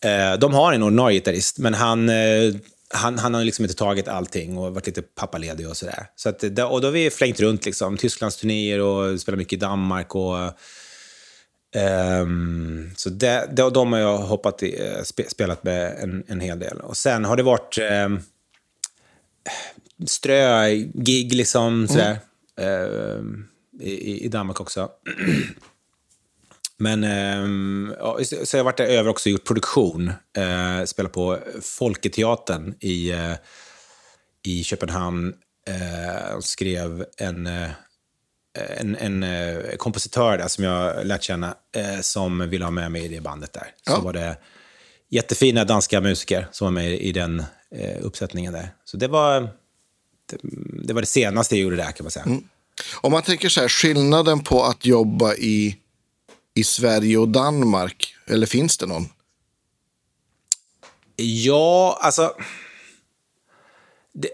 Eh, 0.04 0.38
de 0.38 0.54
har 0.54 0.72
en 0.72 0.82
ordinarie 0.82 1.18
gitarrist, 1.18 1.58
men 1.58 1.74
han 1.74 2.08
eh, 2.08 2.54
han, 2.90 3.18
han 3.18 3.34
har 3.34 3.44
liksom 3.44 3.64
inte 3.64 3.74
tagit 3.74 4.08
allting 4.08 4.58
och 4.58 4.74
varit 4.74 4.86
lite 4.86 5.02
pappaledig 5.02 5.68
och 5.68 5.76
sådär. 5.76 6.06
Så 6.16 6.28
att, 6.28 6.42
och 6.42 6.80
då 6.80 6.86
har 6.86 6.90
vi 6.90 7.10
flängt 7.10 7.40
runt, 7.40 7.64
liksom. 7.64 7.96
Tysklandsturnéer 7.96 8.80
och 8.80 9.20
spelat 9.20 9.38
mycket 9.38 9.52
i 9.52 9.56
Danmark. 9.56 10.14
och... 10.14 10.36
Um, 11.76 12.90
så 12.96 13.10
det, 13.10 13.48
det, 13.52 13.70
de 13.70 13.92
har 13.92 14.00
jag 14.00 14.18
hoppat 14.18 14.62
i, 14.62 14.80
eh, 14.80 15.02
spelat 15.28 15.64
med 15.64 15.98
en, 16.02 16.24
en 16.26 16.40
hel 16.40 16.58
del. 16.58 16.80
Och 16.80 16.96
sen 16.96 17.24
har 17.24 17.36
det 17.36 17.42
varit 17.42 17.78
um, 18.06 18.20
strö-gig, 20.06 21.34
liksom, 21.34 21.88
sådär. 21.88 22.18
Mm. 22.56 22.70
Uh, 22.70 23.44
i, 23.80 24.24
I 24.24 24.28
Danmark 24.28 24.60
också. 24.60 24.90
Men 26.78 27.04
eh, 27.04 27.94
ja, 27.98 28.18
så 28.44 28.56
jag 28.56 28.60
har 28.60 28.64
varit 28.64 28.76
där 28.76 28.86
över 28.86 29.10
också 29.10 29.28
och 29.28 29.32
gjort 29.32 29.46
produktion. 29.46 30.12
Eh, 30.36 30.84
spelat 30.84 31.12
på 31.12 31.38
Folketeatern 31.62 32.74
i, 32.80 33.10
eh, 33.10 33.34
i 34.42 34.64
Köpenhamn. 34.64 35.34
Eh, 35.68 36.38
skrev 36.40 37.04
en, 37.16 37.46
en, 38.54 38.96
en 38.96 39.22
eh, 39.22 39.76
kompositör 39.76 40.38
där 40.38 40.48
som 40.48 40.64
jag 40.64 41.06
lärt 41.06 41.22
känna 41.22 41.54
eh, 41.76 42.00
som 42.00 42.50
ville 42.50 42.64
ha 42.64 42.70
med 42.70 42.92
mig 42.92 43.04
i 43.04 43.08
det 43.08 43.20
bandet 43.20 43.52
där. 43.52 43.74
Ja. 43.84 43.94
Så 43.94 44.00
var 44.00 44.12
det 44.12 44.36
jättefina 45.08 45.64
danska 45.64 46.00
musiker 46.00 46.48
som 46.52 46.64
var 46.64 46.72
med 46.72 46.92
i 46.92 47.12
den 47.12 47.44
uppsättningen 48.00 48.52
där. 48.52 48.74
Så 48.84 48.96
det 48.96 49.08
var 49.08 49.40
det, 50.26 50.38
det, 50.86 50.92
var 50.92 51.00
det 51.00 51.06
senaste 51.06 51.56
jag 51.56 51.62
gjorde 51.62 51.76
där 51.76 51.92
kan 51.92 52.04
man 52.04 52.10
säga. 52.10 52.24
Mm. 52.24 52.48
Om 53.00 53.12
man 53.12 53.22
tänker 53.22 53.48
så 53.48 53.60
här, 53.60 53.68
skillnaden 53.68 54.40
på 54.40 54.64
att 54.64 54.86
jobba 54.86 55.34
i 55.34 55.78
i 56.58 56.64
Sverige 56.64 57.18
och 57.18 57.28
Danmark? 57.28 58.14
Eller 58.26 58.46
finns 58.46 58.78
det 58.78 58.86
någon? 58.86 59.08
Ja, 61.16 61.98
alltså... 62.02 62.32
Det, 64.12 64.28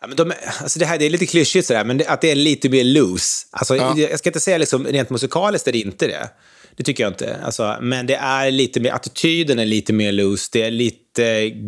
ja, 0.00 0.06
men 0.06 0.16
de, 0.16 0.32
alltså 0.60 0.78
det, 0.78 0.86
här, 0.86 0.98
det 0.98 1.06
är 1.06 1.10
lite 1.10 1.26
klyschigt 1.26 1.66
sådär, 1.66 1.84
men 1.84 2.02
att 2.06 2.20
det 2.20 2.30
är 2.30 2.34
lite 2.34 2.68
mer 2.68 2.84
loose. 2.84 3.46
Alltså, 3.50 3.76
ja. 3.76 3.98
Jag 3.98 4.18
ska 4.18 4.28
inte 4.28 4.40
säga 4.40 4.58
liksom, 4.58 4.86
rent 4.86 5.10
musikaliskt 5.10 5.68
är 5.68 5.72
det 5.72 5.78
inte 5.78 6.06
det. 6.06 6.30
Det 6.76 6.84
tycker 6.84 7.02
jag 7.02 7.10
inte. 7.10 7.36
Alltså, 7.44 7.76
men 7.80 8.06
det 8.06 8.14
är 8.14 8.50
lite 8.50 8.80
mer, 8.80 8.92
attityden 8.92 9.58
är 9.58 9.66
lite 9.66 9.92
mer 9.92 10.12
loose. 10.12 10.48
Det 10.52 10.62
är 10.62 10.70
lite 10.70 11.22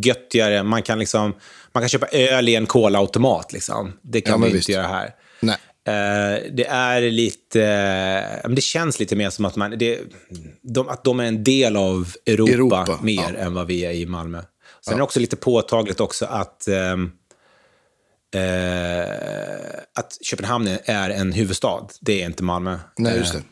göttigare. 0.05 0.63
Man 0.63 0.83
kan, 0.83 0.99
liksom, 0.99 1.35
man 1.73 1.83
kan 1.83 1.89
köpa 1.89 2.07
öl 2.07 2.49
i 2.49 2.55
en 2.55 2.67
kolautomat. 2.67 3.53
Liksom. 3.53 3.93
Det 4.03 4.21
kan 4.21 4.43
ja, 4.43 4.49
vi 4.49 4.57
inte 4.57 4.73
göra 4.73 4.87
här. 4.87 5.11
Nej. 5.41 5.57
Uh, 5.89 6.55
det 6.57 6.67
är 6.67 7.11
lite... 7.11 7.61
Uh, 8.45 8.55
det 8.55 8.61
känns 8.61 9.01
lite 9.01 9.17
mer 9.17 9.31
som 9.31 9.45
att, 9.45 9.57
man, 9.57 9.79
det, 9.79 9.99
de, 10.63 10.89
att 10.89 11.05
de 11.05 11.21
är 11.21 11.25
en 11.25 11.45
del 11.45 11.77
av 11.77 12.13
Europa, 12.27 12.53
Europa 12.53 12.99
mer 13.03 13.35
ja. 13.37 13.45
än 13.45 13.55
vad 13.55 13.67
vi 13.67 13.85
är 13.85 13.93
i 13.93 14.07
Malmö. 14.07 14.39
Sen 14.39 14.47
ja. 14.87 14.93
är 14.93 14.97
det 14.97 15.03
också 15.03 15.21
lite 15.21 15.37
påtagligt 15.37 16.01
också 16.01 16.25
att, 16.25 16.69
um, 16.93 17.13
uh, 18.37 19.81
att 19.95 20.19
Köpenhamn 20.21 20.79
är 20.85 21.11
en 21.11 21.33
huvudstad. 21.33 21.87
Det 22.01 22.23
är 22.23 22.27
inte 22.27 22.43
Malmö. 22.43 22.79
Nej, 22.99 23.17
just 23.17 23.33
det. 23.33 23.43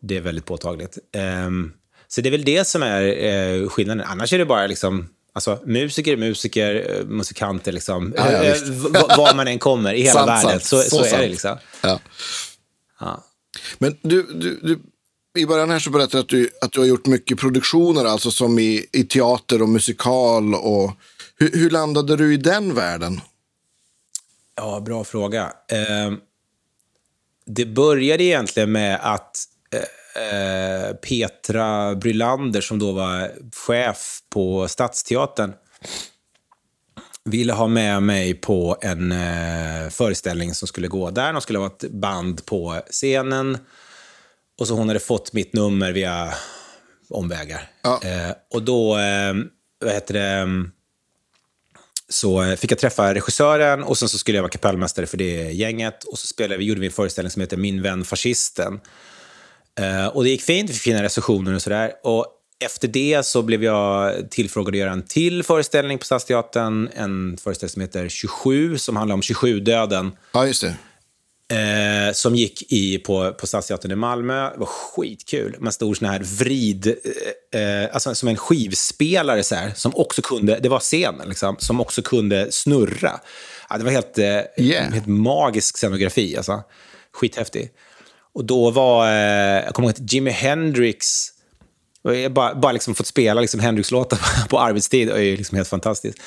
det 0.00 0.16
är 0.16 0.20
väldigt 0.20 0.46
påtagligt. 0.46 0.98
Um, 1.46 1.72
så 2.08 2.20
det 2.20 2.28
är 2.28 2.30
väl 2.30 2.44
det 2.44 2.66
som 2.66 2.82
är 2.82 3.68
skillnaden. 3.68 4.06
Annars 4.06 4.32
är 4.32 4.38
det 4.38 4.46
bara 4.46 4.66
liksom 4.66 5.08
Alltså, 5.34 5.58
musiker 5.66 6.12
är 6.12 6.16
musiker, 6.16 6.96
eh, 6.98 7.06
musikanter, 7.06 7.72
liksom. 7.72 8.14
Ja, 8.16 8.32
ja, 8.32 8.42
eh, 8.42 8.56
var 9.16 9.34
man 9.34 9.48
än 9.48 9.58
kommer 9.58 9.94
i 9.94 10.02
hela 10.02 10.12
sant, 10.12 10.28
världen, 10.28 10.60
sant. 10.60 10.64
Så, 10.64 10.82
så, 10.82 11.04
så 11.04 11.14
är 11.14 11.18
det. 11.18 11.28
liksom. 11.28 11.56
Ja. 11.82 12.00
ja. 13.00 13.24
Men 13.78 13.96
du, 14.02 14.22
du, 14.22 14.60
du, 14.62 14.78
i 15.38 15.46
början 15.46 15.70
här 15.70 15.78
så 15.78 15.90
berättade 15.90 16.16
du 16.16 16.20
att, 16.20 16.28
du 16.28 16.50
att 16.60 16.72
du 16.72 16.80
har 16.80 16.86
gjort 16.86 17.06
mycket 17.06 17.38
produktioner, 17.38 18.04
alltså 18.04 18.30
som 18.30 18.58
i, 18.58 18.86
i 18.92 19.04
teater 19.04 19.62
och 19.62 19.68
musikal. 19.68 20.54
Och, 20.54 20.92
hur, 21.36 21.50
hur 21.52 21.70
landade 21.70 22.16
du 22.16 22.34
i 22.34 22.36
den 22.36 22.74
världen? 22.74 23.20
Ja, 24.56 24.80
bra 24.80 25.04
fråga. 25.04 25.52
Eh, 25.68 26.12
det 27.46 27.66
började 27.66 28.24
egentligen 28.24 28.72
med 28.72 28.98
att 29.02 29.36
eh, 29.74 29.80
Eh, 30.14 30.94
Petra 30.94 31.94
Brylander 31.94 32.60
som 32.60 32.78
då 32.78 32.92
var 32.92 33.32
chef 33.66 34.18
på 34.30 34.68
Stadsteatern 34.68 35.52
ville 37.24 37.52
ha 37.52 37.66
med 37.66 38.02
mig 38.02 38.34
på 38.34 38.76
en 38.80 39.12
eh, 39.12 39.88
föreställning 39.90 40.54
som 40.54 40.68
skulle 40.68 40.88
gå 40.88 41.10
där. 41.10 41.32
De 41.32 41.40
skulle 41.40 41.58
ha 41.58 41.66
ett 41.66 41.90
band 41.90 42.46
på 42.46 42.80
scenen. 42.90 43.58
Och 44.60 44.68
så 44.68 44.74
hon 44.74 44.88
hade 44.88 45.00
fått 45.00 45.32
mitt 45.32 45.52
nummer 45.52 45.92
via 45.92 46.34
omvägar. 47.08 47.70
Ja. 47.82 48.00
Eh, 48.04 48.34
och 48.54 48.62
då, 48.62 48.98
eh, 48.98 49.34
vad 49.84 49.92
heter 49.92 50.14
det, 50.14 50.46
så 52.12 52.56
fick 52.56 52.72
jag 52.72 52.78
träffa 52.78 53.14
regissören 53.14 53.82
och 53.82 53.98
sen 53.98 54.08
så 54.08 54.18
skulle 54.18 54.38
jag 54.38 54.42
vara 54.42 54.50
kapellmästare 54.50 55.06
för 55.06 55.16
det 55.16 55.52
gänget. 55.52 56.04
Och 56.04 56.18
så 56.18 56.26
spelade 56.26 56.58
vi, 56.58 56.64
gjorde 56.64 56.80
vi 56.80 56.86
en 56.86 56.92
föreställning 56.92 57.30
som 57.30 57.40
heter 57.40 57.56
Min 57.56 57.82
vän 57.82 58.04
fascisten. 58.04 58.80
Uh, 59.80 60.06
och 60.06 60.24
det 60.24 60.30
gick 60.30 60.42
fint, 60.42 60.70
vi 60.70 60.74
fick 60.74 60.82
fina 60.82 61.02
recensioner 61.02 61.54
och 61.54 61.62
sådär. 61.62 61.92
Och 62.02 62.26
efter 62.64 62.88
det 62.88 63.26
så 63.26 63.42
blev 63.42 63.64
jag 63.64 64.30
tillfrågad 64.30 64.74
att 64.74 64.78
göra 64.78 64.90
en 64.90 65.02
till 65.02 65.42
föreställning 65.42 65.98
på 65.98 66.04
Stadsteatern. 66.04 66.88
En 66.94 67.36
föreställning 67.36 67.72
som 67.72 67.82
heter 67.82 68.08
27, 68.08 68.78
som 68.78 68.96
handlar 68.96 69.14
om 69.14 69.20
27-döden. 69.20 70.12
Ja, 70.32 70.46
just 70.46 70.62
det. 70.62 70.76
Eh, 71.52 72.12
som 72.12 72.34
gick 72.34 72.72
i, 72.72 72.98
på, 72.98 73.32
på 73.32 73.46
Stadsteatern 73.46 73.92
i 73.92 73.94
Malmö. 73.94 74.50
Det 74.50 74.58
var 74.58 74.66
skitkul. 74.66 75.56
Man 75.58 75.72
stod 75.72 75.96
sån 75.96 76.08
här 76.08 76.20
vrid, 76.38 76.86
eh, 77.54 77.94
alltså 77.94 78.14
som 78.14 78.28
en 78.28 78.36
skivspelare 78.36 79.42
så 79.42 79.54
här, 79.54 79.72
som 79.76 79.96
också 79.96 80.22
kunde, 80.22 80.58
det 80.58 80.68
var 80.68 80.80
scenen 80.80 81.28
liksom, 81.28 81.56
som 81.58 81.80
också 81.80 82.02
kunde 82.02 82.52
snurra. 82.52 83.20
Ja, 83.70 83.78
det 83.78 83.84
var 83.84 83.90
helt, 83.90 84.18
eh, 84.18 84.24
yeah. 84.24 84.92
helt 84.92 85.06
magisk 85.06 85.76
scenografi, 85.76 86.36
alltså. 86.36 86.62
Skithäftig. 87.12 87.70
Och 88.34 88.44
då 88.44 88.70
var, 88.70 89.06
eh, 89.06 89.64
jag 89.64 89.74
kommer 89.74 89.88
ihåg 89.88 89.94
att 89.94 90.12
Jimi 90.12 90.30
Hendrix, 90.30 91.06
jag 92.02 92.32
bara, 92.32 92.54
bara 92.54 92.72
liksom 92.72 92.94
fått 92.94 93.06
spela 93.06 93.40
liksom 93.40 93.60
Hendrix-låtar 93.60 94.18
på 94.48 94.60
arbetstid 94.60 95.10
är 95.10 95.18
ju 95.18 95.36
liksom 95.36 95.56
helt 95.56 95.68
fantastiskt. 95.68 96.18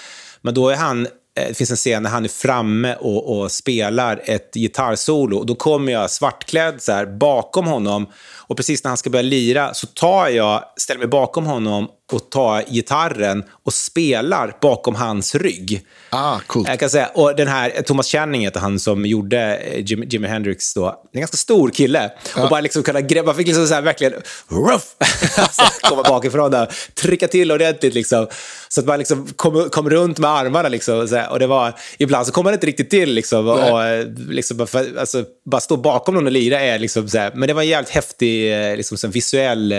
Men 0.42 0.54
då 0.54 0.70
är 0.70 0.76
han, 0.76 1.06
eh, 1.06 1.12
Eh, 1.36 1.48
det 1.48 1.54
finns 1.54 1.72
en 1.72 1.78
scen 1.78 2.04
när 2.04 2.10
han 2.10 2.26
är 2.26 2.30
framme 2.30 2.96
och, 2.96 3.40
och 3.40 3.52
spelar 3.52 4.22
ett 4.26 4.54
gitarrsolo. 4.56 5.44
Då 5.44 5.56
kommer 5.56 5.92
jag 5.92 6.12
svartklädd 6.12 6.82
så 6.82 6.92
här, 6.92 7.06
bakom 7.06 7.68
honom 7.68 8.08
och 8.48 8.58
precis 8.58 8.84
när 8.84 8.90
han 8.90 8.98
ska 8.98 9.10
börja 9.10 9.24
lira 9.24 9.74
så 9.74 9.88
tar 9.88 10.28
jag, 10.28 10.64
ställer 10.78 11.00
mig 11.00 11.08
bakom 11.08 11.46
honom 11.46 11.88
och 12.12 12.30
tar 12.30 12.64
gitarren 12.70 13.44
och 13.64 13.74
spelar 13.74 14.58
bakom 14.62 14.96
hans 14.96 15.36
rygg. 15.36 15.86
Ah, 16.10 16.40
cool. 16.48 16.66
Jag 16.68 16.80
kan 16.80 16.90
säga, 16.90 17.08
och 17.14 17.36
den 17.36 17.48
här, 17.48 17.70
Thomas 17.70 18.08
Channing 18.08 18.42
heter 18.42 18.60
han 18.60 18.80
som 18.80 19.06
gjorde 19.06 19.58
eh, 19.58 19.86
Jimi, 19.86 20.06
Jimi 20.10 20.28
Hendrix 20.28 20.74
då. 20.74 21.04
En 21.14 21.20
ganska 21.20 21.38
stor 21.38 21.70
kille. 21.70 22.12
Ja. 22.36 22.44
Och 22.44 22.50
bara 22.50 22.62
liksom 22.62 22.84
kunna 22.84 23.02
greppa, 23.02 23.34
fick 23.34 23.48
liksom 23.48 23.68
så 23.68 23.74
här 23.74 23.82
verkligen, 23.82 24.14
ruff! 24.48 24.96
alltså, 25.38 25.64
komma 25.82 26.04
bakifrån 26.04 26.52
där, 26.52 26.74
trycka 26.94 27.28
till 27.28 27.52
ordentligt 27.52 27.94
liksom. 27.94 28.28
Så 28.70 28.82
att 28.82 28.88
man 28.88 29.00
liksom 29.00 29.28
kom, 29.36 29.70
kom 29.70 29.90
runt 29.90 30.20
med 30.20 30.30
armarna 30.30 30.70
liksom. 30.70 31.00
Och, 31.00 31.10
här, 31.10 31.32
och 31.32 31.40
det 31.40 31.48
var, 31.48 31.74
ibland 31.98 32.26
så 32.28 32.32
kom 32.32 32.44
man 32.44 32.54
inte 32.54 32.68
riktigt 32.68 32.90
till 32.90 33.14
liksom. 33.14 33.48
Och, 33.48 33.72
och 33.72 33.84
eh, 33.84 34.08
liksom, 34.30 34.68
för, 34.68 35.00
alltså, 35.00 35.24
bara 35.46 35.62
stå 35.62 35.78
bakom 35.78 36.16
någon 36.16 36.26
och 36.26 36.32
lira 36.32 36.60
är 36.60 36.80
liksom 36.80 37.10
så 37.10 37.18
här, 37.18 37.32
men 37.36 37.48
det 37.48 37.54
var 37.54 37.62
en 37.62 37.68
jävligt 37.68 37.90
häftig 37.90 38.54
eh, 38.54 38.78
liksom, 38.78 38.98
så 38.98 39.08
visuell 39.08 39.72
eh, 39.72 39.78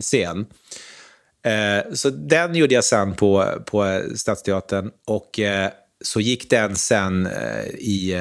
scen. 0.00 0.46
Eh, 1.44 1.92
så 1.92 2.10
den 2.10 2.54
gjorde 2.54 2.74
jag 2.74 2.84
sen 2.84 3.14
på, 3.14 3.62
på 3.66 4.02
Stadsteatern. 4.16 4.90
Och 5.06 5.38
eh, 5.38 5.70
så 6.04 6.20
gick 6.20 6.50
den 6.50 6.76
sen 6.76 7.26
eh, 7.26 7.64
i, 7.66 8.14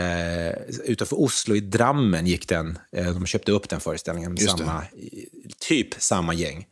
utanför 0.86 1.22
Oslo, 1.22 1.56
i 1.56 1.60
Drammen 1.60 2.28
gick 2.28 2.48
den. 2.50 2.80
De 2.92 3.26
köpte 3.26 3.52
upp 3.52 3.70
den 3.70 3.80
föreställningen 3.80 4.32
med 4.32 4.42
samma, 4.42 4.84
typ 5.60 5.88
samma 5.98 6.34
gäng. 6.34 6.68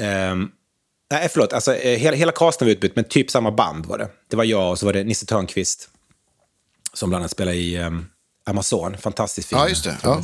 Ehm, 0.00 0.50
nej, 1.10 1.28
förlåt, 1.32 1.52
alltså, 1.52 1.72
hela, 1.72 2.16
hela 2.16 2.32
casten 2.32 2.66
var 2.66 2.72
utbytt, 2.72 2.96
men 2.96 3.04
typ 3.04 3.30
samma 3.30 3.50
band 3.50 3.86
var 3.86 3.98
det. 3.98 4.08
Det 4.30 4.36
var 4.36 4.44
jag 4.44 4.70
och 4.70 4.78
så 4.78 4.86
var 4.86 4.92
det 4.92 5.04
Nisse 5.04 5.26
Törnqvist 5.26 5.88
som 6.92 7.08
bland 7.10 7.22
annat 7.22 7.30
spelar 7.30 7.52
i 7.52 7.76
ehm, 7.76 8.06
Amazon. 8.46 8.96
Fantastisk 8.96 9.48
film. 9.48 9.60
Ja, 9.60 9.68
just 9.68 9.84
det. 9.84 9.96
Ja. 10.02 10.22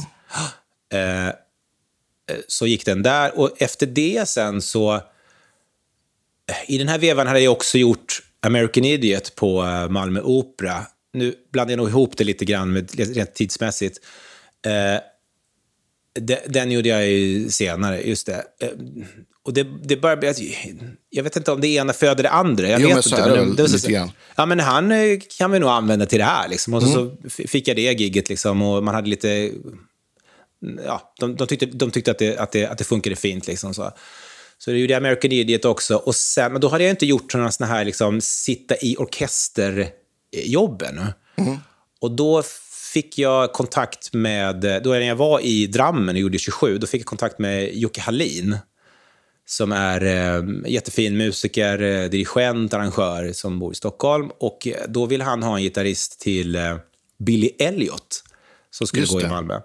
Eh, 0.99 1.35
så 2.49 2.67
gick 2.67 2.85
den 2.85 3.03
där. 3.03 3.39
Och 3.39 3.51
efter 3.63 3.87
det 3.87 4.29
sen 4.29 4.63
så... 4.63 4.95
eh, 4.95 5.01
I 6.69 6.79
den 6.79 6.89
här 6.89 6.99
vevan 6.99 7.27
hade 7.27 7.41
jag 7.41 7.53
också 7.53 7.79
gjort 7.79 8.23
American 8.41 8.85
Idiot 8.85 9.35
på 9.35 9.63
eh, 9.63 9.89
Malmö 9.89 10.21
Opera. 10.21 10.87
Nu 11.13 11.35
blandar 11.53 11.73
jag 11.73 11.77
nog 11.79 11.89
ihop 11.89 12.17
det 12.17 12.25
lite 12.25 12.45
grann 12.45 12.73
med, 12.73 12.95
rent 13.17 13.35
tidsmässigt. 13.35 13.99
Eh, 14.67 15.01
de- 16.21 16.39
den 16.49 16.71
gjorde 16.73 16.89
jag 16.89 17.07
ju 17.11 17.51
senare, 17.51 18.03
just 18.03 18.27
det. 18.27 18.45
Eh, 18.61 18.69
och 19.43 19.53
det, 19.55 19.67
det 19.85 19.97
börjar 19.97 20.17
bli... 20.17 20.55
Jag 21.11 21.23
vet 21.25 21.37
inte 21.37 21.53
om 21.53 21.61
det 21.61 21.69
ena 21.69 21.93
föder 21.93 22.23
det 22.23 22.31
andra. 22.31 22.69
Jag 22.69 22.81
Jo, 22.81 22.87
vet 22.87 22.95
men 22.97 23.03
så 23.03 23.09
inte, 23.17 23.23
är 23.31 23.37
det 23.37 23.47
men 23.47 23.69
så- 23.69 23.75
lite 23.77 23.93
grann. 23.93 24.11
Ja, 24.37 24.47
men 24.47 24.61
han 24.61 24.93
eh, 24.93 25.19
kan 25.39 25.51
vi 25.51 25.59
nog 25.59 25.71
använda 25.71 26.07
till 26.07 26.19
det 26.19 26.25
här. 26.25 26.49
Liksom. 26.49 26.75
Och 26.75 26.83
så, 26.83 27.01
Mm. 27.01 27.17
så 27.17 27.27
f- 27.43 27.51
fick 27.51 27.69
jag 27.69 27.77
det 27.77 27.83
gigget 28.01 28.29
liksom, 28.29 28.63
och 28.63 28.85
man 28.85 28.95
hade 28.95 29.09
lite 29.09 29.51
ja, 30.87 31.15
de, 31.21 31.37
de 31.37 31.47
tyckte, 31.47 31.67
de 31.67 31.91
tyckte 31.91 32.11
att, 32.11 32.19
det, 32.19 32.39
att, 32.39 32.53
det, 32.53 32.67
att 32.67 32.79
det 32.79 32.85
funkade 32.85 33.17
fint. 33.17 33.47
Liksom, 33.47 33.75
så. 33.75 33.91
så 34.59 34.71
det 34.71 34.79
gjorde 34.79 34.93
jag 34.93 35.01
American 35.01 35.33
Idiot 35.33 35.65
också. 35.65 35.97
Och 35.97 36.15
sen, 36.15 36.53
men 36.53 36.61
då 36.61 36.69
hade 36.69 36.85
jag 36.85 36.91
inte 36.91 37.07
gjort 37.07 37.35
några 37.35 37.51
såna 37.51 37.71
här 37.71 37.85
liksom, 37.85 38.21
sitta 38.21 38.77
i 38.77 38.97
orkesterjobben. 38.99 41.01
Och 42.01 42.11
då 42.11 42.43
fick 42.93 43.19
jag 43.19 43.53
kontakt 43.53 44.13
med, 44.13 44.81
då 44.85 44.91
när 44.91 45.01
jag 45.01 45.17
var 45.17 45.41
i 45.41 45.67
Drammen 45.67 46.15
och 46.15 46.21
gjorde 46.21 46.39
27, 46.39 46.79
då 46.79 46.87
fick 46.87 47.01
jag 47.01 47.07
kontakt 47.07 47.39
med 47.39 47.77
Jocke 47.77 48.01
Hallin 48.01 48.59
som 49.47 49.73
är 49.73 50.05
eh, 50.05 50.43
jättefin 50.67 51.17
musiker, 51.17 51.83
eh, 51.83 52.11
dirigent, 52.11 52.75
arrangör 52.75 53.33
som 53.33 53.59
bor 53.59 53.73
i 53.73 53.75
Stockholm. 53.75 54.31
Och 54.41 54.69
då 54.89 55.07
ville 55.07 55.25
han 55.25 55.43
ha 55.43 55.57
en 55.57 55.63
gitarrist 55.63 56.21
till 56.21 56.57
eh, 56.57 56.77
Billy 57.19 57.51
Elliot 57.59 58.23
som 58.71 58.87
skulle 58.87 59.03
Just 59.03 59.13
gå 59.13 59.21
i 59.21 59.23
det. 59.23 59.29
Malmö. 59.29 59.61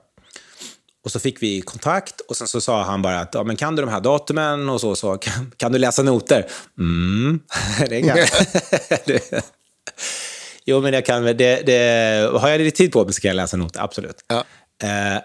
Och 1.09 1.13
så 1.13 1.19
fick 1.19 1.43
vi 1.43 1.61
kontakt 1.61 2.21
och 2.21 2.37
sen 2.37 2.47
så 2.47 2.61
sa 2.61 2.83
han 2.83 3.01
bara 3.01 3.19
att 3.19 3.33
ja, 3.33 3.43
men 3.43 3.55
kan 3.55 3.75
du 3.75 3.81
de 3.81 3.91
här 3.91 4.01
datumen 4.01 4.69
och 4.69 4.81
så, 4.81 4.95
så 4.95 5.17
kan, 5.17 5.51
kan 5.57 5.71
du 5.71 5.79
läsa 5.79 6.03
noter? 6.03 6.45
Mm, 6.79 7.39
det 7.89 8.01
kan 8.01 8.17
jag. 8.17 8.29
Jo, 10.65 10.81
men 10.81 10.93
jag 10.93 11.05
kan 11.05 11.23
det, 11.23 11.33
det, 11.33 12.29
har 12.39 12.49
jag 12.49 12.61
lite 12.61 12.77
tid 12.77 12.91
på 12.91 13.05
mig 13.05 13.13
så 13.13 13.21
kan 13.21 13.29
jag 13.29 13.35
läsa 13.35 13.57
noter, 13.57 13.81
absolut. 13.81 14.15
Ja. 14.27 14.43
Eh, 14.83 15.21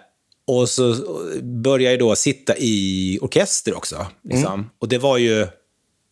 och 0.47 0.68
så 0.68 0.95
började 1.43 1.91
jag 1.91 1.99
då 1.99 2.16
sitta 2.16 2.57
i 2.57 3.18
orkester 3.22 3.76
också. 3.76 4.07
Liksom. 4.22 4.70
Och 4.78 4.89
det 4.89 4.99
var 4.99 5.18
ju 5.18 5.47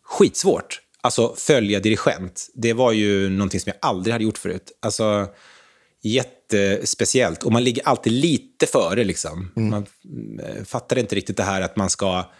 skitsvårt. 0.03 0.81
Alltså 1.01 1.35
följa 1.37 1.79
dirigent. 1.79 2.47
Det 2.53 2.73
var 2.73 2.91
ju 2.91 3.29
någonting 3.29 3.59
som 3.59 3.69
jag 3.69 3.89
aldrig 3.89 4.13
hade 4.13 4.23
gjort 4.23 4.37
förut. 4.37 4.71
Alltså 4.81 5.27
jättespeciellt. 6.03 7.43
Och 7.43 7.51
man 7.51 7.63
ligger 7.63 7.87
alltid 7.87 8.13
lite 8.13 8.65
före 8.67 9.03
liksom. 9.03 9.51
Man 9.55 9.85
eh, 10.43 10.63
fattar 10.63 10.97
inte 10.97 11.15
riktigt 11.15 11.37
det 11.37 11.43
här 11.43 11.61
att 11.61 11.75
man 11.75 11.89
ska... 11.89 12.31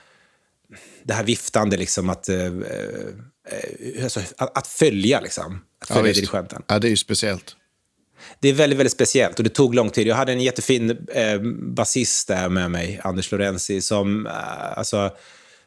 Det 1.03 1.14
här 1.14 1.24
viftande 1.24 1.78
liksom 1.78 2.09
att... 2.09 2.30
Eh, 2.30 2.45
eh, 2.45 4.03
alltså, 4.03 4.20
att, 4.38 4.57
att 4.57 4.68
följa 4.68 5.20
liksom. 5.20 5.55
Att 5.82 5.89
Ja, 5.89 5.95
följa 5.95 6.07
visst. 6.14 6.32
dirigenten. 6.32 6.64
ja, 6.68 6.80
det 6.80 6.88
är 6.88 6.89
ju 6.89 6.97
speciellt. 6.97 7.55
Det 8.39 8.49
är 8.49 8.53
väldigt, 8.53 8.80
väldigt 8.80 8.93
speciellt 8.93 9.38
och 9.38 9.43
det 9.43 9.49
tog 9.49 9.76
lång 9.76 9.89
tid. 9.89 10.07
Jag 10.07 10.16
hade 10.16 10.32
en 10.32 10.41
jättefin 10.41 11.07
eh, 11.14 11.39
basist 11.76 12.28
där 12.28 12.49
med 12.49 12.72
mig, 12.72 12.99
Anders 13.03 13.32
Lorenzi, 13.32 13.82
som, 13.82 14.28
eh, 14.28 14.78
alltså, 14.78 15.11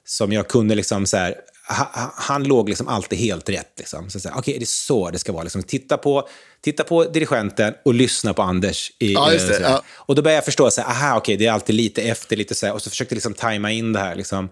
som 0.05 0.33
jag 0.33 0.49
kunde 0.49 0.75
liksom 0.75 1.07
så 1.07 1.17
här, 1.17 1.35
ha, 1.69 1.91
ha- 1.93 2.13
han 2.17 2.45
låg 2.45 2.69
liksom 2.69 2.89
alltid 2.89 3.19
helt 3.19 3.49
rätt. 3.49 3.73
Liksom. 3.79 4.11
Så, 4.11 4.21
så 4.21 4.29
här, 4.29 4.39
Okej, 4.39 4.59
det 4.59 4.65
är 4.65 4.67
så 4.67 5.11
det 5.11 5.19
ska 5.19 5.33
vara. 5.33 5.43
Liksom, 5.43 5.63
titta, 5.63 5.97
på, 5.97 6.29
titta 6.61 6.85
på 6.85 7.05
dirigenten 7.05 7.75
och 7.85 7.95
lyssna 7.95 8.35
på 8.35 8.43
Anders. 8.43 8.93
I, 8.99 9.13
Ja, 9.13 9.31
det, 9.31 9.57
eh, 9.57 9.63
ja. 9.63 9.83
Och 9.95 10.15
då 10.15 10.23
började 10.23 10.37
jag 10.37 10.45
förstå, 10.45 10.71
så 10.71 10.81
här, 10.81 10.89
aha, 10.89 11.19
okej, 11.19 11.37
det 11.37 11.47
är 11.47 11.53
alltid 11.53 11.75
lite 11.75 12.03
efter, 12.03 12.37
lite 12.37 12.55
så 12.55 12.67
här, 12.67 12.73
och 12.75 12.83
så 12.83 12.91
försökte 12.91 13.13
jag 13.13 13.17
liksom 13.17 13.35
tajma 13.35 13.73
in 13.73 13.93
det 13.93 13.99
här. 14.01 14.15
Liksom. 14.15 14.49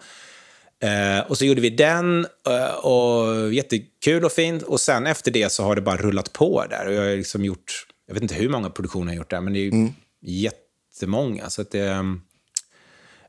Eh, 0.83 1.31
och 1.31 1.39
så 1.39 1.45
gjorde 1.45 1.61
vi 1.61 1.71
den, 1.71 2.27
eh, 2.49 2.75
och 2.75 3.55
jättekul 3.55 4.25
och 4.25 4.33
fint. 4.33 4.63
Och 4.63 4.81
sen 4.81 5.07
efter 5.07 5.31
det 5.31 5.53
så 5.53 5.63
har 5.63 5.75
det 5.75 5.81
bara 5.83 5.97
rullat 5.97 6.33
på 6.33 6.65
där. 6.71 6.87
Och 6.87 6.93
jag 6.95 7.03
har 7.03 7.17
liksom 7.17 7.45
gjort, 7.45 7.87
jag 8.07 8.15
vet 8.15 8.23
inte 8.23 8.35
hur 8.35 8.49
många 8.49 8.71
produktioner 8.71 9.07
jag 9.07 9.13
har 9.13 9.17
gjort 9.19 9.31
där, 9.31 9.41
men 9.41 9.53
det 9.53 9.59
är 9.59 9.63
ju 9.63 9.71
jättemånga. 10.23 11.51
Så 11.51 11.63
att 11.63 11.71
det, 11.71 11.87
ehm, 11.89 12.21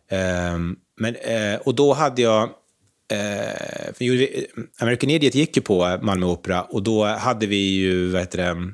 ehm, 0.09 0.75
men, 0.97 1.15
eh, 1.15 1.55
och 1.59 1.75
då 1.75 1.93
hade 1.93 2.21
jag, 2.21 2.49
eh, 3.11 4.09
American 4.79 5.09
Idiot 5.09 5.35
gick 5.35 5.57
ju 5.57 5.61
på 5.61 5.99
Malmö 6.01 6.25
Opera 6.25 6.61
och 6.61 6.83
då 6.83 7.05
hade 7.05 7.47
vi 7.47 7.55
ju, 7.55 8.09
vad 8.09 8.21
heter 8.21 8.37
det, 8.37 8.73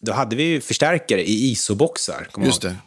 då 0.00 0.12
hade 0.12 0.36
vi 0.36 0.42
ju 0.42 0.60
förstärkare 0.60 1.28
i 1.28 1.50
ISO-boxar. 1.50 2.28
Just 2.38 2.64
ihåg. 2.64 2.72
det. 2.72 2.78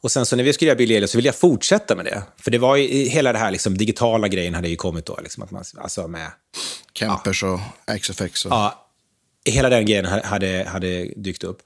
Och 0.00 0.12
sen 0.12 0.26
så 0.26 0.36
när 0.36 0.44
vi 0.44 0.52
skulle 0.52 0.68
göra 0.68 0.78
Billy 0.78 0.94
Elliot 0.94 1.10
så 1.10 1.18
ville 1.18 1.28
jag 1.28 1.34
fortsätta 1.34 1.96
med 1.96 2.04
det. 2.04 2.22
För 2.36 2.50
det 2.50 2.58
var 2.58 2.76
ju, 2.76 3.08
hela 3.08 3.32
det 3.32 3.38
här 3.38 3.50
liksom, 3.50 3.78
digitala 3.78 4.28
grejen 4.28 4.54
hade 4.54 4.68
ju 4.68 4.76
kommit 4.76 5.06
då. 5.06 5.18
Liksom, 5.22 5.42
att 5.42 5.50
man, 5.50 5.64
alltså 5.78 6.08
med, 6.08 6.30
Campers 6.92 7.42
och 7.42 7.60
XFX. 8.00 8.44
Och... 8.44 8.52
ja, 8.52 8.88
hela 9.44 9.68
den 9.68 9.86
grejen 9.86 10.04
ha- 10.04 10.24
hade, 10.24 10.64
hade 10.68 11.04
dykt 11.16 11.44
upp. 11.44 11.62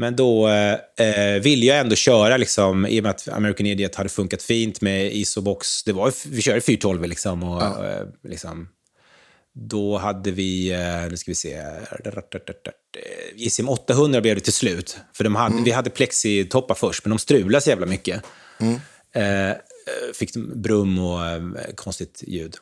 Men 0.00 0.16
då 0.16 0.48
eh, 0.48 1.40
ville 1.42 1.66
jag 1.66 1.78
ändå 1.78 1.96
köra, 1.96 2.36
liksom, 2.36 2.86
i 2.86 3.00
och 3.00 3.02
med 3.02 3.10
att 3.10 3.28
American 3.28 3.66
Idiot 3.66 3.94
hade 3.94 4.08
funkat 4.08 4.42
fint 4.42 4.80
med 4.80 5.12
ISO-box. 5.12 5.84
Det 5.84 5.92
var, 5.92 6.12
vi 6.30 6.42
körde 6.42 6.60
412 6.60 7.04
liksom. 7.04 7.42
Och, 7.42 7.84
eh, 7.84 8.06
liksom 8.24 8.68
då 9.52 9.98
hade 9.98 10.30
vi, 10.30 10.72
eh, 10.72 11.10
nu 11.10 11.16
ska 11.16 11.30
vi 11.30 11.34
se, 11.34 11.62
JCM 13.34 13.68
800 13.68 14.20
blev 14.20 14.34
det 14.34 14.40
till 14.40 14.52
slut. 14.52 14.98
För 15.12 15.24
de 15.24 15.34
hade, 15.34 15.62
vi 15.64 15.70
hade 15.70 15.90
plexitoppar 15.90 16.74
först, 16.74 17.04
men 17.04 17.10
de 17.10 17.18
strulade 17.18 17.60
så 17.60 17.70
jävla 17.70 17.86
mycket. 17.86 18.22
Eh, 19.14 19.56
fick 20.14 20.36
brum 20.36 20.98
och 20.98 21.26
eh, 21.26 21.42
konstigt 21.74 22.24
ljud. 22.26 22.56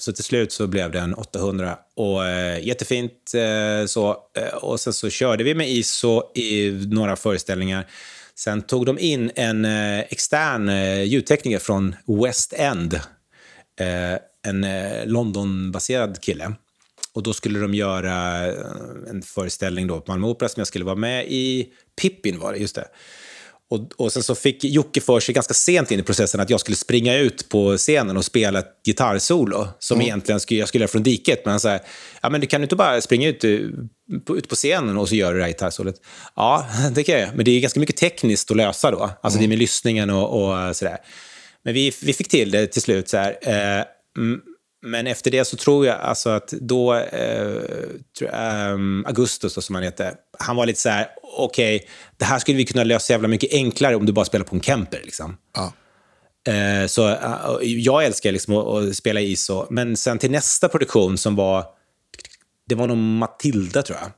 Så 0.00 0.12
till 0.12 0.24
slut 0.24 0.52
så 0.52 0.66
blev 0.66 0.90
det 0.90 0.98
en 0.98 1.14
800 1.14 1.78
och 1.96 2.26
eh, 2.26 2.66
jättefint 2.66 3.32
eh, 3.34 3.86
så. 3.86 4.16
Eh, 4.36 4.54
och 4.54 4.80
sen 4.80 4.92
så 4.92 5.10
körde 5.10 5.44
vi 5.44 5.54
med 5.54 5.70
ISO 5.70 6.22
i 6.34 6.70
några 6.70 7.16
föreställningar. 7.16 7.86
Sen 8.34 8.62
tog 8.62 8.86
de 8.86 8.98
in 8.98 9.30
en 9.34 9.64
eh, 9.64 10.00
extern 10.00 10.68
eh, 10.68 11.02
ljudtekniker 11.02 11.58
från 11.58 11.96
West 12.24 12.52
End. 12.52 12.94
Eh, 13.80 14.18
en 14.46 14.64
eh, 14.64 15.06
Londonbaserad 15.06 16.20
kille. 16.20 16.52
Och 17.12 17.22
då 17.22 17.32
skulle 17.32 17.58
de 17.58 17.74
göra 17.74 18.46
eh, 18.46 18.54
en 19.10 19.22
föreställning 19.22 19.86
då 19.86 20.00
på 20.00 20.12
Malmö 20.12 20.26
Opera 20.26 20.48
som 20.48 20.60
jag 20.60 20.66
skulle 20.66 20.84
vara 20.84 20.96
med 20.96 21.26
i. 21.28 21.68
Pippin 22.00 22.38
var 22.38 22.52
det, 22.52 22.58
just 22.58 22.74
det. 22.74 22.88
Och, 23.70 23.80
och 23.96 24.12
sen 24.12 24.22
så 24.22 24.34
fick 24.34 24.64
Jocke 24.64 25.00
för 25.00 25.20
sig 25.20 25.34
ganska 25.34 25.54
sent 25.54 25.90
in 25.90 26.00
i 26.00 26.02
processen 26.02 26.40
att 26.40 26.50
jag 26.50 26.60
skulle 26.60 26.76
springa 26.76 27.16
ut 27.16 27.48
på 27.48 27.76
scenen 27.76 28.16
och 28.16 28.24
spela 28.24 28.58
ett 28.58 28.80
gitarrsolo 28.86 29.68
som 29.78 30.00
egentligen 30.00 30.40
skulle, 30.40 30.60
jag 30.60 30.68
skulle 30.68 30.82
göra 30.82 30.90
från 30.90 31.02
diket. 31.02 31.44
Men 31.44 31.50
han 31.50 31.60
sa, 31.60 31.78
ja 32.22 32.30
men 32.30 32.40
du 32.40 32.46
kan 32.46 32.62
inte 32.62 32.76
bara 32.76 33.00
springa 33.00 33.28
ut, 33.28 33.44
eh, 33.44 33.58
på, 34.26 34.36
ut 34.36 34.48
på 34.48 34.54
scenen 34.54 34.98
och 34.98 35.08
så 35.08 35.14
gör 35.14 35.32
du 35.32 35.38
det 35.38 35.44
här 35.44 35.50
gitarrsolot? 35.50 35.94
Ja, 36.36 36.66
det 36.94 37.02
kan 37.02 37.20
jag. 37.20 37.36
Men 37.36 37.44
det 37.44 37.50
är 37.50 37.60
ganska 37.60 37.80
mycket 37.80 37.96
tekniskt 37.96 38.50
att 38.50 38.56
lösa 38.56 38.90
då. 38.90 39.10
Alltså 39.20 39.38
det 39.38 39.48
med 39.48 39.58
lyssningen 39.58 40.10
och, 40.10 40.42
och 40.42 40.76
sådär. 40.76 40.98
Men 41.64 41.74
vi, 41.74 41.92
vi 42.02 42.12
fick 42.12 42.28
till 42.28 42.50
det 42.50 42.66
till 42.66 42.82
slut. 42.82 43.08
Så 43.08 43.16
här. 43.16 43.36
Eh, 43.42 43.84
mm, 44.18 44.40
men 44.82 45.06
efter 45.06 45.30
det 45.30 45.44
så 45.44 45.56
tror 45.56 45.86
jag 45.86 46.00
alltså 46.00 46.30
att 46.30 46.48
då, 46.48 46.94
eh, 46.94 47.62
ehm, 48.32 49.04
Augustus 49.06 49.54
då, 49.54 49.60
som 49.60 49.74
han 49.74 49.84
heter, 49.84 50.14
han 50.38 50.56
var 50.56 50.66
lite 50.66 50.80
så 50.80 50.88
här, 50.88 51.08
okej, 51.22 51.88
det 52.16 52.24
här 52.24 52.38
skulle 52.38 52.56
vi 52.56 52.64
kunna 52.64 52.84
lösa 52.84 53.12
jävla 53.12 53.28
mycket 53.28 53.52
enklare 53.52 53.96
om 53.96 54.06
du 54.06 54.12
bara 54.12 54.24
spelar 54.24 54.44
på 54.44 54.56
en 54.56 54.62
Kemper. 54.62 55.00
Liksom. 55.04 55.36
Ja. 55.54 55.72
Eh, 56.52 56.86
så 56.86 57.08
eh, 57.08 57.18
jag 57.60 58.04
älskar 58.04 58.32
liksom 58.32 58.56
att, 58.56 58.66
att 58.66 58.96
spela 58.96 59.20
ISO, 59.20 59.66
men 59.70 59.96
sen 59.96 60.18
till 60.18 60.30
nästa 60.30 60.68
produktion 60.68 61.18
som 61.18 61.36
var, 61.36 61.64
det 62.68 62.74
var 62.74 62.86
nog 62.86 62.96
Matilda 62.96 63.82
tror 63.82 63.98
jag. 64.02 64.10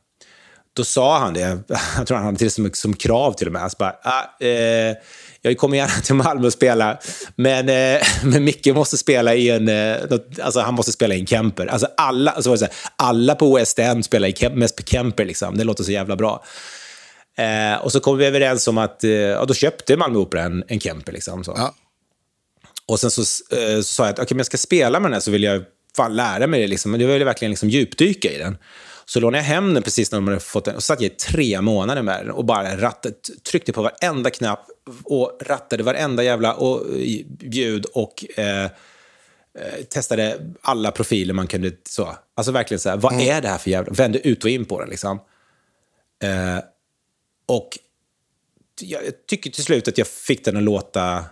Då 0.75 0.85
sa 0.85 1.19
han 1.19 1.35
det, 1.35 1.59
jag 1.97 2.07
tror 2.07 2.17
han 2.17 2.27
hade 2.27 2.45
det 2.45 2.51
som, 2.51 2.71
som 2.73 2.97
krav 2.97 3.33
till 3.33 3.47
och 3.47 3.53
med. 3.53 3.63
Alltså 3.63 3.77
bara, 3.79 3.97
ah, 4.03 4.45
eh, 4.45 4.97
jag 5.43 5.59
kommer 5.59 5.77
gärna 5.77 5.93
till 5.93 6.15
Malmö 6.15 6.47
och 6.47 6.53
spela, 6.53 6.99
men, 7.37 7.69
eh, 7.69 8.03
men 8.25 8.45
Micke 8.45 8.67
måste 8.67 8.97
spela 8.97 9.35
i 9.35 9.51
en, 9.51 9.69
eh, 9.69 9.97
något, 10.11 10.39
alltså 10.43 10.61
han 10.61 10.75
måste 10.75 10.93
spela 10.93 11.15
i 11.15 11.21
en 11.21 11.27
Kemper. 11.27 11.67
Alltså 11.67 11.89
alla, 11.97 12.31
alltså 12.31 12.51
var 12.51 12.55
det 12.55 12.59
så 12.59 12.65
här, 12.65 12.75
alla 12.97 13.35
på 13.35 13.65
End 13.77 14.05
spelar 14.05 14.29
i 14.29 14.33
Kem, 14.33 14.53
mest 14.53 14.77
på 14.77 14.83
Kemper, 14.83 15.25
liksom. 15.25 15.59
det 15.59 15.65
låter 15.65 15.85
så 15.85 15.93
jävla 15.93 16.17
bra. 16.17 16.45
Eh, 17.37 17.85
och 17.85 17.93
så 17.93 18.01
kom 18.01 18.19
vi 18.19 18.27
överens 18.27 18.69
om 18.69 18.79
att, 18.79 19.05
eh, 19.05 19.11
ja, 19.11 19.45
då 19.45 19.55
köpte 19.55 19.97
Malmö 19.97 20.19
Opera 20.19 20.43
en, 20.43 20.65
en 20.69 20.81
Kemper. 20.81 21.13
Liksom, 21.13 21.45
så. 21.45 21.55
Ja. 21.57 21.75
Och 22.87 23.01
sen 23.01 23.11
så, 23.11 23.21
eh, 23.57 23.77
så 23.77 23.83
sa 23.83 24.03
jag 24.03 24.13
att 24.13 24.19
okay, 24.19 24.35
om 24.35 24.39
jag 24.39 24.47
ska 24.47 24.59
spela 24.59 25.01
med 25.01 25.11
den 25.11 25.13
här 25.13 25.21
så 25.21 25.31
vill 25.31 25.43
jag 25.43 25.63
fan 25.97 26.17
lära 26.17 26.47
mig 26.47 26.61
det. 26.61 26.67
Liksom. 26.67 27.01
Jag 27.01 27.09
vill 27.09 27.25
verkligen 27.25 27.51
liksom 27.51 27.69
djupdyka 27.71 28.33
i 28.33 28.39
den. 28.39 28.57
Så 29.05 29.21
lånade 29.21 29.39
jag 29.39 29.45
hem 29.45 29.75
den 29.75 29.83
precis 29.83 30.13
när 30.13 30.17
de 30.17 30.29
hade 30.29 30.41
fått 30.41 30.65
den 30.65 30.77
och 30.77 30.83
satt 30.83 31.01
jag 31.01 31.13
i 31.13 31.15
tre 31.15 31.61
månader 31.61 32.03
med 32.03 32.27
den 32.27 32.31
och 32.31 32.45
bara 32.45 32.77
rattade, 32.77 33.15
tryckte 33.51 33.73
på 33.73 33.83
varenda 33.83 34.31
knapp 34.31 34.67
och 35.05 35.39
rattade 35.41 35.83
varenda 35.83 36.23
jävla 36.23 36.55
och, 36.55 36.87
ljud 37.41 37.85
och 37.85 38.39
eh, 38.39 38.71
testade 39.89 40.55
alla 40.61 40.91
profiler 40.91 41.35
man 41.35 41.47
kunde. 41.47 41.73
så. 41.89 42.17
Alltså 42.35 42.53
verkligen 42.53 42.81
så 42.81 42.89
här, 42.89 42.97
vad 42.97 43.13
mm. 43.13 43.29
är 43.29 43.41
det 43.41 43.49
här 43.49 43.59
för 43.59 43.71
jävla... 43.71 43.93
Vände 43.93 44.29
ut 44.29 44.45
och 44.45 44.51
in 44.51 44.65
på 44.65 44.81
den 44.81 44.89
liksom. 44.89 45.21
Eh, 46.23 46.59
och 47.47 47.79
jag 48.81 49.03
tycker 49.27 49.51
till 49.51 49.65
slut 49.65 49.89
att 49.89 49.99
jag 49.99 50.07
fick 50.07 50.45
den 50.45 50.57
att 50.57 50.63
låta 50.63 51.25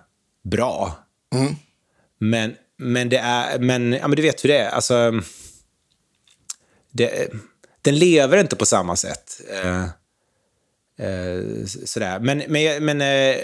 bra. 0.43 0.99
Mm. 1.35 1.55
Men, 2.18 2.57
men 2.77 3.09
det 3.09 3.18
är, 3.18 3.59
men, 3.59 3.93
ja, 3.93 4.09
men 4.09 4.16
du 4.16 4.23
vet 4.23 4.45
hur 4.45 4.49
det 4.49 4.59
är. 4.59 4.71
Alltså, 4.71 5.23
det, 6.91 7.33
den 7.83 7.99
lever 7.99 8.39
inte 8.39 8.57
på 8.57 8.66
samma 8.66 8.97
sätt. 8.97 9.41
Eh, 9.62 9.85
eh, 11.01 11.66
sådär. 11.85 12.20
Men, 12.20 12.43
men, 12.49 12.85
men 12.85 13.01
eh, 13.01 13.37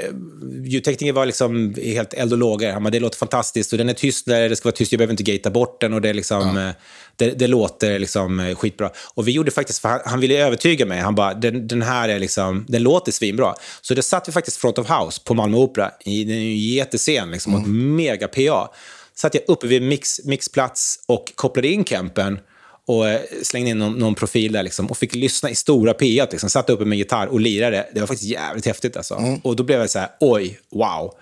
ljudtekniker 0.64 1.12
var 1.12 1.26
liksom 1.26 1.74
helt 1.74 2.14
eld 2.14 2.32
och 2.32 2.38
lågor. 2.38 2.70
Han 2.70 2.82
bara, 2.82 2.90
det 2.90 3.00
låter 3.00 3.18
fantastiskt 3.18 3.72
och 3.72 3.78
den 3.78 3.88
är 3.88 3.94
tyst 3.94 4.26
där 4.26 4.48
det 4.48 4.56
ska 4.56 4.68
vara 4.68 4.76
tyst. 4.76 4.92
Jag 4.92 4.98
behöver 4.98 5.12
inte 5.12 5.22
gata 5.22 5.50
bort 5.50 5.80
den 5.80 5.92
och 5.92 6.00
det, 6.00 6.12
liksom, 6.12 6.56
ja. 6.56 6.68
Eh, 6.68 6.74
det, 7.16 7.30
det, 7.30 7.46
låter 7.46 7.98
liksom 7.98 8.40
eh, 8.40 8.56
skitbra. 8.56 8.90
Och 9.14 9.28
vi 9.28 9.32
gjorde 9.32 9.50
faktiskt, 9.50 9.84
han, 9.84 10.00
han, 10.04 10.20
ville 10.20 10.34
övertyga 10.46 10.86
mig. 10.86 11.00
Han 11.00 11.14
bara, 11.14 11.34
den, 11.34 11.68
den 11.68 11.82
här 11.82 12.08
är 12.08 12.18
liksom, 12.18 12.64
den 12.68 12.82
låter 12.82 13.12
svinbra. 13.12 13.54
Så 13.80 13.94
det 13.94 14.02
satt 14.02 14.28
vi 14.28 14.32
faktiskt 14.32 14.56
front 14.56 14.78
of 14.78 14.90
house 14.90 15.20
på 15.24 15.34
Malmö 15.34 15.56
Opera. 15.56 15.90
I, 16.04 16.24
den 16.24 16.36
är 16.36 16.40
ju 16.40 16.74
jättescen, 16.74 17.30
liksom, 17.30 17.54
mm. 17.54 17.62
och 17.62 17.68
mega 17.68 18.28
PA. 18.28 18.68
Satt 19.14 19.34
jag 19.34 19.42
uppe 19.46 19.66
vid 19.66 19.82
mix, 19.82 20.24
mixplats 20.24 20.98
och 21.06 21.32
kopplade 21.34 21.68
in 21.68 21.84
Kempen 21.84 22.38
och 22.86 23.08
eh, 23.08 23.20
slängde 23.42 23.70
in 23.70 23.78
någon, 23.78 23.92
någon, 23.98 24.14
profil 24.14 24.52
där 24.52 24.62
liksom, 24.62 24.86
och 24.86 24.98
fick 24.98 25.14
lyssna 25.14 25.50
i 25.50 25.54
stora 25.54 25.92
P1. 25.92 26.28
Liksom, 26.30 26.50
satt 26.50 26.70
uppe 26.70 26.84
med 26.84 26.98
gitarr 26.98 27.26
och 27.26 27.40
lirade. 27.40 27.88
Det 27.94 28.00
var 28.00 28.06
faktiskt 28.06 28.30
jävligt 28.30 28.66
häftigt. 28.66 28.96
Alltså. 28.96 29.14
Mm. 29.14 29.38
Och 29.38 29.56
då 29.56 29.62
blev 29.62 29.80
jag 29.80 29.90
så 29.90 29.98
här, 29.98 30.08
oj, 30.20 30.60
wow. 30.70 31.14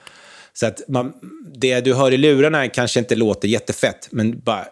Så 0.52 0.66
att 0.66 0.80
man, 0.88 1.12
det 1.54 1.80
du 1.80 1.94
hör 1.94 2.12
i 2.12 2.16
lurarna 2.16 2.68
kanske 2.68 3.00
inte 3.00 3.14
låter 3.14 3.48
jättefett, 3.48 4.08
men 4.10 4.40
bara 4.40 4.66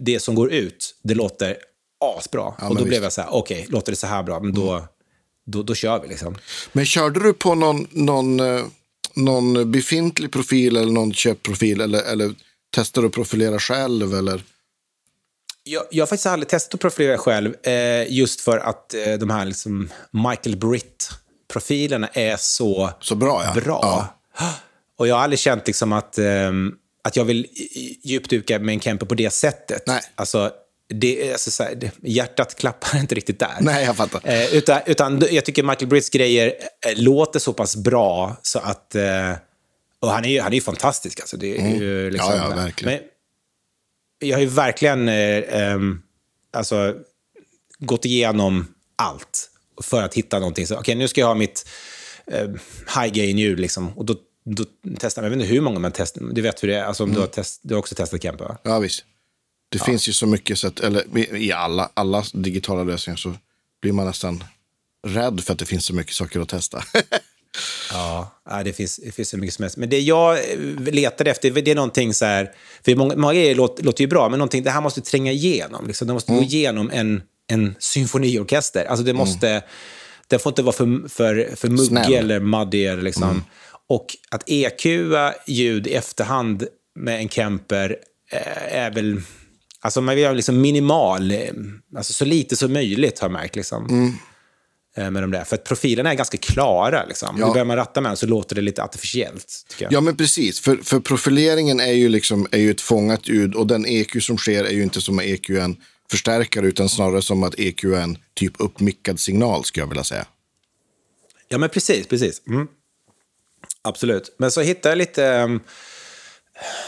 det 0.00 0.20
som 0.20 0.34
går 0.34 0.52
ut, 0.52 0.94
det 1.02 1.14
låter 1.14 1.56
asbra. 2.18 2.54
Ja, 2.58 2.68
och 2.68 2.74
då 2.74 2.74
visst. 2.74 2.88
blev 2.88 3.02
jag 3.02 3.12
så 3.12 3.20
här, 3.20 3.34
okej, 3.34 3.60
okay, 3.60 3.72
låter 3.72 3.92
det 3.92 3.96
så 3.96 4.06
här 4.06 4.22
bra, 4.22 4.40
men 4.40 4.54
då, 4.54 4.72
mm. 4.72 4.84
då, 5.46 5.62
då 5.62 5.74
kör 5.74 6.00
vi. 6.02 6.08
Liksom. 6.08 6.36
Men 6.72 6.86
körde 6.86 7.22
du 7.22 7.32
på 7.32 7.54
någon, 7.54 7.86
någon, 7.90 8.40
eh, 8.40 8.64
någon 9.14 9.70
befintlig 9.70 10.32
profil 10.32 10.76
eller 10.76 10.92
någon 10.92 11.12
köpprofil, 11.12 11.80
eller, 11.80 12.02
eller 12.12 12.34
testade 12.74 13.04
du 13.04 13.08
att 13.08 13.14
profilera 13.14 13.58
själv? 13.58 14.14
Eller? 14.14 14.42
Jag, 15.68 15.84
jag 15.90 16.02
har 16.02 16.06
faktiskt 16.06 16.26
aldrig 16.26 16.48
testat 16.48 16.74
att 16.74 16.80
profilera 16.80 17.18
själv, 17.18 17.54
eh, 17.62 18.12
just 18.12 18.40
för 18.40 18.58
att 18.58 18.94
eh, 18.94 19.14
de 19.14 19.30
här 19.30 19.44
liksom 19.44 19.90
Michael 20.10 20.56
Britt-profilerna 20.56 22.08
är 22.12 22.36
så, 22.36 22.90
så 23.00 23.14
bra. 23.14 23.42
Ja. 23.44 23.60
bra. 23.60 23.80
Ja. 24.38 24.54
Och 24.98 25.08
jag 25.08 25.14
har 25.14 25.22
aldrig 25.22 25.38
känt 25.38 25.66
liksom 25.66 25.92
att, 25.92 26.18
eh, 26.18 26.52
att 27.04 27.16
jag 27.16 27.24
vill 27.24 27.46
djupduka 28.02 28.58
med 28.58 28.72
en 28.72 28.80
camper 28.80 29.06
på 29.06 29.14
det 29.14 29.30
sättet. 29.30 29.82
Nej. 29.86 30.00
Alltså, 30.14 30.50
det, 30.88 31.32
alltså, 31.32 31.50
så 31.50 31.62
här, 31.62 31.90
hjärtat 32.02 32.54
klappar 32.54 32.98
inte 33.00 33.14
riktigt 33.14 33.38
där. 33.38 33.56
Nej, 33.60 33.84
jag 33.84 33.96
fattar. 33.96 34.20
Eh, 34.24 34.54
utan, 34.54 34.80
utan 34.86 35.22
jag 35.30 35.44
tycker 35.44 35.62
Michael 35.62 35.86
Britts 35.86 36.10
grejer 36.10 36.54
eh, 36.86 37.02
låter 37.02 37.38
så 37.38 37.52
pass 37.52 37.76
bra 37.76 38.36
så 38.42 38.58
att... 38.58 38.94
Eh, 38.94 39.32
och 40.00 40.10
han 40.10 40.24
är 40.24 40.28
ju 40.28 40.40
han 40.40 40.52
är 40.52 40.60
fantastisk. 40.60 41.20
Alltså, 41.20 41.36
det 41.36 41.56
är 41.56 41.60
mm. 41.60 41.80
ju 41.80 42.10
liksom, 42.10 42.32
ja, 42.32 42.50
ja, 42.50 42.56
verkligen. 42.56 42.94
Men, 42.94 43.08
jag 44.18 44.36
har 44.36 44.42
ju 44.42 44.48
verkligen 44.48 45.08
eh, 45.08 45.38
eh, 45.38 45.78
alltså, 46.52 46.94
gått 47.78 48.04
igenom 48.04 48.66
allt 48.96 49.50
för 49.82 50.02
att 50.02 50.14
hitta 50.14 50.38
någonting. 50.38 50.64
Okej, 50.64 50.78
okay, 50.78 50.94
nu 50.94 51.08
ska 51.08 51.20
jag 51.20 51.28
ha 51.28 51.34
mitt 51.34 51.68
eh, 52.26 52.48
high 52.96 53.12
gain-ljud. 53.12 53.60
Liksom. 53.60 53.98
Och 53.98 54.04
då, 54.04 54.14
då 54.44 54.64
testar 54.98 55.22
jag, 55.22 55.26
jag 55.26 55.36
vet 55.36 55.42
inte 55.42 55.54
hur 55.54 55.60
många 55.60 55.78
man 55.78 55.92
testar. 55.94 56.22
Du 56.32 56.42
vet 56.42 56.62
hur 56.62 56.68
det 56.68 56.74
är. 56.74 56.84
Alltså, 56.84 57.02
mm. 57.02 57.14
du, 57.14 57.20
har 57.20 57.26
test, 57.26 57.60
du 57.62 57.74
har 57.74 57.78
också 57.78 57.94
testat 57.94 58.22
Kempe, 58.22 58.44
va? 58.44 58.58
Ja, 58.62 58.78
visst. 58.78 59.04
Det 59.68 59.78
ja. 59.78 59.84
finns 59.84 60.08
ju 60.08 60.12
så 60.12 60.26
mycket, 60.26 60.58
så 60.58 60.68
att, 60.68 60.80
eller 60.80 61.18
i 61.36 61.52
alla, 61.52 61.90
alla 61.94 62.24
digitala 62.32 62.84
lösningar 62.84 63.16
så 63.16 63.34
blir 63.80 63.92
man 63.92 64.06
nästan 64.06 64.44
rädd 65.06 65.40
för 65.44 65.52
att 65.52 65.58
det 65.58 65.66
finns 65.66 65.84
så 65.84 65.94
mycket 65.94 66.14
saker 66.14 66.40
att 66.40 66.48
testa. 66.48 66.84
Ja, 67.92 68.62
det 68.64 68.72
finns, 68.72 68.96
det 68.96 69.12
finns 69.12 69.28
så 69.28 69.36
mycket 69.36 69.54
som 69.54 69.62
helst. 69.62 69.76
Men 69.76 69.90
det 69.90 70.00
jag 70.00 70.38
letade 70.78 71.30
efter, 71.30 71.50
det 71.50 71.70
är 71.70 71.74
någonting 71.74 72.14
så 72.14 72.24
här... 72.24 72.52
För 72.84 72.96
många, 72.96 73.16
många 73.16 73.34
grejer 73.34 73.54
låter, 73.54 73.84
låter 73.84 74.04
ju 74.04 74.08
bra, 74.08 74.28
men 74.28 74.38
någonting, 74.38 74.62
det 74.62 74.70
här 74.70 74.80
måste 74.80 75.00
tränga 75.00 75.32
igenom. 75.32 75.86
Liksom. 75.86 76.06
Det 76.06 76.12
måste 76.12 76.32
mm. 76.32 76.44
gå 76.44 76.50
igenom 76.50 76.90
en, 76.90 77.22
en 77.48 77.74
symfoniorkester. 77.78 78.84
Alltså 78.84 79.04
det 79.04 79.12
måste... 79.12 79.48
Mm. 79.48 79.62
Den 80.28 80.38
får 80.38 80.50
inte 80.50 80.62
vara 80.62 80.72
för, 80.72 81.08
för, 81.08 81.56
för 81.56 81.68
muggig 81.68 82.16
eller 82.16 82.40
muddy. 82.40 82.96
Liksom. 82.96 83.22
Mm. 83.22 83.42
Och 83.88 84.16
att 84.30 84.42
EQa 84.46 85.34
ljud 85.46 85.86
i 85.86 85.94
efterhand 85.94 86.66
med 86.94 87.18
en 87.18 87.28
Kemper 87.28 87.96
eh, 88.32 88.76
är 88.76 88.90
väl... 88.90 89.20
Alltså 89.80 90.00
man 90.00 90.16
vill 90.16 90.26
ha 90.26 90.32
liksom 90.32 90.60
minimal, 90.60 91.30
eh, 91.30 91.38
alltså 91.96 92.12
så 92.12 92.24
lite 92.24 92.56
som 92.56 92.72
möjligt 92.72 93.18
har 93.18 93.28
jag 93.28 93.32
märkt. 93.32 93.56
Liksom. 93.56 93.86
Mm. 93.86 94.12
Eh, 94.96 95.10
med 95.10 95.22
de 95.22 95.30
där. 95.30 95.44
För 95.44 95.56
att 95.56 95.64
profilerna 95.64 96.10
är 96.10 96.14
ganska 96.14 96.38
klara. 96.38 97.04
Liksom. 97.04 97.36
Ja. 97.40 97.52
Börjar 97.52 97.64
man 97.64 97.76
ratta 97.76 98.00
med 98.00 98.10
den 98.10 98.16
så 98.16 98.26
låter 98.26 98.56
det 98.56 98.62
lite 98.62 98.82
artificiellt. 98.82 99.76
Ja, 99.90 100.00
men 100.00 100.16
precis. 100.16 100.60
För, 100.60 100.76
för 100.76 101.00
profileringen 101.00 101.80
är 101.80 101.92
ju, 101.92 102.08
liksom, 102.08 102.46
är 102.50 102.58
ju 102.58 102.70
ett 102.70 102.80
fångat 102.80 103.28
ljud 103.28 103.54
och 103.54 103.66
den 103.66 103.86
EQ 103.86 104.22
som 104.22 104.38
sker 104.38 104.64
är 104.64 104.70
ju 104.70 104.82
inte 104.82 105.00
som 105.00 105.20
EQ 105.20 105.50
en 105.50 105.76
förstärkare 106.10 106.66
utan 106.66 106.88
snarare 106.88 107.22
som 107.22 107.42
att 107.42 107.54
EQ 107.58 107.84
är 107.84 108.00
en 108.00 108.18
typ 108.34 108.52
uppmickad 108.58 109.20
signal, 109.20 109.64
skulle 109.64 109.82
jag 109.82 109.88
vilja 109.88 110.04
säga. 110.04 110.26
Ja, 111.48 111.58
men 111.58 111.68
precis. 111.68 112.06
precis. 112.06 112.42
Mm. 112.46 112.68
Absolut. 113.82 114.34
Men 114.38 114.50
så 114.50 114.60
hittade 114.60 114.88
jag 114.88 114.98
lite... 114.98 115.24
Um, 115.24 115.60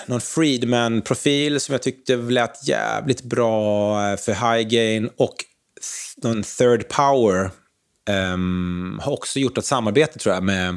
någon 0.06 0.20
Friedman-profil 0.20 1.61
som 1.61 1.72
jag 1.72 1.82
tyckte 1.82 2.16
lät 2.16 2.68
jävligt 2.68 3.22
bra 3.22 4.16
för 4.16 4.32
high 4.32 4.68
gain 4.68 5.11
och 5.16 5.34
någon 6.22 6.42
third 6.42 6.88
power 6.88 7.50
Um, 8.09 9.00
har 9.02 9.12
också 9.12 9.38
gjort 9.38 9.59
ett 9.59 9.64
samarbete 9.64 10.18
tror 10.18 10.34
jag 10.34 10.44
med, 10.44 10.76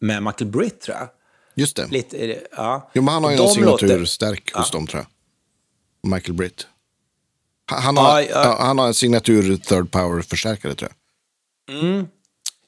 med 0.00 0.22
Michael 0.22 0.50
Britt 0.50 0.80
tror 0.80 0.96
jag. 0.96 1.08
Just 1.54 1.76
det. 1.76 1.88
Lite, 1.90 2.40
ja. 2.56 2.90
Jo, 2.94 3.02
men 3.02 3.14
han 3.14 3.24
har 3.24 3.30
ju 3.30 3.36
någon 3.36 3.54
signaturstärk 3.54 4.52
hos 4.54 4.68
ja. 4.72 4.78
dem 4.78 4.86
tror 4.86 5.02
jag. 5.02 5.08
Michael 6.10 6.34
Britt. 6.34 6.66
Han, 7.70 7.96
har, 7.96 8.20
ja, 8.20 8.26
ja. 8.30 8.56
han 8.60 8.78
har 8.78 8.86
en 8.86 8.94
signatur 8.94 9.56
third 9.56 9.90
power-förstärkare 9.90 10.74
tror 10.74 10.90
jag. 10.90 11.76
Mm. 11.78 12.06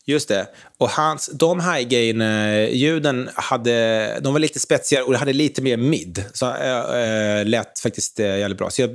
Just 0.05 0.29
det. 0.29 0.47
Och 0.79 0.91
hans, 0.91 1.31
de 1.33 1.61
high 1.61 1.89
gain-ljuden 1.89 3.31
hade, 3.35 4.19
de 4.21 4.33
var 4.33 4.41
lite 4.41 4.61
spetsigare 4.61 5.05
och 5.05 5.15
hade 5.15 5.33
lite 5.33 5.63
mer 5.63 5.77
mid. 5.77 6.25
Så 6.33 6.55
äh, 6.55 7.45
lät 7.45 7.79
faktiskt 7.79 8.21
äh, 8.21 8.39
jävligt 8.39 8.59
bra. 8.59 8.71
Så 8.71 8.83
jag, 8.83 8.91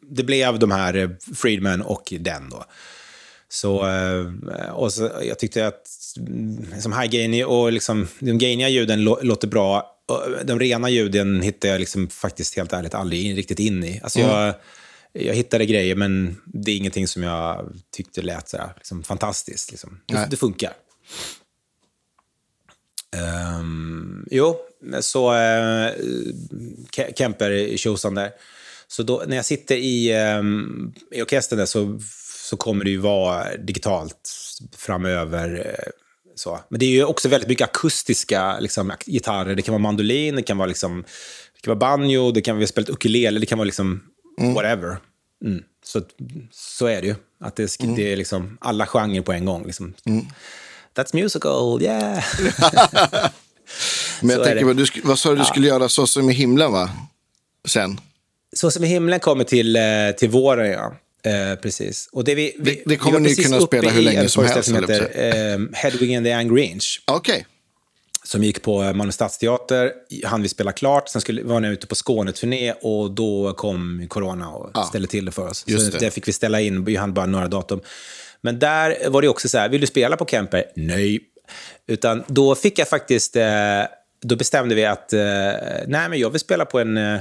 det 0.00 0.22
blev 0.22 0.58
de 0.58 0.70
här 0.70 1.16
Friedman 1.34 1.82
och 1.82 2.12
den 2.20 2.50
då. 2.50 2.64
Så, 3.56 3.86
eh, 3.88 4.70
och 4.70 4.92
så, 4.92 5.10
jag 5.22 5.38
tyckte 5.38 5.66
att 5.66 5.88
som 6.80 6.92
high 6.92 7.10
gainy 7.10 7.44
och 7.44 7.72
liksom, 7.72 8.08
de 8.18 8.38
gainiga 8.38 8.68
ljuden 8.68 9.04
låter 9.04 9.48
bra. 9.48 9.92
De 10.44 10.58
rena 10.58 10.90
ljuden 10.90 11.42
hittar 11.42 11.68
jag 11.68 11.78
liksom 11.80 12.08
faktiskt 12.08 12.56
helt 12.56 12.72
ärligt 12.72 12.94
aldrig 12.94 13.38
riktigt 13.38 13.58
in 13.58 13.84
i. 13.84 14.00
Alltså 14.02 14.18
mm. 14.18 14.30
jag, 14.30 14.54
jag 15.12 15.34
hittade 15.34 15.66
grejer, 15.66 15.94
men 15.94 16.36
det 16.44 16.72
är 16.72 16.76
ingenting 16.76 17.08
som 17.08 17.22
jag 17.22 17.72
tyckte 17.92 18.22
lät 18.22 18.48
så 18.48 18.56
här, 18.56 18.72
liksom, 18.76 19.02
fantastiskt. 19.02 19.70
Liksom. 19.70 20.00
Det, 20.06 20.26
det, 20.30 20.36
funkar. 20.36 20.72
Um, 23.60 24.26
jo, 24.30 24.56
så 25.00 25.32
uh, 25.34 25.90
Kemper 27.16 27.76
tjosan 27.76 28.14
där. 28.14 28.30
Så 28.88 29.02
då, 29.02 29.24
när 29.26 29.36
jag 29.36 29.44
sitter 29.44 29.76
i, 29.76 30.24
um, 30.38 30.94
i 31.10 31.22
orkestern 31.22 31.58
där 31.58 31.66
så 31.66 32.00
så 32.46 32.56
kommer 32.56 32.84
det 32.84 32.90
ju 32.90 32.98
vara 32.98 33.56
digitalt 33.56 34.30
framöver. 34.76 35.66
Eh, 35.66 35.90
så. 36.34 36.60
Men 36.68 36.80
det 36.80 36.86
är 36.86 36.90
ju 36.90 37.04
också 37.04 37.28
väldigt 37.28 37.48
mycket 37.48 37.68
akustiska 37.68 38.60
liksom, 38.60 38.92
gitarrer. 39.06 39.54
Det 39.54 39.62
kan 39.62 39.72
vara 39.72 39.82
mandolin, 39.82 40.36
det 40.36 40.42
kan 40.42 40.58
vara, 40.58 40.66
liksom, 40.66 41.02
det 41.54 41.60
kan 41.60 41.78
vara 41.78 41.98
banjo, 41.98 42.30
det 42.32 42.40
kan 42.42 42.56
vara 42.56 42.66
spelat 42.66 42.90
ukulele, 42.90 43.40
det 43.40 43.46
kan 43.46 43.58
vara 43.58 43.66
liksom 43.66 44.02
mm. 44.40 44.54
whatever. 44.54 44.96
Mm. 45.44 45.62
Så, 45.84 46.02
så 46.50 46.86
är 46.86 47.00
det 47.00 47.06
ju. 47.06 47.14
Att 47.40 47.56
det, 47.56 47.80
mm. 47.80 47.96
det 47.96 48.12
är 48.12 48.16
liksom 48.16 48.58
alla 48.60 48.86
genrer 48.86 49.20
på 49.20 49.32
en 49.32 49.44
gång. 49.44 49.66
Liksom. 49.66 49.94
Mm. 50.04 50.26
That's 50.94 51.14
musical, 51.14 51.82
yeah! 51.82 52.24
Men 54.20 54.30
jag 54.30 54.44
tänker, 54.44 54.64
vad, 54.64 54.76
du, 54.76 54.86
vad 55.04 55.18
sa 55.18 55.30
du 55.30 55.36
du 55.36 55.44
skulle 55.44 55.66
göra 55.66 55.88
så 55.88 56.06
som 56.06 56.30
i 56.30 56.32
himlen, 56.32 56.72
va? 56.72 56.90
Sen? 57.64 58.00
Så 58.56 58.70
som 58.70 58.84
i 58.84 58.86
himlen 58.86 59.20
kommer 59.20 59.44
till, 59.44 59.76
eh, 59.76 59.82
till 60.18 60.30
våren, 60.30 60.70
ja. 60.70 60.94
Eh, 61.26 61.56
precis. 61.56 62.08
Och 62.12 62.24
det, 62.24 62.34
vi, 62.34 62.56
vi, 62.58 62.70
det, 62.70 62.82
det 62.86 62.96
kommer 62.96 63.20
ni 63.20 63.34
kunna 63.34 63.60
spela 63.60 63.90
hur 63.90 64.02
länge 64.02 64.28
som 64.28 64.44
helst? 64.44 64.68
Som 64.68 64.74
heter, 64.74 65.10
eh, 65.14 65.58
Hedwig 65.72 66.14
and 66.14 66.26
the 66.26 66.32
Angry 66.32 66.62
Inch. 66.62 67.00
Okay. 67.06 67.44
som 68.24 68.42
gick 68.42 68.62
på 68.62 68.92
Malmö 68.92 69.12
Stadsteater. 69.12 69.92
Han 70.24 70.42
vi 70.42 70.48
spela 70.48 70.72
klart, 70.72 71.08
sen 71.08 71.20
skulle, 71.20 71.42
var 71.42 71.54
han 71.54 71.64
ute 71.64 71.86
på 71.86 71.94
Skåneturné 71.94 72.72
och 72.72 73.10
då 73.10 73.52
kom 73.52 74.06
corona 74.08 74.48
och 74.48 74.70
ja, 74.74 74.82
ställde 74.82 75.08
till 75.08 75.24
det 75.24 75.32
för 75.32 75.48
oss. 75.48 75.58
Så 75.58 75.90
det. 75.90 75.98
det 75.98 76.10
fick 76.10 76.28
vi 76.28 76.32
ställa 76.32 76.60
in, 76.60 76.84
vi 76.84 76.96
hann 76.96 77.14
bara 77.14 77.26
några 77.26 77.48
datum. 77.48 77.80
Men 78.40 78.58
där 78.58 79.08
var 79.08 79.22
det 79.22 79.28
också 79.28 79.48
så 79.48 79.58
här, 79.58 79.68
vill 79.68 79.80
du 79.80 79.86
spela 79.86 80.16
på 80.16 80.26
Kemper? 80.26 80.64
Nej. 80.76 81.20
Utan 81.86 82.24
då 82.26 82.54
fick 82.54 82.78
jag 82.78 82.88
faktiskt, 82.88 83.36
eh, 83.36 83.44
då 84.22 84.36
bestämde 84.36 84.74
vi 84.74 84.84
att 84.84 85.12
eh, 85.12 85.20
nej 85.86 86.08
men 86.08 86.18
jag 86.18 86.30
vill 86.30 86.40
spela 86.40 86.64
på 86.64 86.78
en 86.80 86.96
eh, 86.96 87.20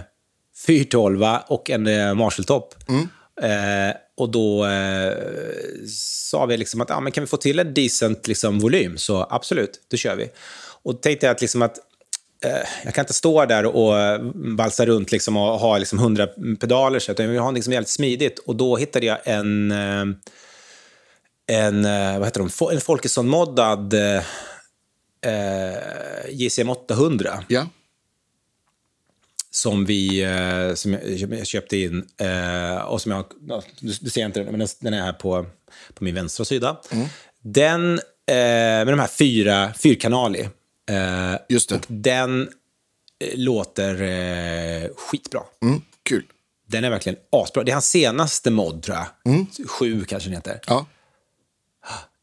412 0.68 1.24
och 1.48 1.70
en 1.70 1.88
eh, 1.88 2.14
Marshall-topp. 2.14 2.76
Mm. 2.90 3.08
Eh, 3.42 3.96
och 4.18 4.30
då 4.30 4.66
eh, 4.66 5.14
sa 5.88 6.46
vi 6.46 6.58
liksom 6.58 6.82
att 6.82 6.92
ah, 6.92 7.00
men 7.00 7.12
kan 7.12 7.24
vi 7.24 7.28
få 7.28 7.38
till 7.38 7.60
en 7.60 7.74
decent 7.74 8.28
liksom, 8.28 8.60
volym, 8.60 8.98
så 8.98 9.28
absolut, 9.30 9.82
då 9.88 9.98
kör 9.98 10.16
vi. 10.16 10.30
Och 10.84 11.02
tänkte 11.02 11.26
jag 11.26 11.36
att, 11.36 11.42
liksom 11.42 11.62
att 11.62 11.78
eh, 12.46 12.68
jag 12.84 12.94
kan 12.94 13.04
inte 13.04 13.14
stå 13.14 13.46
där 13.46 13.66
och 13.66 14.00
mm, 14.00 14.56
valsa 14.56 14.86
runt 14.86 15.12
liksom, 15.12 15.38
och 15.38 15.60
ha 15.60 15.78
liksom, 15.78 16.00
100 16.00 16.28
pedaler, 16.60 17.00
så, 17.00 17.12
utan 17.12 17.26
jag 17.26 17.32
vill 17.32 17.42
ha 17.42 17.52
liksom, 17.52 17.74
jävligt 17.74 17.90
smidigt. 17.90 18.40
Och 18.40 18.56
då 18.56 18.78
hittade 18.78 19.06
jag 19.06 19.18
en, 19.24 19.72
eh, 19.72 20.06
en, 21.48 21.86
eh, 21.86 22.18
vad 22.20 22.28
heter 22.28 22.40
de, 22.40 22.74
en 22.76 22.82
Folkesson-moddad 22.82 23.94
eh, 23.94 24.24
eh 25.22 25.78
JCM 26.30 26.70
800. 26.70 27.44
Ja 27.48 27.68
som, 29.56 29.86
vi, 29.86 30.24
eh, 30.24 30.74
som 30.74 30.94
jag 31.34 31.48
köpte 31.48 31.78
in. 31.78 32.06
Eh, 32.18 32.78
och 32.78 33.02
som 33.02 33.12
jag, 33.12 33.26
du, 33.80 34.10
ser 34.10 34.26
inte 34.26 34.44
den, 34.44 34.58
men 34.58 34.68
den 34.80 34.94
är 34.94 35.02
här 35.02 35.14
på, 35.14 35.46
på 35.94 36.04
min 36.04 36.16
vänstra 36.16 36.46
sida. 36.46 36.82
Mm. 36.92 37.08
Den, 37.42 37.94
eh, 37.94 38.36
med 38.86 38.88
de 38.88 39.00
här 39.00 39.08
fyra, 39.08 39.74
fyrkanalig. 39.74 40.50
Just 41.50 41.70
det. 41.70 41.76
Och 41.76 41.86
den 41.88 42.50
låter 43.36 43.96
skitbra. 44.96 45.42
Mm, 45.62 45.82
kul. 46.04 46.24
Den 46.68 46.84
är 46.84 46.90
verkligen 46.90 47.20
asbra. 47.32 47.64
Det 47.64 47.72
är 47.72 47.74
hans 47.74 47.90
senaste 47.90 48.52
mod, 48.52 48.84
tror 48.84 48.98
jag. 48.98 49.34
Mm. 49.34 49.46
Sju 49.68 50.06
kanske 50.06 50.30
den 50.30 50.36
heter. 50.36 50.60
Ja. 50.68 50.86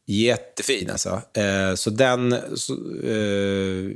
Jättefin 0.05 0.89
alltså. 0.89 1.21
Eh, 1.33 1.75
så 1.75 1.89
den 1.89 2.35
så, 2.55 2.73
eh, 3.03 3.91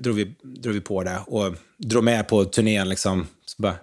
drog, 0.00 0.14
vi, 0.14 0.34
drog 0.42 0.74
vi 0.74 0.80
på 0.80 1.02
det 1.02 1.20
och 1.26 1.54
drog 1.76 2.04
med 2.04 2.28
på 2.28 2.44
turnén. 2.44 2.88
Liksom. 2.88 3.26
Så 3.46 3.62
bara, 3.62 3.76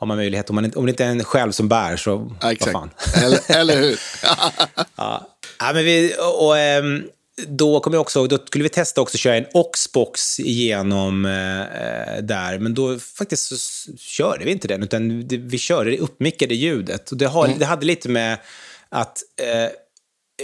har 0.00 0.06
man 0.06 0.16
möjlighet, 0.16 0.50
om, 0.50 0.54
man 0.54 0.72
om 0.76 0.86
det 0.86 0.90
inte 0.90 1.04
är 1.04 1.08
en 1.08 1.24
själv 1.24 1.52
som 1.52 1.68
bär 1.68 1.96
så 1.96 2.36
ja, 2.40 2.54
vad 2.60 2.72
fan. 2.72 2.90
Eller, 3.24 3.40
eller 3.60 3.76
hur? 3.76 3.90
ja. 4.96 5.36
ja. 5.58 5.72
men 5.74 5.84
vi, 5.84 6.14
och, 6.18 6.46
och, 6.46 6.58
ehm, 6.58 7.02
då 7.48 7.80
kom 7.80 7.92
jag 7.92 8.00
också 8.00 8.26
då 8.26 8.38
skulle 8.38 8.62
vi 8.62 8.68
testa 8.68 9.00
också 9.00 9.16
att 9.16 9.20
köra 9.20 9.36
en 9.36 9.46
Oxbox 9.54 10.40
igenom 10.40 11.24
eh, 11.24 12.22
där, 12.22 12.58
men 12.58 12.74
då 12.74 12.98
faktiskt 12.98 13.58
så 13.58 13.96
körde 13.96 14.44
vi 14.44 14.50
inte 14.50 14.68
den, 14.68 14.82
utan 14.82 15.28
vi 15.28 15.58
körde 15.58 15.90
det 15.90 15.98
uppmickade 15.98 16.54
ljudet. 16.54 17.10
Och 17.10 17.16
det, 17.16 17.26
har, 17.26 17.46
mm. 17.46 17.58
det 17.58 17.66
hade 17.66 17.86
lite 17.86 18.08
med 18.08 18.38
att 18.88 19.18
eh, 19.42 19.70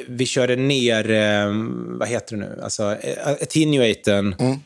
vi 0.09 0.27
körde 0.27 0.57
ner, 0.57 1.11
eh, 1.11 1.53
vad 1.99 2.09
heter 2.09 2.37
det 2.37 2.43
nu, 2.43 2.61
alltså 2.63 2.97
eh, 2.97 3.29
attenuaten 3.29 4.35
mm. 4.39 4.59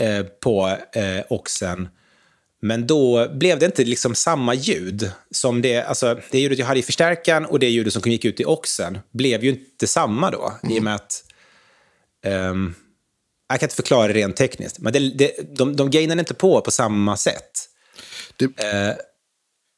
eh, 0.00 0.26
på 0.26 0.76
eh, 0.92 1.24
oxen. 1.28 1.88
Men 2.60 2.86
då 2.86 3.28
blev 3.28 3.58
det 3.58 3.66
inte 3.66 3.84
liksom 3.84 4.14
samma 4.14 4.54
ljud 4.54 5.10
som 5.30 5.62
det, 5.62 5.82
alltså 5.82 6.20
det 6.30 6.38
ljudet 6.38 6.58
jag 6.58 6.66
hade 6.66 6.80
i 6.80 6.82
förstärkaren 6.82 7.46
och 7.46 7.58
det 7.58 7.68
ljudet 7.68 7.92
som 7.92 8.10
gick 8.10 8.24
ut 8.24 8.40
i 8.40 8.44
oxen 8.44 8.98
blev 9.12 9.44
ju 9.44 9.50
inte 9.50 9.86
samma 9.86 10.30
då, 10.30 10.52
mm. 10.62 10.76
i 10.76 10.78
och 10.80 10.82
med 10.82 10.94
att 10.94 11.24
um, 12.26 12.74
jag 13.48 13.60
kan 13.60 13.66
inte 13.66 13.76
förklara 13.76 14.08
det 14.08 14.14
rent 14.14 14.36
tekniskt, 14.36 14.78
men 14.78 14.92
det, 14.92 14.98
det, 14.98 15.56
de, 15.56 15.76
de 15.76 15.90
gainade 15.90 16.20
inte 16.20 16.34
på 16.34 16.60
på 16.60 16.70
samma 16.70 17.16
sätt. 17.16 17.50
Det, 18.36 18.44
uh, 18.44 18.94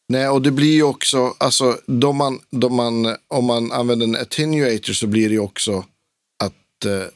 Nej, 0.08 0.28
och 0.28 0.42
det 0.42 0.50
blir 0.50 0.72
ju 0.72 0.82
också, 0.82 1.34
alltså, 1.38 1.80
då 1.86 2.12
man, 2.12 2.40
då 2.50 2.68
man, 2.68 3.16
om 3.28 3.44
man 3.44 3.72
använder 3.72 4.06
en 4.06 4.16
attenuator 4.16 4.92
så 4.92 5.06
blir 5.06 5.28
det 5.28 5.34
ju 5.34 5.40
också 5.40 5.84
att 6.38 6.84
eh, 6.84 7.06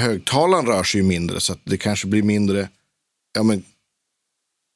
högtalaren 0.00 0.66
rör 0.66 0.82
sig 0.82 1.02
mindre. 1.02 1.40
Så 1.40 1.52
att 1.52 1.60
det 1.64 1.78
kanske 1.78 2.06
blir 2.06 2.22
mindre, 2.22 2.68
ja 3.34 3.42
men, 3.42 3.64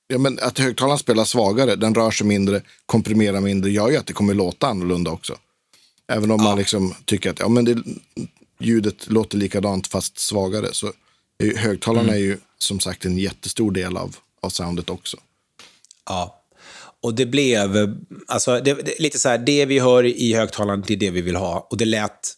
ja 0.06 0.18
men 0.18 0.38
att 0.42 0.58
högtalaren 0.58 0.98
spelar 0.98 1.24
svagare, 1.24 1.76
den 1.76 1.94
rör 1.94 2.10
sig 2.10 2.26
mindre, 2.26 2.62
komprimerar 2.86 3.40
mindre, 3.40 3.70
gör 3.70 3.90
ju 3.90 3.96
att 3.96 4.06
det 4.06 4.12
kommer 4.12 4.34
låta 4.34 4.66
annorlunda 4.66 5.10
också. 5.10 5.36
Även 6.08 6.30
om 6.30 6.40
ja. 6.40 6.44
man 6.44 6.58
liksom 6.58 6.94
tycker 7.04 7.30
att 7.30 7.38
ja, 7.38 7.48
men 7.48 7.64
det, 7.64 7.82
ljudet 8.60 9.10
låter 9.10 9.38
likadant 9.38 9.86
fast 9.86 10.18
svagare. 10.18 10.68
Så 10.72 10.92
högtalarna 11.56 12.08
mm. 12.08 12.14
är 12.14 12.18
ju 12.18 12.38
som 12.58 12.80
sagt 12.80 13.04
en 13.04 13.18
jättestor 13.18 13.72
del 13.72 13.96
av, 13.96 14.16
av 14.40 14.48
soundet 14.48 14.90
också. 14.90 15.16
Ja, 16.06 16.39
och 17.02 17.14
det 17.14 17.26
blev, 17.26 17.96
alltså, 18.26 18.60
det, 18.60 18.74
det, 18.74 18.98
lite 18.98 19.18
så 19.18 19.28
här, 19.28 19.38
det 19.38 19.66
vi 19.66 19.78
hör 19.78 20.04
i 20.04 20.34
högtalaren, 20.34 20.84
det 20.86 20.94
är 20.94 20.96
det 20.96 21.10
vi 21.10 21.20
vill 21.20 21.36
ha. 21.36 21.66
Och 21.70 21.76
det 21.76 21.84
lät 21.84 22.36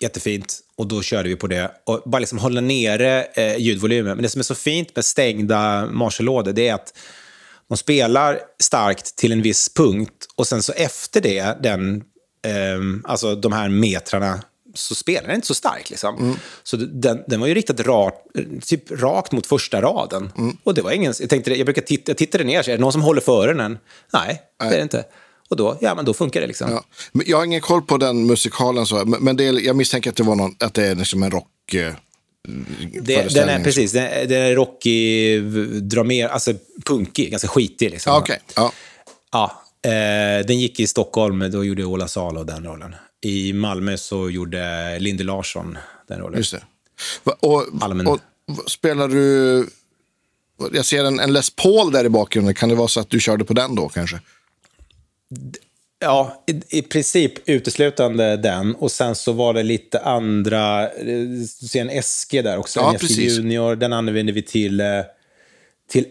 jättefint 0.00 0.60
och 0.76 0.86
då 0.86 1.02
körde 1.02 1.28
vi 1.28 1.36
på 1.36 1.46
det. 1.46 1.70
Och 1.84 2.02
bara 2.04 2.18
liksom 2.18 2.38
hålla 2.38 2.60
nere 2.60 3.24
eh, 3.34 3.56
ljudvolymen. 3.56 4.16
Men 4.16 4.22
det 4.22 4.28
som 4.28 4.38
är 4.38 4.42
så 4.42 4.54
fint 4.54 4.96
med 4.96 5.04
stängda 5.04 5.86
Marshall-lådor, 5.86 6.52
det 6.52 6.68
är 6.68 6.74
att 6.74 6.98
de 7.68 7.76
spelar 7.76 8.38
starkt 8.62 9.16
till 9.16 9.32
en 9.32 9.42
viss 9.42 9.74
punkt 9.74 10.26
och 10.36 10.46
sen 10.46 10.62
så 10.62 10.72
efter 10.72 11.20
det, 11.20 11.56
den, 11.62 11.96
eh, 12.46 13.10
alltså 13.10 13.34
de 13.34 13.52
här 13.52 13.68
metrarna 13.68 14.40
så 14.74 14.94
spelar 14.94 15.26
den 15.26 15.34
inte 15.34 15.46
så 15.46 15.54
stark. 15.54 15.90
Liksom. 15.90 16.16
Mm. 16.18 16.36
Så 16.62 16.76
den, 16.76 17.22
den 17.26 17.40
var 17.40 17.46
ju 17.46 17.54
riktad 17.54 17.82
rakt, 17.82 18.16
typ 18.66 18.90
rakt 18.90 19.32
mot 19.32 19.46
första 19.46 19.82
raden. 19.82 20.32
Mm. 20.38 20.56
Och 20.64 20.74
det 20.74 20.82
var 20.82 20.92
ingen, 20.92 21.14
jag, 21.20 21.30
tänkte, 21.30 21.54
jag 21.54 21.66
brukar 21.66 21.82
titta, 21.82 22.10
jag 22.10 22.16
tittade 22.16 22.44
ner, 22.44 22.62
så 22.62 22.70
är 22.70 22.76
det 22.76 22.80
någon 22.80 22.92
som 22.92 23.02
håller 23.02 23.20
före 23.20 23.54
den? 23.54 23.78
Nej, 24.12 24.42
Nej. 24.60 24.70
det 24.70 24.74
är 24.74 24.76
det 24.76 24.82
inte. 24.82 25.04
Och 25.48 25.56
då, 25.56 25.78
ja, 25.80 25.94
men 25.94 26.04
då 26.04 26.14
funkar 26.14 26.40
det. 26.40 26.46
Liksom. 26.46 26.70
Ja. 26.70 26.84
Jag 27.26 27.36
har 27.36 27.44
ingen 27.44 27.60
koll 27.60 27.82
på 27.82 27.96
den 27.96 28.26
musikalen, 28.26 28.86
så, 28.86 29.04
men 29.04 29.36
det 29.36 29.44
är, 29.44 29.66
jag 29.66 29.76
misstänker 29.76 30.10
att 30.10 30.16
det, 30.16 30.22
var 30.22 30.36
någon, 30.36 30.56
att 30.58 30.74
det 30.74 30.86
är 30.86 30.94
liksom 30.94 31.22
en 31.22 31.30
rock... 31.30 31.74
Eh, 31.74 31.94
det, 33.02 33.34
den 33.34 33.48
är 33.48 33.64
precis, 33.64 33.92
den, 33.92 34.28
den 34.28 34.42
är 34.42 34.54
rockig, 34.54 35.42
drar 35.82 36.04
mer, 36.04 36.28
alltså 36.28 36.52
punkig, 36.84 37.30
ganska 37.30 37.48
skitig. 37.48 37.90
Liksom. 37.90 38.22
Okay. 38.22 38.38
Ja. 38.56 38.72
ja 39.32 39.62
eh, 39.90 40.46
den 40.46 40.60
gick 40.60 40.80
i 40.80 40.86
Stockholm, 40.86 41.50
då 41.50 41.64
gjorde 41.64 41.84
Ola 41.84 42.08
Salo 42.08 42.44
den 42.44 42.64
rollen. 42.64 42.94
I 43.24 43.52
Malmö 43.52 43.96
så 43.96 44.30
gjorde 44.30 44.98
Lindy 44.98 45.24
Larsson 45.24 45.78
den 46.06 46.20
rollen. 46.20 46.38
Just 46.38 46.52
det. 46.52 46.62
Och, 47.24 47.68
och, 48.06 48.20
spelar 48.66 49.08
du... 49.08 49.68
Jag 50.72 50.84
ser 50.84 51.04
en, 51.04 51.20
en 51.20 51.32
Les 51.32 51.50
Paul 51.50 51.92
där 51.92 52.04
i 52.04 52.08
bakgrunden. 52.08 52.54
Kan 52.54 52.68
det 52.68 52.74
vara 52.74 52.88
så 52.88 53.00
att 53.00 53.10
du 53.10 53.20
körde 53.20 53.44
på 53.44 53.52
den 53.52 53.74
då 53.74 53.88
kanske? 53.88 54.20
Ja, 55.98 56.44
i, 56.46 56.78
i 56.78 56.82
princip 56.82 57.48
uteslutande 57.48 58.36
den. 58.36 58.74
Och 58.74 58.92
sen 58.92 59.14
så 59.14 59.32
var 59.32 59.54
det 59.54 59.62
lite 59.62 60.00
andra... 60.00 60.88
Du 61.04 61.46
ser 61.46 61.80
en 61.80 62.02
SG 62.02 62.42
där 62.42 62.58
också. 62.58 62.80
Ja, 62.80 62.92
en 62.92 63.08
SG 63.08 63.20
Junior. 63.20 63.76
Den 63.76 63.92
använde 63.92 64.32
vi 64.32 64.42
till, 64.42 64.80
eh, 64.80 64.86
till 65.88 66.06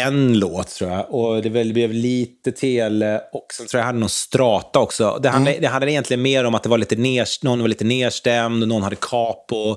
en 0.00 0.38
låt 0.38 0.68
tror 0.68 0.90
jag. 0.90 1.14
Och 1.14 1.42
det 1.42 1.50
blev 1.50 1.92
lite 1.92 2.52
tele 2.52 3.20
och 3.32 3.46
sen 3.52 3.66
tror 3.66 3.78
jag 3.78 3.86
hade 3.86 3.98
någon 3.98 4.08
strata 4.08 4.78
också. 4.78 5.18
Det 5.22 5.28
handlade, 5.28 5.56
mm. 5.56 5.62
det 5.62 5.68
handlade 5.68 5.92
egentligen 5.92 6.22
mer 6.22 6.44
om 6.44 6.54
att 6.54 6.62
det 6.62 6.68
var 6.68 6.78
lite 6.78 6.96
ner, 6.96 7.44
någon 7.44 7.60
var 7.60 7.68
lite 7.68 7.84
nedstämd, 7.84 8.68
någon 8.68 8.82
hade 8.82 8.96
capo, 8.96 9.76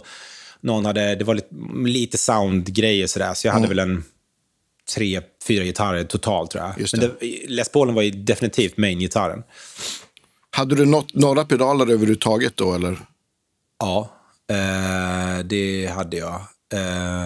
någon 0.61 0.85
hade, 0.85 1.15
det 1.15 1.25
var 1.25 1.33
lite, 1.33 1.55
lite 1.85 2.17
soundgrejer 2.17 3.07
sådär. 3.07 3.33
Så 3.33 3.47
jag 3.47 3.53
hade 3.53 3.65
mm. 3.65 3.77
väl 3.77 3.89
en 3.89 4.03
tre, 4.95 5.21
fyra 5.47 5.63
gitarrer 5.63 6.03
totalt 6.03 6.51
tror 6.51 6.63
jag. 6.63 6.87
Men 6.93 6.99
det, 6.99 7.25
Les 7.47 7.69
Paulen 7.69 7.95
var 7.95 8.01
ju 8.01 8.11
definitivt 8.11 8.77
main-gitarren. 8.77 9.43
Hade 10.51 10.75
du 10.75 10.85
något, 10.85 11.13
några 11.13 11.45
pedaler 11.45 11.85
överhuvudtaget 11.85 12.57
då 12.57 12.73
eller? 12.73 12.97
Ja, 13.79 14.09
eh, 14.49 15.45
det 15.45 15.91
hade 15.95 16.17
jag. 16.17 16.35
Eh, 16.73 17.25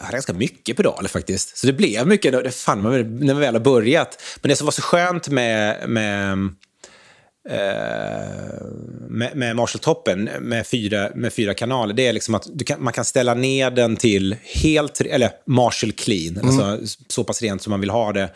jag 0.00 0.06
hade 0.06 0.16
ganska 0.16 0.32
mycket 0.32 0.76
pedaler 0.76 1.08
faktiskt. 1.08 1.58
Så 1.58 1.66
det 1.66 1.72
blev 1.72 2.06
mycket 2.06 2.32
det 2.32 2.50
fan, 2.50 2.82
när 2.82 3.34
vi 3.34 3.40
väl 3.40 3.54
har 3.54 3.60
börjat. 3.60 4.22
Men 4.42 4.48
det 4.48 4.56
som 4.56 4.64
var 4.64 4.72
så 4.72 4.82
skönt 4.82 5.28
med, 5.28 5.88
med, 5.88 6.32
eh, 7.48 8.64
med, 9.08 9.36
med 9.36 9.56
Marshall-toppen 9.56 10.30
med 10.40 10.66
fyra, 10.66 11.10
med 11.14 11.32
fyra 11.32 11.54
kanaler, 11.54 11.94
det 11.94 12.06
är 12.06 12.12
liksom 12.12 12.34
att 12.34 12.46
kan, 12.66 12.82
man 12.84 12.92
kan 12.92 13.04
ställa 13.04 13.34
ner 13.34 13.70
den 13.70 13.96
till 13.96 14.36
helt, 14.42 15.00
eller 15.00 15.30
Marshall 15.46 15.92
clean, 15.92 16.36
mm. 16.36 16.46
alltså 16.46 16.96
så 17.08 17.24
pass 17.24 17.42
rent 17.42 17.62
som 17.62 17.70
man 17.70 17.80
vill 17.80 17.90
ha 17.90 18.12
det, 18.12 18.30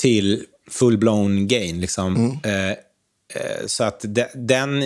till 0.00 0.44
full-blown 0.70 1.46
gain. 1.46 1.80
Liksom. 1.80 2.16
Mm. 2.16 2.38
Eh, 2.44 2.70
eh 2.70 3.66
så 3.66 3.84
att 3.84 4.00
de, 4.08 4.26
den, 4.34 4.80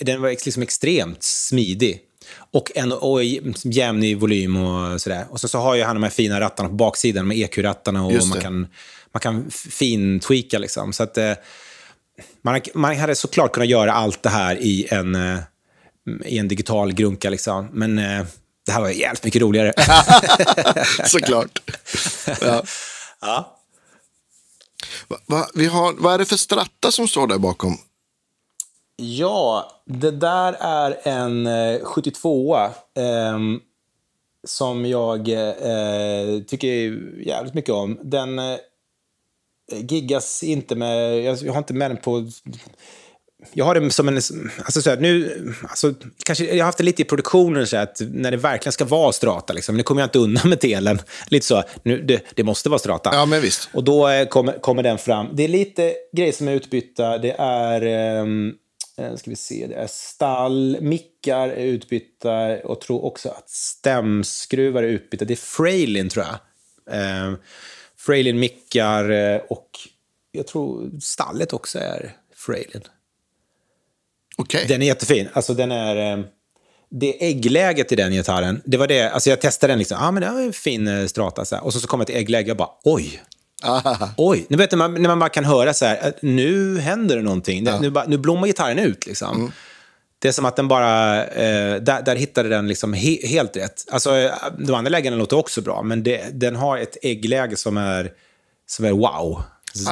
den 0.00 0.22
var 0.22 0.30
liksom 0.30 0.62
extremt 0.62 1.22
smidig. 1.22 2.04
Och, 2.50 2.72
en, 2.74 2.92
och 2.92 3.24
jämn 3.64 4.02
i 4.02 4.14
volym 4.14 4.56
och 4.56 5.00
sådär. 5.00 5.26
Och 5.30 5.40
så, 5.40 5.48
så 5.48 5.58
har 5.58 5.74
ju 5.74 5.82
han 5.82 5.96
de 5.96 6.02
här 6.02 6.10
fina 6.10 6.40
rattarna 6.40 6.68
på 6.68 6.74
baksidan 6.74 7.28
med 7.28 7.36
EQ-rattarna 7.36 8.04
och 8.04 8.12
man 8.28 8.40
kan, 8.40 8.66
man 9.12 9.20
kan 9.20 9.50
fin-tweaka 9.50 10.58
liksom. 10.58 10.92
Så 10.92 11.02
att, 11.02 11.18
eh, 11.18 11.32
man, 12.42 12.60
man 12.74 12.96
hade 12.96 13.14
såklart 13.14 13.52
kunnat 13.52 13.68
göra 13.68 13.92
allt 13.92 14.22
det 14.22 14.30
här 14.30 14.56
i 14.56 14.86
en, 14.90 15.14
eh, 15.14 15.38
i 16.24 16.38
en 16.38 16.48
digital 16.48 16.92
grunka 16.92 17.30
liksom. 17.30 17.68
Men 17.72 17.98
eh, 17.98 18.24
Det 18.66 18.72
här 18.72 18.80
var 18.80 18.90
jävligt 18.90 19.24
mycket 19.24 19.42
roligare. 19.42 19.72
Såklart. 21.06 21.58
Ja. 22.40 22.62
ja. 23.20 23.58
Va, 25.08 25.16
va, 25.26 25.48
vi 25.54 25.66
har, 25.66 25.92
vad 25.98 26.14
är 26.14 26.18
det 26.18 26.24
för 26.24 26.36
stratta 26.36 26.90
som 26.90 27.08
står 27.08 27.26
där 27.26 27.38
bakom? 27.38 27.78
Ja, 29.00 29.70
det 29.84 30.10
där 30.10 30.56
är 30.60 30.96
en 31.02 31.46
eh, 31.46 31.80
72 31.84 32.56
eh, 32.56 33.38
som 34.46 34.86
jag 34.86 35.28
eh, 35.28 36.42
tycker 36.46 36.68
jävligt 37.26 37.54
mycket 37.54 37.74
om. 37.74 37.98
Den 38.02 38.38
eh, 38.38 38.56
giggas 39.72 40.42
inte 40.42 40.74
med... 40.74 41.22
Jag, 41.22 41.38
jag 41.42 41.52
har 41.52 41.58
inte 41.58 41.74
med 41.74 41.90
den 41.90 41.96
på... 41.96 42.28
Jag 43.52 43.64
har 43.64 43.74
det 43.74 43.90
som 43.90 44.08
en... 44.08 44.14
Alltså 44.14 44.82
så 44.82 44.90
här, 44.90 44.96
nu, 44.96 45.38
alltså, 45.62 45.94
kanske, 46.24 46.44
jag 46.44 46.64
har 46.64 46.66
haft 46.66 46.78
det 46.78 46.84
lite 46.84 47.02
i 47.02 47.04
produktionen, 47.04 47.66
så 47.66 47.76
här, 47.76 47.82
att 47.82 48.00
när 48.10 48.30
det 48.30 48.36
verkligen 48.36 48.72
ska 48.72 48.84
vara 48.84 49.12
strata. 49.12 49.52
Liksom. 49.52 49.76
Nu 49.76 49.82
kommer 49.82 50.00
jag 50.00 50.06
inte 50.06 50.18
undan 50.18 50.48
med 50.48 50.60
telen. 50.60 50.98
Lite 51.28 51.46
så, 51.46 51.62
nu, 51.82 52.02
det, 52.02 52.24
det 52.34 52.44
måste 52.44 52.68
vara 52.68 52.78
strata. 52.78 53.10
Ja, 53.12 53.26
men 53.26 53.40
visst. 53.40 53.70
Och 53.72 53.84
då 53.84 54.08
eh, 54.08 54.28
kommer, 54.28 54.52
kommer 54.52 54.82
den 54.82 54.98
fram. 54.98 55.28
Det 55.32 55.44
är 55.44 55.48
lite 55.48 55.94
grejer 56.16 56.32
som 56.32 56.48
är 56.48 56.52
utbytta. 56.52 57.18
Det 57.18 57.36
är... 57.38 58.18
Eh, 58.98 59.16
ska 59.16 59.30
vi 59.30 59.36
se, 59.36 59.66
det 59.66 59.74
är 59.74 59.86
stall, 59.86 60.76
mickar 60.80 61.48
är 61.48 61.64
utbytta 61.64 62.58
och 62.64 62.80
tror 62.80 63.04
också 63.04 63.28
att 63.28 63.50
stämskruvar 63.50 64.82
är 64.82 64.88
utbytta. 64.88 65.24
Det 65.24 65.34
är 65.34 65.36
Frailin 65.36 66.08
tror 66.08 66.26
jag. 66.26 66.38
Eh, 66.96 67.34
Frailin 67.96 68.38
mickar 68.38 69.10
eh, 69.10 69.36
och 69.36 69.70
jag 70.32 70.46
tror 70.46 70.90
stallet 71.00 71.52
också 71.52 71.78
är 71.78 72.16
Frailin. 72.34 72.82
Okej. 74.36 74.64
Den 74.68 74.82
är 74.82 74.86
jättefin. 74.86 75.28
Alltså 75.32 75.54
den 75.54 75.72
är... 75.72 76.18
Eh, 76.18 76.24
det 76.90 77.28
äggläget 77.28 77.92
i 77.92 77.96
den 77.96 78.12
gitarren, 78.12 78.62
det 78.64 78.76
var 78.76 78.86
det, 78.86 79.10
alltså 79.10 79.30
jag 79.30 79.40
testade 79.40 79.72
den 79.72 79.78
liksom, 79.78 79.98
ja 80.00 80.08
ah, 80.08 80.10
men 80.10 80.22
det 80.22 80.30
var 80.30 80.40
en 80.40 80.52
fin 80.52 81.08
strata 81.08 81.44
så 81.44 81.56
här. 81.56 81.64
Och 81.64 81.72
så, 81.72 81.80
så 81.80 81.88
kom 81.88 82.00
jag 82.00 82.06
till 82.06 82.16
äggläge 82.16 82.50
och 82.50 82.56
bara, 82.56 82.70
oj, 82.84 83.22
Ah, 83.62 84.08
Oj, 84.16 84.46
nu 84.48 84.56
vet, 84.56 84.72
man, 84.72 84.94
när 84.94 85.08
man 85.08 85.18
bara 85.18 85.28
kan 85.28 85.44
höra 85.44 85.74
så 85.74 85.84
här, 85.84 86.08
att 86.08 86.22
nu 86.22 86.78
händer 86.78 87.16
det 87.16 87.22
någonting. 87.22 87.64
Det, 87.64 87.80
nu, 87.80 87.92
nu 88.06 88.18
blommar 88.18 88.46
gitarren 88.46 88.78
ut. 88.78 89.06
Liksom. 89.06 89.52
Det 90.18 90.28
är 90.28 90.32
som 90.32 90.44
att 90.44 90.56
den 90.56 90.68
bara, 90.68 91.24
eh, 91.26 91.76
där, 91.76 92.02
där 92.02 92.16
hittade 92.16 92.48
den 92.48 92.68
liksom 92.68 92.92
he, 92.92 93.26
helt 93.26 93.56
rätt. 93.56 93.84
Alltså, 93.90 94.16
eh, 94.16 94.32
de 94.58 94.74
andra 94.74 94.90
lägena 94.90 95.16
låter 95.16 95.36
också 95.36 95.60
bra, 95.60 95.82
men 95.82 96.02
det, 96.02 96.24
den 96.32 96.56
har 96.56 96.78
ett 96.78 96.96
äggläge 97.02 97.56
som 97.56 97.76
är, 97.76 98.12
som 98.66 98.84
är 98.84 98.92
wow. 98.92 99.42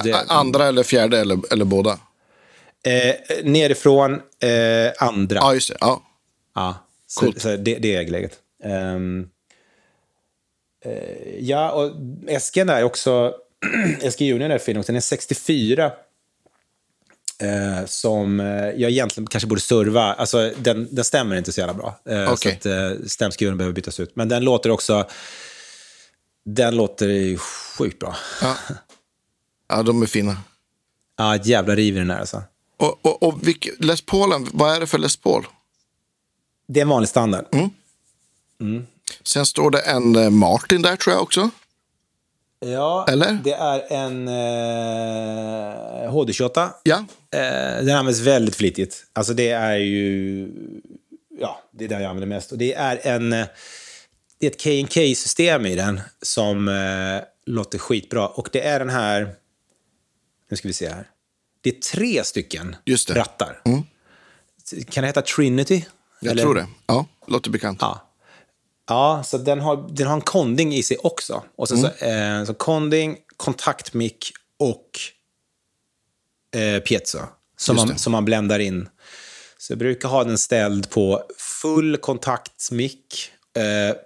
Det, 0.04 0.24
andra 0.28 0.66
eller 0.66 0.82
fjärde 0.82 1.18
eller, 1.20 1.52
eller 1.52 1.64
båda? 1.64 1.98
eh, 2.86 3.14
nerifrån, 3.44 4.12
eh, 4.40 4.92
andra. 4.98 5.36
Ja, 5.36 5.54
just 5.54 5.68
det. 5.68 5.76
Ja. 5.80 6.02
Ja, 6.54 6.74
så, 7.06 7.20
Coolt. 7.20 7.40
så 7.40 7.48
det, 7.48 7.74
det 7.74 7.94
är 7.96 8.00
äggläget. 8.00 8.32
Eh, 8.64 8.98
ja, 11.40 11.70
och 11.70 11.92
Esken 12.26 12.68
är 12.68 12.82
också... 12.82 13.34
Eske 14.02 14.24
Junior 14.24 14.50
är 14.50 14.56
också. 14.56 14.82
Den 14.86 14.96
är 14.96 15.00
64. 15.00 15.92
Eh, 17.38 17.86
som 17.86 18.40
eh, 18.40 18.46
jag 18.46 18.90
egentligen 18.90 19.26
kanske 19.26 19.46
borde 19.46 19.60
serva. 19.60 20.14
Alltså, 20.14 20.52
den, 20.58 20.88
den 20.90 21.04
stämmer 21.04 21.36
inte 21.36 21.52
så 21.52 21.60
jävla 21.60 21.74
bra. 21.74 22.00
Eh. 22.08 22.34
Så 22.34 22.48
att, 22.48 22.66
eh, 22.66 22.90
stämskruven 23.06 23.58
behöver 23.58 23.74
bytas 23.74 24.00
ut. 24.00 24.16
Men 24.16 24.28
den 24.28 24.44
låter 24.44 24.70
också... 24.70 25.08
Den 26.44 26.76
låter 26.76 27.08
ju 27.08 27.38
sjukt 27.38 27.98
bra. 27.98 28.16
Ja. 28.42 28.56
ja, 29.68 29.82
de 29.82 30.02
är 30.02 30.06
fina. 30.06 30.36
Ja, 31.18 31.34
ett 31.36 31.46
jävla 31.46 31.74
riv 31.74 31.96
i 31.96 31.98
den 31.98 32.10
här 32.10 32.20
alltså. 32.20 32.42
Och, 32.76 32.98
och, 33.06 33.22
och 33.22 33.48
vilk, 33.48 33.68
Les 33.78 34.02
Paulen, 34.02 34.48
vad 34.52 34.76
är 34.76 34.80
det 34.80 34.86
för 34.86 34.98
Les 34.98 35.16
Paul? 35.16 35.46
Det 36.68 36.80
är 36.80 36.82
en 36.82 36.88
vanlig 36.88 37.08
standard. 37.08 37.44
Sen 39.22 39.46
står 39.46 39.70
det 39.70 39.78
en 39.78 40.16
eh, 40.16 40.30
Martin 40.30 40.82
där 40.82 40.96
tror 40.96 41.14
jag 41.14 41.22
också. 41.22 41.50
Ja, 42.72 43.06
Eller? 43.08 43.38
det 43.44 43.52
är 43.52 43.92
en 43.92 44.28
eh, 44.28 46.12
HD28. 46.12 46.68
Ja, 46.82 47.04
Eh, 47.30 47.84
den 47.84 47.96
används 47.96 48.20
väldigt 48.20 48.56
flitigt. 48.56 49.04
Alltså 49.12 49.34
det 49.34 49.50
är 49.50 49.76
ju... 49.76 50.48
Ja, 51.40 51.62
det 51.72 51.84
är 51.84 51.88
den 51.88 52.02
jag 52.02 52.10
använder 52.10 52.26
mest. 52.36 52.52
Och 52.52 52.58
det 52.58 52.74
är 52.74 53.00
en... 53.06 53.32
eh, 53.32 53.46
Det 54.38 54.46
är 54.46 54.50
ett 54.50 54.62
K&K-system 54.64 55.66
i 55.66 55.74
den 55.74 56.00
som 56.22 56.68
eh, 56.68 57.22
låter 57.46 57.78
skitbra. 57.78 58.28
Och 58.28 58.48
det 58.52 58.66
är 58.66 58.78
den 58.78 58.90
här... 58.90 59.34
Nu 60.50 60.56
ska 60.56 60.68
vi 60.68 60.74
se 60.74 60.88
här. 60.88 61.08
Det 61.60 61.70
är 61.70 61.80
tre 61.80 62.24
stycken 62.24 62.76
rattar. 63.10 63.60
Kan 64.90 65.02
det 65.02 65.06
heta 65.06 65.22
Trinity? 65.22 65.84
jag 66.20 66.30
Eller- 66.32 66.42
tror 66.42 66.54
det. 66.54 66.66
Ja, 66.86 67.06
låter 67.26 67.50
bekant. 67.50 67.78
Ja. 67.80 68.02
Ja, 68.88 69.22
så 69.24 69.38
den 69.38 69.60
har, 69.60 69.88
den 69.90 70.06
har 70.06 70.14
en 70.14 70.20
konding 70.20 70.74
i 70.74 70.82
sig 70.82 70.96
också. 70.96 71.42
Och 71.56 71.68
sen 71.68 71.78
så, 71.78 71.86
eh, 71.86 72.44
så 72.44 72.54
konding, 72.54 73.16
kontaktmick 73.36 74.32
och 74.58 74.90
eh, 76.60 76.80
piezo 76.82 77.18
som 77.56 77.76
man, 77.76 77.98
som 77.98 78.12
man 78.12 78.24
bländar 78.24 78.58
in. 78.58 78.88
Så 79.58 79.72
jag 79.72 79.78
brukar 79.78 80.08
ha 80.08 80.24
den 80.24 80.38
ställd 80.38 80.90
på 80.90 81.22
full 81.38 81.96
kontaktmick, 81.96 83.30
eh, 83.56 83.96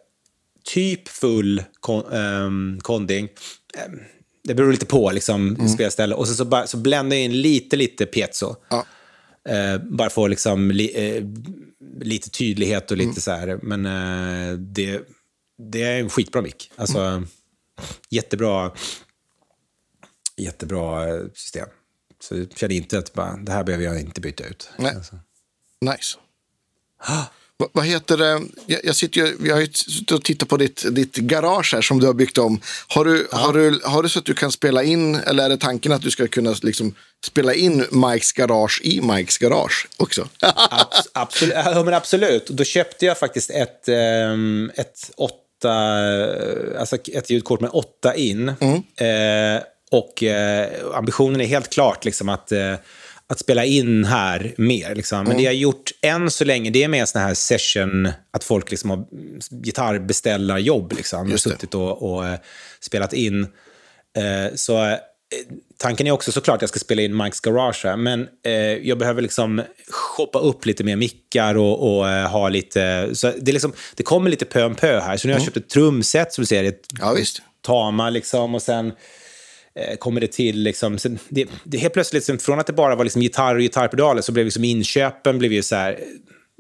typ 0.65 1.09
full 1.09 1.63
kon, 1.81 2.13
ehm, 2.13 2.79
konding. 2.83 3.29
Eh, 3.75 3.93
det 4.45 4.55
beror 4.55 4.73
lite 4.73 4.87
på 4.87 5.11
liksom, 5.11 5.69
spelställe. 5.69 6.15
Och 6.15 6.27
sen 6.27 6.37
så, 6.37 6.63
så 6.67 6.77
bländar 6.77 7.17
jag 7.17 7.25
in 7.25 7.41
lite, 7.41 7.77
lite 7.77 8.07
piezo. 8.07 8.57
Ja. 8.69 8.87
Eh, 9.49 9.79
bara 9.79 10.11
få 10.11 10.27
liksom 10.27 10.71
li, 10.71 11.17
eh, 11.17 11.25
lite 12.01 12.31
tydlighet 12.31 12.91
och 12.91 12.97
lite 12.97 13.21
så 13.21 13.31
här. 13.31 13.59
Men 13.63 13.87
eh, 13.87 14.59
det, 14.59 15.03
det 15.73 15.83
är 15.83 16.01
en 16.01 16.11
skitbra 16.11 16.43
mick. 16.43 16.73
Alltså, 16.77 17.25
jättebra, 18.11 18.73
jättebra 20.37 21.09
eh, 21.09 21.23
system. 21.35 21.69
Så 22.21 22.37
jag 22.37 22.57
känner 22.57 22.75
inte 22.75 22.99
att 22.99 23.13
bara, 23.13 23.37
det 23.37 23.53
här 23.53 23.65
behöver 23.65 23.85
jag 23.85 24.01
inte 24.01 24.21
byta 24.21 24.47
ut. 24.47 24.71
Nej. 24.79 24.95
Alltså. 24.95 25.19
Nice. 25.81 26.19
Va, 27.61 27.69
vad 27.73 27.87
heter 27.87 28.17
det? 28.17 28.41
Jag, 28.67 28.97
sitter 28.97 29.21
ju, 29.21 29.37
jag 29.49 29.55
har 29.55 29.61
ju 29.61 29.69
och 30.15 30.25
tittat 30.25 30.49
på 30.49 30.57
ditt, 30.57 30.85
ditt 30.91 31.17
garage 31.17 31.75
här 31.75 31.83
som 31.83 32.01
du 32.01 32.07
har 32.07 32.15
byggt 32.15 32.39
om. 32.39 32.61
Har 32.89 33.05
du, 33.05 33.29
har, 33.33 33.53
du, 33.53 33.81
har 33.85 34.03
du 34.03 34.09
så 34.09 34.19
att 34.19 34.25
du 34.25 34.35
kan 34.35 34.53
spela 34.53 34.83
in, 34.83 35.15
eller 35.15 35.45
är 35.45 35.49
det 35.49 35.57
tanken 35.57 35.93
att 35.93 36.03
du 36.03 36.11
ska 36.11 36.27
kunna 36.27 36.55
liksom 36.63 36.95
spela 37.27 37.55
in 37.55 37.87
Mikes 37.91 38.33
garage 38.33 38.81
i 38.85 39.01
Mikes 39.01 39.39
garage 39.39 39.89
också? 39.97 40.29
Abs- 40.43 41.09
absolut, 41.13 41.55
ja, 41.55 41.85
men 41.85 41.95
absolut. 41.95 42.47
Då 42.47 42.65
köpte 42.65 43.07
jag 43.07 43.19
faktiskt 43.19 43.51
ett, 43.51 43.89
ehm, 43.89 44.71
ett 44.75 45.11
åtta, 45.17 45.73
alltså 46.79 46.97
ett 46.97 47.31
ljudkort 47.31 47.61
med 47.61 47.71
åtta 47.71 48.15
in. 48.15 48.49
Eh, 48.49 49.63
och 49.91 50.23
eh, 50.23 50.69
ambitionen 50.95 51.41
är 51.41 51.47
helt 51.47 51.71
klart 51.71 52.05
liksom 52.05 52.29
att, 52.29 52.53
eh, 52.53 52.75
att 53.31 53.39
spela 53.39 53.65
in 53.65 54.05
här 54.05 54.55
mer. 54.59 54.95
Liksom. 54.95 55.25
Men 55.25 55.37
det 55.37 55.43
jag 55.43 55.51
har 55.51 55.57
gjort 55.57 55.91
än 56.03 56.31
så 56.31 56.45
länge, 56.45 56.71
det 56.71 56.85
är 56.85 56.89
mer 56.89 57.05
såna 57.05 57.25
här 57.25 57.35
session, 57.35 58.09
att 58.31 58.45
folk 58.45 58.71
liksom 58.71 58.91
har 58.91 59.05
gitarrbeställarjobb. 59.65 60.93
Liksom, 60.93 61.31
Just 61.31 61.45
suttit 61.45 61.75
och, 61.75 62.13
och 62.13 62.27
eh, 62.27 62.39
spelat 62.81 63.13
in. 63.13 63.43
Eh, 64.17 64.55
så 64.55 64.87
eh, 64.87 64.97
tanken 65.77 66.07
är 66.07 66.11
också 66.11 66.33
såklart 66.33 66.57
att 66.57 66.63
jag 66.63 66.69
ska 66.69 66.79
spela 66.79 67.03
in 67.03 67.17
Mikes 67.17 67.41
Garage 67.41 67.85
här, 67.85 67.97
men 67.97 68.29
jag 68.83 68.99
behöver 68.99 69.23
liksom 69.23 69.63
shoppa 69.89 70.39
upp 70.39 70.67
lite 70.67 70.85
mer 70.85 70.97
mickar 70.97 71.55
och, 71.55 71.99
och 71.99 72.07
ha 72.07 72.49
lite... 72.49 73.11
Så 73.13 73.33
det, 73.41 73.53
liksom, 73.53 73.73
det 73.95 74.03
kommer 74.03 74.31
lite 74.31 74.45
pö 74.45 74.65
om 74.65 74.75
pö 74.75 75.01
här. 75.01 75.17
Så 75.17 75.29
nu 75.29 75.33
har 75.33 75.41
jag 75.41 75.45
köpt 75.45 75.57
ett 75.57 75.69
trumset 75.69 76.33
som 76.33 76.43
du 76.43 76.47
ser, 76.47 76.65
ett 76.65 76.87
Ja, 77.01 77.13
visst. 77.13 77.43
Tama 77.63 78.11
liksom 78.11 78.55
och 78.55 78.63
sen 78.63 78.93
kommer 79.99 80.21
det 80.21 80.33
till 80.33 80.63
liksom, 80.63 80.99
sen, 80.99 81.19
det, 81.29 81.49
det 81.65 81.79
helt 81.79 81.95
plötsligt, 81.95 82.29
liksom, 82.29 82.39
från 82.39 82.59
att 82.59 82.67
det 82.67 82.73
bara 82.73 82.95
var 82.95 83.05
liksom 83.05 83.23
gitarr 83.23 83.55
och 83.55 83.61
gitarrpedaler 83.61 84.23
så 84.23 84.33
blev 84.33 84.45
liksom 84.45 84.65
inköpen 84.65 85.39
blev 85.39 85.53
ju 85.53 85.63
så 85.63 85.77
här, 85.77 85.99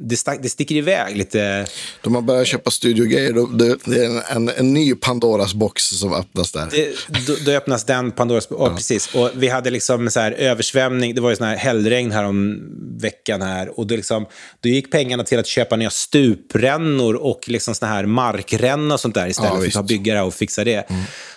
det, 0.03 0.16
stack, 0.16 0.39
det 0.43 0.49
sticker 0.49 0.74
iväg 0.74 1.16
lite. 1.16 1.66
De 2.03 2.15
har 2.15 2.23
börjat 2.23 2.47
köpa 2.47 2.70
studiogrejer. 2.70 3.57
Det, 3.59 3.77
det 3.85 4.05
är 4.05 4.09
en, 4.09 4.23
en, 4.37 4.49
en 4.49 4.74
ny 4.74 4.95
Pandoras 4.95 5.55
box 5.55 5.82
som 5.82 6.15
öppnas 6.15 6.53
där. 6.53 6.69
Det, 6.70 6.95
då, 7.27 7.37
då 7.45 7.51
öppnas 7.51 7.85
den 7.85 8.11
Pandoras... 8.11 8.49
Ja. 8.51 8.74
precis. 8.77 9.15
Och 9.15 9.31
vi 9.35 9.49
hade 9.49 9.70
liksom 9.70 10.11
så 10.11 10.20
här 10.20 10.32
översvämning. 10.32 11.15
Det 11.15 11.20
var 11.20 11.31
ju 11.31 11.37
sån 11.37 11.47
här 11.47 11.57
hällregn 11.57 12.12
här 12.12 12.24
om 12.24 12.61
veckan 13.01 13.43
här. 13.43 13.78
Och 13.78 13.87
då, 13.87 13.97
liksom, 13.97 14.27
då 14.61 14.69
gick 14.69 14.91
pengarna 14.91 15.24
till 15.24 15.39
att 15.39 15.47
köpa 15.47 15.77
nya 15.77 15.91
stuprännor 15.91 17.15
och 17.15 17.41
liksom 17.47 17.74
såna 17.74 17.93
här 17.93 18.07
markränna 18.07 18.95
och 18.95 19.01
sånt 19.01 19.15
där 19.15 19.28
istället 19.28 19.53
Ja, 19.53 19.61
för 19.61 19.66
att 19.66 19.73
ta 19.73 19.82
byggare 19.82 20.23
och 20.23 20.35
fixa 20.35 20.65
det. 20.65 20.91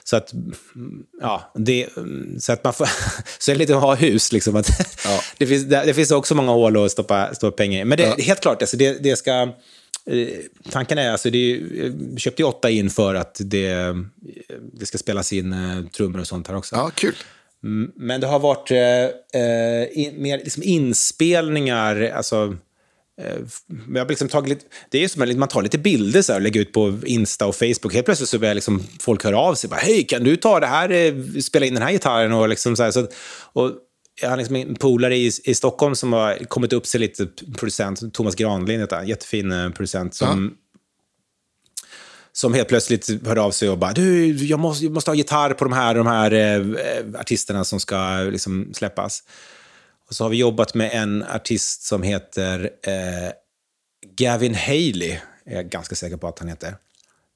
Så 0.03 0.15
att, 0.15 0.33
ja, 1.21 1.51
det, 1.55 1.87
så 2.39 2.53
att 2.53 2.63
man 2.63 2.73
får... 2.73 2.89
så 3.39 3.51
är 3.51 3.55
det 3.55 3.59
lite 3.59 3.75
att 3.75 3.81
ha 3.81 3.95
hus 3.95 4.31
liksom. 4.31 4.55
Att 4.55 4.69
Ja. 5.05 5.21
det, 5.37 5.47
finns, 5.47 5.63
det, 5.63 5.93
finns 5.93 6.11
också 6.11 6.35
många 6.35 6.51
hål 6.51 6.85
att 6.85 6.91
stoppa, 6.91 7.35
stoppa 7.35 7.57
pengar 7.57 7.81
i. 7.81 7.85
Men 7.85 7.97
det, 7.97 8.21
helt 8.21 8.41
klart, 8.41 8.61
alltså, 8.61 8.77
det, 8.77 9.03
det 9.03 9.15
ska... 9.15 9.31
Eh, 10.05 10.27
Tanken 10.71 10.97
är, 10.97 11.11
alltså, 11.11 11.29
det 11.29 11.37
är, 11.37 11.59
jag 12.11 12.19
köpte 12.19 12.41
ju 12.41 12.47
åtta 12.47 12.69
in 12.69 12.89
för 12.89 13.15
att 13.15 13.37
det, 13.39 13.95
det 14.73 14.85
ska 14.85 14.97
spelas 14.97 15.33
in 15.33 15.53
eh, 15.53 15.85
trummor 15.97 16.19
och 16.19 16.27
sånt 16.27 16.47
här 16.47 16.55
också. 16.55 16.75
Ja, 16.75 16.91
kul. 16.95 17.15
Mm, 17.63 17.91
Men 17.95 18.21
det 18.21 18.27
har 18.27 18.39
varit 18.39 18.71
eh, 18.71 19.41
eh, 19.41 19.87
in, 19.91 20.21
mer 20.21 20.37
liksom 20.37 20.63
inspelningar, 20.63 22.11
alltså 22.15 22.57
eh, 23.21 23.37
jag 23.93 24.01
har 24.01 24.09
liksom 24.09 24.27
tagit 24.27 24.49
lite, 24.49 24.65
det 24.89 25.03
är 25.03 25.07
som 25.07 25.21
att 25.21 25.37
man 25.37 25.49
tar 25.49 25.61
lite 25.61 25.77
bilder 25.77 26.21
så 26.21 26.31
här, 26.31 26.39
och 26.39 26.43
lägger 26.43 26.61
ut 26.61 26.71
på 26.71 26.99
Insta 27.05 27.45
och 27.45 27.55
Facebook. 27.55 27.93
Helt 27.93 28.05
plötsligt 28.05 28.29
så 28.29 28.39
börjar 28.39 28.55
liksom 28.55 28.83
folk 28.99 29.23
höra 29.23 29.39
av 29.39 29.55
sig. 29.55 29.69
Hej, 29.73 30.03
kan 30.03 30.23
du 30.23 30.35
ta 30.35 30.59
det 30.59 30.67
här, 30.67 30.89
eh, 30.89 31.13
spela 31.41 31.65
in 31.65 31.73
den 31.73 31.83
här 31.83 31.91
gitarren? 31.91 32.33
Och 32.33 32.49
liksom 32.49 32.75
så 32.75 32.83
här, 32.83 32.91
så, 32.91 33.07
och 33.53 33.71
jag 34.21 34.29
har 34.29 34.37
liksom 34.37 34.55
en 34.55 34.75
polare 34.75 35.15
i, 35.15 35.31
i 35.43 35.55
Stockholm 35.55 35.95
som 35.95 36.13
har 36.13 36.45
kommit 36.45 36.73
upp 36.73 36.87
sig 36.87 36.99
lite, 36.99 37.27
producent, 37.57 38.13
Thomas 38.13 38.35
Granlind 38.35 38.81
heter 38.81 38.95
han, 38.95 39.07
jättefin 39.07 39.51
eh, 39.51 39.69
producent, 39.69 40.15
som, 40.15 40.55
ja. 40.55 41.85
som 42.31 42.53
helt 42.53 42.67
plötsligt 42.67 43.25
hörde 43.27 43.41
av 43.41 43.51
sig 43.51 43.69
och 43.69 43.77
bara 43.77 43.93
du, 43.93 44.31
jag 44.45 44.59
måste, 44.59 44.85
jag 44.85 44.93
måste 44.93 45.11
ha 45.11 45.15
gitarr 45.15 45.53
på 45.53 45.65
de 45.65 45.73
här, 45.73 45.95
de 45.95 46.07
här 46.07 46.31
eh, 46.31 47.19
artisterna 47.19 47.63
som 47.63 47.79
ska 47.79 48.17
liksom, 48.31 48.73
släppas. 48.73 49.23
Och 50.13 50.17
så 50.17 50.23
har 50.23 50.29
vi 50.29 50.37
jobbat 50.37 50.73
med 50.73 50.89
en 50.93 51.23
artist 51.23 51.83
som 51.83 52.03
heter 52.03 52.69
eh, 52.83 53.31
Gavin 54.15 54.55
Haley, 54.55 55.17
är 55.45 55.55
jag 55.55 55.69
ganska 55.69 55.95
säker 55.95 56.17
på 56.17 56.27
att 56.27 56.39
han 56.39 56.47
heter. 56.47 56.75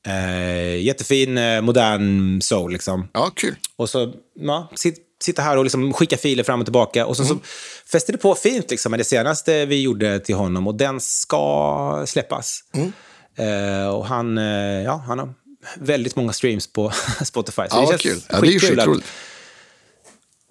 Eh, 0.08 0.76
jättefin, 0.76 1.38
eh, 1.38 1.62
modern 1.62 2.42
soul 2.42 2.72
liksom. 2.72 3.08
Ja, 3.14 3.32
kul. 3.36 3.56
Och 3.76 3.90
så, 3.90 4.14
ja, 4.34 4.72
sitt, 4.76 4.98
sitta 5.22 5.42
här 5.42 5.58
och 5.58 5.64
liksom 5.64 5.94
skicka 5.94 6.18
filer 6.18 6.44
fram 6.44 6.60
och 6.60 6.66
tillbaka. 6.66 7.06
Och 7.06 7.18
så, 7.18 7.24
mm. 7.24 7.38
så 7.38 7.44
fäste 7.92 8.12
det 8.12 8.18
på 8.18 8.36
fint 8.36 8.72
liksom, 8.72 8.90
med 8.90 9.00
det 9.00 9.04
senaste 9.04 9.66
vi 9.66 9.82
gjorde 9.82 10.20
till 10.20 10.36
honom. 10.36 10.68
Och 10.68 10.76
den 10.76 11.00
ska 11.00 12.04
släppas. 12.08 12.64
Mm. 12.74 12.94
Eh, 13.36 13.88
och 13.88 14.06
han, 14.06 14.38
eh, 14.38 14.84
ja, 14.84 15.04
han 15.08 15.20
har 15.20 15.34
väldigt 15.78 16.16
många 16.16 16.34
streams 16.34 16.68
på 16.68 16.92
Spotify. 17.26 17.62
Så 17.70 17.78
ja, 17.78 17.82
det 17.82 17.88
känns 17.88 18.02
kul. 18.02 18.22
Ja, 18.30 18.42
det 18.42 18.56
är 18.56 18.60
skitroligt. 18.60 19.08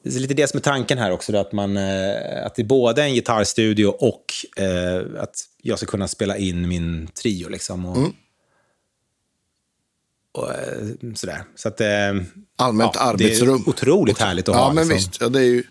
Det 0.06 0.16
är 0.16 0.20
lite 0.20 0.34
det 0.34 0.48
som 0.48 0.58
är 0.58 0.62
tanken 0.62 0.98
här 0.98 1.10
också, 1.10 1.36
att, 1.36 1.52
man, 1.52 1.76
eh, 1.76 2.46
att 2.46 2.54
det 2.54 2.62
är 2.62 2.64
både 2.64 3.02
en 3.02 3.14
gitarrstudio 3.14 3.86
och 3.86 4.24
eh, 4.56 5.22
att 5.22 5.44
jag 5.62 5.78
ska 5.78 5.86
kunna 5.86 6.08
spela 6.08 6.36
in 6.36 6.68
min 6.68 7.06
trio. 7.06 7.48
Liksom, 7.48 7.86
och, 7.86 7.96
mm. 7.96 8.12
och, 10.32 10.50
eh, 10.52 11.14
sådär. 11.14 11.44
Så 11.54 11.68
att, 11.68 11.80
eh, 11.80 11.86
Allmänt 12.56 12.92
ja, 12.94 13.00
arbetsrum. 13.00 13.48
Det 13.48 13.62
är 13.62 13.68
otroligt 13.68 14.18
härligt 14.18 14.48
att 14.48 14.54
ja, 14.54 14.64
ha. 14.64 14.72
Men 14.72 14.88
liksom. 14.88 14.96
visst, 14.96 15.20
ja, 15.20 15.28
det 15.28 15.38
är 15.38 15.44
ju 15.44 15.64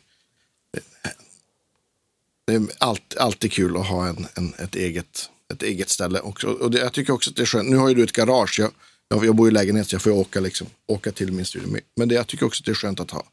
det 2.48 2.54
är 2.54 2.62
alltid, 2.78 3.20
alltid 3.20 3.52
kul 3.52 3.78
att 3.78 3.88
ha 3.88 4.08
en, 4.08 4.28
en, 4.36 4.54
ett, 4.54 4.76
eget, 4.76 5.30
ett 5.54 5.64
eget 5.64 5.90
ställe 5.90 6.20
också. 6.20 6.48
Och 6.48 6.72
det, 6.72 6.80
jag 6.80 6.94
tycker 6.94 7.14
också 7.14 7.30
att 7.30 7.36
det 7.36 7.42
är 7.42 7.46
skönt. 7.46 7.70
Nu 7.70 7.78
har 7.78 7.90
ju 7.90 7.96
du 7.96 8.04
ett 8.04 8.12
garage. 8.12 8.60
Jag, 8.60 8.72
jag, 9.08 9.26
jag 9.26 9.36
bor 9.36 9.48
i 9.48 9.52
lägenhet 9.52 9.88
så 9.88 9.96
jag 9.96 10.02
får 10.02 10.12
åka, 10.12 10.40
liksom, 10.40 10.68
åka 10.88 11.12
till 11.12 11.32
min 11.32 11.46
studio. 11.46 11.80
Men 11.96 12.10
det, 12.10 12.16
jag 12.16 12.28
tycker 12.28 12.46
också 12.46 12.62
att 12.62 12.66
det 12.66 12.72
är 12.72 12.76
skönt 12.76 13.00
att 13.00 13.12
ha 13.12 13.24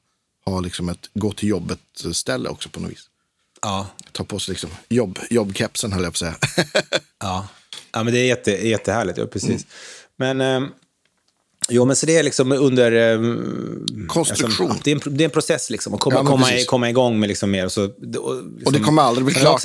ha 0.44 0.60
liksom 0.60 0.88
ett 0.88 1.10
gå 1.14 1.32
till 1.32 1.48
jobbet-ställe 1.48 2.48
också 2.48 2.68
på 2.68 2.80
något 2.80 2.90
vis. 2.90 3.08
Ja. 3.62 3.86
Ta 4.12 4.24
på 4.24 4.38
sig 4.38 4.52
liksom 4.52 4.70
jobb, 4.88 5.18
jobbkepsen 5.30 5.92
höll 5.92 6.02
jag 6.02 6.12
på 6.12 6.14
att 6.14 6.18
säga. 6.18 6.36
ja. 7.20 7.48
ja, 7.92 8.02
men 8.02 8.14
det 8.14 8.20
är 8.20 8.26
jätte, 8.26 8.68
jättehärligt. 8.68 9.18
Ja, 9.18 9.26
precis. 9.26 9.66
Mm. 10.18 10.38
Men... 10.38 10.62
Eh, 10.62 10.68
Jo, 11.68 11.84
men 11.84 11.96
så 11.96 12.06
det 12.06 12.16
är 12.16 12.22
liksom 12.22 12.52
under... 12.52 12.92
Eh, 12.92 13.20
Konstruktion. 14.06 14.70
Alltså, 14.70 14.82
det, 14.84 14.90
är 14.90 14.94
en, 14.94 15.16
det 15.16 15.24
är 15.24 15.24
en 15.24 15.30
process 15.30 15.70
liksom, 15.70 15.94
att 15.94 16.00
komma, 16.00 16.16
ja, 16.16 16.24
komma, 16.24 16.46
komma 16.66 16.90
igång 16.90 17.20
med 17.20 17.28
liksom 17.28 17.50
mer. 17.50 17.64
Och, 17.64 17.72
så, 17.72 17.84
och, 17.84 17.94
liksom, 18.00 18.62
och 18.64 18.72
det 18.72 18.78
kommer 18.78 19.02
aldrig 19.02 19.24
bli 19.24 19.34
klart. 19.34 19.64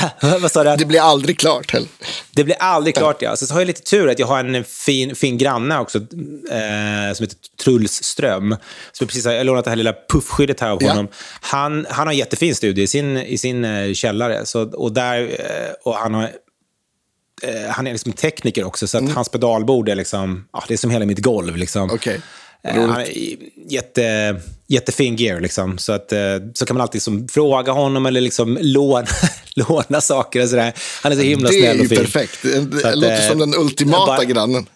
Vad 0.40 0.52
sa 0.52 0.64
du? 0.64 0.76
Det 0.76 0.84
blir 0.84 1.00
aldrig 1.00 1.38
klart 1.38 1.72
heller. 1.72 1.88
Det 2.30 2.44
blir 2.44 2.56
aldrig 2.58 2.96
klart, 2.96 3.22
ja. 3.22 3.36
Så, 3.36 3.46
så 3.46 3.54
har 3.54 3.60
jag 3.60 3.66
lite 3.66 3.82
tur 3.82 4.08
att 4.08 4.18
jag 4.18 4.26
har 4.26 4.44
en 4.44 4.64
fin, 4.64 5.14
fin 5.14 5.38
granne 5.38 5.78
också 5.78 5.98
eh, 5.98 7.14
som 7.14 7.24
heter 7.24 7.36
Truls 7.64 8.02
Ström. 8.02 8.56
Så 8.92 9.06
precis 9.06 9.26
har 9.26 9.44
lånat 9.44 9.64
det 9.64 9.70
här 9.70 9.76
lilla 9.76 9.94
puffskyddet 10.12 10.60
här 10.60 10.70
av 10.70 10.82
honom. 10.82 11.08
Han, 11.40 11.86
han 11.90 12.06
har 12.06 12.12
en 12.12 12.18
jättefin 12.18 12.54
studio 12.54 12.84
i 12.84 12.86
sin, 12.86 13.16
i 13.16 13.38
sin 13.38 13.64
eh, 13.64 13.92
källare. 13.92 14.46
Så, 14.46 14.70
och, 14.70 14.92
där, 14.92 15.20
eh, 15.22 15.72
och 15.84 15.94
han 15.94 16.14
har 16.14 16.30
eh, 17.42 17.70
han 17.70 17.86
är 17.86 17.92
liksom 17.92 18.12
tekniker 18.12 18.64
också, 18.64 18.86
så 18.86 18.96
att 18.96 19.02
mm. 19.02 19.14
hans 19.14 19.28
pedalbord 19.28 19.88
är, 19.88 19.94
liksom, 19.94 20.48
ah, 20.50 20.64
det 20.68 20.74
är 20.74 20.78
som 20.78 20.90
hela 20.90 21.06
mitt 21.06 21.22
golv. 21.22 21.56
Liksom. 21.56 21.90
Okay. 21.90 22.18
Eh, 22.68 22.96
jätte, 23.68 24.36
jättefin 24.66 25.16
gear, 25.16 25.40
liksom. 25.40 25.78
så, 25.78 25.92
att, 25.92 26.12
eh, 26.12 26.18
så 26.54 26.66
kan 26.66 26.76
man 26.76 26.82
alltid 26.82 27.02
som, 27.02 27.28
fråga 27.28 27.72
honom 27.72 28.06
eller 28.06 28.20
liksom 28.20 28.58
låna, 28.60 29.06
låna 29.54 30.00
saker. 30.00 30.42
Och 30.42 30.48
sådär. 30.48 30.72
Han 31.02 31.12
är 31.12 31.16
så 31.16 31.22
himla 31.22 31.48
snäll 31.48 31.80
och 31.80 31.86
fin. 31.86 31.88
Det 31.88 31.94
är 31.94 31.98
ju 31.98 32.04
perfekt. 32.04 32.42
Det 32.42 32.88
att, 32.88 32.98
låter 32.98 33.28
som 33.28 33.38
den 33.38 33.54
ultimata 33.54 34.06
bara, 34.06 34.24
grannen. 34.24 34.66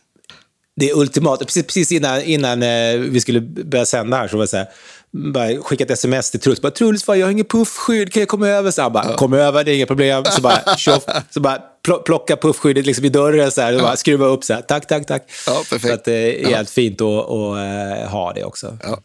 Det 0.77 0.91
är 0.91 0.99
ultimat. 0.99 1.41
Precis, 1.41 1.67
precis 1.67 1.93
innan, 1.93 2.23
innan 2.23 2.63
eh, 2.63 2.97
vi 2.99 3.21
skulle 3.21 3.41
börja 3.41 3.87
sända 3.87 4.17
här 4.17 4.29
så 4.29 4.37
var 4.37 4.45
det 4.45 4.49
så 4.49 4.57
här, 4.57 4.67
bara 5.17 5.63
skickat 5.63 5.91
sms 5.91 6.31
till 6.31 6.41
Truls. 6.41 6.61
Bara, 6.61 6.73
Truls, 6.73 7.05
jag 7.09 7.27
har 7.27 7.31
inget 7.31 7.49
puffskydd, 7.49 8.13
kan 8.13 8.21
jag 8.21 8.29
komma 8.29 8.49
över? 8.49 8.71
Så 8.71 8.83
han 8.83 8.93
bara, 8.93 9.11
ja. 9.11 9.17
kom 9.17 9.33
över, 9.33 9.65
det 9.65 9.73
är 9.73 9.77
inga 9.77 9.87
problem. 9.87 10.25
Så 10.25 10.41
bara, 10.41 10.77
tjoff, 10.77 11.05
så 11.31 11.41
bara 11.41 11.63
plocka 12.05 12.37
puffskyddet 12.37 12.87
liksom 12.87 13.05
i 13.05 13.09
dörren 13.09 13.51
så 13.51 13.61
här, 13.61 13.73
och 13.73 13.81
ja. 13.81 13.85
bara 13.85 13.97
skruva 13.97 14.27
upp 14.27 14.45
så 14.45 14.55
här. 14.55 14.63
Tack, 14.63 14.89
tack, 14.89 15.07
tack. 15.07 15.31
Ja, 15.47 15.63
perfekt. 15.71 15.87
Så 15.87 15.93
att 15.93 16.05
det 16.05 16.45
är 16.45 16.47
helt 16.47 16.71
fint 16.71 17.01
att, 17.01 17.09
att, 17.09 18.03
att, 18.03 18.11
ha 18.11 18.33
det 18.33 18.45
också. 18.45 18.79
Ja, 18.83 19.01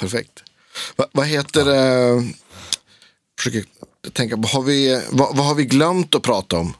perfekt. 0.00 0.42
Va, 0.96 1.06
vad 1.12 1.26
heter 1.26 1.64
det? 1.64 2.10
Uh, 2.10 2.22
försöker 3.38 3.64
tänka, 4.12 4.36
vad 4.36 4.50
har, 4.50 4.62
vi, 4.62 5.02
vad, 5.10 5.36
vad 5.36 5.46
har 5.46 5.54
vi 5.54 5.64
glömt 5.64 6.14
att 6.14 6.22
prata 6.22 6.56
om? 6.56 6.74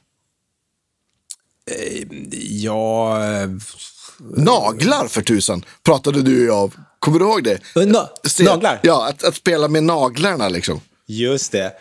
Eh, 1.70 2.06
ja... 2.40 3.18
Naglar 4.18 5.08
för 5.08 5.22
tusan, 5.22 5.64
pratade 5.82 6.22
du 6.22 6.52
av. 6.52 6.74
Kommer 7.04 7.18
du 7.18 7.24
ihåg 7.24 7.44
det? 7.44 7.60
Na 7.86 8.08
naglar? 8.40 8.80
Ja, 8.82 9.08
att, 9.08 9.24
att 9.24 9.34
spela 9.34 9.68
med 9.68 9.82
naglarna 9.82 10.48
liksom. 10.48 10.80
Just 11.06 11.52
det. 11.52 11.72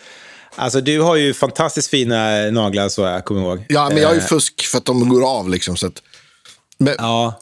Alltså 0.56 0.82
du 0.82 1.02
har 1.02 1.16
ju 1.16 1.34
fantastiskt 1.34 1.90
fina 1.90 2.50
naglar 2.52 2.90
så 2.90 3.02
jag 3.02 3.26
kommer 3.26 3.42
ihåg. 3.42 3.66
Ja, 3.70 3.90
men 3.90 3.98
jag 3.98 4.08
har 4.08 4.16
ju 4.16 4.22
eh. 4.22 4.26
fusk 4.26 4.66
för 4.66 4.78
att 4.78 4.86
de 4.86 5.10
går 5.10 5.40
av 5.40 5.50
liksom. 5.50 5.78
Så 5.78 5.88
att, 5.88 6.02
men, 6.78 6.96
ja. 6.98 7.40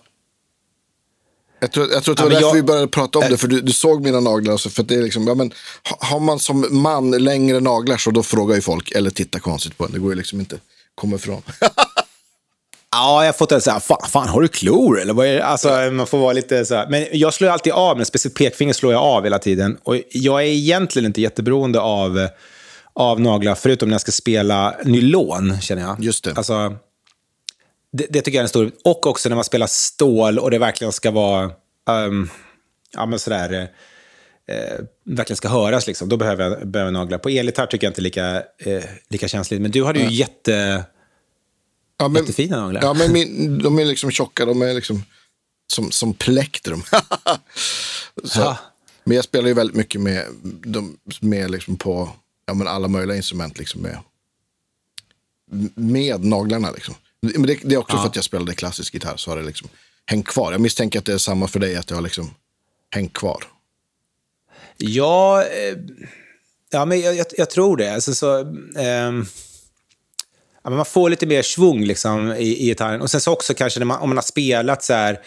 Jag 1.60 1.72
tror, 1.72 1.92
jag 1.92 2.04
tror 2.04 2.14
att 2.14 2.18
det 2.18 2.24
var 2.24 2.32
ja, 2.32 2.36
därför 2.40 2.48
jag, 2.48 2.54
vi 2.54 2.64
började 2.64 2.88
prata 2.88 3.20
om 3.20 3.26
det, 3.30 3.38
för 3.38 3.48
du, 3.48 3.62
du 3.62 3.74
såg 3.74 4.04
mina 4.04 4.20
naglar. 4.20 4.58
Så 4.58 4.70
för 4.70 4.84
det 4.84 4.96
är 4.96 5.04
liksom, 5.04 5.28
ja, 5.28 5.36
men, 5.36 5.54
har 5.84 6.20
man 6.20 6.40
som 6.40 6.82
man 6.82 7.12
längre 7.12 7.60
naglar 7.60 7.98
så 7.98 8.12
då 8.12 8.24
frågar 8.24 8.56
ju 8.56 8.62
folk, 8.62 8.92
eller 8.92 9.10
tittar 9.10 9.40
konstigt 9.40 9.78
på 9.78 9.86
en. 9.86 9.92
Det 9.92 10.00
går 10.00 10.12
ju 10.12 10.18
liksom 10.18 10.40
inte 10.40 10.56
att 10.56 10.62
komma 10.96 11.16
ifrån. 11.16 11.42
Ja, 12.96 13.26
jag 13.26 13.52
en 13.52 13.62
så 13.62 13.72
här, 13.72 13.80
fan, 13.80 14.10
fan 14.10 14.28
har 14.28 14.42
du 14.42 14.48
klor 14.48 15.00
eller? 15.02 15.14
Vad 15.14 15.28
är 15.28 15.34
det? 15.34 15.46
Alltså, 15.46 15.92
man 15.92 16.08
får 16.08 16.18
vara 16.18 16.34
lite 16.34 16.66
så 16.66 16.76
här. 16.76 16.88
Men 16.88 17.08
jag 17.12 17.34
slår 17.34 17.50
alltid 17.50 17.74
av, 17.74 17.98
men 17.98 18.06
speciellt 18.06 18.38
pekfinger 18.38 18.74
slår 18.74 18.94
jag 18.94 19.02
av 19.02 19.24
hela 19.24 19.40
tiden. 19.40 19.78
Och 19.84 19.96
jag 20.12 20.42
är 20.42 20.46
egentligen 20.46 21.06
inte 21.06 21.22
jätteberoende 21.22 21.80
av, 21.80 22.28
av 22.94 23.22
naglar, 23.22 23.56
förutom 23.56 23.90
när 23.90 23.94
jag 23.94 24.02
ska 24.02 24.12
spela 24.12 24.76
nylon, 24.84 25.62
känner 25.62 25.82
jag. 25.82 26.04
Just 26.04 26.24
det. 26.24 26.34
Alltså, 26.36 26.76
det, 27.92 28.06
det 28.10 28.22
tycker 28.22 28.38
jag 28.38 28.42
är 28.42 28.46
en 28.46 28.50
stor... 28.50 28.72
Och 28.84 29.08
också 29.08 29.30
när 29.30 29.36
man 29.36 29.46
spelar 29.46 29.68
stål 29.68 30.40
och 30.40 30.52
det 30.52 30.60
verkligen 30.60 30.92
ska 30.92 31.12
vara... 31.12 31.52
Um, 31.90 32.30
ja, 32.94 33.06
men 33.06 33.20
sådär... 33.20 33.68
Eh, 34.48 34.86
verkligen 35.06 35.38
ska 35.38 35.50
höras, 35.50 35.88
liksom. 35.88 36.10
då 36.10 36.18
behöver 36.18 36.50
jag, 36.50 36.68
behöver 36.68 36.92
naglar. 36.92 37.18
På 37.18 37.30
elgitarr 37.30 37.66
tycker 37.66 37.88
jag 37.88 37.92
inte 37.92 38.02
lika, 38.02 38.36
eh, 38.58 38.84
lika 39.10 39.28
känsligt. 39.28 39.62
Men 39.62 39.72
du 39.72 39.84
hade 39.84 40.00
ju 40.00 40.06
ja. 40.06 40.12
jätte 40.12 40.86
Ja, 42.02 42.08
men, 42.08 42.22
Jättefina 42.22 42.62
naglar. 42.62 42.82
Ja, 42.82 42.94
men 42.94 43.12
min, 43.12 43.60
de 43.64 43.80
är 43.80 43.86
liksom 43.86 44.12
tjocka. 44.12 44.46
De 44.46 44.62
är 44.62 44.74
liksom 44.74 45.04
som, 45.74 45.92
som 45.92 46.14
plektrum. 46.14 46.84
så, 48.24 48.58
men 49.04 49.16
jag 49.16 49.26
spelar 49.26 49.48
ju 49.48 49.54
väldigt 49.54 49.76
mycket 49.76 50.02
med, 50.02 50.26
de, 50.44 50.98
med 51.22 51.52
liksom 51.52 51.78
på 51.78 52.10
ja, 52.46 52.54
men 52.54 52.68
alla 52.68 52.88
möjliga 52.88 53.18
instrument. 53.18 53.58
Liksom 53.58 53.82
med, 53.82 53.98
med 55.76 56.26
naglarna. 56.26 56.72
Liksom. 56.72 56.96
Men 57.22 57.46
det, 57.46 57.60
det 57.64 57.76
är 57.76 57.80
också 57.80 57.96
ja. 57.96 58.02
för 58.02 58.10
att 58.10 58.16
jag 58.16 58.26
spelade 58.26 58.56
klassisk 58.56 58.94
gitarr. 58.94 59.18
Så 59.18 59.32
har 59.32 59.38
det 59.38 59.44
liksom 59.44 59.70
hängt 60.06 60.28
kvar. 60.28 60.52
Jag 60.52 60.62
misstänker 60.62 61.00
att 61.00 61.06
det 61.06 61.14
är 61.14 61.18
samma 61.18 61.48
för 61.48 61.60
dig. 61.60 61.76
Att 61.76 61.88
det 61.88 61.96
har 61.96 62.02
liksom 62.02 62.34
hängt 62.96 63.14
kvar. 63.14 63.44
Ja, 64.78 65.44
eh, 65.44 65.78
ja 66.70 66.86
men 66.86 67.00
jag, 67.02 67.16
jag, 67.16 67.26
jag 67.38 67.50
tror 67.50 67.78
det. 67.78 67.94
Alltså, 67.94 68.14
så, 68.14 68.40
eh, 68.80 69.12
ja, 70.64 70.70
man 70.70 70.86
får 70.86 71.10
lite 71.10 71.26
mer 71.26 71.42
svung 71.42 71.84
liksom, 71.84 72.32
i, 72.32 72.64
i 72.64 72.66
gitarren. 72.66 73.02
Och 73.02 73.12
sen 73.12 73.22
så 73.22 73.34
också 73.34 73.54
kanske 73.54 73.86
man, 73.86 74.02
om 74.02 74.10
man 74.10 74.18
har 74.18 74.24
spelat 74.24 74.84
så 74.84 74.94
här, 74.94 75.20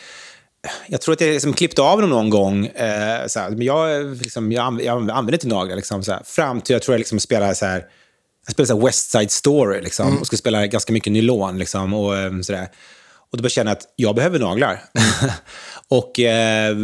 jag 0.87 1.01
tror 1.01 1.13
att 1.13 1.21
jag 1.21 1.33
liksom 1.33 1.53
klippt 1.53 1.79
av 1.79 2.01
dem 2.01 2.11
någon 2.11 2.31
gång. 2.31 2.67
Eh, 2.67 3.27
så 3.27 3.41
här, 3.41 3.51
men 3.51 3.63
jag, 3.63 4.17
liksom, 4.17 4.53
jag, 4.53 4.83
jag 4.83 5.11
använder 5.11 5.33
inte 5.33 5.49
naglar. 5.49 5.77
Liksom, 5.77 6.05
så 6.05 6.13
här, 6.13 6.23
fram 6.25 6.61
till 6.61 6.75
jag 6.75 6.83
tror 6.83 6.95
jag 6.95 6.99
liksom 6.99 7.21
spelar 7.21 7.55
så 7.55 7.67
här, 7.67 7.85
jag 8.47 8.53
spelar 8.53 8.67
så 8.67 8.75
här 8.77 8.87
West 8.87 9.11
Side 9.11 9.31
Story 9.31 9.81
liksom, 9.81 10.07
mm. 10.07 10.21
och 10.21 10.27
ska 10.27 10.37
spela 10.37 10.67
ganska 10.67 10.93
mycket 10.93 11.13
nylon. 11.13 11.59
Liksom, 11.59 11.95
och, 11.95 12.17
eh, 12.17 12.41
så 12.41 12.55
och 13.35 13.39
då 13.39 13.43
började 13.43 13.45
jag 13.45 13.53
känna 13.53 13.71
att 13.71 13.93
jag 13.97 14.15
behöver 14.15 14.39
naglar. 14.39 14.83
och 15.89 16.21
eh, 16.21 16.77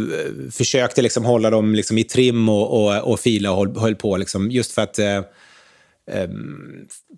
försökte 0.51 1.01
liksom 1.01 1.25
hålla 1.25 1.49
dem 1.49 1.75
liksom 1.75 1.97
i 1.97 2.03
trim 2.03 2.49
och, 2.49 2.83
och, 2.83 3.11
och 3.11 3.19
fila 3.19 3.51
och 3.51 3.57
höll, 3.57 3.79
höll 3.79 3.95
på. 3.95 4.17
Liksom, 4.17 4.51
just 4.51 4.71
för 4.71 4.81
att 4.81 4.99
eh, 4.99 5.21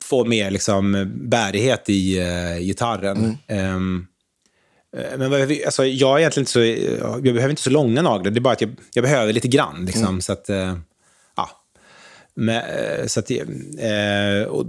få 0.03 0.25
mer 0.25 0.51
liksom, 0.51 1.11
bärighet 1.15 1.89
i 1.89 2.19
uh, 2.19 2.59
gitarren. 2.59 3.37
Mm. 3.47 3.75
Um, 3.75 4.07
men 5.17 5.33
alltså, 5.65 5.85
jag, 5.85 6.15
är 6.15 6.19
egentligen 6.19 6.41
inte 6.41 6.51
så, 6.51 6.63
jag 6.99 7.23
behöver 7.23 7.49
inte 7.49 7.61
så 7.61 7.69
långa 7.69 8.01
naglar, 8.01 8.31
det 8.31 8.39
är 8.39 8.41
bara 8.41 8.53
att 8.53 8.61
jag, 8.61 8.75
jag 8.93 9.03
behöver 9.03 9.33
lite 9.33 9.47
grann. 9.47 9.85
Liksom, 9.85 10.05
mm. 10.05 10.21
så 10.21 10.33
att, 10.33 10.49
uh, 10.49 10.77
ja. 11.35 11.49
Men, 12.33 12.63
så 13.09 13.19
att, 13.19 13.31
och, 14.49 14.65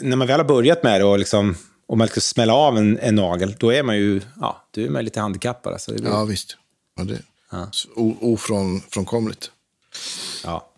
när 0.00 0.16
man 0.16 0.26
väl 0.26 0.40
har 0.40 0.44
börjat 0.44 0.82
med 0.82 1.00
det 1.00 1.04
och, 1.04 1.18
liksom, 1.18 1.56
och 1.86 1.98
man 1.98 2.08
ska 2.08 2.20
smälla 2.20 2.54
av 2.54 2.78
en, 2.78 2.98
en 2.98 3.14
nagel, 3.14 3.54
då 3.58 3.72
är 3.72 3.82
man 3.82 3.96
ju 3.96 4.20
ja, 4.40 4.64
då 4.70 4.80
är 4.80 4.88
man 4.88 5.04
lite 5.04 5.20
handikappad. 5.20 5.72
Alltså. 5.72 5.92
Blir, 5.92 6.04
Ja, 6.04 6.24
visst. 6.24 6.56
Ja, 6.96 7.04
det, 7.04 7.18
o- 7.96 8.18
Ofrånkomligt. 8.20 9.50
ja. 10.44 10.71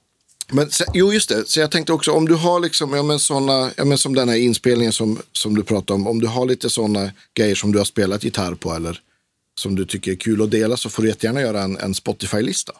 Men 0.52 0.70
sen, 0.70 0.86
jo, 0.94 1.12
just 1.12 1.28
det. 1.28 1.48
Så 1.48 1.60
jag 1.60 1.70
tänkte 1.70 1.92
också, 1.92 2.10
om 2.12 2.28
du 2.28 2.34
har 2.34 2.60
liksom, 2.60 2.94
ja 2.94 3.02
men 3.02 3.18
såna, 3.18 3.70
ja 3.76 3.84
men 3.84 3.98
som 3.98 4.14
den 4.14 4.28
här 4.28 4.36
inspelningen 4.36 4.92
som, 4.92 5.22
som 5.32 5.54
du 5.54 5.62
pratade 5.64 5.92
om. 5.92 6.06
Om 6.06 6.20
du 6.20 6.26
har 6.26 6.46
lite 6.46 6.70
sådana 6.70 7.10
grejer 7.34 7.54
som 7.54 7.72
du 7.72 7.78
har 7.78 7.84
spelat 7.84 8.24
gitarr 8.24 8.54
på 8.54 8.72
eller 8.74 9.00
som 9.60 9.74
du 9.74 9.84
tycker 9.84 10.12
är 10.12 10.16
kul 10.16 10.42
att 10.42 10.50
dela 10.50 10.76
så 10.76 10.90
får 10.90 11.02
du 11.02 11.08
jättegärna 11.08 11.40
göra 11.40 11.62
en, 11.62 11.76
en 11.78 11.94
Spotify-lista. 11.94 12.72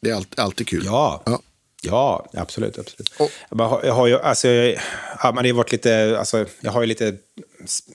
Det 0.00 0.10
är 0.10 0.14
alltid, 0.14 0.40
alltid 0.40 0.68
kul. 0.68 0.82
Ja. 0.84 1.22
Ja. 1.26 1.40
Ja, 1.86 2.26
absolut. 2.32 2.78
absolut. 2.78 3.12
Och- 3.18 3.30
jag, 3.50 3.68
har- 3.68 3.84
jag 3.84 3.94
har 3.94 4.06
ju, 4.06 4.18
alltså, 4.20 4.48
jag, 4.48 4.78
ja, 5.22 5.32
men 5.34 5.44
det 5.44 5.50
har 5.50 5.56
varit 5.56 5.72
lite, 5.72 6.16
alltså, 6.18 6.46
jag 6.60 6.70
har 6.72 6.80
ju 6.80 6.86
lite 6.86 7.14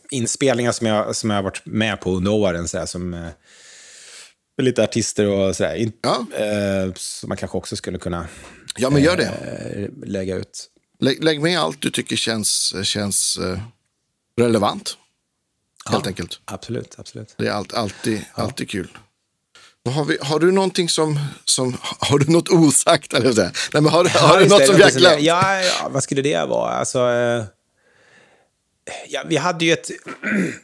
inspelningar 0.10 0.72
som 0.72 0.88
jag, 0.88 1.16
som 1.16 1.30
jag 1.30 1.38
har 1.38 1.44
varit 1.44 1.62
med 1.66 2.02
på 2.02 2.12
under 2.12 2.32
åren, 2.32 2.68
så 2.68 2.78
här, 2.78 2.86
som 2.86 3.14
eh, 3.14 3.28
lite 4.62 4.84
artister 4.84 5.28
och 5.28 5.56
sådär. 5.56 5.92
Ja. 6.02 6.26
eh, 6.38 6.94
som 6.96 7.30
man 7.30 7.38
kanske 7.38 7.58
också 7.58 7.76
skulle 7.76 7.98
kunna 7.98 8.28
Ja, 8.78 8.90
men 8.90 9.02
gör 9.04 9.18
det. 9.18 9.26
eh, 9.26 10.08
lägga 10.10 10.36
ut. 10.36 10.66
Lägg, 11.00 11.24
lägg 11.24 11.42
med 11.42 11.60
allt 11.60 11.82
du 11.82 11.90
tycker 11.90 12.16
känns, 12.16 12.76
känns 12.84 13.38
eh, 13.38 13.60
relevant. 14.38 14.98
Helt 15.90 16.08
enkelt. 16.08 16.40
Absolut, 16.46 16.96
absolut. 16.98 17.36
Det 17.38 17.48
är 17.48 17.52
allt, 17.52 17.74
alltid, 17.74 18.26
alltid 18.34 18.70
kul. 18.70 18.98
Har, 19.90 20.06
vi, 20.06 20.18
har 20.22 20.40
du 20.40 20.52
någonting 20.52 20.90
som, 20.90 21.20
som, 21.46 21.78
har 21.82 22.20
du 22.20 22.32
något 22.32 22.50
osagt? 22.50 23.14
Eller 23.14 23.32
så? 23.32 23.42
Nej, 23.42 23.52
men 23.74 23.86
har, 23.86 24.04
du- 24.04 24.10
har 24.10 24.40
du 24.40 24.48
något 24.48 24.66
som 24.66 24.76
vi 24.76 24.84
har 24.84 24.92
glömt? 24.92 25.22
Ja, 25.22 25.62
ja, 25.64 25.90
vad 25.92 26.04
skulle 26.04 26.22
det 26.22 26.46
vara? 26.46 26.72
Alltså, 26.72 27.00
eh, 27.00 27.44
ja, 29.10 29.24
vi 29.28 29.38
hade 29.38 29.66
ju 29.66 29.72
ett... 29.74 29.90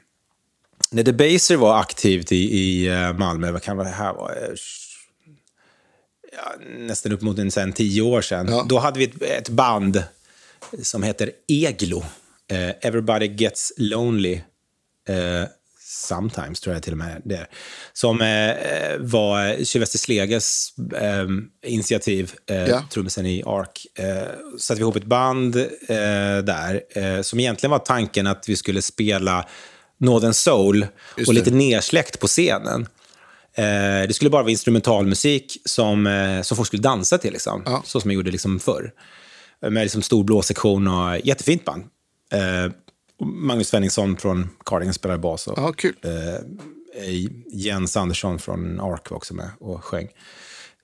när 0.91 1.03
Debaser 1.03 1.55
var 1.55 1.79
aktivt 1.79 2.31
i, 2.31 2.35
i 2.59 2.89
Malmö, 3.17 3.51
vad 3.51 3.61
kan 3.61 3.77
det 3.77 3.83
här 3.83 4.13
vara? 4.13 4.33
Nästan 6.77 7.11
upp 7.11 7.21
mot 7.21 7.39
en, 7.39 7.51
sen, 7.51 7.73
tio 7.73 8.01
år 8.01 8.21
sedan. 8.21 8.47
Ja. 8.49 8.65
Då 8.69 8.79
hade 8.79 8.99
vi 8.99 9.05
ett, 9.05 9.21
ett 9.21 9.49
band 9.49 10.03
som 10.81 11.03
heter 11.03 11.31
Eglo. 11.47 12.05
Eh, 12.51 12.69
Everybody 12.81 13.27
Gets 13.27 13.73
Lonely. 13.77 14.33
Eh, 15.09 15.43
sometimes, 15.87 16.59
tror 16.59 16.73
jag 16.75 16.83
till 16.83 16.93
och 16.93 16.97
med 16.97 17.21
det 17.25 17.35
är. 17.35 17.47
Som 17.93 18.21
eh, 18.21 18.55
var 18.99 19.63
Sylvester 19.63 19.99
Sleges 19.99 20.69
initiativ, 21.65 22.33
Ja. 22.45 22.83
trummisen 22.91 23.25
i 23.25 23.43
Ark. 23.45 23.85
Eh, 23.99 24.27
satte 24.59 24.77
vi 24.77 24.81
ihop 24.81 24.95
ett 24.95 25.03
band 25.05 25.53
där, 26.45 27.21
som 27.23 27.39
egentligen 27.39 27.71
var 27.71 27.79
tanken 27.79 28.27
att 28.27 28.49
vi 28.49 28.55
skulle 28.55 28.81
spela 28.81 29.47
Northern 29.97 30.33
Soul 30.33 30.87
Just 31.17 31.27
och 31.27 31.33
det. 31.33 31.39
lite 31.39 31.51
nersläckt 31.51 32.19
på 32.19 32.27
scenen. 32.27 32.87
Eh, 33.57 34.07
det 34.07 34.15
skulle 34.15 34.29
bara 34.29 34.41
vara 34.43 34.51
instrumentalmusik 34.51 35.57
som, 35.65 36.07
eh, 36.07 36.41
som 36.41 36.57
folk 36.57 36.67
skulle 36.67 36.81
dansa 36.81 37.17
till, 37.17 37.33
liksom. 37.33 37.63
Ja. 37.65 37.83
så 37.85 38.01
som 38.01 38.11
jag 38.11 38.15
gjorde 38.15 38.31
liksom 38.31 38.59
förr. 38.59 38.91
Eh, 39.63 39.69
Med 39.69 39.81
liksom 39.83 40.01
stor 40.01 40.23
blåsektion 40.23 40.87
och 40.87 41.19
jättefint 41.23 41.65
band. 41.65 41.83
Eh, 42.33 42.71
Magnus 43.25 43.67
Svenningsson 43.67 44.17
från 44.17 44.49
Cardigan 44.65 44.93
spelar 44.93 45.17
bas 45.17 45.47
och 45.47 45.57
Ja, 45.57 45.73
kul. 45.73 45.95
eh, 46.03 46.41
Jens 47.53 47.97
Andersson 47.97 48.39
från 48.39 48.79
Ark 48.79 49.09
var 49.09 49.17
också 49.17 49.33
med 49.33 49.49
och 49.59 49.83
sjöng. 49.83 50.07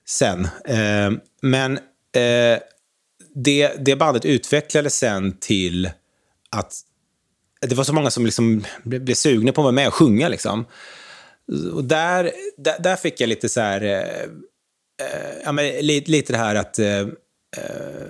Sen. 0.06 0.48
Eh, 0.64 1.10
men 1.42 1.72
eh, 2.12 2.58
det, 3.34 3.72
det 3.84 3.96
bandet 3.96 4.24
utvecklades 4.24 4.98
sen 4.98 5.36
till 5.40 5.90
att 6.50 6.74
det 7.60 7.74
var 7.74 7.84
så 7.84 7.92
många 7.92 8.10
som 8.10 8.24
liksom 8.24 8.64
blev, 8.84 9.04
blev 9.04 9.14
sugna 9.14 9.52
på 9.52 9.60
att 9.60 9.64
vara 9.64 9.72
med 9.72 9.86
och 9.88 9.94
sjunga. 9.94 10.28
Liksom. 10.28 10.64
Och 11.72 11.84
där, 11.84 12.32
där, 12.56 12.76
där 12.78 12.96
fick 12.96 13.20
jag 13.20 13.28
lite 13.28 13.48
så 13.48 13.60
här... 13.60 13.82
Eh, 13.82 14.22
eh, 15.06 15.32
ja, 15.44 15.52
men 15.52 15.66
lite, 15.86 16.10
lite 16.10 16.32
det 16.32 16.38
här 16.38 16.54
att... 16.54 16.78
Eh, 16.78 17.00
eh, 17.56 18.08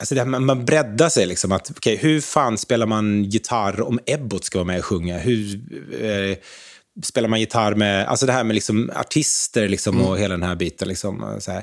alltså 0.00 0.14
här, 0.14 0.24
man, 0.24 0.44
man 0.44 0.64
breddar 0.64 1.08
sig. 1.08 1.26
Liksom, 1.26 1.52
att, 1.52 1.70
okay, 1.70 1.96
hur 1.96 2.20
fan 2.20 2.58
spelar 2.58 2.86
man 2.86 3.24
gitarr 3.24 3.80
om 3.80 4.00
Ebbot 4.06 4.44
ska 4.44 4.58
vara 4.58 4.66
med 4.66 4.78
och 4.78 4.84
sjunga? 4.84 5.18
Hur 5.18 5.60
eh, 6.04 6.36
spelar 7.02 7.28
man 7.28 7.40
gitarr 7.40 7.74
med... 7.74 8.08
Alltså 8.08 8.26
det 8.26 8.32
här 8.32 8.44
med 8.44 8.54
liksom 8.54 8.90
artister 8.94 9.68
liksom, 9.68 10.00
och 10.00 10.18
hela 10.18 10.34
den 10.34 10.48
här 10.48 10.56
biten. 10.56 10.88
Liksom, 10.88 11.22
och 11.22 11.42
så 11.42 11.52
här. 11.52 11.62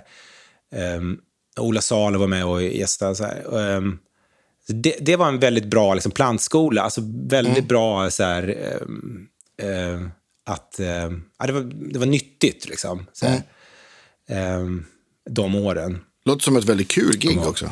Ehm, 0.75 1.17
Ola 1.59 1.81
Salo 1.81 2.19
var 2.19 2.27
med 2.27 2.45
och 2.45 2.63
gästade. 2.63 3.15
Så 3.15 3.23
här. 3.23 3.43
Så 4.67 4.73
det, 4.73 4.95
det 4.99 5.15
var 5.15 5.27
en 5.27 5.39
väldigt 5.39 5.65
bra 5.65 5.93
liksom, 5.93 6.11
plantskola. 6.11 6.81
Alltså 6.81 7.01
väldigt 7.29 7.67
bra 7.67 8.09
så 8.09 8.23
här, 8.23 8.57
ehm, 8.81 9.27
eh, 9.57 10.07
att... 10.45 10.79
ehm, 10.79 11.23
ja, 11.39 11.47
det, 11.47 11.53
var, 11.53 11.61
det 11.93 11.99
var 11.99 12.05
nyttigt, 12.05 12.69
liksom. 12.69 13.05
Så 13.13 13.25
här. 13.25 13.41
Ehm, 14.29 14.85
de 15.29 15.55
åren. 15.55 15.99
Låter 16.25 16.43
som 16.43 16.57
ett 16.57 16.65
väldigt 16.65 16.91
kul 16.91 17.17
gig 17.17 17.39
också. 17.47 17.71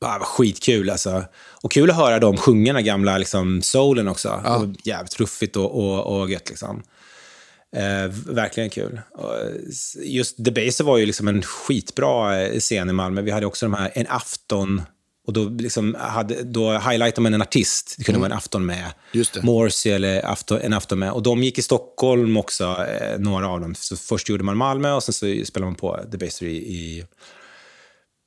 Ja, 0.00 0.16
var 0.18 0.26
skitkul 0.26 0.90
alltså. 0.90 1.24
Och 1.34 1.72
kul 1.72 1.90
att 1.90 1.96
höra 1.96 2.18
dem 2.18 2.36
sjunga 2.36 2.72
den 2.72 2.84
gamla 2.84 3.18
liksom, 3.18 3.62
soulen 3.62 4.08
också. 4.08 4.40
Det 4.44 4.50
var 4.50 4.74
jävligt 4.84 5.20
ruffigt 5.20 5.56
och, 5.56 5.78
och, 5.78 6.20
och 6.20 6.30
gött 6.30 6.48
liksom. 6.48 6.82
Eh, 7.76 8.12
verkligen 8.26 8.70
kul. 8.70 9.00
Just 10.02 10.44
The 10.44 10.50
Baser 10.50 10.84
var 10.84 10.98
ju 10.98 11.06
liksom 11.06 11.28
en 11.28 11.42
skitbra 11.42 12.42
eh, 12.42 12.58
scen 12.58 12.90
i 12.90 12.92
Malmö. 12.92 13.22
Vi 13.22 13.30
hade 13.30 13.46
också 13.46 13.66
de 13.66 13.74
här 13.74 13.90
En 13.94 14.06
afton. 14.08 14.82
Och 15.30 15.34
då, 15.34 15.44
liksom 15.48 15.94
hade, 16.00 16.42
då 16.42 16.72
highlightade 16.78 17.20
man 17.22 17.34
en 17.34 17.42
artist. 17.42 17.94
Det 17.98 18.04
kunde 18.04 18.20
vara 18.20 18.30
en 18.32 18.36
afton 18.36 18.66
med. 18.66 18.92
Morrissey 19.44 19.92
eller 19.92 20.26
afton, 20.26 20.60
en 20.60 20.72
afton 20.72 20.98
med. 20.98 21.12
Och 21.12 21.22
de 21.22 21.42
gick 21.42 21.58
i 21.58 21.62
Stockholm 21.62 22.36
också, 22.36 22.64
eh, 22.88 23.18
några 23.18 23.48
av 23.48 23.60
dem. 23.60 23.74
Så 23.74 23.96
först 23.96 24.28
gjorde 24.28 24.44
man 24.44 24.56
Malmö 24.56 24.92
och 24.92 25.02
sen 25.02 25.12
så 25.12 25.44
spelade 25.44 25.70
man 25.70 25.74
på 25.74 26.00
The 26.12 26.18
Baser 26.18 26.46
i, 26.46 27.04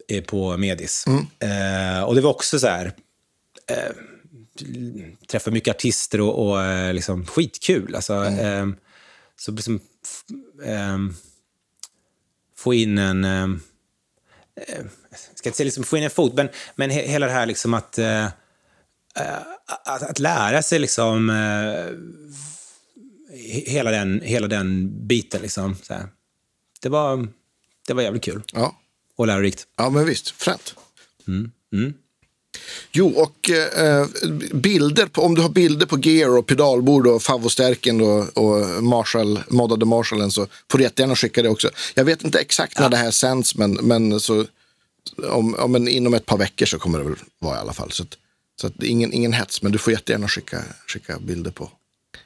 i 0.07 0.21
på 0.21 0.57
Medis. 0.57 1.05
Eh, 1.39 2.03
och 2.03 2.15
det 2.15 2.21
var 2.21 2.29
också 2.29 2.59
så 2.59 2.67
här, 2.67 2.85
eh, 3.67 3.95
träffa 5.27 5.51
mycket 5.51 5.75
artister 5.75 6.21
och, 6.21 6.47
och 6.47 6.61
eh, 6.63 6.93
liksom 6.93 7.25
skitkul. 7.25 7.95
Alltså, 7.95 8.25
eh, 8.25 8.67
så 9.39 9.51
liksom, 9.51 9.79
f- 10.05 10.65
eh, 10.67 10.97
få 12.57 12.73
in 12.73 12.97
en, 12.97 13.23
eh, 13.23 13.43
eh, 14.67 14.85
ska 15.35 15.49
inte 15.49 15.57
säga 15.57 15.65
liksom 15.65 15.83
få 15.83 15.97
in 15.97 16.03
en 16.03 16.09
fot, 16.09 16.33
men, 16.33 16.49
men 16.75 16.89
he, 16.89 17.01
hela 17.07 17.25
det 17.25 17.31
här 17.31 17.45
liksom 17.45 17.73
att, 17.73 17.97
eh, 17.97 18.23
eh, 18.25 18.29
att, 19.85 20.03
att 20.03 20.19
lära 20.19 20.61
sig 20.61 20.79
liksom 20.79 21.29
eh, 21.29 21.35
he- 23.37 23.69
hela, 23.69 23.91
den, 23.91 24.21
hela 24.23 24.47
den 24.47 24.91
biten. 25.07 25.41
Liksom, 25.41 25.75
så 25.83 25.93
här. 25.93 26.07
Det, 26.81 26.89
var, 26.89 27.27
det 27.87 27.93
var 27.93 28.01
jävligt 28.03 28.23
kul 28.23 28.41
Ja, 28.53 28.75
och 29.15 29.27
lärorikt. 29.27 29.67
ja 29.77 29.89
men 29.89 30.05
visst. 30.05 30.29
Fränt. 30.29 30.75
Jo, 32.91 33.09
och 33.09 33.49
eh, 33.49 34.07
bilder 34.53 35.05
på, 35.05 35.21
om 35.21 35.35
du 35.35 35.41
har 35.41 35.49
bilder 35.49 35.85
på 35.85 35.99
gear 35.99 36.37
och 36.37 36.47
pedalbord 36.47 37.07
och 37.07 37.23
favostärken 37.23 38.01
och, 38.01 38.37
och 38.37 38.83
Marshall, 38.83 39.39
moddade 39.47 39.85
Marshallen 39.85 40.31
så 40.31 40.47
får 40.71 40.77
du 40.77 40.83
jättegärna 40.83 41.15
skicka 41.15 41.41
det 41.41 41.49
också. 41.49 41.69
Jag 41.93 42.05
vet 42.05 42.23
inte 42.23 42.39
exakt 42.39 42.79
när 42.79 42.89
det 42.89 42.97
här 42.97 43.11
sänds, 43.11 43.55
men, 43.55 43.73
men 43.73 44.19
så, 44.19 44.45
om, 45.29 45.55
om 45.55 45.75
en, 45.75 45.87
inom 45.87 46.13
ett 46.13 46.25
par 46.25 46.37
veckor 46.37 46.65
så 46.65 46.79
kommer 46.79 46.97
det 46.99 47.03
väl 47.05 47.15
vara 47.39 47.55
i 47.57 47.59
alla 47.59 47.73
fall. 47.73 47.91
Så, 47.91 48.03
att, 48.03 48.17
så 48.61 48.67
att 48.67 48.83
ingen, 48.83 49.13
ingen 49.13 49.33
hets, 49.33 49.61
men 49.61 49.71
du 49.71 49.77
får 49.77 49.93
jättegärna 49.93 50.27
skicka, 50.27 50.63
skicka 50.87 51.19
bilder 51.19 51.51
på 51.51 51.71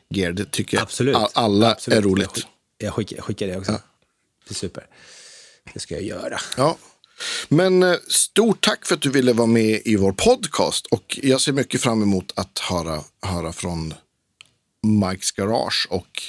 gear. 0.10 0.32
Det 0.32 0.52
tycker 0.52 0.78
jag 0.78 0.82
Absolut. 0.84 1.16
all- 1.16 1.30
alla 1.34 1.72
Absolut. 1.72 1.98
är 2.00 2.02
roligt. 2.02 2.30
Jag, 2.30 2.38
skick, 2.38 2.48
jag, 2.78 2.94
skickar, 2.94 3.16
jag 3.16 3.26
skickar 3.26 3.48
det 3.48 3.58
också. 3.58 3.72
Det 4.48 4.52
är 4.52 4.54
super. 4.56 4.88
Det 5.74 5.80
ska 5.80 5.94
jag 5.96 6.04
göra. 6.04 6.40
Ja. 6.58 6.78
Men 7.48 7.84
eh, 7.84 7.96
stort 8.08 8.62
tack 8.66 8.86
för 8.86 8.96
att 8.96 9.02
du 9.02 9.10
ville 9.12 9.34
vara 9.34 9.48
med 9.48 9.82
i 9.86 9.96
vår 9.96 10.12
podcast. 10.12 10.86
Och 10.86 11.20
jag 11.24 11.42
ser 11.42 11.52
mycket 11.54 11.82
fram 11.82 12.02
emot 12.04 12.34
att 12.36 12.60
höra, 12.60 13.04
höra 13.22 13.54
från 13.54 13.94
Mikes 14.84 15.32
Garage 15.32 15.88
och 15.90 16.22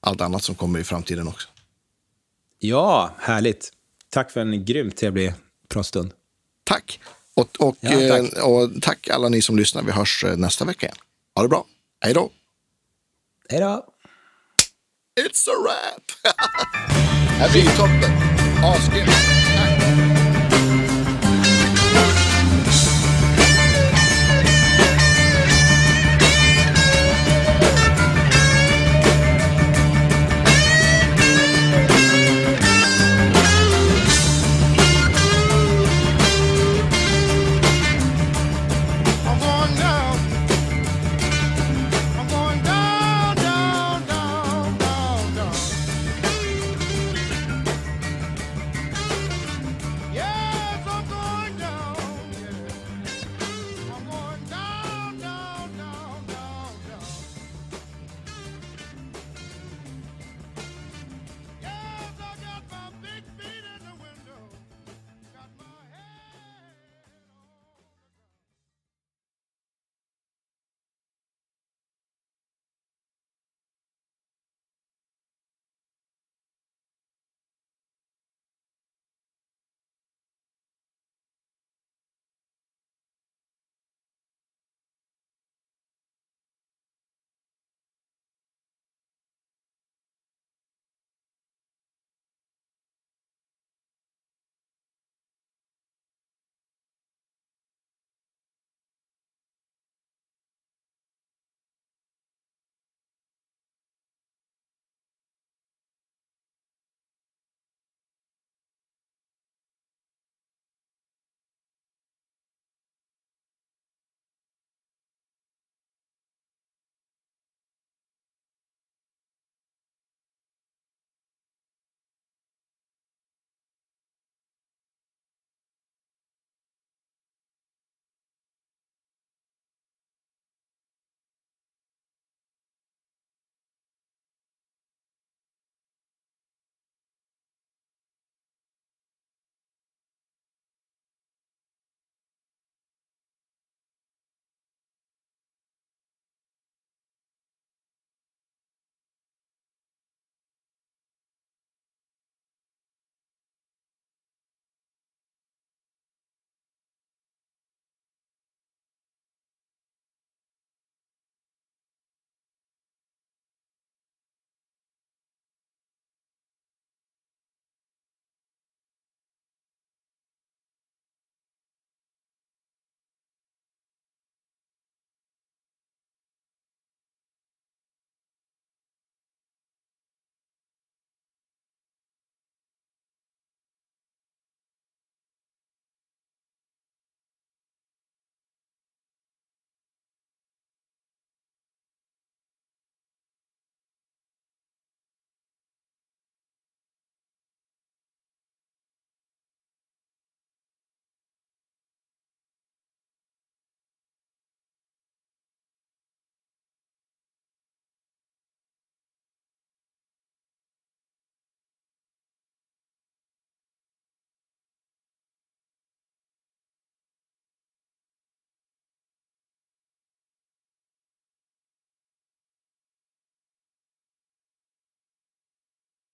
allt 0.00 0.20
annat 0.20 0.44
som 0.44 0.54
kommer 0.54 0.78
i 0.78 0.84
framtiden 0.84 1.28
också. 1.28 1.48
Ja, 2.58 3.14
härligt. 3.18 3.72
Tack 4.10 4.30
för 4.30 4.40
en 4.40 4.64
grymt 4.64 4.96
trevlig 4.96 5.34
pratstund. 5.70 6.12
Tack! 6.64 7.00
Och, 7.34 7.48
och, 7.60 7.76
Ja, 7.80 7.90
tack. 7.90 8.32
eh, 8.36 8.42
och 8.44 8.70
tack 8.82 9.08
alla 9.08 9.28
ni 9.28 9.42
som 9.42 9.56
lyssnar. 9.56 9.82
Vi 9.82 9.92
hörs 9.92 10.24
eh, 10.24 10.36
nästa 10.36 10.64
vecka 10.64 10.86
igen. 10.86 10.96
Ha 11.34 11.42
det 11.42 11.48
bra. 11.48 11.64
Hej 12.00 12.14
då! 12.14 12.30
Hej 13.48 13.60
då! 13.60 13.86
It's 15.20 15.48
a 15.48 15.54
wrap! 15.64 16.34
det 17.26 17.34
här 17.44 17.50
blir 17.52 17.62
toppen. 17.76 18.12
Asgrymt. 18.64 19.10